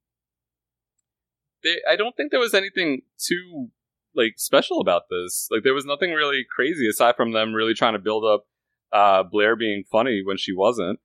They, 1.63 1.77
I 1.89 1.95
don't 1.95 2.17
think 2.17 2.31
there 2.31 2.41
was 2.41 2.55
anything 2.55 3.03
too 3.19 3.69
like 4.15 4.35
special 4.39 4.81
about 4.81 5.03
this. 5.09 5.47
Like 5.51 5.63
there 5.63 5.75
was 5.75 5.87
nothing 5.87 6.11
really 6.11 6.45
crazy 6.49 6.89
aside 6.89 7.17
from 7.17 7.33
them 7.33 7.55
really 7.55 7.75
trying 7.75 7.93
to 7.93 7.99
build 7.99 8.25
up 8.25 8.45
uh, 8.93 9.23
Blair 9.23 9.57
being 9.57 9.85
funny 9.91 10.23
when 10.25 10.37
she 10.37 10.53
wasn't. 10.55 11.01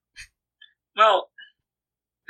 Well, 0.96 1.30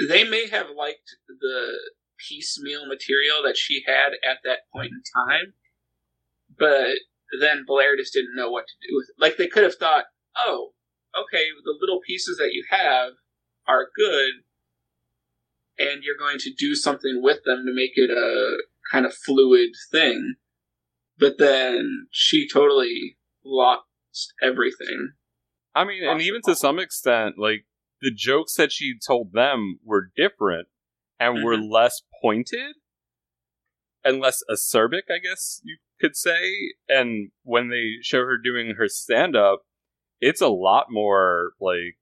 they 0.10 0.24
may 0.24 0.48
have 0.50 0.68
liked 0.76 1.16
the 1.28 1.80
piecemeal 2.28 2.86
material 2.88 3.44
that 3.44 3.58
she 3.58 3.84
had 3.86 4.14
at 4.30 4.40
that 4.44 4.60
point 4.74 4.92
in 4.92 5.02
time, 5.28 5.54
but 6.58 6.98
then 7.40 7.64
Blair 7.66 7.96
just 7.96 8.14
didn't 8.14 8.36
know 8.36 8.50
what 8.50 8.66
to 8.68 8.88
do 8.88 8.96
with 8.96 9.08
it. 9.10 9.22
Like 9.22 9.38
they 9.38 9.48
could 9.48 9.64
have 9.64 9.76
thought, 9.76 10.06
oh, 10.38 10.74
okay, 11.18 11.46
the 11.64 11.78
little 11.80 12.00
pieces 12.06 12.38
that 12.38 12.54
you 12.54 12.64
have 12.70 13.14
are 13.68 13.88
good, 13.96 14.32
and 15.78 16.04
you're 16.04 16.18
going 16.18 16.38
to 16.40 16.54
do 16.54 16.76
something 16.76 17.22
with 17.22 17.40
them 17.46 17.66
to 17.66 17.74
make 17.74 17.94
it 17.96 18.10
a 18.10 18.58
kind 18.92 19.06
of 19.06 19.14
fluid 19.14 19.72
thing. 19.92 20.36
But 21.18 21.38
then 21.38 22.08
she 22.12 22.48
totally 22.48 23.18
lost 23.44 24.34
everything. 24.42 25.14
I 25.76 25.84
mean, 25.84 26.04
and 26.08 26.22
even 26.22 26.42
to 26.46 26.56
some 26.56 26.80
extent, 26.80 27.36
like 27.38 27.66
the 28.02 28.12
jokes 28.12 28.56
that 28.56 28.72
she 28.72 28.94
told 29.06 29.34
them 29.34 29.80
were 29.84 30.10
different 30.16 30.68
and 31.20 31.44
were 31.44 31.56
mm-hmm. 31.56 31.72
less 31.72 32.02
pointed 32.22 32.76
and 34.04 34.20
less 34.20 34.42
acerbic, 34.50 35.04
I 35.10 35.20
guess 35.20 35.62
you 35.64 35.78
could 36.00 36.16
say. 36.16 36.52
And 36.88 37.32
when 37.44 37.70
they 37.70 37.96
show 38.02 38.20
her 38.20 38.38
doing 38.38 38.76
her 38.78 38.88
stand 38.88 39.36
up, 39.36 39.64
it's 40.22 40.42
a 40.42 40.48
lot 40.48 40.88
more 40.90 41.52
like 41.60 41.98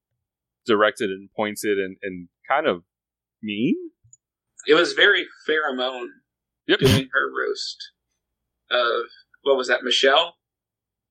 directed 0.65 1.09
and 1.09 1.29
pointed 1.35 1.79
and, 1.79 1.97
and 2.03 2.29
kind 2.47 2.67
of 2.67 2.83
mean. 3.41 3.75
It 4.67 4.75
was 4.75 4.93
very 4.93 5.25
Farrah 5.47 5.75
Moan 5.75 6.09
Yep. 6.67 6.79
doing 6.79 7.09
her 7.11 7.29
roast 7.29 7.91
of 8.71 9.05
what 9.41 9.57
was 9.57 9.67
that, 9.67 9.83
Michelle? 9.83 10.35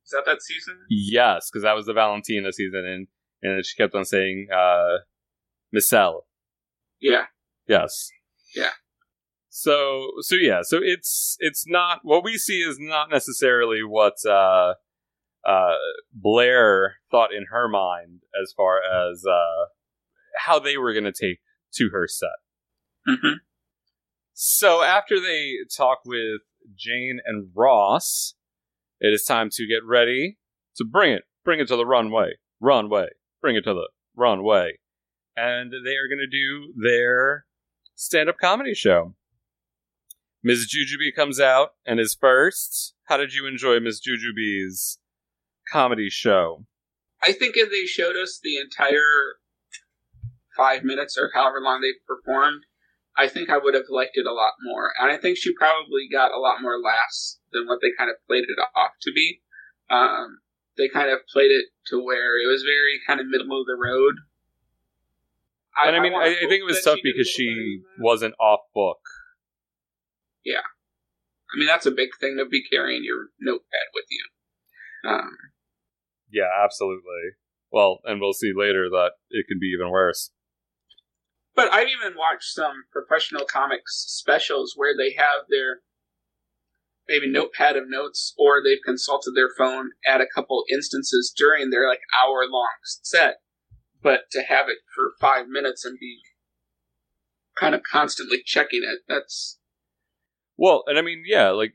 Is 0.04 0.10
that 0.10 0.24
that 0.26 0.42
season? 0.42 0.78
Yes, 0.88 1.48
because 1.50 1.62
that 1.62 1.76
was 1.76 1.86
the 1.86 1.92
Valentina 1.92 2.52
season, 2.52 2.84
and 2.84 3.06
and 3.42 3.64
she 3.64 3.76
kept 3.76 3.94
on 3.94 4.04
saying 4.04 4.48
uh, 4.52 4.98
Micelle. 5.74 6.22
Yeah. 7.00 7.26
Yes. 7.68 8.10
Yeah. 8.54 8.70
So 9.48 10.08
so 10.20 10.36
yeah, 10.36 10.60
so 10.62 10.78
it's 10.82 11.36
it's 11.40 11.64
not 11.66 12.00
what 12.02 12.24
we 12.24 12.38
see 12.38 12.60
is 12.60 12.78
not 12.78 13.10
necessarily 13.10 13.82
what 13.82 14.14
uh 14.28 14.74
uh, 15.44 15.74
Blair 16.12 16.96
thought 17.10 17.32
in 17.32 17.46
her 17.50 17.68
mind 17.68 18.20
as 18.42 18.52
far 18.56 18.78
as 18.78 19.24
uh, 19.28 19.66
how 20.36 20.58
they 20.58 20.76
were 20.76 20.92
going 20.92 21.04
to 21.04 21.12
take 21.12 21.40
to 21.74 21.90
her 21.92 22.06
set. 22.06 22.28
Mm-hmm. 23.08 23.34
So 24.32 24.82
after 24.82 25.20
they 25.20 25.54
talk 25.76 25.98
with 26.04 26.42
Jane 26.76 27.20
and 27.24 27.50
Ross, 27.54 28.34
it 29.02 29.08
is 29.08 29.24
time 29.24 29.50
to 29.50 29.66
get 29.66 29.84
ready 29.84 30.38
to 30.76 30.84
bring 30.84 31.12
it. 31.12 31.24
Bring 31.44 31.58
it 31.58 31.66
to 31.68 31.76
the 31.76 31.84
runway. 31.84 32.34
Runway. 32.60 33.08
Bring 33.40 33.56
it 33.56 33.64
to 33.64 33.74
the 33.74 33.88
runway. 34.16 34.78
And 35.36 35.72
they 35.72 35.96
are 35.96 36.06
going 36.08 36.20
to 36.20 36.30
do 36.30 36.72
their 36.80 37.44
stand 37.96 38.28
up 38.28 38.36
comedy 38.40 38.74
show. 38.74 39.16
Ms. 40.44 40.72
Jujubee 40.72 41.14
comes 41.14 41.40
out 41.40 41.70
and 41.84 41.98
is 41.98 42.16
first. 42.18 42.94
How 43.04 43.16
did 43.16 43.34
you 43.34 43.46
enjoy 43.46 43.80
Ms. 43.80 44.00
Jujubee's 44.00 44.98
comedy 45.72 46.08
show? 46.08 46.64
I 47.24 47.32
think 47.32 47.56
if 47.56 47.70
they 47.70 47.86
showed 47.86 48.16
us 48.16 48.38
the 48.40 48.56
entire 48.56 49.36
five 50.56 50.84
minutes 50.84 51.18
or 51.18 51.30
however 51.34 51.60
long 51.60 51.80
they 51.80 51.94
performed, 52.06 52.66
I 53.16 53.28
think 53.28 53.50
I 53.50 53.58
would 53.58 53.74
have 53.74 53.90
liked 53.90 54.12
it 54.14 54.26
a 54.26 54.32
lot 54.32 54.52
more. 54.62 54.92
And 54.98 55.10
I 55.10 55.16
think 55.18 55.36
she 55.36 55.52
probably 55.54 56.08
got 56.10 56.32
a 56.32 56.40
lot 56.40 56.62
more 56.62 56.80
laughs 56.80 57.40
than 57.52 57.66
what 57.66 57.80
they 57.82 57.90
kind 57.96 58.10
of 58.10 58.16
played 58.26 58.44
it 58.44 58.58
off 58.74 58.92
to 59.02 59.12
be. 59.12 59.42
Um, 59.90 60.38
they 60.78 60.88
kind 60.88 61.10
of 61.10 61.20
played 61.30 61.50
it 61.50 61.66
to 61.88 62.02
where 62.02 62.40
it 62.40 62.48
was 62.48 62.62
very 62.62 63.00
kind 63.06 63.20
of 63.20 63.26
middle 63.28 63.60
of 63.60 63.66
the 63.66 63.76
road. 63.76 64.14
and 65.84 65.96
I 65.96 66.00
mean, 66.00 66.14
I, 66.14 66.36
I 66.42 66.48
think 66.48 66.60
it 66.60 66.66
was 66.66 66.82
tough 66.82 66.96
she 66.96 67.12
because 67.12 67.28
she 67.28 67.48
better 67.48 67.60
than 67.60 67.82
that. 67.98 68.02
wasn't 68.04 68.34
off 68.40 68.60
book. 68.74 69.00
Yeah. 70.44 70.64
I 71.54 71.58
mean, 71.58 71.66
that's 71.66 71.86
a 71.86 71.90
big 71.90 72.10
thing 72.18 72.38
to 72.38 72.46
be 72.46 72.64
carrying 72.64 73.04
your 73.04 73.26
notepad 73.40 73.92
with 73.94 74.06
you. 74.10 75.10
Um, 75.10 75.36
Yeah, 76.30 76.48
absolutely. 76.64 77.36
Well, 77.70 78.00
and 78.04 78.20
we'll 78.20 78.32
see 78.32 78.52
later 78.54 78.88
that 78.90 79.12
it 79.30 79.46
can 79.48 79.58
be 79.60 79.66
even 79.66 79.90
worse. 79.90 80.30
But 81.54 81.72
I've 81.72 81.88
even 81.88 82.16
watched 82.16 82.52
some 82.52 82.84
professional 82.90 83.44
comics 83.44 84.04
specials 84.08 84.74
where 84.76 84.94
they 84.96 85.14
have 85.16 85.46
their 85.50 85.80
maybe 87.08 87.28
notepad 87.28 87.76
of 87.76 87.84
notes 87.88 88.34
or 88.38 88.62
they've 88.62 88.82
consulted 88.84 89.32
their 89.34 89.50
phone 89.56 89.90
at 90.06 90.20
a 90.20 90.26
couple 90.34 90.64
instances 90.72 91.32
during 91.36 91.70
their 91.70 91.88
like 91.88 92.00
hour 92.18 92.44
long 92.48 92.68
set. 92.82 93.36
But 94.02 94.22
to 94.32 94.42
have 94.42 94.68
it 94.68 94.78
for 94.94 95.12
five 95.20 95.46
minutes 95.48 95.84
and 95.84 95.98
be 95.98 96.20
kind 97.58 97.74
of 97.74 97.82
constantly 97.82 98.42
checking 98.44 98.82
it, 98.82 99.00
that's 99.08 99.58
Well, 100.56 100.84
and 100.86 100.98
I 100.98 101.02
mean, 101.02 101.24
yeah, 101.26 101.50
like 101.50 101.72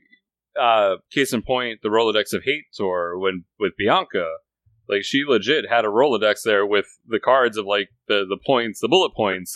uh 0.60 0.96
case 1.10 1.32
in 1.32 1.42
point, 1.42 1.80
the 1.82 1.88
Rolodex 1.88 2.32
of 2.32 2.42
Hate 2.44 2.64
tour 2.74 3.16
when 3.18 3.44
with 3.60 3.74
Bianca, 3.78 4.26
like 4.88 5.04
she 5.04 5.24
legit 5.24 5.68
had 5.68 5.84
a 5.84 5.88
Rolodex 5.88 6.42
there 6.44 6.66
with 6.66 6.86
the 7.06 7.20
cards 7.20 7.56
of 7.56 7.64
like 7.64 7.90
the 8.08 8.26
the 8.28 8.38
points, 8.44 8.80
the 8.80 8.88
bullet 8.88 9.14
points. 9.14 9.54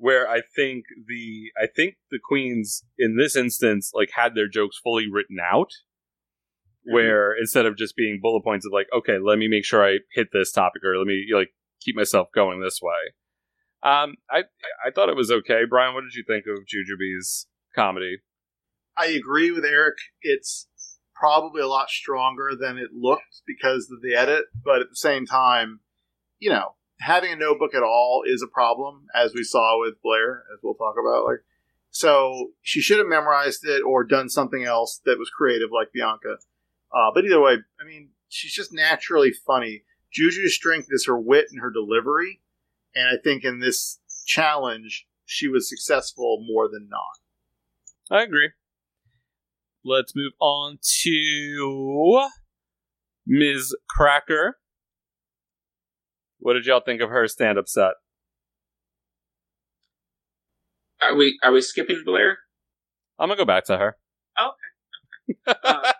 Where 0.00 0.28
I 0.28 0.42
think 0.54 0.84
the 1.06 1.50
I 1.60 1.66
think 1.66 1.96
the 2.10 2.20
queens 2.22 2.84
in 2.98 3.16
this 3.16 3.36
instance 3.36 3.90
like 3.92 4.10
had 4.14 4.34
their 4.34 4.48
jokes 4.48 4.78
fully 4.82 5.06
written 5.10 5.38
out. 5.40 5.70
Where 6.90 7.34
instead 7.38 7.66
of 7.66 7.76
just 7.76 7.96
being 7.96 8.18
bullet 8.22 8.42
points 8.42 8.64
of 8.64 8.72
like, 8.72 8.86
okay, 8.96 9.18
let 9.22 9.36
me 9.36 9.46
make 9.46 9.66
sure 9.66 9.84
I 9.84 9.98
hit 10.14 10.28
this 10.32 10.52
topic 10.52 10.82
or 10.82 10.96
let 10.96 11.06
me 11.06 11.26
like 11.34 11.50
keep 11.82 11.94
myself 11.94 12.28
going 12.34 12.62
this 12.62 12.80
way. 12.80 13.12
Um, 13.82 14.14
I 14.30 14.44
I 14.84 14.90
thought 14.90 15.10
it 15.10 15.16
was 15.16 15.30
okay. 15.30 15.62
Brian, 15.68 15.94
what 15.94 16.02
did 16.02 16.14
you 16.14 16.24
think 16.26 16.46
of 16.46 16.64
Jujubee's 16.64 17.46
comedy? 17.74 18.18
I 18.96 19.06
agree 19.06 19.50
with 19.50 19.64
Eric. 19.64 19.96
It's 20.22 20.68
probably 21.14 21.62
a 21.62 21.68
lot 21.68 21.90
stronger 21.90 22.52
than 22.58 22.78
it 22.78 22.90
looked 22.92 23.42
because 23.46 23.90
of 23.90 24.02
the 24.02 24.14
edit, 24.14 24.46
but 24.64 24.80
at 24.80 24.88
the 24.90 24.96
same 24.96 25.26
time, 25.26 25.80
you 26.38 26.50
know, 26.50 26.74
having 27.00 27.32
a 27.32 27.36
notebook 27.36 27.74
at 27.74 27.82
all 27.82 28.22
is 28.26 28.42
a 28.42 28.52
problem, 28.52 29.06
as 29.14 29.34
we 29.34 29.42
saw 29.42 29.80
with 29.80 30.02
Blair, 30.02 30.44
as 30.52 30.60
we'll 30.62 30.74
talk 30.74 30.94
about. 31.00 31.24
Like, 31.24 31.40
so 31.90 32.50
she 32.62 32.80
should 32.80 32.98
have 32.98 33.06
memorized 33.06 33.64
it 33.64 33.82
or 33.82 34.04
done 34.04 34.28
something 34.28 34.64
else 34.64 35.00
that 35.04 35.18
was 35.18 35.30
creative, 35.30 35.70
like 35.72 35.92
Bianca. 35.92 36.38
Uh, 36.92 37.10
but 37.14 37.24
either 37.24 37.40
way, 37.40 37.58
I 37.80 37.84
mean, 37.84 38.10
she's 38.28 38.52
just 38.52 38.72
naturally 38.72 39.32
funny. 39.32 39.84
Juju's 40.12 40.54
strength 40.54 40.88
is 40.90 41.06
her 41.06 41.18
wit 41.18 41.46
and 41.50 41.60
her 41.60 41.70
delivery, 41.70 42.40
and 42.94 43.08
I 43.08 43.20
think 43.22 43.44
in 43.44 43.60
this 43.60 44.00
challenge, 44.26 45.06
she 45.24 45.48
was 45.48 45.68
successful 45.68 46.44
more 46.46 46.68
than 46.68 46.88
not. 46.88 48.16
I 48.18 48.22
agree. 48.22 48.50
Let's 49.84 50.16
move 50.16 50.32
on 50.40 50.78
to 51.02 52.28
Ms. 53.26 53.74
Cracker. 53.88 54.58
What 56.38 56.54
did 56.54 56.66
y'all 56.66 56.80
think 56.80 57.00
of 57.00 57.10
her 57.10 57.26
stand 57.28 57.58
up 57.58 57.68
set? 57.68 57.92
are 61.00 61.14
we 61.14 61.38
are 61.42 61.52
we 61.52 61.60
skipping 61.60 62.02
Blair? 62.04 62.38
I'm 63.18 63.28
gonna 63.28 63.38
go 63.38 63.44
back 63.44 63.64
to 63.66 63.78
her. 63.78 63.96
Uh, 64.36 64.50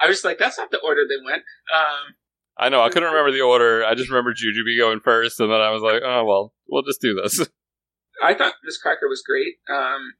I 0.00 0.08
was 0.08 0.24
like, 0.24 0.38
that's 0.38 0.58
not 0.58 0.70
the 0.70 0.80
order 0.80 1.02
they 1.08 1.24
went. 1.24 1.42
Um, 1.74 2.14
I 2.58 2.68
know, 2.68 2.82
I 2.82 2.88
couldn't 2.88 3.08
remember 3.08 3.32
the 3.32 3.42
order. 3.42 3.84
I 3.84 3.94
just 3.94 4.08
remember 4.08 4.32
Jujubee 4.32 4.78
going 4.78 5.00
first, 5.00 5.40
and 5.40 5.50
then 5.50 5.60
I 5.60 5.70
was 5.70 5.82
like, 5.82 6.02
oh, 6.04 6.24
well, 6.24 6.52
we'll 6.68 6.82
just 6.82 7.00
do 7.00 7.14
this. 7.14 7.40
I 8.22 8.34
thought 8.34 8.54
Miss 8.64 8.78
Cracker 8.78 9.08
was 9.08 9.22
great. 9.26 9.56
Um, 9.68 10.14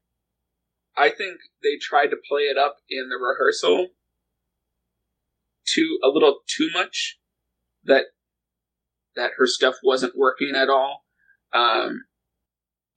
I 0.96 1.08
think 1.10 1.38
they 1.62 1.76
tried 1.80 2.08
to 2.08 2.16
play 2.28 2.42
it 2.42 2.58
up 2.58 2.76
in 2.90 3.08
the 3.08 3.16
rehearsal 3.16 3.88
too 5.66 5.98
a 6.04 6.08
little 6.08 6.40
too 6.46 6.70
much. 6.72 7.18
That 7.84 8.06
that 9.16 9.32
her 9.38 9.46
stuff 9.46 9.76
wasn't 9.82 10.16
working 10.16 10.54
at 10.54 10.68
all. 10.68 11.04
Um, 11.52 12.04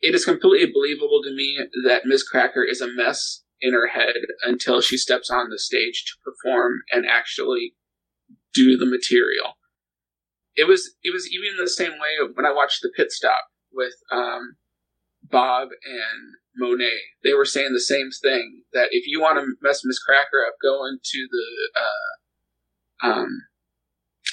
it 0.01 0.15
is 0.15 0.25
completely 0.25 0.71
believable 0.71 1.21
to 1.23 1.33
me 1.33 1.59
that 1.85 2.05
Miss 2.05 2.23
Cracker 2.23 2.63
is 2.63 2.81
a 2.81 2.87
mess 2.87 3.43
in 3.61 3.73
her 3.73 3.87
head 3.87 4.15
until 4.43 4.81
she 4.81 4.97
steps 4.97 5.29
on 5.29 5.49
the 5.49 5.59
stage 5.59 6.05
to 6.05 6.13
perform 6.23 6.81
and 6.91 7.05
actually 7.05 7.73
do 8.53 8.77
the 8.77 8.85
material. 8.85 9.57
It 10.55 10.67
was 10.67 10.95
it 11.03 11.13
was 11.13 11.29
even 11.31 11.57
the 11.57 11.69
same 11.69 11.93
way 11.93 12.27
when 12.33 12.45
I 12.45 12.53
watched 12.53 12.81
the 12.81 12.91
pit 12.95 13.11
stop 13.11 13.45
with 13.71 13.93
um, 14.11 14.55
Bob 15.23 15.69
and 15.85 16.33
Monet. 16.55 16.99
They 17.23 17.33
were 17.33 17.45
saying 17.45 17.73
the 17.73 17.79
same 17.79 18.09
thing 18.21 18.63
that 18.73 18.89
if 18.91 19.05
you 19.05 19.21
want 19.21 19.37
to 19.39 19.55
mess 19.61 19.81
Miss 19.83 19.99
Cracker 19.99 20.45
up, 20.47 20.55
go 20.61 20.85
into 20.85 21.27
the 21.31 21.81
uh, 21.81 23.11
um, 23.11 23.41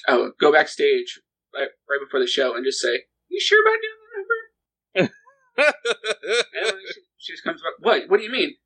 oh, 0.08 0.32
go 0.40 0.52
backstage 0.52 1.20
right, 1.56 1.68
right 1.88 2.00
before 2.00 2.20
the 2.20 2.26
show 2.26 2.54
and 2.54 2.64
just 2.64 2.80
say, 2.80 3.04
"You 3.28 3.40
sure 3.40 3.62
about 3.62 3.80
doing 3.82 4.00
that 4.02 4.16
number?" 4.18 5.12
and 6.68 6.78
she, 6.92 7.00
she 7.18 7.32
just 7.32 7.44
comes 7.44 7.62
back, 7.62 7.74
"What? 7.80 8.08
What 8.08 8.18
do 8.18 8.24
you 8.24 8.32
mean?" 8.32 8.56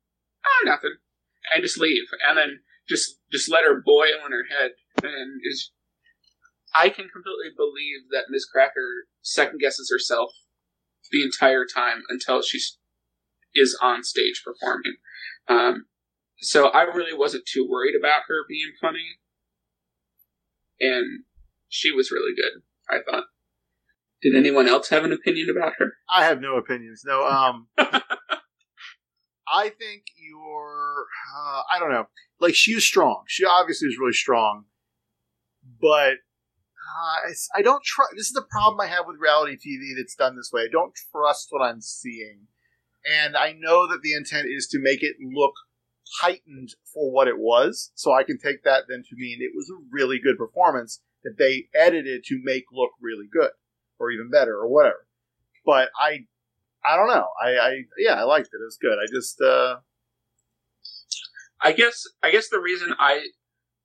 "Oh, 0.45 0.65
nothing." 0.65 0.95
And 1.53 1.63
just 1.63 1.79
leave, 1.79 2.03
and 2.27 2.37
then 2.37 2.59
just 2.87 3.19
just 3.31 3.49
let 3.49 3.63
her 3.63 3.81
boil 3.83 4.25
in 4.25 4.31
her 4.31 4.45
head, 4.49 4.71
and 5.03 5.41
is. 5.43 5.71
I 6.73 6.87
can 6.87 7.09
completely 7.09 7.51
believe 7.55 8.07
that 8.11 8.29
Miss 8.29 8.45
Cracker 8.45 9.07
second 9.21 9.59
guesses 9.59 9.91
herself 9.91 10.31
the 11.11 11.21
entire 11.21 11.65
time 11.65 12.03
until 12.07 12.41
she 12.41 12.59
is 13.53 13.77
on 13.81 14.03
stage 14.03 14.41
performing. 14.45 14.95
Um, 15.49 15.87
so 16.37 16.67
I 16.69 16.83
really 16.83 17.15
wasn't 17.15 17.45
too 17.45 17.67
worried 17.69 17.95
about 17.95 18.23
her 18.27 18.45
being 18.47 18.71
funny, 18.79 19.19
and 20.79 21.25
she 21.67 21.91
was 21.91 22.11
really 22.11 22.33
good. 22.35 22.63
I 22.91 22.97
thought. 23.09 23.25
Did 24.21 24.35
anyone 24.35 24.67
else 24.67 24.89
have 24.89 25.03
an 25.03 25.11
opinion 25.11 25.49
about 25.49 25.73
her? 25.79 25.93
I 26.09 26.25
have 26.25 26.41
no 26.41 26.57
opinions. 26.57 27.01
No, 27.05 27.25
um, 27.25 27.67
I 29.47 29.69
think 29.69 30.03
you're. 30.17 31.05
Uh, 31.35 31.61
I 31.73 31.79
don't 31.79 31.91
know. 31.91 32.07
Like 32.39 32.53
she 32.53 32.75
was 32.75 32.85
strong. 32.85 33.23
She 33.27 33.45
obviously 33.45 33.87
was 33.87 33.97
really 33.99 34.13
strong, 34.13 34.65
but 35.81 36.13
uh, 36.13 37.27
I, 37.27 37.33
I 37.55 37.61
don't 37.61 37.83
trust. 37.83 38.11
This 38.15 38.27
is 38.27 38.33
the 38.33 38.45
problem 38.49 38.79
I 38.79 38.87
have 38.87 39.05
with 39.07 39.17
reality 39.19 39.55
TV 39.55 39.95
that's 39.97 40.15
done 40.15 40.35
this 40.35 40.51
way. 40.53 40.63
I 40.63 40.71
don't 40.71 40.93
trust 41.11 41.47
what 41.49 41.63
I'm 41.63 41.81
seeing, 41.81 42.47
and 43.05 43.35
I 43.35 43.53
know 43.57 43.87
that 43.87 44.01
the 44.03 44.13
intent 44.13 44.47
is 44.49 44.67
to 44.67 44.79
make 44.79 45.01
it 45.01 45.15
look 45.19 45.53
heightened 46.21 46.75
for 46.93 47.11
what 47.11 47.27
it 47.27 47.39
was. 47.39 47.91
So 47.95 48.13
I 48.13 48.23
can 48.23 48.37
take 48.37 48.63
that 48.63 48.83
then 48.87 49.03
to 49.09 49.15
mean 49.15 49.39
it 49.41 49.55
was 49.55 49.69
a 49.69 49.81
really 49.91 50.19
good 50.23 50.37
performance 50.37 50.99
that 51.23 51.37
they 51.37 51.67
edited 51.73 52.23
to 52.25 52.41
make 52.43 52.65
look 52.71 52.91
really 53.01 53.27
good 53.31 53.51
or 53.99 54.11
even 54.11 54.29
better 54.29 54.55
or 54.55 54.67
whatever. 54.67 55.07
But 55.65 55.89
I 55.99 56.25
I 56.83 56.95
don't 56.95 57.07
know. 57.07 57.27
I, 57.41 57.49
I 57.49 57.81
yeah, 57.97 58.15
I 58.15 58.23
liked 58.23 58.47
it. 58.47 58.57
It 58.57 58.65
was 58.65 58.77
good. 58.81 58.97
I 58.97 59.05
just 59.11 59.39
uh 59.41 59.77
I 61.61 61.71
guess 61.73 62.03
I 62.23 62.31
guess 62.31 62.49
the 62.49 62.59
reason 62.59 62.93
I 62.99 63.27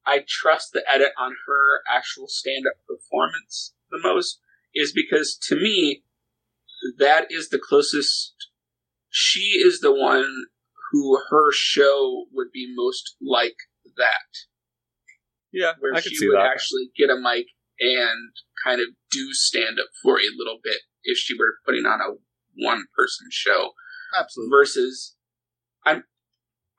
I 0.07 0.25
trust 0.27 0.73
the 0.73 0.83
edit 0.91 1.13
on 1.19 1.35
her 1.47 1.83
actual 1.95 2.29
stand 2.29 2.65
up 2.67 2.77
performance 2.87 3.75
the 3.91 3.99
most 4.03 4.41
is 4.75 4.93
because 4.93 5.37
to 5.49 5.57
me 5.57 6.03
that 6.99 7.31
is 7.31 7.49
the 7.49 7.59
closest 7.59 8.35
she 9.11 9.63
is 9.65 9.81
the 9.81 9.95
one 9.95 10.47
who 10.91 11.21
her 11.31 11.51
show 11.53 12.27
would 12.33 12.53
be 12.53 12.73
most 12.75 13.17
like 13.21 13.57
that. 13.97 14.47
Yeah, 15.57 15.73
where 15.81 15.95
I 15.95 16.03
could 16.03 16.11
she 16.13 16.17
see 16.17 16.29
would 16.29 16.37
that. 16.37 16.51
actually 16.53 16.91
get 16.99 17.09
a 17.09 17.17
mic 17.17 17.47
and 17.81 18.31
kind 18.63 18.81
of 18.81 18.89
do 19.11 19.33
stand 19.33 19.79
up 19.81 19.89
for 20.03 20.19
a 20.19 20.29
little 20.37 20.59
bit 20.63 20.81
if 21.05 21.17
she 21.17 21.35
were 21.37 21.55
putting 21.65 21.87
on 21.87 22.01
a 22.01 22.15
one 22.63 22.85
person 22.97 23.29
show. 23.31 23.71
Absolutely. 24.17 24.51
Versus, 24.51 25.17
I'm 25.87 26.05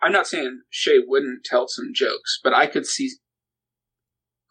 I'm 0.01 0.11
not 0.11 0.27
saying 0.27 0.61
Shea 0.69 0.99
wouldn't 1.05 1.43
tell 1.43 1.67
some 1.67 1.91
jokes, 1.93 2.39
but 2.43 2.53
I 2.53 2.67
could 2.67 2.85
see 2.85 3.09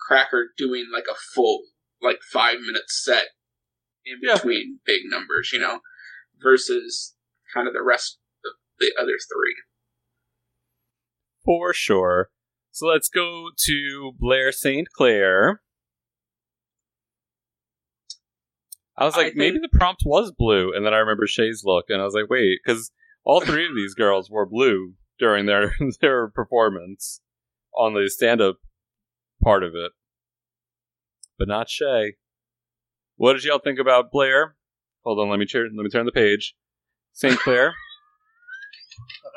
Cracker 0.00 0.48
doing 0.58 0.86
like 0.92 1.06
a 1.10 1.14
full 1.34 1.62
like 2.02 2.18
five 2.32 2.58
minute 2.60 2.88
set 2.88 3.26
in 4.04 4.18
Yeah. 4.22 4.34
between 4.34 4.80
big 4.84 5.02
numbers, 5.06 5.50
you 5.52 5.58
know, 5.60 5.80
versus 6.42 7.14
kind 7.54 7.66
of 7.68 7.74
the 7.74 7.82
rest 7.82 8.18
of 8.44 8.52
the 8.80 8.92
other 9.00 9.12
three. 9.32 9.54
For 11.44 11.72
sure. 11.72 12.30
So 12.76 12.88
let's 12.88 13.08
go 13.08 13.46
to 13.56 14.12
Blair 14.18 14.52
St. 14.52 14.86
Clair. 14.94 15.62
I 18.98 19.06
was 19.06 19.14
I 19.14 19.16
like, 19.16 19.26
think- 19.28 19.36
maybe 19.38 19.58
the 19.60 19.70
prompt 19.78 20.02
was 20.04 20.30
blue, 20.30 20.74
and 20.74 20.84
then 20.84 20.92
I 20.92 20.98
remember 20.98 21.26
Shea's 21.26 21.62
look, 21.64 21.86
and 21.88 22.02
I 22.02 22.04
was 22.04 22.12
like, 22.12 22.28
wait, 22.28 22.58
because 22.62 22.92
all 23.24 23.40
three 23.40 23.64
of 23.66 23.74
these 23.74 23.94
girls 23.94 24.28
wore 24.30 24.44
blue 24.44 24.92
during 25.18 25.46
their 25.46 25.74
their 26.02 26.28
performance 26.28 27.22
on 27.74 27.94
the 27.94 28.10
stand 28.10 28.42
up 28.42 28.56
part 29.42 29.62
of 29.62 29.74
it, 29.74 29.92
but 31.38 31.48
not 31.48 31.70
Shea. 31.70 32.16
What 33.16 33.32
did 33.32 33.44
y'all 33.44 33.58
think 33.58 33.78
about 33.78 34.12
Blair? 34.12 34.54
Hold 35.02 35.18
on, 35.18 35.30
let 35.30 35.38
me 35.38 35.46
turn 35.46 35.70
let 35.74 35.82
me 35.82 35.88
turn 35.88 36.04
the 36.04 36.12
page. 36.12 36.54
St. 37.14 37.38
Clair. 37.38 37.74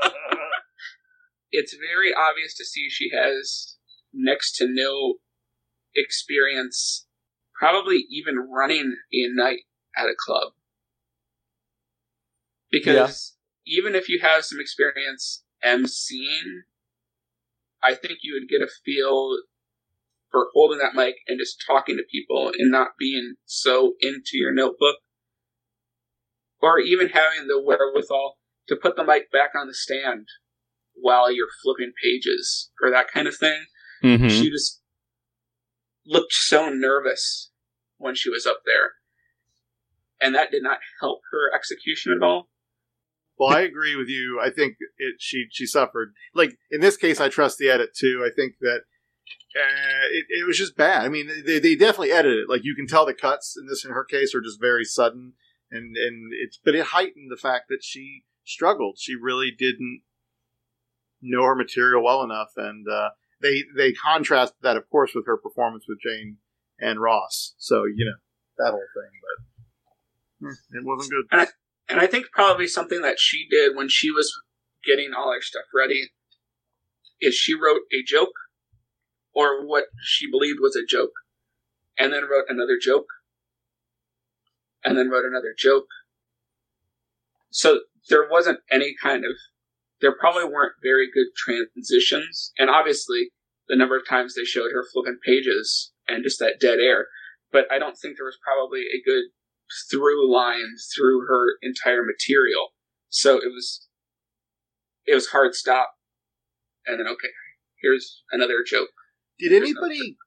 it's 1.52 1.76
very 1.76 2.14
obvious 2.14 2.56
to 2.56 2.66
see 2.66 2.90
she 2.90 3.10
has 3.14 3.76
next 4.14 4.56
to 4.58 4.68
no 4.68 5.16
experience, 5.96 7.08
probably 7.58 8.06
even 8.10 8.38
running 8.38 8.96
a 9.14 9.28
night 9.34 9.62
at 9.98 10.06
a 10.06 10.16
club. 10.18 10.54
Because 12.72 13.36
even 13.66 13.96
if 13.96 14.10
you 14.10 14.20
have 14.22 14.46
some 14.46 14.60
experience 14.60 15.44
emceeing, 15.66 16.62
I 17.82 17.96
think 17.96 18.20
you 18.22 18.34
would 18.40 18.50
get 18.50 18.62
a 18.62 18.72
feel 18.86 19.40
for 20.32 20.48
holding 20.54 20.78
that 20.78 20.94
mic 20.94 21.16
and 21.28 21.40
just 21.40 21.64
talking 21.66 21.98
to 21.98 22.04
people 22.12 22.52
and 22.58 22.72
not 22.72 22.90
being 23.00 23.36
so 23.46 23.94
into 24.00 24.32
your 24.34 24.54
notebook. 24.54 24.98
Or 26.62 26.80
even 26.80 27.10
having 27.10 27.48
the 27.48 27.60
wherewithal 27.60 28.38
to 28.68 28.76
put 28.76 28.96
the 28.96 29.04
mic 29.04 29.32
back 29.32 29.52
on 29.56 29.68
the 29.68 29.74
stand 29.74 30.28
while 31.02 31.32
you're 31.32 31.48
flipping 31.64 31.94
pages 32.02 32.72
or 32.82 32.90
that 32.92 33.08
kind 33.14 33.28
of 33.28 33.36
thing. 33.36 33.66
Mm-hmm. 34.04 34.30
She 34.30 34.50
just 34.50 34.82
looked 36.06 36.34
so 36.34 36.70
nervous 36.70 37.52
when 37.98 38.16
she 38.16 38.30
was 38.30 38.46
up 38.46 38.62
there. 38.66 38.94
And 40.22 40.36
that 40.36 40.52
did 40.52 40.64
not 40.64 40.80
help 41.00 41.22
her 41.32 41.54
execution 41.54 42.14
at 42.14 42.24
all. 42.24 42.50
Well, 43.38 43.56
I 43.56 43.62
agree 43.62 43.96
with 43.96 44.10
you. 44.10 44.40
I 44.44 44.50
think 44.50 44.76
it 44.98 45.16
she 45.20 45.46
she 45.50 45.66
suffered. 45.66 46.14
Like 46.36 46.58
in 46.70 46.82
this 46.82 46.98
case, 46.98 47.22
I 47.22 47.30
trust 47.30 47.58
the 47.58 47.70
edit 47.70 47.92
too. 47.96 48.22
I 48.26 48.36
think 48.36 48.56
that 48.60 48.82
uh, 49.56 50.08
it, 50.12 50.26
it 50.30 50.46
was 50.46 50.58
just 50.58 50.76
bad. 50.76 51.06
I 51.06 51.10
mean, 51.10 51.30
they, 51.46 51.58
they 51.60 51.76
definitely 51.76 52.12
edited 52.12 52.40
it. 52.40 52.50
Like 52.50 52.66
you 52.66 52.76
can 52.76 52.86
tell 52.86 53.06
the 53.06 53.14
cuts 53.14 53.56
in 53.58 53.68
this 53.68 53.86
in 53.86 53.92
her 53.92 54.04
case 54.04 54.36
are 54.36 54.42
just 54.42 54.60
very 54.60 54.84
sudden, 54.84 55.34
and 55.72 55.96
and 55.96 56.34
it's 56.34 56.60
but 56.64 56.76
it 56.76 56.88
heightened 56.88 57.32
the 57.32 57.38
fact 57.38 57.70
that 57.70 57.82
she 57.82 58.24
struggled. 58.44 58.98
She 59.00 59.16
really 59.16 59.52
didn't 59.58 60.02
know 61.22 61.44
her 61.44 61.56
material 61.56 62.04
well 62.04 62.24
enough, 62.24 62.52
and 62.58 62.86
uh, 62.88 63.10
they 63.42 63.64
they 63.76 63.94
contrasted 63.94 64.58
that, 64.62 64.78
of 64.78 64.90
course, 64.90 65.12
with 65.14 65.26
her 65.26 65.38
performance 65.38 65.86
with 65.88 66.00
Jane 66.02 66.38
and 66.80 67.02
Ross. 67.02 67.56
So 67.58 67.86
you 67.86 68.06
know 68.06 68.64
that 68.64 68.72
whole 68.72 68.80
thing, 68.80 69.12
but 69.22 70.48
hmm, 70.48 70.78
it 70.78 70.86
wasn't 70.86 71.12
good. 71.12 71.26
And 71.32 71.42
I, 71.42 71.48
and 71.90 72.00
I 72.00 72.08
think 72.08 72.28
probably 72.32 72.68
something 72.68 73.02
that 73.02 73.20
she 73.20 73.48
did 73.50 73.76
when 73.76 73.90
she 73.90 74.12
was 74.12 74.32
getting 74.86 75.12
all 75.14 75.32
her 75.34 75.42
stuff 75.42 75.66
ready 75.74 76.10
is 77.22 77.36
she 77.36 77.54
wrote 77.54 77.82
a 77.94 78.04
joke 78.06 78.34
or 79.34 79.66
what 79.66 79.86
she 80.02 80.30
believed 80.30 80.60
was 80.62 80.76
a 80.76 80.86
joke 80.86 81.12
and 81.98 82.14
then 82.14 82.24
wrote 82.24 82.46
another 82.48 82.78
joke 82.82 83.08
and 84.84 84.98
then 84.98 85.10
wrote 85.10 85.26
another 85.26 85.54
joke. 85.58 85.88
So 87.50 87.82
there 88.10 88.28
wasn't 88.30 88.60
any 88.72 88.96
kind 89.02 89.26
of, 89.26 89.32
there 90.02 90.16
probably 90.18 90.46
weren't 90.46 90.74
very 90.82 91.08
good 91.14 91.28
transitions. 91.36 92.52
And 92.58 92.70
obviously, 92.70 93.32
the 93.68 93.76
number 93.76 93.98
of 93.98 94.08
times 94.08 94.36
they 94.36 94.44
showed 94.44 94.72
her 94.74 94.86
flipping 94.92 95.20
pages 95.26 95.92
and 96.08 96.24
just 96.24 96.40
that 96.40 96.60
dead 96.60 96.80
air. 96.80 97.08
But 97.52 97.66
I 97.72 97.80
don't 97.80 97.98
think 97.98 98.18
there 98.18 98.26
was 98.26 98.40
probably 98.44 98.82
a 98.82 99.04
good 99.04 99.26
through 99.92 100.32
line 100.34 100.76
through 100.96 101.28
her 101.28 101.58
entire 101.62 102.04
material. 102.04 102.70
So 103.10 103.38
it 103.38 103.52
was, 103.54 103.88
it 105.06 105.14
was 105.14 105.28
hard 105.28 105.54
stop. 105.54 105.92
And 106.86 107.00
then, 107.00 107.08
okay, 107.08 107.30
here's 107.82 108.24
another 108.32 108.64
joke. 108.66 108.90
Did 109.38 109.54
anybody 109.54 110.18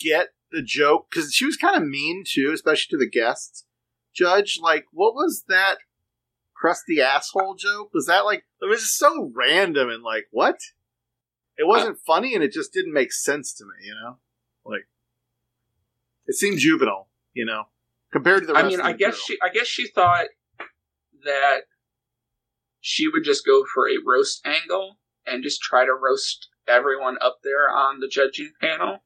get 0.00 0.28
the 0.50 0.62
joke? 0.62 1.06
Because 1.10 1.32
she 1.32 1.44
was 1.44 1.56
kind 1.56 1.76
of 1.76 1.86
mean 1.88 2.24
too, 2.26 2.52
especially 2.54 2.96
to 2.96 3.04
the 3.04 3.10
guests. 3.10 3.64
Judge, 4.14 4.58
like, 4.62 4.86
what 4.92 5.14
was 5.14 5.44
that 5.48 5.78
crusty 6.64 7.02
asshole 7.02 7.56
joke? 7.56 7.90
Was 7.92 8.06
that 8.06 8.24
like 8.24 8.44
it 8.62 8.66
was 8.66 8.80
just 8.80 8.96
so 8.98 9.30
random 9.34 9.90
and 9.90 10.02
like 10.02 10.28
what? 10.30 10.56
It 11.58 11.66
wasn't 11.66 11.98
funny 12.06 12.34
and 12.34 12.42
it 12.42 12.52
just 12.52 12.72
didn't 12.72 12.94
make 12.94 13.12
sense 13.12 13.52
to 13.54 13.64
me. 13.64 13.86
You 13.86 13.94
know, 13.94 14.18
like 14.64 14.88
it 16.26 16.36
seemed 16.36 16.58
juvenile. 16.58 17.08
You 17.34 17.44
know, 17.44 17.64
compared 18.12 18.40
to 18.42 18.46
the. 18.46 18.54
Rest 18.54 18.64
I 18.64 18.68
mean, 18.68 18.80
of 18.80 18.86
the 18.86 18.90
I 18.90 18.92
guess 18.92 19.14
material. 19.14 19.24
she, 19.26 19.38
I 19.42 19.48
guess 19.52 19.66
she 19.66 19.88
thought 19.88 20.26
that 21.24 21.60
she 22.80 23.08
would 23.08 23.24
just 23.24 23.44
go 23.44 23.64
for 23.74 23.86
a 23.86 23.96
roast 24.06 24.46
angle 24.46 24.96
and 25.26 25.42
just 25.42 25.60
try 25.60 25.84
to 25.84 25.92
roast 25.92 26.48
everyone 26.66 27.18
up 27.20 27.40
there 27.44 27.68
on 27.68 28.00
the 28.00 28.08
judging 28.08 28.52
panel. 28.58 29.04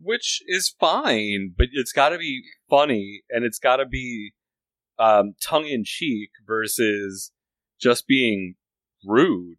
which 0.00 0.42
is 0.46 0.74
fine, 0.80 1.54
but 1.56 1.68
it's 1.72 1.92
got 1.92 2.08
to 2.08 2.18
be 2.18 2.42
funny 2.68 3.22
and 3.30 3.44
it's 3.44 3.58
got 3.60 3.76
to 3.76 3.86
be 3.86 4.32
um, 4.98 5.34
tongue 5.42 5.66
in 5.66 5.82
cheek 5.84 6.30
versus 6.46 7.32
just 7.80 8.06
being 8.06 8.54
rude, 9.04 9.56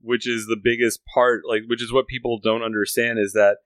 which 0.00 0.28
is 0.28 0.46
the 0.46 0.60
biggest 0.62 1.00
part. 1.12 1.42
Like, 1.48 1.62
which 1.66 1.82
is 1.82 1.92
what 1.92 2.06
people 2.06 2.40
don't 2.42 2.62
understand 2.62 3.18
is 3.18 3.32
that 3.32 3.58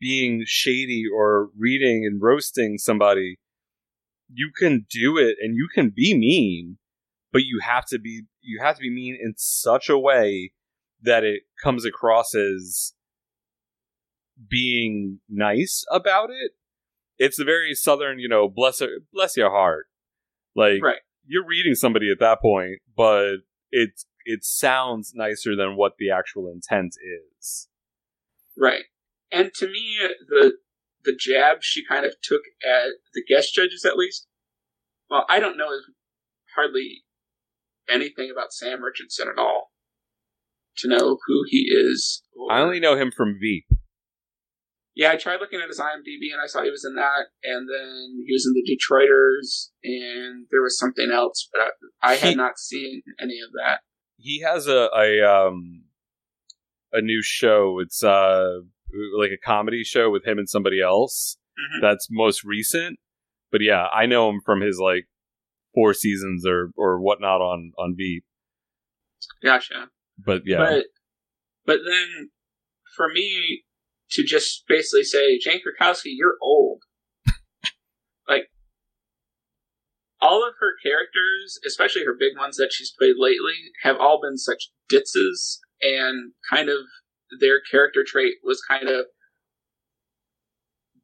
being 0.00 0.42
shady 0.46 1.04
or 1.12 1.50
reading 1.56 2.04
and 2.04 2.20
roasting 2.20 2.78
somebody, 2.78 3.38
you 4.32 4.50
can 4.56 4.86
do 4.90 5.16
it 5.16 5.36
and 5.40 5.54
you 5.56 5.68
can 5.72 5.92
be 5.94 6.16
mean, 6.16 6.78
but 7.32 7.42
you 7.42 7.60
have 7.62 7.86
to 7.86 7.98
be 7.98 8.22
you 8.40 8.60
have 8.60 8.76
to 8.76 8.82
be 8.82 8.90
mean 8.90 9.16
in 9.20 9.34
such 9.36 9.88
a 9.88 9.98
way 9.98 10.52
that 11.00 11.24
it 11.24 11.42
comes 11.62 11.84
across 11.84 12.34
as 12.34 12.94
being 14.48 15.20
nice 15.28 15.84
about 15.90 16.30
it. 16.30 16.52
It's 17.18 17.38
a 17.38 17.44
very 17.44 17.74
southern, 17.74 18.18
you 18.18 18.28
know, 18.28 18.48
bless 18.48 18.82
bless 19.12 19.36
your 19.36 19.50
heart. 19.50 19.86
Like 20.54 20.82
Right. 20.82 21.00
you're 21.26 21.46
reading 21.46 21.74
somebody 21.74 22.10
at 22.10 22.18
that 22.20 22.40
point, 22.40 22.80
but 22.96 23.36
it 23.70 23.90
it 24.24 24.44
sounds 24.44 25.12
nicer 25.14 25.56
than 25.56 25.76
what 25.76 25.94
the 25.98 26.10
actual 26.10 26.48
intent 26.48 26.94
is. 27.38 27.68
Right. 28.56 28.84
And 29.30 29.52
to 29.54 29.66
me, 29.66 29.98
the 30.28 30.58
the 31.04 31.16
jab 31.18 31.58
she 31.62 31.84
kind 31.84 32.04
of 32.06 32.14
took 32.22 32.42
at 32.64 32.90
the 33.14 33.24
guest 33.26 33.54
judges, 33.54 33.84
at 33.84 33.96
least. 33.96 34.26
Well, 35.10 35.24
I 35.28 35.40
don't 35.40 35.56
know 35.58 35.70
hardly 36.54 37.02
anything 37.88 38.30
about 38.30 38.52
Sam 38.52 38.82
Richardson 38.82 39.28
at 39.28 39.38
all 39.38 39.72
to 40.78 40.88
know 40.88 41.18
who 41.26 41.44
he 41.48 41.68
is. 41.72 42.22
or- 42.36 42.52
I 42.52 42.60
only 42.60 42.78
know 42.80 42.96
him 42.96 43.10
from 43.10 43.38
Veep. 43.40 43.66
Yeah, 44.94 45.10
I 45.12 45.16
tried 45.16 45.40
looking 45.40 45.60
at 45.60 45.68
his 45.68 45.80
IMDb 45.80 46.32
and 46.32 46.40
I 46.42 46.46
saw 46.46 46.62
he 46.62 46.70
was 46.70 46.84
in 46.84 46.94
that, 46.96 47.26
and 47.42 47.66
then 47.68 48.24
he 48.26 48.32
was 48.32 48.46
in 48.46 48.52
the 48.52 48.76
Detroiters, 48.76 49.70
and 49.82 50.46
there 50.50 50.62
was 50.62 50.78
something 50.78 51.10
else, 51.10 51.48
but 51.52 51.62
I, 52.02 52.12
I 52.12 52.16
He- 52.16 52.26
had 52.28 52.36
not 52.36 52.58
seen 52.58 53.02
any 53.20 53.38
of 53.40 53.52
that. 53.62 53.80
He 54.18 54.40
has 54.42 54.66
a 54.68 54.88
a 54.94 55.20
um 55.22 55.84
a 56.92 57.00
new 57.00 57.22
show. 57.22 57.78
It's 57.80 58.04
uh 58.04 58.60
like 59.18 59.30
a 59.30 59.38
comedy 59.44 59.82
show 59.82 60.10
with 60.10 60.26
him 60.26 60.38
and 60.38 60.48
somebody 60.48 60.80
else. 60.80 61.38
Mhm. 61.58 61.80
That's 61.80 62.08
most 62.10 62.44
recent. 62.44 62.98
But 63.50 63.62
yeah, 63.62 63.86
I 63.86 64.06
know 64.06 64.28
him 64.30 64.40
from 64.44 64.60
his 64.60 64.78
like 64.78 65.08
four 65.74 65.94
seasons 65.94 66.46
or 66.46 66.70
or 66.76 67.00
whatnot 67.00 67.40
on 67.40 67.72
on 67.78 67.94
Veep. 67.96 68.24
Gotcha. 69.42 69.88
But 70.18 70.42
yeah, 70.44 70.58
But 70.58 70.84
but 71.66 71.78
then 71.86 72.30
for 72.96 73.08
me 73.08 73.62
to 74.12 74.24
just 74.24 74.64
basically 74.68 75.04
say, 75.04 75.38
Jane 75.38 75.60
Krakowski, 75.60 76.14
you're 76.16 76.36
old. 76.42 76.82
like 78.28 78.44
all 80.20 80.46
of 80.46 80.54
her 80.60 80.74
characters, 80.82 81.58
especially 81.66 82.04
her 82.04 82.16
big 82.18 82.38
ones 82.38 82.56
that 82.56 82.72
she's 82.72 82.92
played 82.96 83.16
lately, 83.18 83.72
have 83.82 83.96
all 83.96 84.20
been 84.22 84.38
such 84.38 84.70
ditzes 84.90 85.58
and 85.82 86.32
kind 86.50 86.68
of 86.68 86.78
their 87.40 87.60
character 87.70 88.04
trait 88.06 88.34
was 88.44 88.62
kind 88.68 88.88
of 88.88 89.06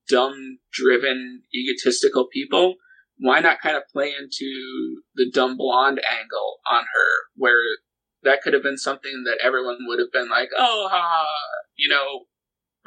dumb 0.09 0.59
driven 0.73 1.43
egotistical 1.55 2.27
people 2.33 2.75
why 3.21 3.41
not 3.41 3.61
kind 3.61 3.77
of 3.77 3.83
play 3.93 4.13
into 4.19 5.03
the 5.17 5.31
dumb 5.33 5.57
blonde 5.57 6.01
angle 6.11 6.59
on 6.71 6.83
her 6.83 7.11
where 7.37 7.61
that 8.23 8.41
could 8.43 8.53
have 8.55 8.63
been 8.63 8.79
something 8.79 9.25
that 9.25 9.45
everyone 9.45 9.79
would 9.87 9.99
have 9.99 10.13
been 10.13 10.29
like 10.29 10.49
oh 10.57 10.89
ha, 10.91 11.01
ha, 11.01 11.27
you 11.77 11.89
know 11.89 12.25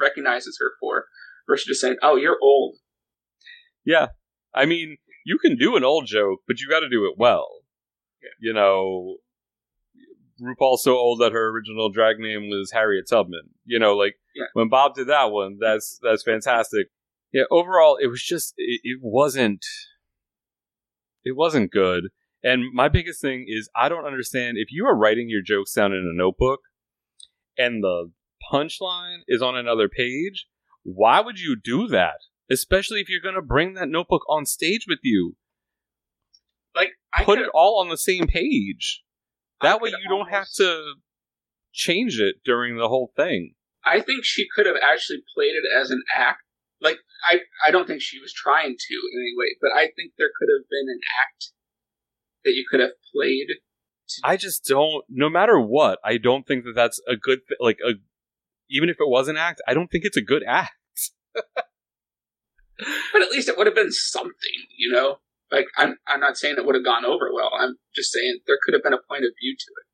recognizes 0.02 0.58
her 0.60 0.72
for 0.80 1.06
versus 1.48 1.66
just 1.66 1.80
saying 1.80 1.96
oh 2.02 2.16
you're 2.16 2.38
old 2.42 2.76
Yeah. 3.84 4.08
I 4.54 4.66
mean, 4.66 4.98
you 5.24 5.38
can 5.38 5.56
do 5.56 5.76
an 5.76 5.84
old 5.84 6.04
joke, 6.06 6.40
but 6.46 6.60
you 6.60 6.68
got 6.68 6.80
to 6.80 6.88
do 6.90 7.06
it 7.06 7.14
well. 7.16 7.48
You 8.38 8.52
know, 8.52 9.16
RuPaul's 10.42 10.82
so 10.84 10.92
old 10.96 11.20
that 11.20 11.32
her 11.32 11.48
original 11.48 11.88
drag 11.90 12.18
name 12.18 12.48
was 12.50 12.70
Harriet 12.72 13.06
Tubman. 13.08 13.50
You 13.64 13.78
know, 13.78 13.96
like 13.96 14.16
Yeah. 14.34 14.46
when 14.54 14.68
Bob 14.68 14.94
did 14.94 15.08
that 15.08 15.30
one, 15.30 15.56
that's 15.60 15.98
that's 16.02 16.22
fantastic. 16.22 16.88
Yeah, 17.32 17.44
overall, 17.50 17.96
it 17.96 18.08
was 18.08 18.22
just 18.22 18.52
it, 18.58 18.80
it 18.84 18.98
wasn't 19.00 19.64
it 21.24 21.36
wasn't 21.36 21.70
good. 21.70 22.04
And 22.42 22.64
my 22.74 22.88
biggest 22.88 23.20
thing 23.20 23.46
is 23.48 23.70
I 23.76 23.88
don't 23.88 24.04
understand 24.04 24.56
if 24.58 24.68
you 24.70 24.84
are 24.86 24.96
writing 24.96 25.28
your 25.30 25.42
jokes 25.42 25.72
down 25.72 25.92
in 25.92 26.00
a 26.12 26.16
notebook 26.16 26.60
and 27.56 27.82
the 27.82 28.10
punchline 28.50 29.18
is 29.28 29.42
on 29.42 29.56
another 29.56 29.88
page, 29.88 30.46
why 30.82 31.20
would 31.20 31.38
you 31.38 31.56
do 31.56 31.86
that? 31.88 32.16
Especially 32.50 33.00
if 33.00 33.08
you're 33.08 33.20
going 33.20 33.34
to 33.34 33.42
bring 33.42 33.74
that 33.74 33.88
notebook 33.88 34.22
on 34.28 34.46
stage 34.46 34.86
with 34.88 34.98
you. 35.02 35.36
like 36.74 36.90
I 37.14 37.24
Put 37.24 37.38
it 37.38 37.48
all 37.54 37.80
on 37.80 37.88
the 37.88 37.96
same 37.96 38.26
page. 38.26 39.02
That 39.60 39.80
way 39.80 39.90
you 39.90 40.08
don't 40.08 40.30
have 40.30 40.48
to 40.56 40.94
change 41.72 42.18
it 42.18 42.36
during 42.44 42.76
the 42.76 42.88
whole 42.88 43.12
thing. 43.16 43.54
I 43.84 44.00
think 44.00 44.24
she 44.24 44.46
could 44.54 44.66
have 44.66 44.76
actually 44.82 45.22
played 45.34 45.54
it 45.54 45.64
as 45.80 45.90
an 45.90 46.02
act. 46.14 46.42
Like 46.80 46.98
I, 47.28 47.40
I 47.66 47.70
don't 47.70 47.86
think 47.86 48.02
she 48.02 48.18
was 48.18 48.32
trying 48.32 48.74
to 48.78 48.94
in 48.94 49.20
any 49.20 49.32
way, 49.36 49.56
but 49.60 49.70
I 49.72 49.86
think 49.94 50.12
there 50.18 50.30
could 50.38 50.48
have 50.56 50.68
been 50.68 50.92
an 50.92 51.00
act 51.24 51.52
that 52.44 52.52
you 52.52 52.64
could 52.68 52.80
have 52.80 52.90
played. 53.14 53.46
I 54.24 54.36
just 54.36 54.64
don't. 54.64 55.04
No 55.08 55.30
matter 55.30 55.58
what, 55.60 55.98
I 56.04 56.18
don't 56.18 56.46
think 56.46 56.64
that 56.64 56.74
that's 56.74 57.00
a 57.08 57.16
good. 57.16 57.40
Like 57.60 57.78
a, 57.86 57.92
even 58.72 58.88
if 58.88 58.96
it 58.98 59.08
was 59.08 59.28
an 59.28 59.36
act, 59.36 59.60
I 59.68 59.74
don't 59.74 59.88
think 59.88 60.04
it's 60.04 60.16
a 60.16 60.22
good 60.22 60.42
act. 60.46 60.72
But 63.12 63.22
at 63.22 63.30
least 63.30 63.48
it 63.48 63.56
would 63.56 63.66
have 63.66 63.76
been 63.76 63.92
something, 63.92 64.32
you 64.76 64.90
know. 64.90 65.18
Like 65.50 65.66
I'm, 65.76 65.98
I'm 66.08 66.20
not 66.20 66.36
saying 66.36 66.56
it 66.58 66.66
would 66.66 66.74
have 66.74 66.84
gone 66.84 67.04
over 67.04 67.30
well. 67.32 67.50
I'm 67.56 67.76
just 67.94 68.10
saying 68.10 68.40
there 68.46 68.58
could 68.64 68.74
have 68.74 68.82
been 68.82 68.94
a 68.94 68.98
point 69.08 69.24
of 69.24 69.30
view 69.40 69.54
to 69.56 69.66
it. 69.80 69.86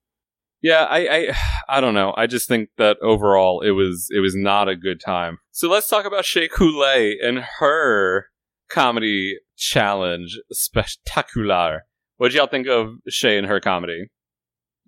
Yeah, 0.60 0.84
I, 0.84 0.98
I, 1.08 1.36
I 1.78 1.80
don't 1.80 1.94
know. 1.94 2.14
I 2.16 2.26
just 2.26 2.48
think 2.48 2.70
that 2.78 2.96
overall 3.02 3.60
it 3.60 3.72
was 3.72 4.08
it 4.14 4.20
was 4.20 4.34
not 4.34 4.68
a 4.68 4.76
good 4.76 5.00
time. 5.04 5.38
So 5.50 5.68
let's 5.68 5.88
talk 5.88 6.06
about 6.06 6.24
Shea 6.24 6.48
Coulee 6.48 7.18
and 7.22 7.40
her 7.58 8.26
comedy 8.70 9.38
challenge 9.56 10.38
spectacular. 10.52 11.82
What 12.16 12.28
did 12.28 12.36
y'all 12.36 12.46
think 12.46 12.68
of 12.68 12.94
Shea 13.08 13.36
and 13.38 13.46
her 13.46 13.60
comedy? 13.60 14.06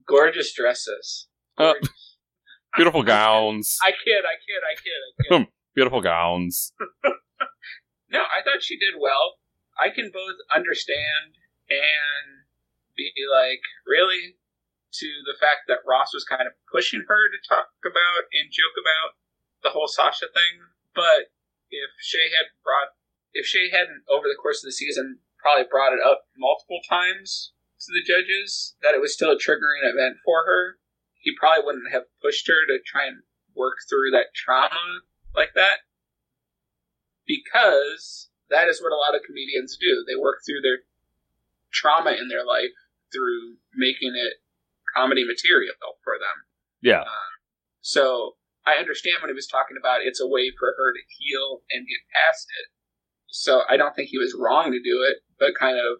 Gorgeous 0.06 0.54
dresses. 0.54 1.28
Uh, 1.58 1.74
beautiful 2.76 3.02
gowns, 3.02 3.78
I 3.82 3.90
kid, 3.90 4.22
I 4.24 4.36
kid, 4.40 4.62
I 4.62 4.74
kid, 4.76 5.00
I 5.34 5.38
kid. 5.38 5.48
beautiful 5.74 6.00
gowns. 6.00 6.72
No, 8.10 8.20
I 8.26 8.42
thought 8.42 8.62
she 8.62 8.74
did 8.74 8.98
well. 8.98 9.38
I 9.78 9.94
can 9.94 10.10
both 10.12 10.34
understand 10.50 11.38
and 11.70 12.50
be 12.96 13.12
like, 13.30 13.62
really? 13.86 14.34
To 14.98 15.06
the 15.22 15.38
fact 15.38 15.70
that 15.70 15.86
Ross 15.86 16.10
was 16.10 16.26
kind 16.26 16.50
of 16.50 16.58
pushing 16.66 17.06
her 17.06 17.22
to 17.30 17.38
talk 17.46 17.70
about 17.86 18.26
and 18.34 18.50
joke 18.50 18.74
about 18.74 19.14
the 19.62 19.70
whole 19.70 19.86
Sasha 19.86 20.26
thing. 20.26 20.66
But 20.90 21.30
if 21.70 21.90
Shea 22.02 22.34
had 22.34 22.50
brought, 22.66 22.98
if 23.32 23.46
Shea 23.46 23.70
hadn't 23.70 24.02
over 24.10 24.26
the 24.26 24.34
course 24.34 24.58
of 24.58 24.66
the 24.66 24.74
season 24.74 25.22
probably 25.38 25.70
brought 25.70 25.94
it 25.94 26.02
up 26.02 26.26
multiple 26.34 26.82
times 26.82 27.54
to 27.86 27.94
the 27.94 28.02
judges 28.02 28.74
that 28.82 28.92
it 28.92 29.00
was 29.00 29.14
still 29.14 29.30
a 29.30 29.38
triggering 29.38 29.86
event 29.86 30.18
for 30.26 30.42
her, 30.44 30.79
he 31.20 31.32
probably 31.38 31.64
wouldn't 31.64 31.92
have 31.92 32.04
pushed 32.20 32.48
her 32.48 32.66
to 32.66 32.78
try 32.84 33.06
and 33.06 33.22
work 33.54 33.76
through 33.88 34.10
that 34.12 34.34
trauma 34.34 35.04
like 35.34 35.52
that 35.54 35.84
because 37.26 38.30
that 38.48 38.68
is 38.68 38.82
what 38.82 38.92
a 38.92 38.98
lot 38.98 39.14
of 39.14 39.22
comedians 39.24 39.78
do. 39.80 40.04
They 40.08 40.18
work 40.18 40.40
through 40.44 40.60
their 40.62 40.82
trauma 41.72 42.10
in 42.10 42.28
their 42.28 42.44
life 42.44 42.74
through 43.12 43.56
making 43.76 44.14
it 44.16 44.42
comedy 44.96 45.24
material 45.24 45.74
for 46.02 46.14
them. 46.14 46.36
Yeah, 46.82 47.02
uh, 47.02 47.30
So 47.80 48.36
I 48.66 48.80
understand 48.80 49.18
when 49.20 49.30
he 49.30 49.38
was 49.38 49.46
talking 49.46 49.76
about 49.78 50.00
it's 50.02 50.20
a 50.20 50.26
way 50.26 50.50
for 50.58 50.74
her 50.76 50.92
to 50.92 51.02
heal 51.18 51.62
and 51.70 51.86
get 51.86 52.02
past 52.10 52.48
it. 52.58 52.68
So 53.28 53.62
I 53.68 53.76
don't 53.76 53.94
think 53.94 54.08
he 54.08 54.18
was 54.18 54.36
wrong 54.36 54.72
to 54.72 54.82
do 54.82 55.06
it, 55.06 55.22
but 55.38 55.58
kind 55.58 55.78
of 55.78 55.98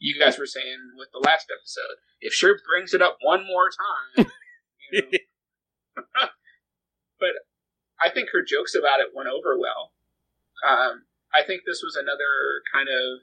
you 0.00 0.18
guys 0.18 0.38
were 0.38 0.46
saying 0.46 0.96
with 0.96 1.08
the 1.12 1.20
last 1.20 1.52
episode, 1.52 2.00
if 2.20 2.32
Sure 2.32 2.58
brings 2.66 2.94
it 2.94 3.02
up 3.02 3.18
one 3.22 3.46
more 3.46 3.68
time, 4.16 4.32
you 4.90 5.02
know. 5.12 6.28
but 7.20 7.36
I 8.02 8.08
think 8.08 8.30
her 8.32 8.42
jokes 8.42 8.74
about 8.74 9.00
it 9.00 9.14
went 9.14 9.28
over 9.28 9.56
well. 9.60 9.92
Um, 10.66 11.04
I 11.32 11.44
think 11.46 11.62
this 11.62 11.82
was 11.84 11.94
another 11.94 12.64
kind 12.72 12.88
of. 12.88 13.20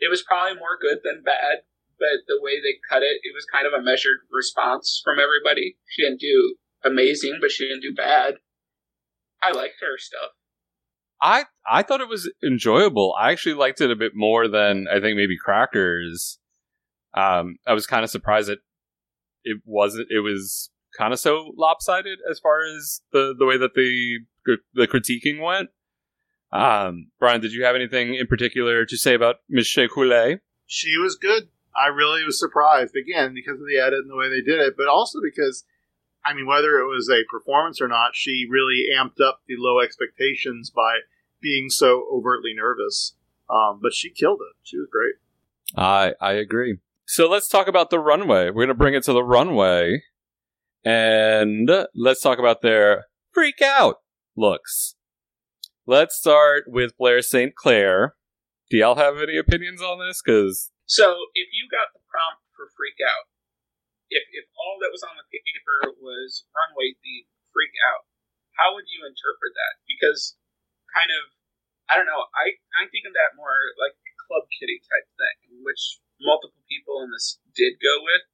It 0.00 0.10
was 0.10 0.22
probably 0.22 0.58
more 0.58 0.80
good 0.80 0.98
than 1.04 1.22
bad, 1.22 1.62
but 1.98 2.26
the 2.26 2.40
way 2.40 2.58
they 2.58 2.80
cut 2.88 3.04
it, 3.04 3.20
it 3.22 3.32
was 3.34 3.44
kind 3.44 3.66
of 3.66 3.72
a 3.72 3.84
measured 3.84 4.26
response 4.32 5.00
from 5.04 5.20
everybody. 5.20 5.76
She 5.86 6.02
didn't 6.02 6.20
do 6.20 6.56
amazing, 6.84 7.38
but 7.40 7.52
she 7.52 7.68
didn't 7.68 7.82
do 7.82 7.94
bad. 7.94 8.36
I 9.42 9.52
liked 9.52 9.80
her 9.80 9.98
stuff. 9.98 10.32
I 11.22 11.44
I 11.70 11.82
thought 11.82 12.00
it 12.00 12.08
was 12.08 12.30
enjoyable. 12.44 13.14
I 13.18 13.30
actually 13.30 13.54
liked 13.54 13.80
it 13.80 13.90
a 13.90 13.96
bit 13.96 14.12
more 14.14 14.48
than 14.48 14.86
I 14.92 15.00
think 15.00 15.16
maybe 15.16 15.38
Crackers. 15.38 16.38
Um, 17.14 17.56
I 17.66 17.72
was 17.72 17.86
kind 17.86 18.04
of 18.04 18.10
surprised 18.10 18.48
that 18.48 18.58
it 19.44 19.62
wasn't. 19.64 20.08
It 20.10 20.20
was 20.20 20.70
kind 20.98 21.12
of 21.12 21.20
so 21.20 21.52
lopsided 21.56 22.18
as 22.30 22.40
far 22.40 22.62
as 22.62 23.02
the 23.12 23.34
the 23.38 23.46
way 23.46 23.56
that 23.56 23.74
the 23.74 24.18
the 24.74 24.88
critiquing 24.88 25.40
went. 25.40 25.70
Um, 26.52 27.10
Brian, 27.18 27.40
did 27.40 27.52
you 27.52 27.64
have 27.64 27.76
anything 27.76 28.14
in 28.14 28.26
particular 28.26 28.84
to 28.84 28.96
say 28.96 29.14
about 29.14 29.36
Miss 29.48 29.66
Shea 29.66 29.88
Coulee? 29.88 30.40
She 30.66 30.98
was 30.98 31.16
good. 31.16 31.48
I 31.74 31.86
really 31.86 32.24
was 32.24 32.38
surprised 32.38 32.94
again 32.94 33.32
because 33.34 33.60
of 33.60 33.66
the 33.66 33.78
edit 33.78 34.00
and 34.00 34.10
the 34.10 34.16
way 34.16 34.28
they 34.28 34.42
did 34.42 34.60
it, 34.60 34.74
but 34.76 34.88
also 34.88 35.20
because, 35.22 35.64
I 36.24 36.34
mean, 36.34 36.46
whether 36.46 36.78
it 36.78 36.86
was 36.86 37.08
a 37.10 37.24
performance 37.30 37.80
or 37.80 37.88
not, 37.88 38.14
she 38.14 38.46
really 38.48 38.84
amped 38.96 39.20
up 39.20 39.40
the 39.46 39.56
low 39.58 39.80
expectations 39.80 40.70
by 40.70 41.00
being 41.40 41.68
so 41.68 42.06
overtly 42.12 42.54
nervous. 42.54 43.14
Um, 43.50 43.80
but 43.82 43.92
she 43.92 44.10
killed 44.10 44.40
it. 44.40 44.56
She 44.62 44.78
was 44.78 44.88
great. 44.90 45.14
I 45.76 46.14
I 46.20 46.32
agree. 46.32 46.78
So 47.06 47.28
let's 47.28 47.48
talk 47.48 47.66
about 47.66 47.90
the 47.90 47.98
runway. 47.98 48.50
We're 48.50 48.64
gonna 48.64 48.74
bring 48.74 48.94
it 48.94 49.04
to 49.04 49.12
the 49.12 49.24
runway, 49.24 50.02
and 50.84 51.70
let's 51.94 52.22
talk 52.22 52.38
about 52.38 52.62
their 52.62 53.06
freak 53.32 53.60
out 53.62 53.96
looks. 54.36 54.94
Let's 55.86 56.16
start 56.16 56.64
with 56.68 56.96
Blair 56.96 57.22
St. 57.22 57.54
Clair. 57.54 58.14
Do 58.70 58.76
y'all 58.76 58.94
have 58.94 59.18
any 59.18 59.36
opinions 59.36 59.82
on 59.82 59.98
this? 59.98 60.22
Because 60.24 60.70
So 60.86 61.16
if 61.34 61.48
you 61.52 61.68
got 61.70 61.92
the 61.92 62.00
prompt 62.08 62.42
for 62.56 62.68
Freak 62.76 62.96
Out, 63.04 63.26
if 64.12 64.24
if 64.36 64.46
all 64.54 64.76
that 64.84 64.92
was 64.92 65.02
on 65.02 65.16
the 65.16 65.26
paper 65.32 65.96
was 65.98 66.44
runway 66.52 66.92
theme 67.00 67.26
Freak 67.50 67.72
Out, 67.88 68.04
how 68.56 68.76
would 68.76 68.88
you 68.92 69.08
interpret 69.08 69.52
that? 69.56 69.80
Because 69.88 70.36
kind 70.92 71.08
of, 71.08 71.32
I 71.88 71.96
don't 71.96 72.08
know. 72.08 72.28
I 72.36 72.60
I'm 72.76 72.92
thinking 72.92 73.16
that 73.16 73.36
more 73.36 73.72
like 73.80 73.96
Club 74.28 74.44
Kitty 74.52 74.84
type 74.84 75.08
thing, 75.16 75.64
which 75.64 76.00
multiple 76.20 76.62
people 76.68 77.02
in 77.02 77.10
this 77.10 77.40
did 77.56 77.80
go 77.80 78.04
with, 78.04 78.24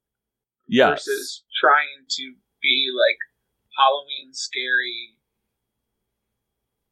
yes, 0.67 1.07
versus 1.07 1.43
trying 1.59 2.07
to 2.19 2.35
be 2.61 2.91
like 2.91 3.19
Halloween 3.79 4.35
scary, 4.35 5.15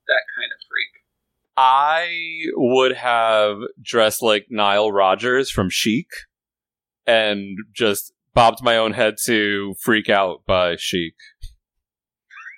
that 0.07 0.23
kind 0.35 0.51
of 0.51 0.59
freak. 0.67 0.93
I 1.57 2.53
would 2.53 2.93
have 2.95 3.57
dressed 3.81 4.21
like 4.21 4.47
Nile 4.49 4.91
Rodgers 4.91 5.49
from 5.49 5.69
Chic, 5.69 6.07
and 7.05 7.57
just 7.73 8.13
bobbed 8.37 8.61
my 8.61 8.77
own 8.77 8.93
head 8.93 9.17
to 9.25 9.73
"Freak 9.81 10.13
Out" 10.13 10.45
by 10.45 10.75
Chic. 10.77 11.17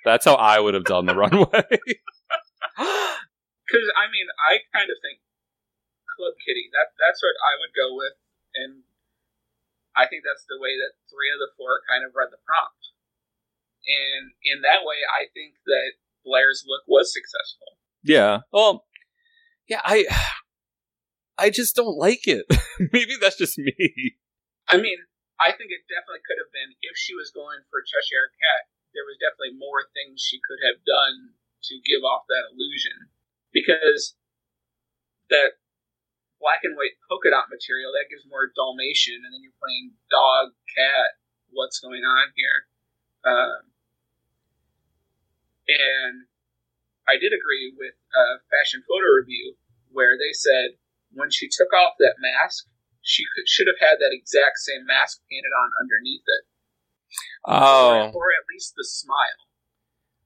That's 0.04 0.28
how 0.28 0.34
I 0.34 0.60
would 0.60 0.74
have 0.74 0.84
done 0.84 1.06
the 1.06 1.16
runway. 1.16 1.48
Because 3.70 3.86
I 3.94 4.10
mean, 4.10 4.26
I 4.34 4.66
kind 4.74 4.90
of 4.90 4.98
think 4.98 5.22
Club 6.18 6.34
Kitty. 6.42 6.74
That 6.74 6.90
that's 6.98 7.22
what 7.22 7.38
I 7.38 7.54
would 7.62 7.70
go 7.70 7.94
with, 7.94 8.18
and 8.58 8.82
I 9.94 10.10
think 10.10 10.26
that's 10.26 10.42
the 10.50 10.58
way 10.58 10.74
that 10.74 10.98
three 11.06 11.30
of 11.30 11.38
the 11.38 11.54
four 11.54 11.78
kind 11.86 12.02
of 12.02 12.10
read 12.10 12.34
the 12.34 12.42
prompt. 12.42 12.90
And 13.86 14.34
in 14.42 14.66
that 14.66 14.82
way, 14.82 15.06
I 15.06 15.30
think 15.30 15.54
that 15.70 16.02
Blair's 16.26 16.66
look 16.66 16.82
was 16.90 17.14
successful. 17.14 17.78
Yeah. 18.02 18.42
Well, 18.50 18.90
yeah, 19.70 19.86
I 19.86 20.10
I 21.38 21.54
just 21.54 21.78
don't 21.78 21.94
like 21.94 22.26
it. 22.26 22.50
Maybe 22.92 23.14
that's 23.22 23.38
just 23.38 23.54
me. 23.54 24.18
I 24.66 24.82
mean, 24.82 24.98
I 25.40 25.56
think 25.56 25.72
it 25.72 25.88
definitely 25.88 26.20
could 26.28 26.36
have 26.36 26.52
been 26.52 26.76
if 26.84 27.00
she 27.00 27.16
was 27.16 27.32
going 27.32 27.64
for 27.72 27.80
a 27.80 27.88
Cheshire 27.88 28.28
Cat, 28.36 28.68
there 28.92 29.08
was 29.08 29.16
definitely 29.16 29.56
more 29.56 29.88
things 29.96 30.20
she 30.20 30.36
could 30.44 30.60
have 30.60 30.84
done 30.84 31.32
to 31.72 31.74
give 31.80 32.04
off 32.04 32.28
that 32.28 32.52
illusion 32.52 33.08
because 33.56 34.14
that 35.32 35.56
black 36.40 36.60
and 36.64 36.76
white 36.76 36.96
polka 37.08 37.32
dot 37.32 37.48
material 37.48 37.92
that 37.96 38.12
gives 38.12 38.28
more 38.28 38.52
Dalmatian, 38.52 39.24
and 39.24 39.32
then 39.32 39.40
you're 39.44 39.56
playing 39.60 39.96
dog, 40.12 40.52
cat. 40.76 41.16
What's 41.52 41.80
going 41.80 42.04
on 42.04 42.30
here? 42.36 42.58
Um, 43.26 43.62
and 45.66 46.14
I 47.08 47.18
did 47.18 47.34
agree 47.34 47.74
with 47.74 47.94
a 48.14 48.24
Fashion 48.48 48.82
Photo 48.86 49.08
RuView 49.18 49.58
where 49.90 50.14
they 50.14 50.32
said 50.32 50.78
when 51.12 51.30
she 51.30 51.50
took 51.50 51.74
off 51.74 51.98
that 51.98 52.22
mask, 52.22 52.70
she 53.02 53.24
could, 53.34 53.48
should 53.48 53.66
have 53.66 53.80
had 53.80 53.96
that 53.98 54.12
exact 54.12 54.58
same 54.58 54.84
mask 54.86 55.20
painted 55.30 55.52
on 55.56 55.68
underneath 55.80 56.24
it. 56.26 56.42
Oh, 57.46 58.12
Or, 58.12 58.22
or 58.22 58.28
at 58.32 58.44
least 58.52 58.74
the 58.76 58.84
smile. 58.84 59.40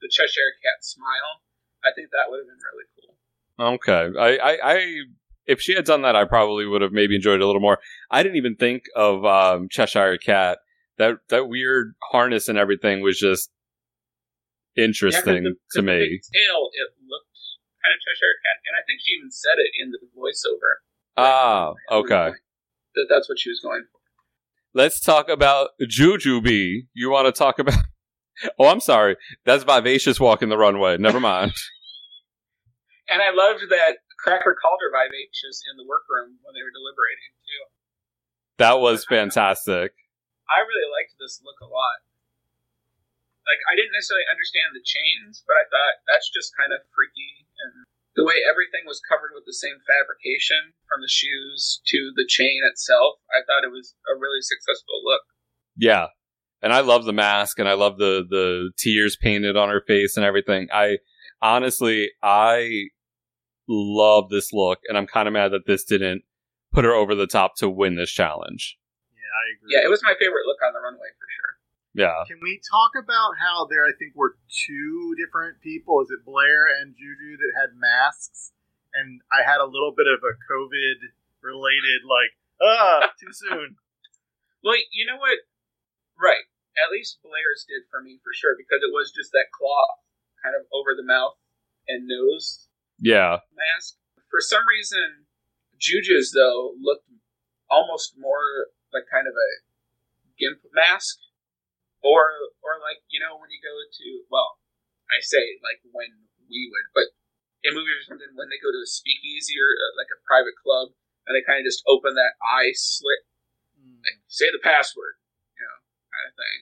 The 0.01 0.09
Cheshire 0.11 0.53
Cat 0.63 0.83
smile. 0.85 1.41
I 1.85 1.93
think 1.95 2.11
that 2.11 2.31
would 2.31 2.41
have 2.41 2.49
been 2.49 2.61
really 2.61 2.89
cool. 2.97 3.15
okay. 3.79 4.05
I, 4.19 4.37
I, 4.53 4.73
I, 4.75 4.97
if 5.47 5.61
she 5.61 5.75
had 5.75 5.85
done 5.85 6.03
that, 6.03 6.17
I 6.17 6.25
probably 6.25 6.67
would 6.67 6.83
have 6.83 6.93
maybe 6.93 7.15
enjoyed 7.17 7.37
it 7.41 7.43
a 7.43 7.47
little 7.47 7.61
more. 7.63 7.79
I 8.11 8.23
didn't 8.23 8.37
even 8.37 8.57
think 8.57 8.85
of 8.97 9.25
um, 9.25 9.69
Cheshire 9.71 10.17
Cat. 10.19 10.59
That 10.97 11.17
that 11.29 11.49
weird 11.49 11.95
harness 12.13 12.49
and 12.49 12.57
everything 12.57 13.01
was 13.03 13.19
just 13.19 13.51
interesting 14.77 15.45
Yeah, 15.45 15.51
the- 15.51 15.81
to 15.81 15.83
me. 15.83 16.21
tail, 16.33 16.71
it 16.73 16.89
looked 17.09 17.39
kind 17.83 17.93
of 17.95 18.01
Cheshire 18.01 18.37
Cat. 18.45 18.57
And 18.69 18.75
I 18.79 18.83
think 18.87 19.01
she 19.05 19.13
even 19.19 19.31
said 19.31 19.59
it 19.59 19.71
in 19.81 19.91
the 19.91 19.99
voiceover 20.17 20.83
Ah, 21.17 21.73
okay. 21.91 22.31
That 22.95 23.07
that's 23.09 23.29
what 23.29 23.39
she 23.39 23.51
was 23.51 23.61
going 23.63 23.85
for. 23.91 23.99
Let's 24.75 25.01
talk 25.01 25.29
about 25.29 25.71
Jujubee. 25.83 26.89
You 26.95 27.11
want 27.11 27.27
to 27.27 27.33
talk 27.33 27.59
about? 27.59 27.75
Oh, 28.59 28.67
I'm 28.67 28.83
sorry. 28.83 29.15
That's 29.47 29.63
Vivacious 29.63 30.19
walking 30.19 30.49
the 30.51 30.59
runway. 30.59 30.99
Never 30.99 31.21
mind. 31.21 31.53
And 33.09 33.21
I 33.21 33.37
loved 33.37 33.69
that 33.69 34.01
Cracker 34.17 34.57
called 34.57 34.81
her 34.81 34.89
vivacious 34.89 35.61
in 35.69 35.77
the 35.77 35.85
workroom 35.85 36.41
when 36.41 36.57
they 36.57 36.65
were 36.65 36.73
deliberating, 36.73 37.37
too. 37.45 37.63
That 38.57 38.81
was 38.81 39.05
fantastic. 39.05 39.93
I 40.49 40.65
really 40.65 40.89
liked 40.89 41.13
this 41.21 41.45
look 41.45 41.61
a 41.61 41.69
lot. 41.69 42.01
Like, 43.45 43.61
I 43.69 43.77
didn't 43.77 43.93
necessarily 43.93 44.25
understand 44.25 44.73
the 44.73 44.81
chains, 44.81 45.45
but 45.45 45.61
I 45.61 45.69
thought 45.69 46.01
that's 46.09 46.33
just 46.33 46.57
kind 46.57 46.73
of 46.73 46.81
freaky. 46.97 47.45
And 47.61 47.85
the 48.17 48.25
way 48.25 48.39
everything 48.49 48.87
was 48.87 49.03
covered 49.09 49.35
with 49.35 49.45
the 49.45 49.55
same 49.55 49.83
fabrication, 49.83 50.75
from 50.89 51.03
the 51.03 51.11
shoes 51.11 51.83
to 51.87 52.13
the 52.15 52.27
chain 52.27 52.63
itself, 52.71 53.19
I 53.31 53.43
thought 53.43 53.67
it 53.67 53.75
was 53.75 53.95
a 54.07 54.19
really 54.19 54.41
successful 54.41 55.03
look. 55.05 55.23
Yeah. 55.77 56.15
And 56.63 56.73
I 56.73 56.81
love 56.81 57.05
the 57.05 57.13
mask 57.13 57.59
and 57.59 57.69
I 57.69 57.75
love 57.75 57.99
the 57.99 58.25
the 58.29 58.71
tears 58.79 59.17
painted 59.21 59.57
on 59.57 59.69
her 59.69 59.83
face 59.87 60.17
and 60.17 60.25
everything. 60.25 60.69
I 60.73 60.99
honestly 61.43 62.11
I 62.23 62.89
love 63.69 64.31
this 64.31 64.53
look 64.53 64.79
and 64.89 64.97
I'm 64.97 65.07
kind 65.07 65.29
of 65.29 65.35
mad 65.35 65.53
that 65.53 65.67
this 65.67 65.85
didn't 65.85 66.23
put 66.73 66.85
her 66.85 66.95
over 66.95 67.15
the 67.15 67.27
top 67.27 67.57
to 67.57 67.69
win 67.69 67.97
this 67.97 68.11
challenge. 68.11 68.79
Yeah, 69.13 69.29
I 69.29 69.45
agree. 69.57 69.69
Yeah, 69.77 69.85
it 69.85 69.91
was 69.91 70.03
my 70.03 70.15
favorite 70.19 70.47
look 70.47 70.63
on 70.67 70.73
the 70.73 70.81
runway 70.81 71.09
for 71.19 71.24
sure. 71.24 71.24
Yeah. 71.95 72.27
Can 72.27 72.39
we 72.43 72.61
talk 72.67 72.93
about 72.99 73.39
how 73.39 73.67
there, 73.71 73.87
I 73.87 73.95
think, 73.99 74.15
were 74.19 74.35
two 74.51 75.15
different 75.15 75.63
people? 75.63 76.03
Is 76.03 76.11
it 76.11 76.27
Blair 76.27 76.67
and 76.67 76.95
Juju 76.95 77.39
that 77.39 77.53
had 77.55 77.79
masks? 77.79 78.51
And 78.95 79.23
I 79.31 79.47
had 79.47 79.63
a 79.63 79.67
little 79.71 79.95
bit 79.97 80.07
of 80.11 80.19
a 80.23 80.35
COVID 80.51 80.99
related, 81.43 82.03
like, 82.03 82.35
ah, 82.63 83.11
too 83.21 83.31
soon. 83.33 83.77
Well, 84.63 84.75
you 84.93 85.07
know 85.07 85.19
what? 85.19 85.39
Right. 86.19 86.47
At 86.75 86.91
least 86.91 87.23
Blair's 87.23 87.63
did 87.69 87.87
for 87.91 88.03
me 88.03 88.19
for 88.23 88.35
sure 88.35 88.59
because 88.59 88.83
it 88.83 88.91
was 88.91 89.15
just 89.15 89.31
that 89.31 89.55
cloth 89.55 90.03
kind 90.43 90.55
of 90.59 90.67
over 90.75 90.95
the 90.99 91.07
mouth 91.07 91.39
and 91.87 92.07
nose 92.11 92.67
Yeah. 92.99 93.39
mask. 93.55 93.95
For 94.31 94.41
some 94.43 94.67
reason, 94.67 95.31
Juju's 95.79 96.33
though 96.35 96.75
looked 96.83 97.07
almost 97.71 98.15
more 98.19 98.71
like 98.93 99.07
kind 99.11 99.27
of 99.31 99.35
a 99.35 99.51
gimp 100.39 100.59
mask, 100.75 101.19
or 102.05 102.53
or 102.61 102.79
like 102.85 103.01
you 103.09 103.19
know 103.19 103.41
when 103.41 103.49
you 103.49 103.59
go 103.65 103.73
to 103.73 104.07
well, 104.29 104.61
I 105.09 105.25
say 105.25 105.59
like 105.65 105.81
when 105.91 106.29
we 106.47 106.69
would, 106.69 106.87
but 106.93 107.09
in 107.65 107.73
movies 107.73 108.05
or 108.05 108.07
something 108.13 108.29
when 108.37 108.53
they 108.53 108.61
go 108.61 108.69
to 108.69 108.85
a 108.85 108.87
speakeasy 108.87 109.57
or 109.57 109.73
uh, 109.73 109.97
like 109.97 110.13
a 110.13 110.21
private 110.29 110.55
club 110.61 110.93
and 111.25 111.33
they 111.33 111.41
kind 111.41 111.65
of 111.65 111.67
just 111.67 111.81
open 111.89 112.13
that 112.15 112.37
eye 112.45 112.77
slit, 112.77 113.25
like 114.05 114.21
say 114.29 114.53
the 114.53 114.61
password, 114.61 115.17
you 115.57 115.65
know, 115.65 115.79
kind 116.13 116.29
of 116.29 116.35
thing. 116.37 116.59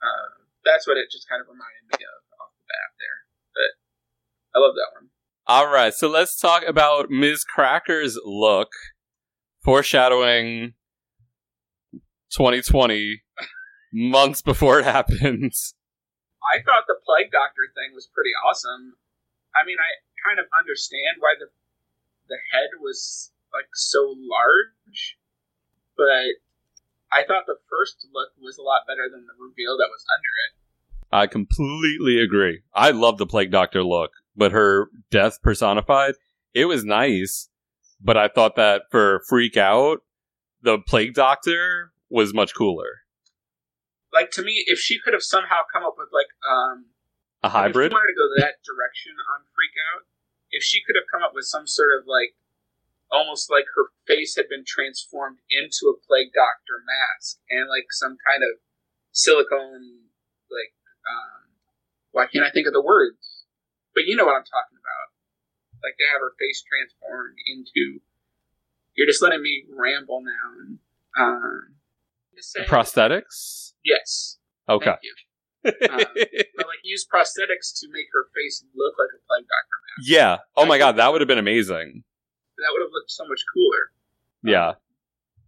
Uh, 0.00 0.28
that's 0.64 0.88
what 0.88 0.96
it 0.96 1.12
just 1.12 1.28
kind 1.28 1.44
of 1.44 1.46
reminded 1.46 1.84
me 1.92 2.00
of 2.00 2.20
off 2.40 2.56
the 2.56 2.64
bat 2.64 2.90
there. 2.96 3.18
But 3.52 3.70
I 4.56 4.64
love 4.64 4.74
that 4.80 4.96
one. 4.96 5.12
All 5.46 5.68
right, 5.68 5.94
so 5.94 6.08
let's 6.08 6.40
talk 6.40 6.64
about 6.66 7.12
Miz 7.12 7.44
Cracker's 7.44 8.18
look, 8.24 8.72
foreshadowing 9.62 10.74
2020 12.32 13.22
months 13.92 14.42
before 14.42 14.80
it 14.80 14.84
happens. 14.84 15.74
I 16.42 16.62
thought 16.62 16.86
the 16.86 17.00
plague 17.04 17.32
doctor 17.32 17.66
thing 17.74 17.94
was 17.94 18.08
pretty 18.12 18.30
awesome. 18.46 18.94
I 19.54 19.66
mean, 19.66 19.78
I 19.80 19.98
kind 20.22 20.38
of 20.38 20.46
understand 20.58 21.18
why 21.18 21.34
the 21.38 21.46
the 22.28 22.38
head 22.52 22.70
was 22.80 23.30
like 23.54 23.70
so 23.74 24.14
large, 24.16 25.18
but 25.96 26.42
I 27.12 27.24
thought 27.24 27.46
the 27.46 27.58
first 27.70 28.06
look 28.12 28.30
was 28.40 28.58
a 28.58 28.62
lot 28.62 28.86
better 28.86 29.08
than 29.10 29.26
the 29.26 29.34
reveal 29.38 29.78
that 29.78 29.90
was 29.90 30.04
under 30.10 30.32
it. 30.44 30.52
I 31.12 31.26
completely 31.26 32.20
agree. 32.20 32.62
I 32.74 32.90
love 32.90 33.18
the 33.18 33.26
Plague 33.26 33.52
Doctor 33.52 33.82
look, 33.84 34.10
but 34.36 34.52
her 34.52 34.90
death 35.10 35.40
personified, 35.40 36.14
it 36.52 36.64
was 36.66 36.84
nice. 36.84 37.48
But 38.02 38.16
I 38.16 38.28
thought 38.28 38.56
that 38.56 38.82
for 38.90 39.22
Freak 39.28 39.56
Out, 39.56 40.02
the 40.62 40.78
Plague 40.78 41.14
Doctor 41.14 41.92
was 42.10 42.34
much 42.34 42.54
cooler. 42.54 43.05
Like 44.16 44.32
to 44.32 44.42
me, 44.42 44.64
if 44.64 44.80
she 44.80 44.96
could 44.96 45.12
have 45.12 45.22
somehow 45.22 45.68
come 45.68 45.84
up 45.84 46.00
with 46.00 46.08
like 46.08 46.32
um 46.48 46.88
A 47.44 47.52
hybrid? 47.52 47.92
If 47.92 47.92
she 47.92 47.96
wanted 48.00 48.16
to 48.16 48.20
go 48.24 48.28
that 48.40 48.64
direction 48.64 49.12
on 49.36 49.44
Freak 49.52 49.76
Out, 49.92 50.08
if 50.48 50.64
she 50.64 50.80
could 50.80 50.96
have 50.96 51.04
come 51.12 51.20
up 51.20 51.36
with 51.36 51.44
some 51.44 51.68
sort 51.68 51.92
of 51.92 52.08
like 52.08 52.32
almost 53.12 53.52
like 53.52 53.68
her 53.76 53.92
face 54.08 54.32
had 54.34 54.48
been 54.48 54.64
transformed 54.64 55.44
into 55.52 55.92
a 55.92 56.00
plague 56.00 56.32
doctor 56.32 56.80
mask 56.80 57.44
and 57.52 57.68
like 57.68 57.92
some 57.92 58.16
kind 58.24 58.40
of 58.40 58.56
silicone 59.12 60.08
like 60.48 60.72
um 61.04 61.52
why 62.16 62.24
can't 62.24 62.48
I 62.48 62.50
think 62.50 62.66
of 62.66 62.72
the 62.72 62.80
words? 62.80 63.44
But 63.92 64.08
you 64.08 64.16
know 64.16 64.24
what 64.24 64.40
I'm 64.40 64.48
talking 64.48 64.80
about. 64.80 65.12
Like 65.84 66.00
to 66.00 66.08
have 66.08 66.24
her 66.24 66.32
face 66.40 66.64
transformed 66.64 67.36
into 67.44 68.00
you're 68.96 69.06
just 69.06 69.20
letting 69.20 69.44
me 69.44 69.68
ramble 69.68 70.24
now 70.24 70.56
and 70.64 70.80
um 71.20 71.76
Prosthetics? 72.64 73.65
Yes. 73.86 74.38
Okay. 74.68 74.84
Thank 74.84 75.00
you. 75.02 75.14
Um, 75.66 75.98
but 76.56 76.66
like 76.66 76.78
use 76.84 77.06
prosthetics 77.12 77.74
to 77.80 77.88
make 77.90 78.06
her 78.12 78.26
face 78.34 78.64
look 78.76 78.94
like 78.98 79.08
a 79.14 79.20
plague 79.26 79.46
doctor 79.48 79.76
mask. 79.98 80.08
Yeah. 80.08 80.36
Oh 80.56 80.64
my 80.66 80.78
god, 80.78 80.96
that 80.96 81.10
would 81.10 81.20
have 81.20 81.28
been 81.28 81.38
amazing. 81.38 82.04
That 82.58 82.68
would 82.72 82.82
have 82.82 82.90
looked 82.92 83.10
so 83.10 83.24
much 83.26 83.40
cooler. 83.52 83.90
Yeah. 84.44 84.72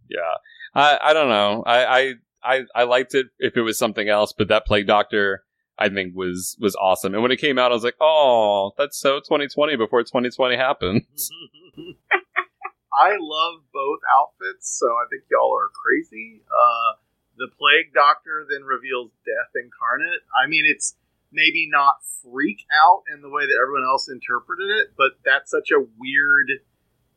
Yeah. 0.08 0.34
I 0.74 0.98
I 1.10 1.12
don't 1.12 1.28
know. 1.28 1.62
I 1.66 1.84
I 1.84 2.14
I, 2.42 2.62
I 2.74 2.84
liked 2.84 3.14
it 3.14 3.26
if 3.38 3.56
it 3.56 3.62
was 3.62 3.78
something 3.78 4.08
else, 4.08 4.32
but 4.36 4.48
that 4.48 4.66
Plague 4.66 4.86
Doctor 4.86 5.44
I 5.78 5.88
think 5.88 6.14
was 6.16 6.56
was 6.60 6.74
awesome. 6.76 7.14
And 7.14 7.22
when 7.22 7.30
it 7.30 7.40
came 7.40 7.58
out, 7.58 7.70
I 7.70 7.74
was 7.74 7.84
like, 7.84 7.96
"Oh, 8.00 8.72
that's 8.76 8.98
so 8.98 9.20
2020 9.20 9.76
before 9.76 10.02
2020 10.02 10.56
happened." 10.56 11.02
I 12.98 13.16
love 13.20 13.60
both 13.72 14.00
outfits, 14.12 14.76
so 14.76 14.86
I 14.86 15.06
think 15.08 15.22
y'all 15.30 15.54
are 15.54 15.70
crazy. 15.70 16.42
Uh, 16.50 16.98
the 17.38 17.48
Plague 17.58 17.94
Doctor 17.94 18.46
then 18.50 18.64
reveals 18.64 19.10
Death 19.24 19.54
Incarnate. 19.54 20.22
I 20.34 20.48
mean, 20.48 20.64
it's 20.66 20.96
maybe 21.30 21.68
not 21.70 22.02
freak 22.22 22.66
out 22.72 23.02
in 23.12 23.22
the 23.22 23.28
way 23.28 23.46
that 23.46 23.58
everyone 23.62 23.84
else 23.84 24.08
interpreted 24.08 24.70
it, 24.70 24.92
but 24.96 25.12
that's 25.24 25.50
such 25.50 25.70
a 25.70 25.78
weird, 25.78 26.60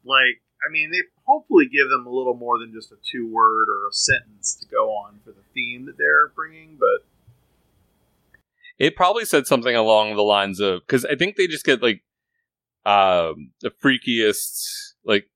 like, 0.06 0.42
I 0.66 0.70
mean, 0.70 0.92
they 0.92 1.04
hopefully 1.26 1.66
give 1.66 1.90
them 1.90 2.06
a 2.06 2.12
little 2.12 2.36
more 2.36 2.60
than 2.60 2.74
just 2.74 2.92
a 2.92 2.98
two 3.02 3.28
word 3.28 3.68
or 3.68 3.88
a 3.90 3.94
sentence 3.94 4.54
to 4.56 4.68
go 4.68 4.92
on 4.92 5.20
for 5.24 5.32
the 5.32 5.44
theme 5.54 5.86
that 5.86 5.98
they're 5.98 6.28
bringing, 6.36 6.78
but 6.80 7.08
It 8.82 8.96
probably 8.96 9.26
said 9.26 9.46
something 9.46 9.76
along 9.76 10.16
the 10.16 10.24
lines 10.24 10.60
of 10.60 10.82
because 10.82 11.06
I 11.06 11.16
think 11.16 11.36
they 11.36 11.46
just 11.46 11.66
get 11.66 11.84
like 11.84 12.02
um 12.84 13.52
the 13.62 13.70
freakiest 13.70 14.96
like 15.06 15.30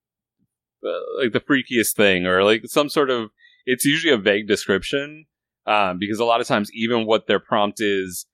uh, 0.83 1.21
like 1.21 1.31
the 1.31 1.39
freakiest 1.39 1.93
thing 1.93 2.25
or 2.25 2.43
like 2.43 2.63
some 2.65 2.89
sort 2.89 3.11
of 3.11 3.29
it's 3.65 3.85
usually 3.85 4.13
a 4.13 4.17
vague 4.17 4.47
description 4.47 5.25
um 5.65 5.97
because 5.99 6.19
a 6.19 6.25
lot 6.25 6.41
of 6.41 6.47
times 6.47 6.69
even 6.73 7.05
what 7.05 7.27
their 7.27 7.39
prompt 7.39 7.79
is 7.81 8.25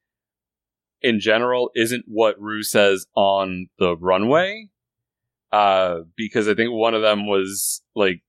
in 1.01 1.19
general 1.19 1.71
isn't 1.75 2.05
what 2.07 2.39
Ru 2.39 2.63
says 2.63 3.05
on 3.15 3.67
the 3.79 3.95
runway 3.97 4.69
uh 5.51 5.99
because 6.15 6.47
I 6.47 6.53
think 6.55 6.71
one 6.71 6.93
of 6.93 7.01
them 7.01 7.27
was 7.27 7.81
like 7.95 8.21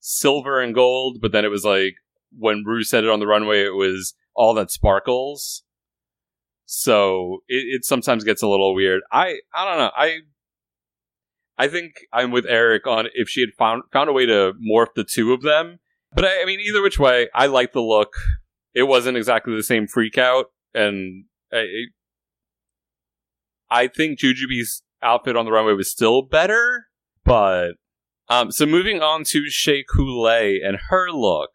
silver 0.00 0.60
and 0.60 0.74
gold 0.74 1.18
but 1.20 1.32
then 1.32 1.44
it 1.44 1.48
was 1.48 1.64
like 1.64 1.94
when 2.38 2.62
Ru 2.64 2.84
said 2.84 3.04
it 3.04 3.10
on 3.10 3.20
the 3.20 3.26
runway 3.26 3.64
it 3.64 3.74
was 3.74 4.14
all 4.34 4.54
that 4.54 4.70
sparkles 4.70 5.62
So 6.66 7.38
it, 7.48 7.64
it 7.76 7.84
sometimes 7.84 8.24
gets 8.24 8.42
a 8.42 8.48
little 8.48 8.74
weird. 8.74 9.02
I 9.10 9.40
I 9.52 9.64
don't 9.64 9.78
know. 9.78 9.90
I 9.96 10.18
I 11.58 11.68
think 11.68 12.06
I'm 12.12 12.30
with 12.30 12.46
Eric 12.46 12.86
on 12.86 13.08
if 13.14 13.28
she 13.28 13.40
had 13.40 13.50
found 13.58 13.82
found 13.92 14.08
a 14.08 14.12
way 14.12 14.26
to 14.26 14.52
morph 14.62 14.94
the 14.94 15.04
two 15.04 15.32
of 15.32 15.42
them. 15.42 15.78
But 16.12 16.24
I, 16.24 16.42
I 16.42 16.44
mean, 16.44 16.60
either 16.60 16.82
which 16.82 16.98
way, 16.98 17.28
I 17.34 17.46
like 17.46 17.72
the 17.72 17.80
look. 17.80 18.12
It 18.74 18.84
wasn't 18.84 19.16
exactly 19.16 19.54
the 19.54 19.62
same 19.62 19.86
freak 19.86 20.18
out, 20.18 20.46
and 20.74 21.24
I, 21.52 21.66
I 23.70 23.86
think 23.88 24.18
Jujubee's 24.18 24.82
outfit 25.02 25.36
on 25.36 25.44
the 25.44 25.52
runway 25.52 25.72
was 25.72 25.90
still 25.90 26.22
better. 26.22 26.86
But 27.24 27.72
um, 28.28 28.50
so 28.50 28.66
moving 28.66 29.02
on 29.02 29.24
to 29.28 29.48
Shea 29.48 29.84
Coulee 29.84 30.60
and 30.64 30.78
her 30.88 31.10
look. 31.10 31.50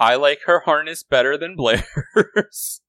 I 0.00 0.14
like 0.14 0.40
her 0.46 0.60
harness 0.60 1.02
better 1.02 1.36
than 1.36 1.56
Blair's. 1.56 2.80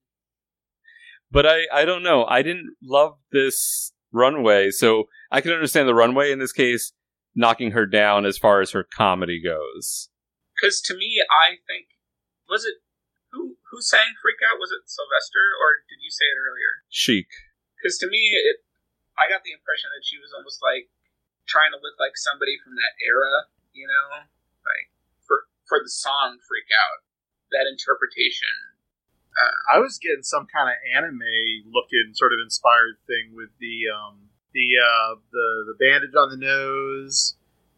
but 1.32 1.46
I, 1.46 1.62
I 1.74 1.86
don't 1.86 2.04
know. 2.04 2.26
I 2.26 2.42
didn't 2.42 2.76
love 2.84 3.14
this 3.32 3.94
runway, 4.12 4.70
so 4.70 5.06
I 5.32 5.42
can 5.42 5.52
understand 5.52 5.88
the 5.88 5.96
runway 5.96 6.32
in 6.32 6.40
this 6.40 6.52
case 6.52 6.94
knocking 7.36 7.72
her 7.72 7.86
down 7.86 8.26
as 8.26 8.38
far 8.38 8.62
as 8.62 8.72
her 8.72 8.84
comedy 8.84 9.42
goes. 9.42 10.10
Because 10.56 10.82
to 10.82 10.96
me, 10.96 11.24
I 11.32 11.62
think 11.68 11.88
was 12.50 12.66
it 12.66 12.82
who 13.32 13.56
who 13.72 13.82
sang 13.82 14.18
"Freak 14.22 14.42
Out"? 14.44 14.60
Was 14.60 14.74
it 14.74 14.90
Sylvester 14.90 15.56
or 15.62 15.86
did 15.88 16.02
you 16.02 16.12
say 16.12 16.26
it 16.26 16.40
earlier? 16.42 16.84
Chic. 16.90 17.30
Because 17.78 17.98
to 18.00 18.08
me, 18.10 18.34
it 18.34 18.66
I 19.16 19.28
got 19.32 19.44
the 19.44 19.56
impression 19.56 19.92
that 19.96 20.08
she 20.08 20.20
was 20.20 20.32
almost 20.36 20.60
like 20.64 20.92
trying 21.48 21.72
to 21.72 21.82
look 21.82 21.98
like 21.98 22.16
somebody 22.16 22.60
from 22.60 22.76
that 22.76 22.94
era, 23.02 23.50
you 23.72 23.88
know, 23.88 24.28
like 24.66 24.92
for 25.24 25.48
for 25.66 25.80
the 25.80 25.92
song 25.92 26.40
"Freak 26.44 26.70
Out." 26.74 27.06
That 27.50 27.66
interpretation. 27.66 28.78
Uh, 29.34 29.58
I 29.74 29.82
was 29.82 29.98
getting 29.98 30.22
some 30.22 30.46
kind 30.46 30.70
of 30.70 30.78
anime 30.86 31.66
looking, 31.66 32.14
sort 32.14 32.34
of 32.34 32.38
inspired 32.44 33.02
thing 33.10 33.34
with 33.34 33.50
the 33.58 33.90
um, 33.90 34.29
the 34.54 34.68
uh, 34.78 35.16
the 35.32 35.74
the 35.74 35.76
bandage 35.80 36.16
on 36.18 36.30
the 36.30 36.38
nose, 36.38 37.36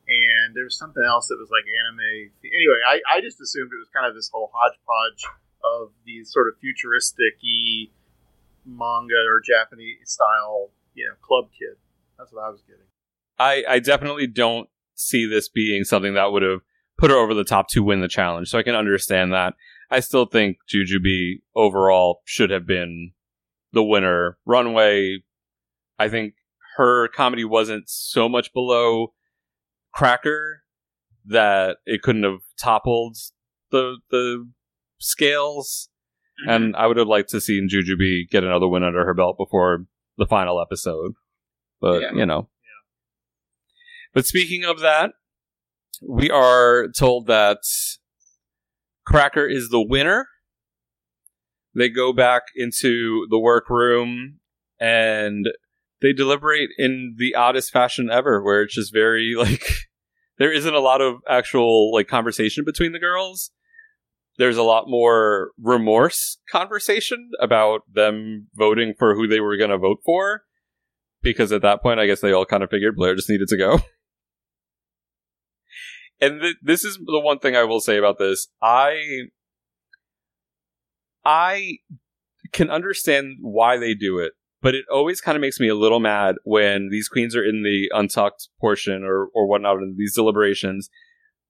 and 0.08 0.56
there 0.56 0.64
was 0.64 0.78
something 0.78 1.04
else 1.04 1.28
that 1.28 1.38
was 1.40 1.50
like 1.52 1.66
anime. 1.68 2.32
Anyway, 2.44 2.80
I, 2.88 3.02
I 3.18 3.22
just 3.22 3.40
assumed 3.42 3.72
it 3.74 3.80
was 3.80 3.90
kind 3.94 4.08
of 4.08 4.16
this 4.16 4.30
whole 4.32 4.52
hodgepodge 4.54 5.24
of 5.64 5.92
these 6.06 6.32
sort 6.32 6.48
of 6.48 6.56
futuristic 6.60 7.38
manga 8.66 9.22
or 9.30 9.42
Japanese 9.42 9.98
style, 10.06 10.70
you 10.94 11.06
know, 11.06 11.14
club 11.22 11.50
kid. 11.58 11.78
That's 12.18 12.32
what 12.34 12.44
I 12.44 12.50
was 12.50 12.62
getting. 12.62 12.86
I, 13.40 13.64
I 13.68 13.80
definitely 13.80 14.28
don't 14.28 14.70
see 14.96 15.26
this 15.26 15.50
being 15.50 15.84
something 15.84 16.14
that 16.14 16.32
would 16.32 16.44
have 16.44 16.62
put 16.98 17.10
her 17.10 17.18
over 17.18 17.34
the 17.34 17.44
top 17.44 17.68
to 17.70 17.84
win 17.84 18.02
the 18.02 18.08
challenge, 18.08 18.50
so 18.50 18.60
I 18.60 18.64
can 18.64 18.76
understand 18.76 19.34
that. 19.34 19.56
I 19.90 20.00
still 20.00 20.26
think 20.26 20.58
Jujubee 20.72 21.42
overall 21.56 22.22
should 22.26 22.50
have 22.50 22.66
been 22.66 23.12
the 23.74 23.84
winner. 23.84 24.38
Runway, 24.46 25.24
I 25.98 26.10
think 26.10 26.36
her 26.82 27.08
comedy 27.10 27.46
wasn't 27.46 27.88
so 27.88 28.28
much 28.28 28.52
below 28.54 29.14
Cracker 29.94 30.64
that 31.26 31.78
it 31.86 32.02
couldn't 32.02 32.24
have 32.24 32.40
toppled 32.60 33.18
the 33.70 33.98
the 34.10 34.50
scales. 34.98 35.90
Mm-hmm. 36.42 36.50
And 36.50 36.76
I 36.76 36.88
would 36.88 36.98
have 36.98 37.08
liked 37.08 37.30
to 37.30 37.42
see 37.42 37.62
Jujubee 37.62 38.28
get 38.32 38.44
another 38.44 38.68
win 38.68 38.84
under 38.84 39.06
her 39.06 39.14
belt 39.14 39.38
before 39.38 39.86
the 40.18 40.26
final 40.26 40.60
episode. 40.60 41.14
But 41.80 42.02
yeah. 42.02 42.14
you 42.16 42.26
know. 42.26 42.50
Yeah. 42.64 42.82
But 44.16 44.26
speaking 44.26 44.64
of 44.64 44.80
that, 44.80 45.12
we 46.02 46.32
are 46.32 46.88
told 46.98 47.28
that 47.28 47.60
Cracker 49.06 49.46
is 49.46 49.70
the 49.70 49.86
winner. 49.86 50.26
They 51.76 51.90
go 51.90 52.12
back 52.12 52.42
into 52.56 53.28
the 53.30 53.40
workroom 53.40 54.40
and 54.80 55.46
they 56.02 56.14
deliberate 56.14 56.70
in 56.78 57.16
the 57.18 57.36
oddest 57.36 57.72
fashion 57.72 58.10
ever, 58.12 58.44
where 58.44 58.64
it's 58.64 58.76
just 58.76 58.94
very 58.94 59.34
like 59.38 59.64
there 60.38 60.52
isn't 60.52 60.74
a 60.74 60.80
lot 60.80 61.02
of 61.02 61.18
actual 61.30 61.94
like 61.94 62.08
conversation 62.08 62.64
between 62.66 62.92
the 62.92 63.00
girls. 63.00 63.52
There's 64.38 64.58
a 64.58 64.64
lot 64.64 64.86
more 64.88 65.52
remorse 65.62 66.38
conversation 66.52 67.32
about 67.40 67.82
them 67.92 68.48
voting 68.56 68.94
for 68.98 69.14
who 69.14 69.28
they 69.28 69.40
were 69.40 69.58
going 69.58 69.70
to 69.70 69.78
vote 69.78 70.00
for. 70.04 70.42
Because 71.22 71.52
at 71.52 71.62
that 71.62 71.84
point, 71.84 72.00
I 72.00 72.08
guess 72.08 72.22
they 72.22 72.32
all 72.32 72.46
kind 72.46 72.64
of 72.64 72.72
figured 72.72 72.96
Blair 72.96 73.14
just 73.14 73.30
needed 73.30 73.48
to 73.50 73.58
go. 73.58 73.74
and 76.22 76.42
th- 76.42 76.56
this 76.64 76.84
is 76.84 76.98
the 76.98 77.20
one 77.20 77.38
thing 77.38 77.56
I 77.56 77.66
will 77.66 77.80
say 77.80 77.98
about 77.98 78.18
this. 78.18 78.48
I, 78.60 79.28
I 81.24 81.78
can 82.52 82.72
understand 82.72 83.38
why 83.42 83.78
they 83.78 83.94
do 83.94 84.18
it 84.18 84.34
but 84.62 84.76
it 84.76 84.86
always 84.92 85.22
kind 85.22 85.36
of 85.36 85.42
makes 85.42 85.60
me 85.60 85.68
a 85.68 85.76
little 85.76 86.00
mad 86.00 86.36
when 86.44 86.90
these 86.90 87.10
queens 87.10 87.36
are 87.36 87.44
in 87.44 87.64
the 87.64 87.90
untucked 87.94 88.50
portion 88.60 89.04
or, 89.04 89.28
or 89.34 89.48
whatnot 89.48 89.78
in 89.78 89.96
these 89.98 90.16
deliberations 90.16 90.90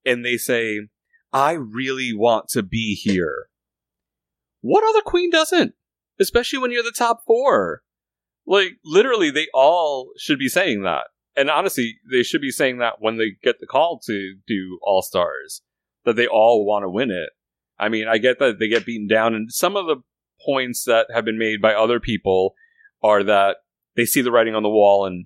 and 0.06 0.26
they 0.26 0.38
say, 0.38 0.88
I 1.32 1.54
really 1.54 2.14
want 2.14 2.50
to 2.50 2.64
be 2.64 2.96
here. 2.96 3.48
What 4.62 4.84
other 4.84 5.02
queen 5.02 5.30
doesn't? 5.30 5.74
Especially 6.20 6.60
when 6.60 6.72
you're 6.72 6.84
the 6.84 6.92
top 6.96 7.24
four. 7.26 7.82
Like, 8.46 8.74
literally, 8.84 9.32
they 9.32 9.48
all 9.54 10.12
should 10.18 10.40
be 10.40 10.50
saying 10.50 10.84
that. 10.84 11.08
And 11.36 11.50
honestly, 11.50 11.98
they 12.12 12.24
should 12.24 12.42
be 12.42 12.52
saying 12.52 12.80
that 12.80 12.96
when 13.00 13.18
they 13.18 13.32
get 13.42 13.60
the 13.60 13.68
call 13.68 14.00
to 14.06 14.36
do 14.46 14.80
All 14.82 15.02
Stars, 15.02 15.62
that 16.06 16.16
they 16.16 16.28
all 16.28 16.66
want 16.66 16.84
to 16.84 16.90
win 16.90 17.12
it. 17.12 17.30
I 17.80 17.90
mean, 17.90 18.08
I 18.08 18.18
get 18.18 18.40
that 18.40 18.60
they 18.60 18.68
get 18.68 18.86
beaten 18.86 19.08
down, 19.08 19.34
and 19.34 19.52
some 19.52 19.76
of 19.76 19.88
the 19.88 19.98
points 20.44 20.84
that 20.86 21.08
have 21.14 21.24
been 21.24 21.38
made 21.38 21.62
by 21.62 21.74
other 21.74 22.00
people 22.00 22.54
are 23.04 23.24
that 23.24 23.58
they 23.96 24.06
see 24.06 24.22
the 24.22 24.32
writing 24.32 24.56
on 24.56 24.64
the 24.64 24.70
wall 24.70 25.06
and 25.06 25.26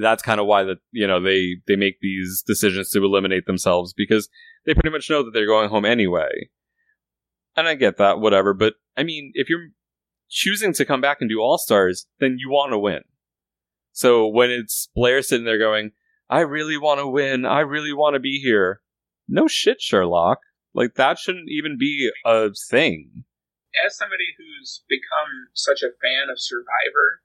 that's 0.00 0.22
kind 0.22 0.40
of 0.40 0.46
why 0.46 0.64
that 0.64 0.78
you 0.90 1.06
know 1.06 1.20
they 1.20 1.56
they 1.66 1.76
make 1.76 2.00
these 2.00 2.42
decisions 2.46 2.90
to 2.90 3.04
eliminate 3.04 3.46
themselves 3.46 3.92
because 3.92 4.28
they 4.66 4.74
pretty 4.74 4.90
much 4.90 5.10
know 5.10 5.22
that 5.22 5.30
they're 5.32 5.46
going 5.46 5.68
home 5.68 5.84
anyway. 5.84 6.48
And 7.56 7.68
I 7.68 7.74
get 7.74 7.98
that, 7.98 8.18
whatever. 8.18 8.52
But 8.54 8.74
I 8.96 9.04
mean, 9.04 9.30
if 9.34 9.48
you're 9.48 9.68
choosing 10.28 10.72
to 10.74 10.84
come 10.84 11.00
back 11.00 11.18
and 11.20 11.30
do 11.30 11.40
All 11.40 11.58
Stars, 11.58 12.06
then 12.18 12.36
you 12.38 12.50
want 12.50 12.72
to 12.72 12.78
win. 12.78 13.02
So 13.92 14.26
when 14.26 14.50
it's 14.50 14.88
Blair 14.94 15.22
sitting 15.22 15.44
there 15.44 15.58
going, 15.58 15.92
"I 16.28 16.40
really 16.40 16.76
want 16.76 16.98
to 17.00 17.06
win. 17.06 17.44
I 17.44 17.60
really 17.60 17.92
want 17.92 18.14
to 18.14 18.20
be 18.20 18.40
here," 18.40 18.80
no 19.28 19.46
shit, 19.46 19.80
Sherlock. 19.80 20.38
Like 20.74 20.94
that 20.94 21.18
shouldn't 21.18 21.48
even 21.48 21.78
be 21.78 22.10
a 22.24 22.50
thing 22.68 23.24
as 23.84 23.96
somebody 23.96 24.34
who's 24.38 24.82
become 24.88 25.50
such 25.54 25.82
a 25.82 25.94
fan 26.02 26.30
of 26.30 26.40
Survivor, 26.40 27.22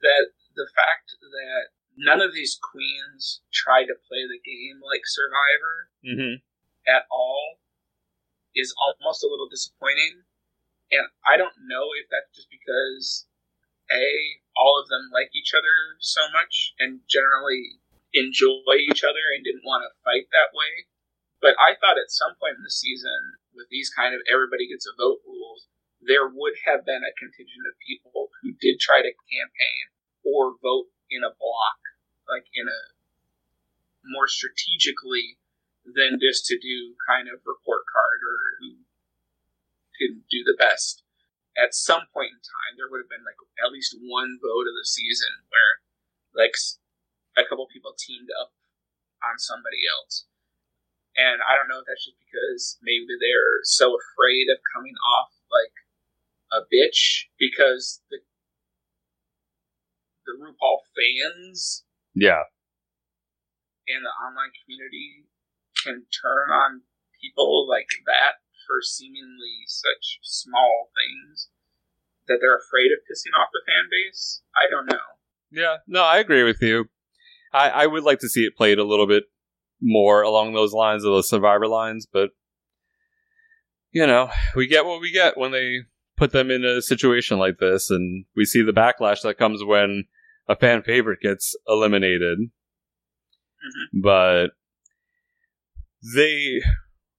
that 0.00 0.34
the 0.54 0.68
fact 0.74 1.16
that 1.18 1.74
none 1.96 2.20
of 2.20 2.34
these 2.34 2.58
queens 2.60 3.40
try 3.52 3.82
to 3.82 4.02
play 4.08 4.26
the 4.26 4.42
game 4.42 4.80
like 4.82 5.02
Survivor 5.06 5.76
mm-hmm. 6.04 6.36
at 6.86 7.06
all 7.10 7.58
is 8.54 8.74
almost 8.78 9.24
a 9.24 9.30
little 9.30 9.48
disappointing. 9.48 10.22
And 10.92 11.06
I 11.26 11.36
don't 11.36 11.66
know 11.66 11.90
if 11.98 12.06
that's 12.10 12.30
just 12.34 12.50
because 12.50 13.26
a 13.90 14.06
all 14.54 14.78
of 14.78 14.88
them 14.88 15.10
like 15.12 15.34
each 15.34 15.52
other 15.52 15.98
so 15.98 16.22
much 16.30 16.74
and 16.78 17.02
generally 17.10 17.82
enjoy 18.14 18.78
each 18.78 19.02
other 19.02 19.34
and 19.34 19.42
didn't 19.42 19.66
want 19.66 19.82
to 19.82 19.98
fight 20.06 20.30
that 20.30 20.54
way. 20.54 20.86
But 21.42 21.58
I 21.58 21.74
thought 21.74 21.98
at 21.98 22.14
some 22.14 22.38
point 22.38 22.56
in 22.56 22.64
the 22.64 22.70
season 22.70 23.42
with 23.54 23.70
these 23.70 23.90
kind 23.90 24.14
of 24.14 24.20
everybody 24.26 24.68
gets 24.68 24.86
a 24.86 24.94
vote 24.98 25.22
rules, 25.24 25.70
there 26.02 26.28
would 26.28 26.54
have 26.66 26.84
been 26.84 27.02
a 27.06 27.16
contingent 27.16 27.64
of 27.64 27.80
people 27.80 28.28
who 28.42 28.52
did 28.60 28.78
try 28.78 29.00
to 29.00 29.22
campaign 29.30 29.84
or 30.26 30.58
vote 30.60 30.92
in 31.08 31.24
a 31.24 31.32
block, 31.32 31.80
like 32.28 32.44
in 32.52 32.68
a 32.68 32.80
more 34.04 34.28
strategically 34.28 35.40
than 35.84 36.20
just 36.20 36.44
to 36.48 36.56
do 36.60 36.96
kind 37.08 37.28
of 37.28 37.40
report 37.44 37.84
card 37.88 38.20
or 38.20 38.36
who 38.60 38.84
can 39.96 40.24
do 40.28 40.44
the 40.44 40.56
best. 40.56 41.04
At 41.56 41.72
some 41.72 42.10
point 42.12 42.34
in 42.34 42.42
time, 42.42 42.74
there 42.76 42.90
would 42.90 43.00
have 43.00 43.12
been 43.12 43.24
like 43.24 43.38
at 43.62 43.72
least 43.72 43.96
one 44.00 44.40
vote 44.42 44.66
of 44.66 44.74
the 44.76 44.84
season 44.88 45.44
where 45.48 45.72
like 46.34 46.56
a 47.38 47.46
couple 47.46 47.68
people 47.70 47.94
teamed 47.94 48.28
up 48.34 48.52
on 49.22 49.38
somebody 49.38 49.86
else. 49.86 50.26
And 51.14 51.38
I 51.46 51.54
don't 51.54 51.70
know 51.70 51.78
if 51.78 51.86
that's 51.86 52.04
just 52.04 52.18
because 52.18 52.78
maybe 52.82 53.06
they're 53.06 53.62
so 53.62 53.94
afraid 53.94 54.50
of 54.50 54.58
coming 54.74 54.98
off 54.98 55.30
like 55.46 55.74
a 56.50 56.60
bitch 56.66 57.30
because 57.38 58.02
the 58.10 58.18
the 60.26 60.34
RuPaul 60.40 60.80
fans, 60.96 61.84
yeah, 62.14 62.48
and 63.86 64.02
the 64.02 64.14
online 64.18 64.50
community 64.64 65.28
can 65.84 66.02
turn 66.10 66.48
on 66.50 66.82
people 67.20 67.68
like 67.68 67.88
that 68.06 68.40
for 68.66 68.80
seemingly 68.82 69.68
such 69.68 70.18
small 70.22 70.88
things 70.96 71.50
that 72.26 72.38
they're 72.40 72.56
afraid 72.56 72.90
of 72.90 73.04
pissing 73.04 73.38
off 73.38 73.52
the 73.52 73.60
fan 73.66 73.84
base. 73.90 74.42
I 74.56 74.70
don't 74.70 74.86
know. 74.86 75.04
Yeah, 75.50 75.76
no, 75.86 76.02
I 76.02 76.18
agree 76.18 76.42
with 76.42 76.62
you. 76.62 76.86
I, 77.52 77.70
I 77.70 77.86
would 77.86 78.02
like 78.02 78.18
to 78.20 78.28
see 78.28 78.44
it 78.44 78.56
played 78.56 78.78
a 78.78 78.84
little 78.84 79.06
bit 79.06 79.24
more 79.84 80.22
along 80.22 80.54
those 80.54 80.72
lines 80.72 81.04
of 81.04 81.14
the 81.14 81.22
survivor 81.22 81.68
lines, 81.68 82.06
but 82.10 82.30
you 83.92 84.06
know, 84.06 84.28
we 84.56 84.66
get 84.66 84.84
what 84.84 85.00
we 85.00 85.12
get 85.12 85.38
when 85.38 85.52
they 85.52 85.82
put 86.16 86.32
them 86.32 86.50
in 86.50 86.64
a 86.64 86.82
situation 86.82 87.38
like 87.38 87.58
this, 87.58 87.90
and 87.90 88.24
we 88.34 88.44
see 88.44 88.62
the 88.62 88.72
backlash 88.72 89.22
that 89.22 89.38
comes 89.38 89.62
when 89.64 90.04
a 90.48 90.56
fan 90.56 90.82
favorite 90.82 91.20
gets 91.20 91.54
eliminated. 91.68 92.38
Mm-hmm. 92.38 94.00
But 94.02 94.46
they 96.14 96.60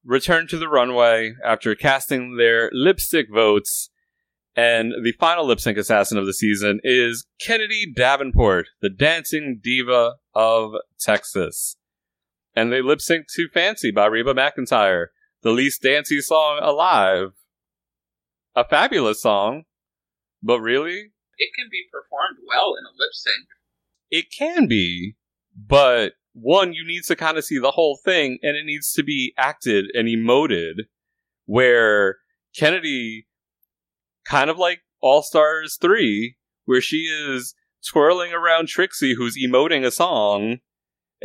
return 0.04 0.48
to 0.48 0.58
the 0.58 0.68
runway 0.68 1.34
after 1.44 1.76
casting 1.76 2.38
their 2.38 2.70
lipstick 2.74 3.28
votes, 3.34 3.90
and 4.56 4.92
the 5.04 5.14
final 5.20 5.46
lip 5.46 5.60
sync 5.60 5.78
assassin 5.78 6.18
of 6.18 6.26
the 6.26 6.34
season 6.34 6.80
is 6.84 7.26
Kennedy 7.42 7.92
Davenport, 7.94 8.68
the 8.82 8.90
dancing 8.90 9.60
diva 9.62 10.16
of 10.34 10.74
Texas. 11.00 11.78
And 12.56 12.72
they 12.72 12.82
lip 12.82 13.02
sync 13.02 13.28
to 13.36 13.48
Fancy 13.54 13.92
by 13.92 14.06
Reba 14.06 14.34
McEntire, 14.34 15.08
the 15.44 15.52
least 15.52 15.82
dancey 15.82 16.22
song 16.22 16.60
alive. 16.62 17.32
A 18.56 18.64
fabulous 18.64 19.22
song, 19.22 19.64
but 20.42 20.62
really, 20.62 21.12
It 21.38 21.52
can 21.58 21.68
be 21.70 21.84
performed 21.92 22.38
well 22.48 22.76
in 22.80 22.86
a 22.86 22.96
lip 22.98 23.12
sync. 23.14 23.48
it 24.10 24.26
can 24.32 24.68
be, 24.68 25.16
but 25.56 26.14
one, 26.34 26.74
you 26.74 26.86
need 26.88 27.04
to 27.04 27.16
kind 27.16 27.38
of 27.38 27.44
see 27.46 27.60
the 27.60 27.72
whole 27.72 27.98
thing, 28.04 28.40
and 28.42 28.56
it 28.56 28.66
needs 28.66 28.94
to 28.94 29.04
be 29.04 29.34
acted 29.38 29.86
and 29.94 30.08
emoted. 30.08 30.86
Where 31.46 32.18
Kennedy, 32.58 33.28
kind 34.26 34.50
of 34.50 34.58
like 34.58 34.82
All 35.02 35.22
Stars 35.22 35.78
3, 35.82 36.36
where 36.66 36.82
she 36.82 37.04
is 37.06 37.54
twirling 37.88 38.34
around 38.34 38.68
Trixie, 38.68 39.16
who's 39.16 39.38
emoting 39.38 39.86
a 39.86 39.92
song, 39.92 40.60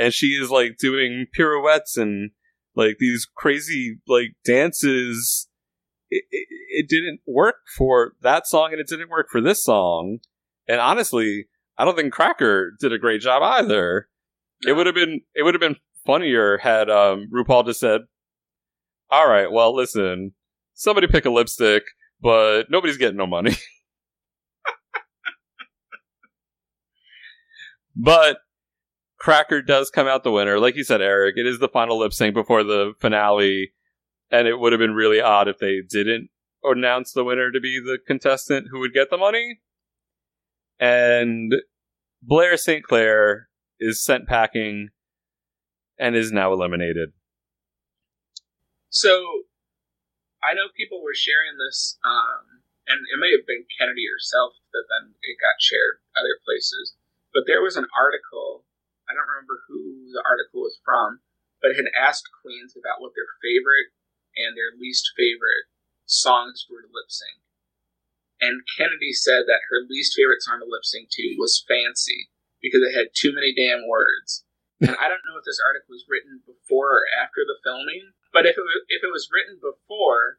and 0.01 0.14
she 0.14 0.28
is 0.28 0.51
like 0.51 0.78
doing 0.78 1.27
pirouettes 1.32 1.98
and 1.98 2.31
like 2.74 2.97
these 2.98 3.28
crazy 3.36 3.98
like 4.09 4.35
dances. 4.44 5.47
It, 6.09 6.24
it, 6.31 6.47
it 6.70 6.89
didn't 6.89 7.20
work 7.27 7.56
for 7.77 8.14
that 8.22 8.47
song, 8.47 8.70
and 8.72 8.81
it 8.81 8.89
didn't 8.89 9.10
work 9.10 9.27
for 9.31 9.43
this 9.43 9.62
song. 9.62 10.18
And 10.66 10.81
honestly, 10.81 11.48
I 11.77 11.85
don't 11.85 11.97
think 11.97 12.12
Cracker 12.12 12.72
did 12.81 12.93
a 12.93 12.98
great 12.98 13.20
job 13.20 13.43
either. 13.43 14.09
It 14.66 14.72
would 14.72 14.86
have 14.86 14.94
been 14.94 15.20
it 15.35 15.43
would 15.43 15.55
have 15.55 15.60
been 15.60 15.77
funnier 16.06 16.56
had 16.59 16.89
um, 16.89 17.28
RuPaul 17.32 17.66
just 17.66 17.81
said, 17.81 18.02
"All 19.10 19.28
right, 19.28 19.52
well, 19.52 19.77
listen, 19.77 20.32
somebody 20.72 21.09
pick 21.09 21.27
a 21.27 21.31
lipstick, 21.31 21.82
but 22.20 22.70
nobody's 22.70 22.97
getting 22.97 23.18
no 23.18 23.27
money." 23.27 23.52
but 27.94 28.39
Cracker 29.20 29.60
does 29.60 29.90
come 29.90 30.09
out 30.09 30.24
the 30.24 30.32
winner, 30.32 30.59
like 30.59 30.76
you 30.76 30.82
said, 30.82 31.02
Eric. 31.02 31.34
It 31.36 31.47
is 31.47 31.59
the 31.59 31.68
final 31.68 31.98
lip 31.98 32.14
sync 32.14 32.34
before 32.34 32.64
the 32.64 32.94
finale, 33.01 33.72
and 34.30 34.48
it 34.48 34.59
would 34.59 34.72
have 34.72 34.78
been 34.78 34.94
really 34.94 35.20
odd 35.20 35.47
if 35.47 35.59
they 35.59 35.80
didn't 35.86 36.30
announce 36.64 37.12
the 37.12 37.22
winner 37.22 37.51
to 37.51 37.60
be 37.60 37.78
the 37.78 37.98
contestant 38.06 38.68
who 38.70 38.80
would 38.80 38.94
get 38.94 39.10
the 39.10 39.18
money. 39.18 39.60
And 40.78 41.52
Blair 42.22 42.56
St. 42.56 42.82
Clair 42.82 43.48
is 43.78 44.02
sent 44.02 44.26
packing 44.26 44.88
and 45.98 46.16
is 46.16 46.32
now 46.32 46.52
eliminated. 46.52 47.12
So, 48.88 49.44
I 50.42 50.55
know 50.55 50.72
people 50.74 51.02
were 51.02 51.14
sharing 51.14 51.60
this, 51.60 51.98
um, 52.02 52.64
and 52.88 53.05
it 53.05 53.20
may 53.20 53.30
have 53.36 53.47
been 53.47 53.68
Kennedy 53.78 54.09
herself 54.09 54.55
that 54.72 54.88
then 54.88 55.12
it 55.20 55.36
got 55.36 55.60
shared 55.60 56.01
other 56.16 56.40
places. 56.42 56.97
But 57.34 57.44
there 57.47 57.60
was 57.62 57.76
an 57.76 57.86
article, 57.92 58.64
I 59.11 59.15
don't 59.19 59.27
remember 59.27 59.66
who 59.66 60.15
the 60.15 60.23
article 60.23 60.62
was 60.62 60.78
from, 60.87 61.27
but 61.59 61.74
had 61.74 61.91
asked 61.99 62.31
queens 62.41 62.78
about 62.78 63.03
what 63.03 63.11
their 63.19 63.27
favorite 63.43 63.91
and 64.39 64.55
their 64.55 64.70
least 64.78 65.11
favorite 65.19 65.66
songs 66.07 66.70
were 66.70 66.87
to 66.87 66.87
lip 66.87 67.11
sync. 67.11 67.43
And 68.41 68.62
Kennedy 68.78 69.12
said 69.12 69.51
that 69.51 69.66
her 69.69 69.82
least 69.91 70.15
favorite 70.15 70.41
song 70.41 70.62
to 70.62 70.69
lip 70.70 70.87
sync 70.87 71.11
to 71.19 71.37
was 71.37 71.61
Fancy 71.66 72.31
because 72.62 72.81
it 72.87 72.95
had 72.95 73.11
too 73.12 73.35
many 73.35 73.51
damn 73.51 73.91
words. 73.91 74.47
and 74.81 74.97
I 74.97 75.11
don't 75.11 75.27
know 75.27 75.37
if 75.37 75.45
this 75.45 75.61
article 75.61 75.93
was 75.93 76.09
written 76.09 76.41
before 76.47 77.03
or 77.03 77.11
after 77.20 77.45
the 77.45 77.59
filming, 77.66 78.15
but 78.32 78.47
if 78.47 78.57
it 78.57 78.65
if 78.89 79.03
it 79.03 79.12
was 79.12 79.28
written 79.28 79.61
before, 79.61 80.39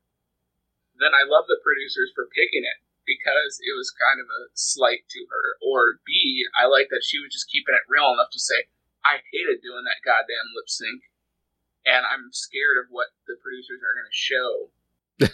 then 0.98 1.14
I 1.14 1.27
love 1.27 1.45
the 1.45 1.61
producers 1.61 2.10
for 2.15 2.31
picking 2.31 2.64
it 2.65 2.80
because 3.05 3.59
it 3.61 3.73
was 3.73 3.93
kind 3.93 4.21
of 4.21 4.27
a 4.29 4.51
slight 4.53 5.07
to 5.09 5.21
her. 5.29 5.57
Or 5.61 6.01
B, 6.05 6.45
I 6.57 6.67
like 6.67 6.89
that 6.89 7.05
she 7.05 7.19
was 7.19 7.33
just 7.33 7.49
keeping 7.49 7.75
it 7.75 7.89
real 7.89 8.13
enough 8.13 8.31
to 8.33 8.41
say, 8.41 8.69
I 9.01 9.25
hated 9.33 9.65
doing 9.65 9.85
that 9.85 10.05
goddamn 10.05 10.53
lip 10.53 10.69
sync, 10.69 11.09
and 11.85 12.05
I'm 12.05 12.29
scared 12.29 12.77
of 12.77 12.93
what 12.93 13.13
the 13.25 13.37
producers 13.41 13.81
are 13.81 13.97
going 13.97 14.09
to 14.09 14.21
show. 14.29 14.51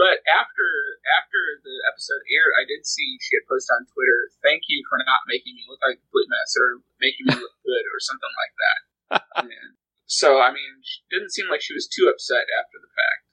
but 0.00 0.24
after 0.24 0.68
after 1.04 1.40
the 1.60 1.76
episode 1.92 2.24
aired, 2.32 2.56
I 2.56 2.64
did 2.64 2.88
see 2.88 3.20
she 3.20 3.36
had 3.36 3.48
posted 3.48 3.76
on 3.76 3.84
Twitter, 3.92 4.32
"Thank 4.40 4.72
you 4.72 4.80
for 4.88 4.96
not 5.04 5.28
making 5.28 5.52
me 5.56 5.68
look 5.68 5.84
like 5.84 6.00
a 6.00 6.04
complete 6.08 6.32
mess, 6.32 6.56
or 6.56 6.80
making 6.96 7.28
me 7.28 7.36
look 7.36 7.56
good, 7.60 7.84
or 7.92 8.00
something 8.00 8.34
like 8.36 8.54
that." 8.56 8.80
And 9.36 9.76
so, 10.08 10.40
I 10.40 10.52
mean, 10.52 10.80
she 10.84 11.00
didn't 11.08 11.32
seem 11.32 11.48
like 11.48 11.60
she 11.60 11.72
was 11.72 11.88
too 11.88 12.08
upset 12.08 12.44
after 12.48 12.80
the 12.80 12.92
fact. 12.92 13.31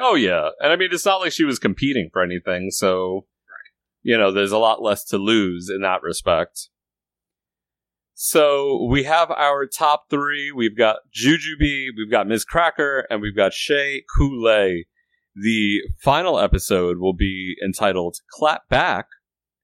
Oh 0.00 0.14
yeah, 0.14 0.50
and 0.60 0.72
I 0.72 0.76
mean 0.76 0.90
it's 0.92 1.06
not 1.06 1.20
like 1.20 1.32
she 1.32 1.44
was 1.44 1.58
competing 1.58 2.10
for 2.12 2.22
anything, 2.22 2.70
so 2.70 3.26
you 4.02 4.16
know 4.16 4.30
there's 4.30 4.52
a 4.52 4.58
lot 4.58 4.82
less 4.82 5.04
to 5.06 5.18
lose 5.18 5.70
in 5.70 5.82
that 5.82 6.02
respect. 6.02 6.68
So 8.14 8.88
we 8.90 9.04
have 9.04 9.30
our 9.30 9.64
top 9.66 10.10
three. 10.10 10.50
We've 10.50 10.76
got 10.76 10.96
Jujubee, 11.14 11.86
we've 11.96 12.10
got 12.10 12.26
Miz 12.26 12.44
Cracker, 12.44 13.06
and 13.08 13.22
we've 13.22 13.36
got 13.36 13.52
Shea 13.52 14.02
Coulee. 14.16 14.86
The 15.34 15.82
final 16.02 16.38
episode 16.38 16.98
will 16.98 17.14
be 17.14 17.54
entitled 17.64 18.16
"Clap 18.32 18.68
Back," 18.68 19.06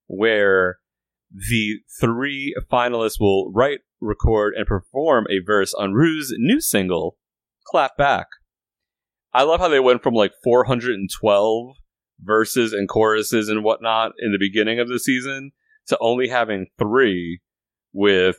where 0.07 0.79
the 1.33 1.81
three 2.01 2.55
finalists 2.71 3.19
will 3.19 3.51
write, 3.53 3.81
record, 4.01 4.55
and 4.57 4.67
perform 4.67 5.27
a 5.29 5.45
verse 5.45 5.75
on 5.75 5.93
Ru's 5.93 6.33
new 6.39 6.61
single, 6.61 7.19
"Clap 7.67 7.97
Back." 7.97 8.29
I 9.35 9.43
love 9.43 9.61
how 9.61 9.69
they 9.69 9.81
went 9.81 10.03
from 10.03 10.15
like 10.15 10.33
412 10.45 11.77
verses 12.23 12.73
and 12.73 12.89
choruses 12.89 13.49
and 13.49 13.65
whatnot 13.65 14.13
in 14.21 14.31
the 14.31 14.39
beginning 14.39 14.79
of 14.79 14.89
the 14.89 15.01
season 15.01 15.51
to 15.89 15.99
only 16.01 16.29
having 16.29 16.69
three 16.79 17.41
with 17.93 18.37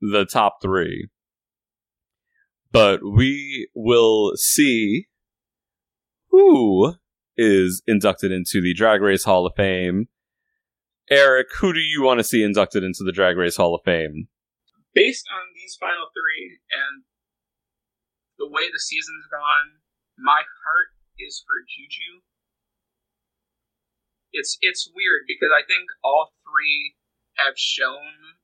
the 0.00 0.24
top 0.24 0.58
three. 0.60 1.08
But 2.72 3.00
we 3.04 3.68
will 3.74 4.32
see 4.36 5.06
who 6.30 6.94
is 7.36 7.82
inducted 7.86 8.32
into 8.32 8.60
the 8.60 8.74
Drag 8.74 9.00
Race 9.00 9.24
Hall 9.24 9.46
of 9.46 9.52
Fame. 9.56 10.08
Eric, 11.10 11.48
who 11.60 11.72
do 11.72 11.80
you 11.80 12.02
want 12.02 12.18
to 12.18 12.24
see 12.24 12.42
inducted 12.42 12.82
into 12.82 13.04
the 13.04 13.12
Drag 13.12 13.36
Race 13.36 13.56
Hall 13.56 13.74
of 13.74 13.82
Fame? 13.84 14.28
Based 14.94 15.26
on 15.32 15.54
these 15.54 15.76
final 15.78 16.06
three 16.12 16.58
and 16.70 17.04
the 18.38 18.48
way 18.48 18.64
the 18.72 18.80
season's 18.80 19.26
gone, 19.30 19.80
my 20.18 20.42
heart 20.64 20.90
is 21.18 21.42
for 21.44 21.64
Juju. 21.64 22.22
It's 24.32 24.56
it's 24.60 24.88
weird 24.88 25.28
because 25.28 25.52
I 25.52 25.60
think 25.64 25.88
all 26.02 26.32
three 26.40 26.96
have 27.36 27.56
shown 27.56 28.40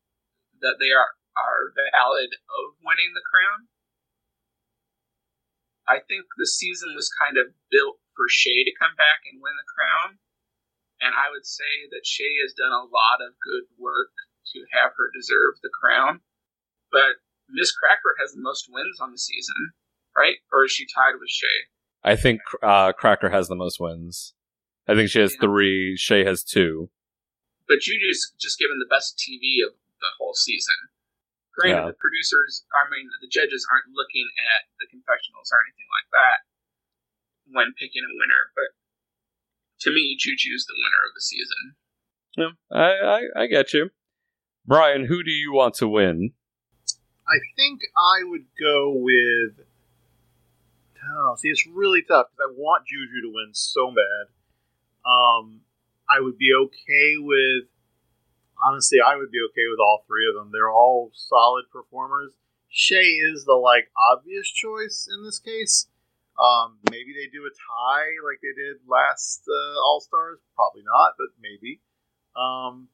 that 0.60 0.76
they 0.80 0.92
are 0.92 1.16
are 1.38 1.72
valid 1.72 2.34
of 2.34 2.76
winning 2.82 3.14
the 3.14 3.24
crown. 3.24 3.68
I 5.88 6.04
think 6.04 6.28
the 6.36 6.50
season 6.50 6.92
was 6.92 7.08
kind 7.08 7.40
of 7.40 7.56
built 7.72 8.02
for 8.12 8.28
Shea 8.28 8.66
to 8.68 8.76
come 8.76 8.92
back 8.98 9.24
and 9.24 9.40
win 9.40 9.56
the 9.56 9.72
crown, 9.72 10.20
and 11.00 11.16
I 11.16 11.32
would 11.32 11.48
say 11.48 11.88
that 11.88 12.04
Shea 12.04 12.36
has 12.44 12.52
done 12.52 12.74
a 12.74 12.84
lot 12.84 13.24
of 13.24 13.40
good 13.40 13.72
work 13.80 14.12
to 14.52 14.68
have 14.76 14.92
her 15.00 15.08
deserve 15.14 15.56
the 15.64 15.72
crown. 15.72 16.20
But 16.92 17.24
Miz 17.48 17.72
Cracker 17.72 18.16
has 18.20 18.36
the 18.36 18.44
most 18.44 18.68
wins 18.68 19.00
on 19.00 19.12
the 19.12 19.20
season, 19.20 19.72
right? 20.18 20.36
Or 20.52 20.64
is 20.64 20.72
she 20.72 20.86
tied 20.86 21.14
with 21.20 21.30
Shea? 21.30 21.58
I 22.02 22.16
think 22.16 22.40
uh, 22.62 22.92
Cracker 22.92 23.30
has 23.30 23.46
the 23.48 23.54
most 23.56 23.78
wins. 23.78 24.34
I 24.88 24.94
think 24.94 25.10
she 25.10 25.20
has 25.20 25.36
three. 25.40 25.96
Shea 25.96 26.24
has 26.24 26.42
two. 26.42 26.90
But 27.68 27.80
Juju's 27.80 28.32
just 28.40 28.58
given 28.58 28.78
the 28.78 28.88
best 28.88 29.18
TV 29.20 29.60
of 29.66 29.74
the 30.00 30.10
whole 30.18 30.32
season. 30.34 30.74
Granted, 31.54 31.76
Yeah. 31.76 31.86
the 31.92 31.98
producers, 32.00 32.64
I 32.72 32.88
mean, 32.88 33.10
the 33.20 33.28
judges 33.28 33.66
aren't 33.70 33.92
looking 33.94 34.26
at 34.56 34.66
the 34.80 34.86
confessionals 34.88 35.50
or 35.52 35.58
anything 35.66 35.88
like 35.92 36.08
that 36.16 36.38
when 37.52 37.74
picking 37.78 38.02
a 38.06 38.14
winner, 38.16 38.52
but 38.56 38.72
to 39.84 39.90
me, 39.92 40.16
Juju's 40.18 40.64
the 40.66 40.74
winner 40.78 41.02
of 41.08 41.12
the 41.14 41.20
season. 41.20 41.62
Yeah, 42.36 42.52
I, 42.70 42.88
I, 43.36 43.42
I 43.42 43.46
get 43.46 43.72
you. 43.74 43.90
Brian, 44.66 45.04
who 45.06 45.22
do 45.22 45.30
you 45.32 45.52
want 45.52 45.74
to 45.76 45.88
win? 45.88 46.32
I 47.28 47.38
think 47.56 47.80
I 47.96 48.22
would 48.24 48.46
go 48.60 48.92
with. 48.94 49.66
Oh, 51.04 51.36
see, 51.36 51.48
it's 51.48 51.66
really 51.66 52.02
tough 52.02 52.26
because 52.30 52.50
I 52.50 52.54
want 52.56 52.86
Juju 52.86 53.22
to 53.22 53.32
win 53.32 53.50
so 53.52 53.88
bad. 53.88 54.32
Um, 55.04 55.60
I 56.10 56.20
would 56.20 56.38
be 56.38 56.50
okay 56.54 57.16
with. 57.18 57.68
Honestly, 58.64 58.98
I 58.98 59.14
would 59.16 59.30
be 59.30 59.38
okay 59.50 59.66
with 59.70 59.78
all 59.78 60.04
three 60.06 60.26
of 60.28 60.34
them. 60.34 60.50
They're 60.52 60.70
all 60.70 61.10
solid 61.14 61.66
performers. 61.72 62.32
Shea 62.68 63.06
is 63.06 63.44
the 63.44 63.54
like 63.54 63.90
obvious 64.12 64.50
choice 64.50 65.08
in 65.08 65.24
this 65.24 65.38
case. 65.38 65.86
Um, 66.38 66.78
maybe 66.90 67.12
they 67.14 67.26
do 67.26 67.46
a 67.46 67.50
tie 67.50 68.14
like 68.22 68.38
they 68.42 68.54
did 68.54 68.78
last 68.86 69.42
uh, 69.48 69.80
All 69.82 70.00
Stars. 70.00 70.38
Probably 70.54 70.82
not, 70.86 71.14
but 71.18 71.34
maybe. 71.40 71.80
Um, 72.36 72.88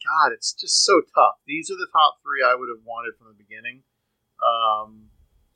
God, 0.00 0.32
it's 0.32 0.54
just 0.54 0.84
so 0.84 1.02
tough. 1.14 1.36
These 1.46 1.70
are 1.70 1.76
the 1.76 1.92
top 1.92 2.20
three 2.24 2.40
I 2.40 2.56
would 2.56 2.72
have 2.72 2.84
wanted 2.84 3.16
from 3.18 3.28
the 3.28 3.36
beginning. 3.36 3.84
Um, 4.40 5.09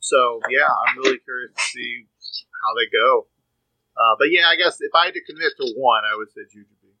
so 0.05 0.39
yeah, 0.49 0.67
I'm 0.67 0.97
really 0.97 1.17
curious 1.19 1.51
to 1.53 1.61
see 1.61 2.05
how 2.63 2.73
they 2.75 2.87
go. 2.91 3.27
Uh, 3.97 4.15
but 4.19 4.27
yeah, 4.29 4.47
I 4.47 4.55
guess 4.55 4.77
if 4.79 4.91
I 4.93 5.05
had 5.05 5.13
to 5.15 5.23
commit 5.23 5.53
to 5.57 5.73
one, 5.75 6.03
I 6.03 6.15
would 6.15 6.29
say 6.31 6.41
Jujubee. 6.41 6.93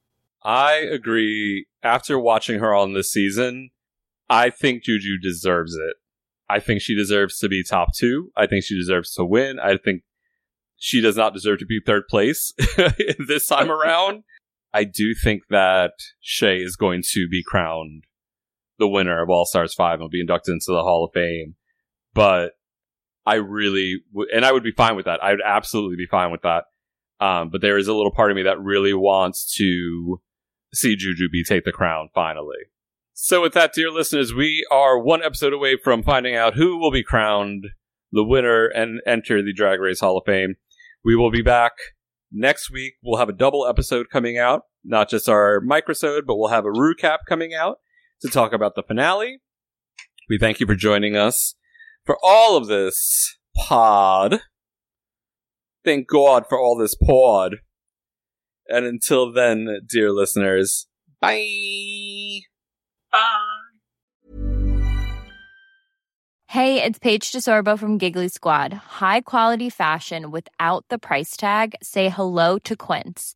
I 0.43 0.73
agree. 0.73 1.67
After 1.83 2.17
watching 2.17 2.59
her 2.59 2.73
on 2.73 2.93
this 2.93 3.11
season, 3.11 3.69
I 4.29 4.49
think 4.49 4.83
Juju 4.83 5.17
deserves 5.21 5.75
it. 5.75 5.97
I 6.49 6.59
think 6.59 6.81
she 6.81 6.95
deserves 6.95 7.39
to 7.39 7.49
be 7.49 7.63
top 7.63 7.89
two. 7.95 8.31
I 8.35 8.47
think 8.47 8.63
she 8.63 8.77
deserves 8.77 9.13
to 9.15 9.25
win. 9.25 9.59
I 9.59 9.77
think 9.77 10.03
she 10.77 11.01
does 11.01 11.17
not 11.17 11.33
deserve 11.33 11.59
to 11.59 11.65
be 11.65 11.79
third 11.79 12.07
place 12.07 12.53
this 13.27 13.47
time 13.47 13.71
around. 13.71 14.23
I 14.73 14.83
do 14.83 15.13
think 15.13 15.43
that 15.49 15.93
Shea 16.21 16.57
is 16.57 16.75
going 16.75 17.01
to 17.13 17.27
be 17.29 17.43
crowned 17.43 18.03
the 18.77 18.87
winner 18.87 19.21
of 19.21 19.29
All 19.29 19.45
Stars 19.45 19.73
5 19.73 19.93
and 19.93 20.01
will 20.01 20.09
be 20.09 20.21
inducted 20.21 20.53
into 20.53 20.65
the 20.67 20.83
Hall 20.83 21.05
of 21.05 21.11
Fame. 21.13 21.55
But 22.13 22.53
I 23.25 23.35
really, 23.35 24.01
w- 24.13 24.29
and 24.33 24.45
I 24.45 24.51
would 24.51 24.63
be 24.63 24.71
fine 24.71 24.95
with 24.95 25.05
that. 25.05 25.23
I 25.23 25.31
would 25.31 25.41
absolutely 25.43 25.95
be 25.95 26.07
fine 26.07 26.31
with 26.31 26.41
that. 26.43 26.65
Um, 27.19 27.49
but 27.49 27.61
there 27.61 27.77
is 27.77 27.87
a 27.87 27.93
little 27.93 28.11
part 28.11 28.31
of 28.31 28.35
me 28.35 28.43
that 28.43 28.59
really 28.59 28.93
wants 28.93 29.53
to 29.55 30.21
see 30.73 30.95
Jujubee 30.95 31.45
take 31.47 31.63
the 31.63 31.71
crown 31.71 32.09
finally. 32.13 32.57
So 33.13 33.41
with 33.41 33.53
that, 33.53 33.73
dear 33.73 33.89
listeners, 33.89 34.33
we 34.33 34.67
are 34.69 34.99
one 34.99 35.23
episode 35.23 35.53
away 35.53 35.77
from 35.81 36.03
finding 36.03 36.35
out 36.35 36.55
who 36.55 36.77
will 36.77 36.91
be 36.91 37.03
crowned 37.03 37.67
the 38.11 38.25
winner 38.25 38.67
and 38.67 38.99
enter 39.07 39.41
the 39.41 39.53
Drag 39.53 39.79
Race 39.79 40.01
Hall 40.01 40.17
of 40.17 40.25
Fame. 40.25 40.55
We 41.03 41.15
will 41.15 41.31
be 41.31 41.41
back 41.41 41.71
next 42.31 42.69
week. 42.69 42.95
We'll 43.01 43.19
have 43.19 43.29
a 43.29 43.33
double 43.33 43.65
episode 43.65 44.07
coming 44.11 44.37
out, 44.37 44.63
not 44.83 45.09
just 45.09 45.29
our 45.29 45.61
microsode, 45.61 46.25
but 46.27 46.35
we'll 46.35 46.49
have 46.49 46.65
a 46.65 46.69
recap 46.69 47.19
coming 47.27 47.53
out 47.53 47.77
to 48.21 48.27
talk 48.27 48.51
about 48.51 48.75
the 48.75 48.83
finale. 48.83 49.39
We 50.29 50.37
thank 50.37 50.59
you 50.59 50.65
for 50.65 50.75
joining 50.75 51.15
us 51.15 51.55
for 52.05 52.17
all 52.23 52.55
of 52.55 52.67
this 52.67 53.37
pod. 53.55 54.41
Thank 55.83 56.07
God 56.07 56.45
for 56.47 56.59
all 56.59 56.77
this 56.77 56.95
pod. 56.95 57.57
And 58.67 58.85
until 58.85 59.31
then, 59.31 59.67
dear 59.87 60.11
listeners, 60.11 60.87
bye. 61.21 62.39
Bye. 63.11 63.65
Hey, 66.47 66.81
it's 66.81 66.99
Paige 66.99 67.31
DeSorbo 67.31 67.77
from 67.77 67.97
Giggly 67.97 68.29
Squad. 68.29 68.71
High 68.71 69.21
quality 69.21 69.69
fashion 69.69 70.31
without 70.31 70.85
the 70.89 70.97
price 70.97 71.35
tag. 71.35 71.75
Say 71.83 72.07
hello 72.09 72.57
to 72.59 72.75
Quince. 72.77 73.35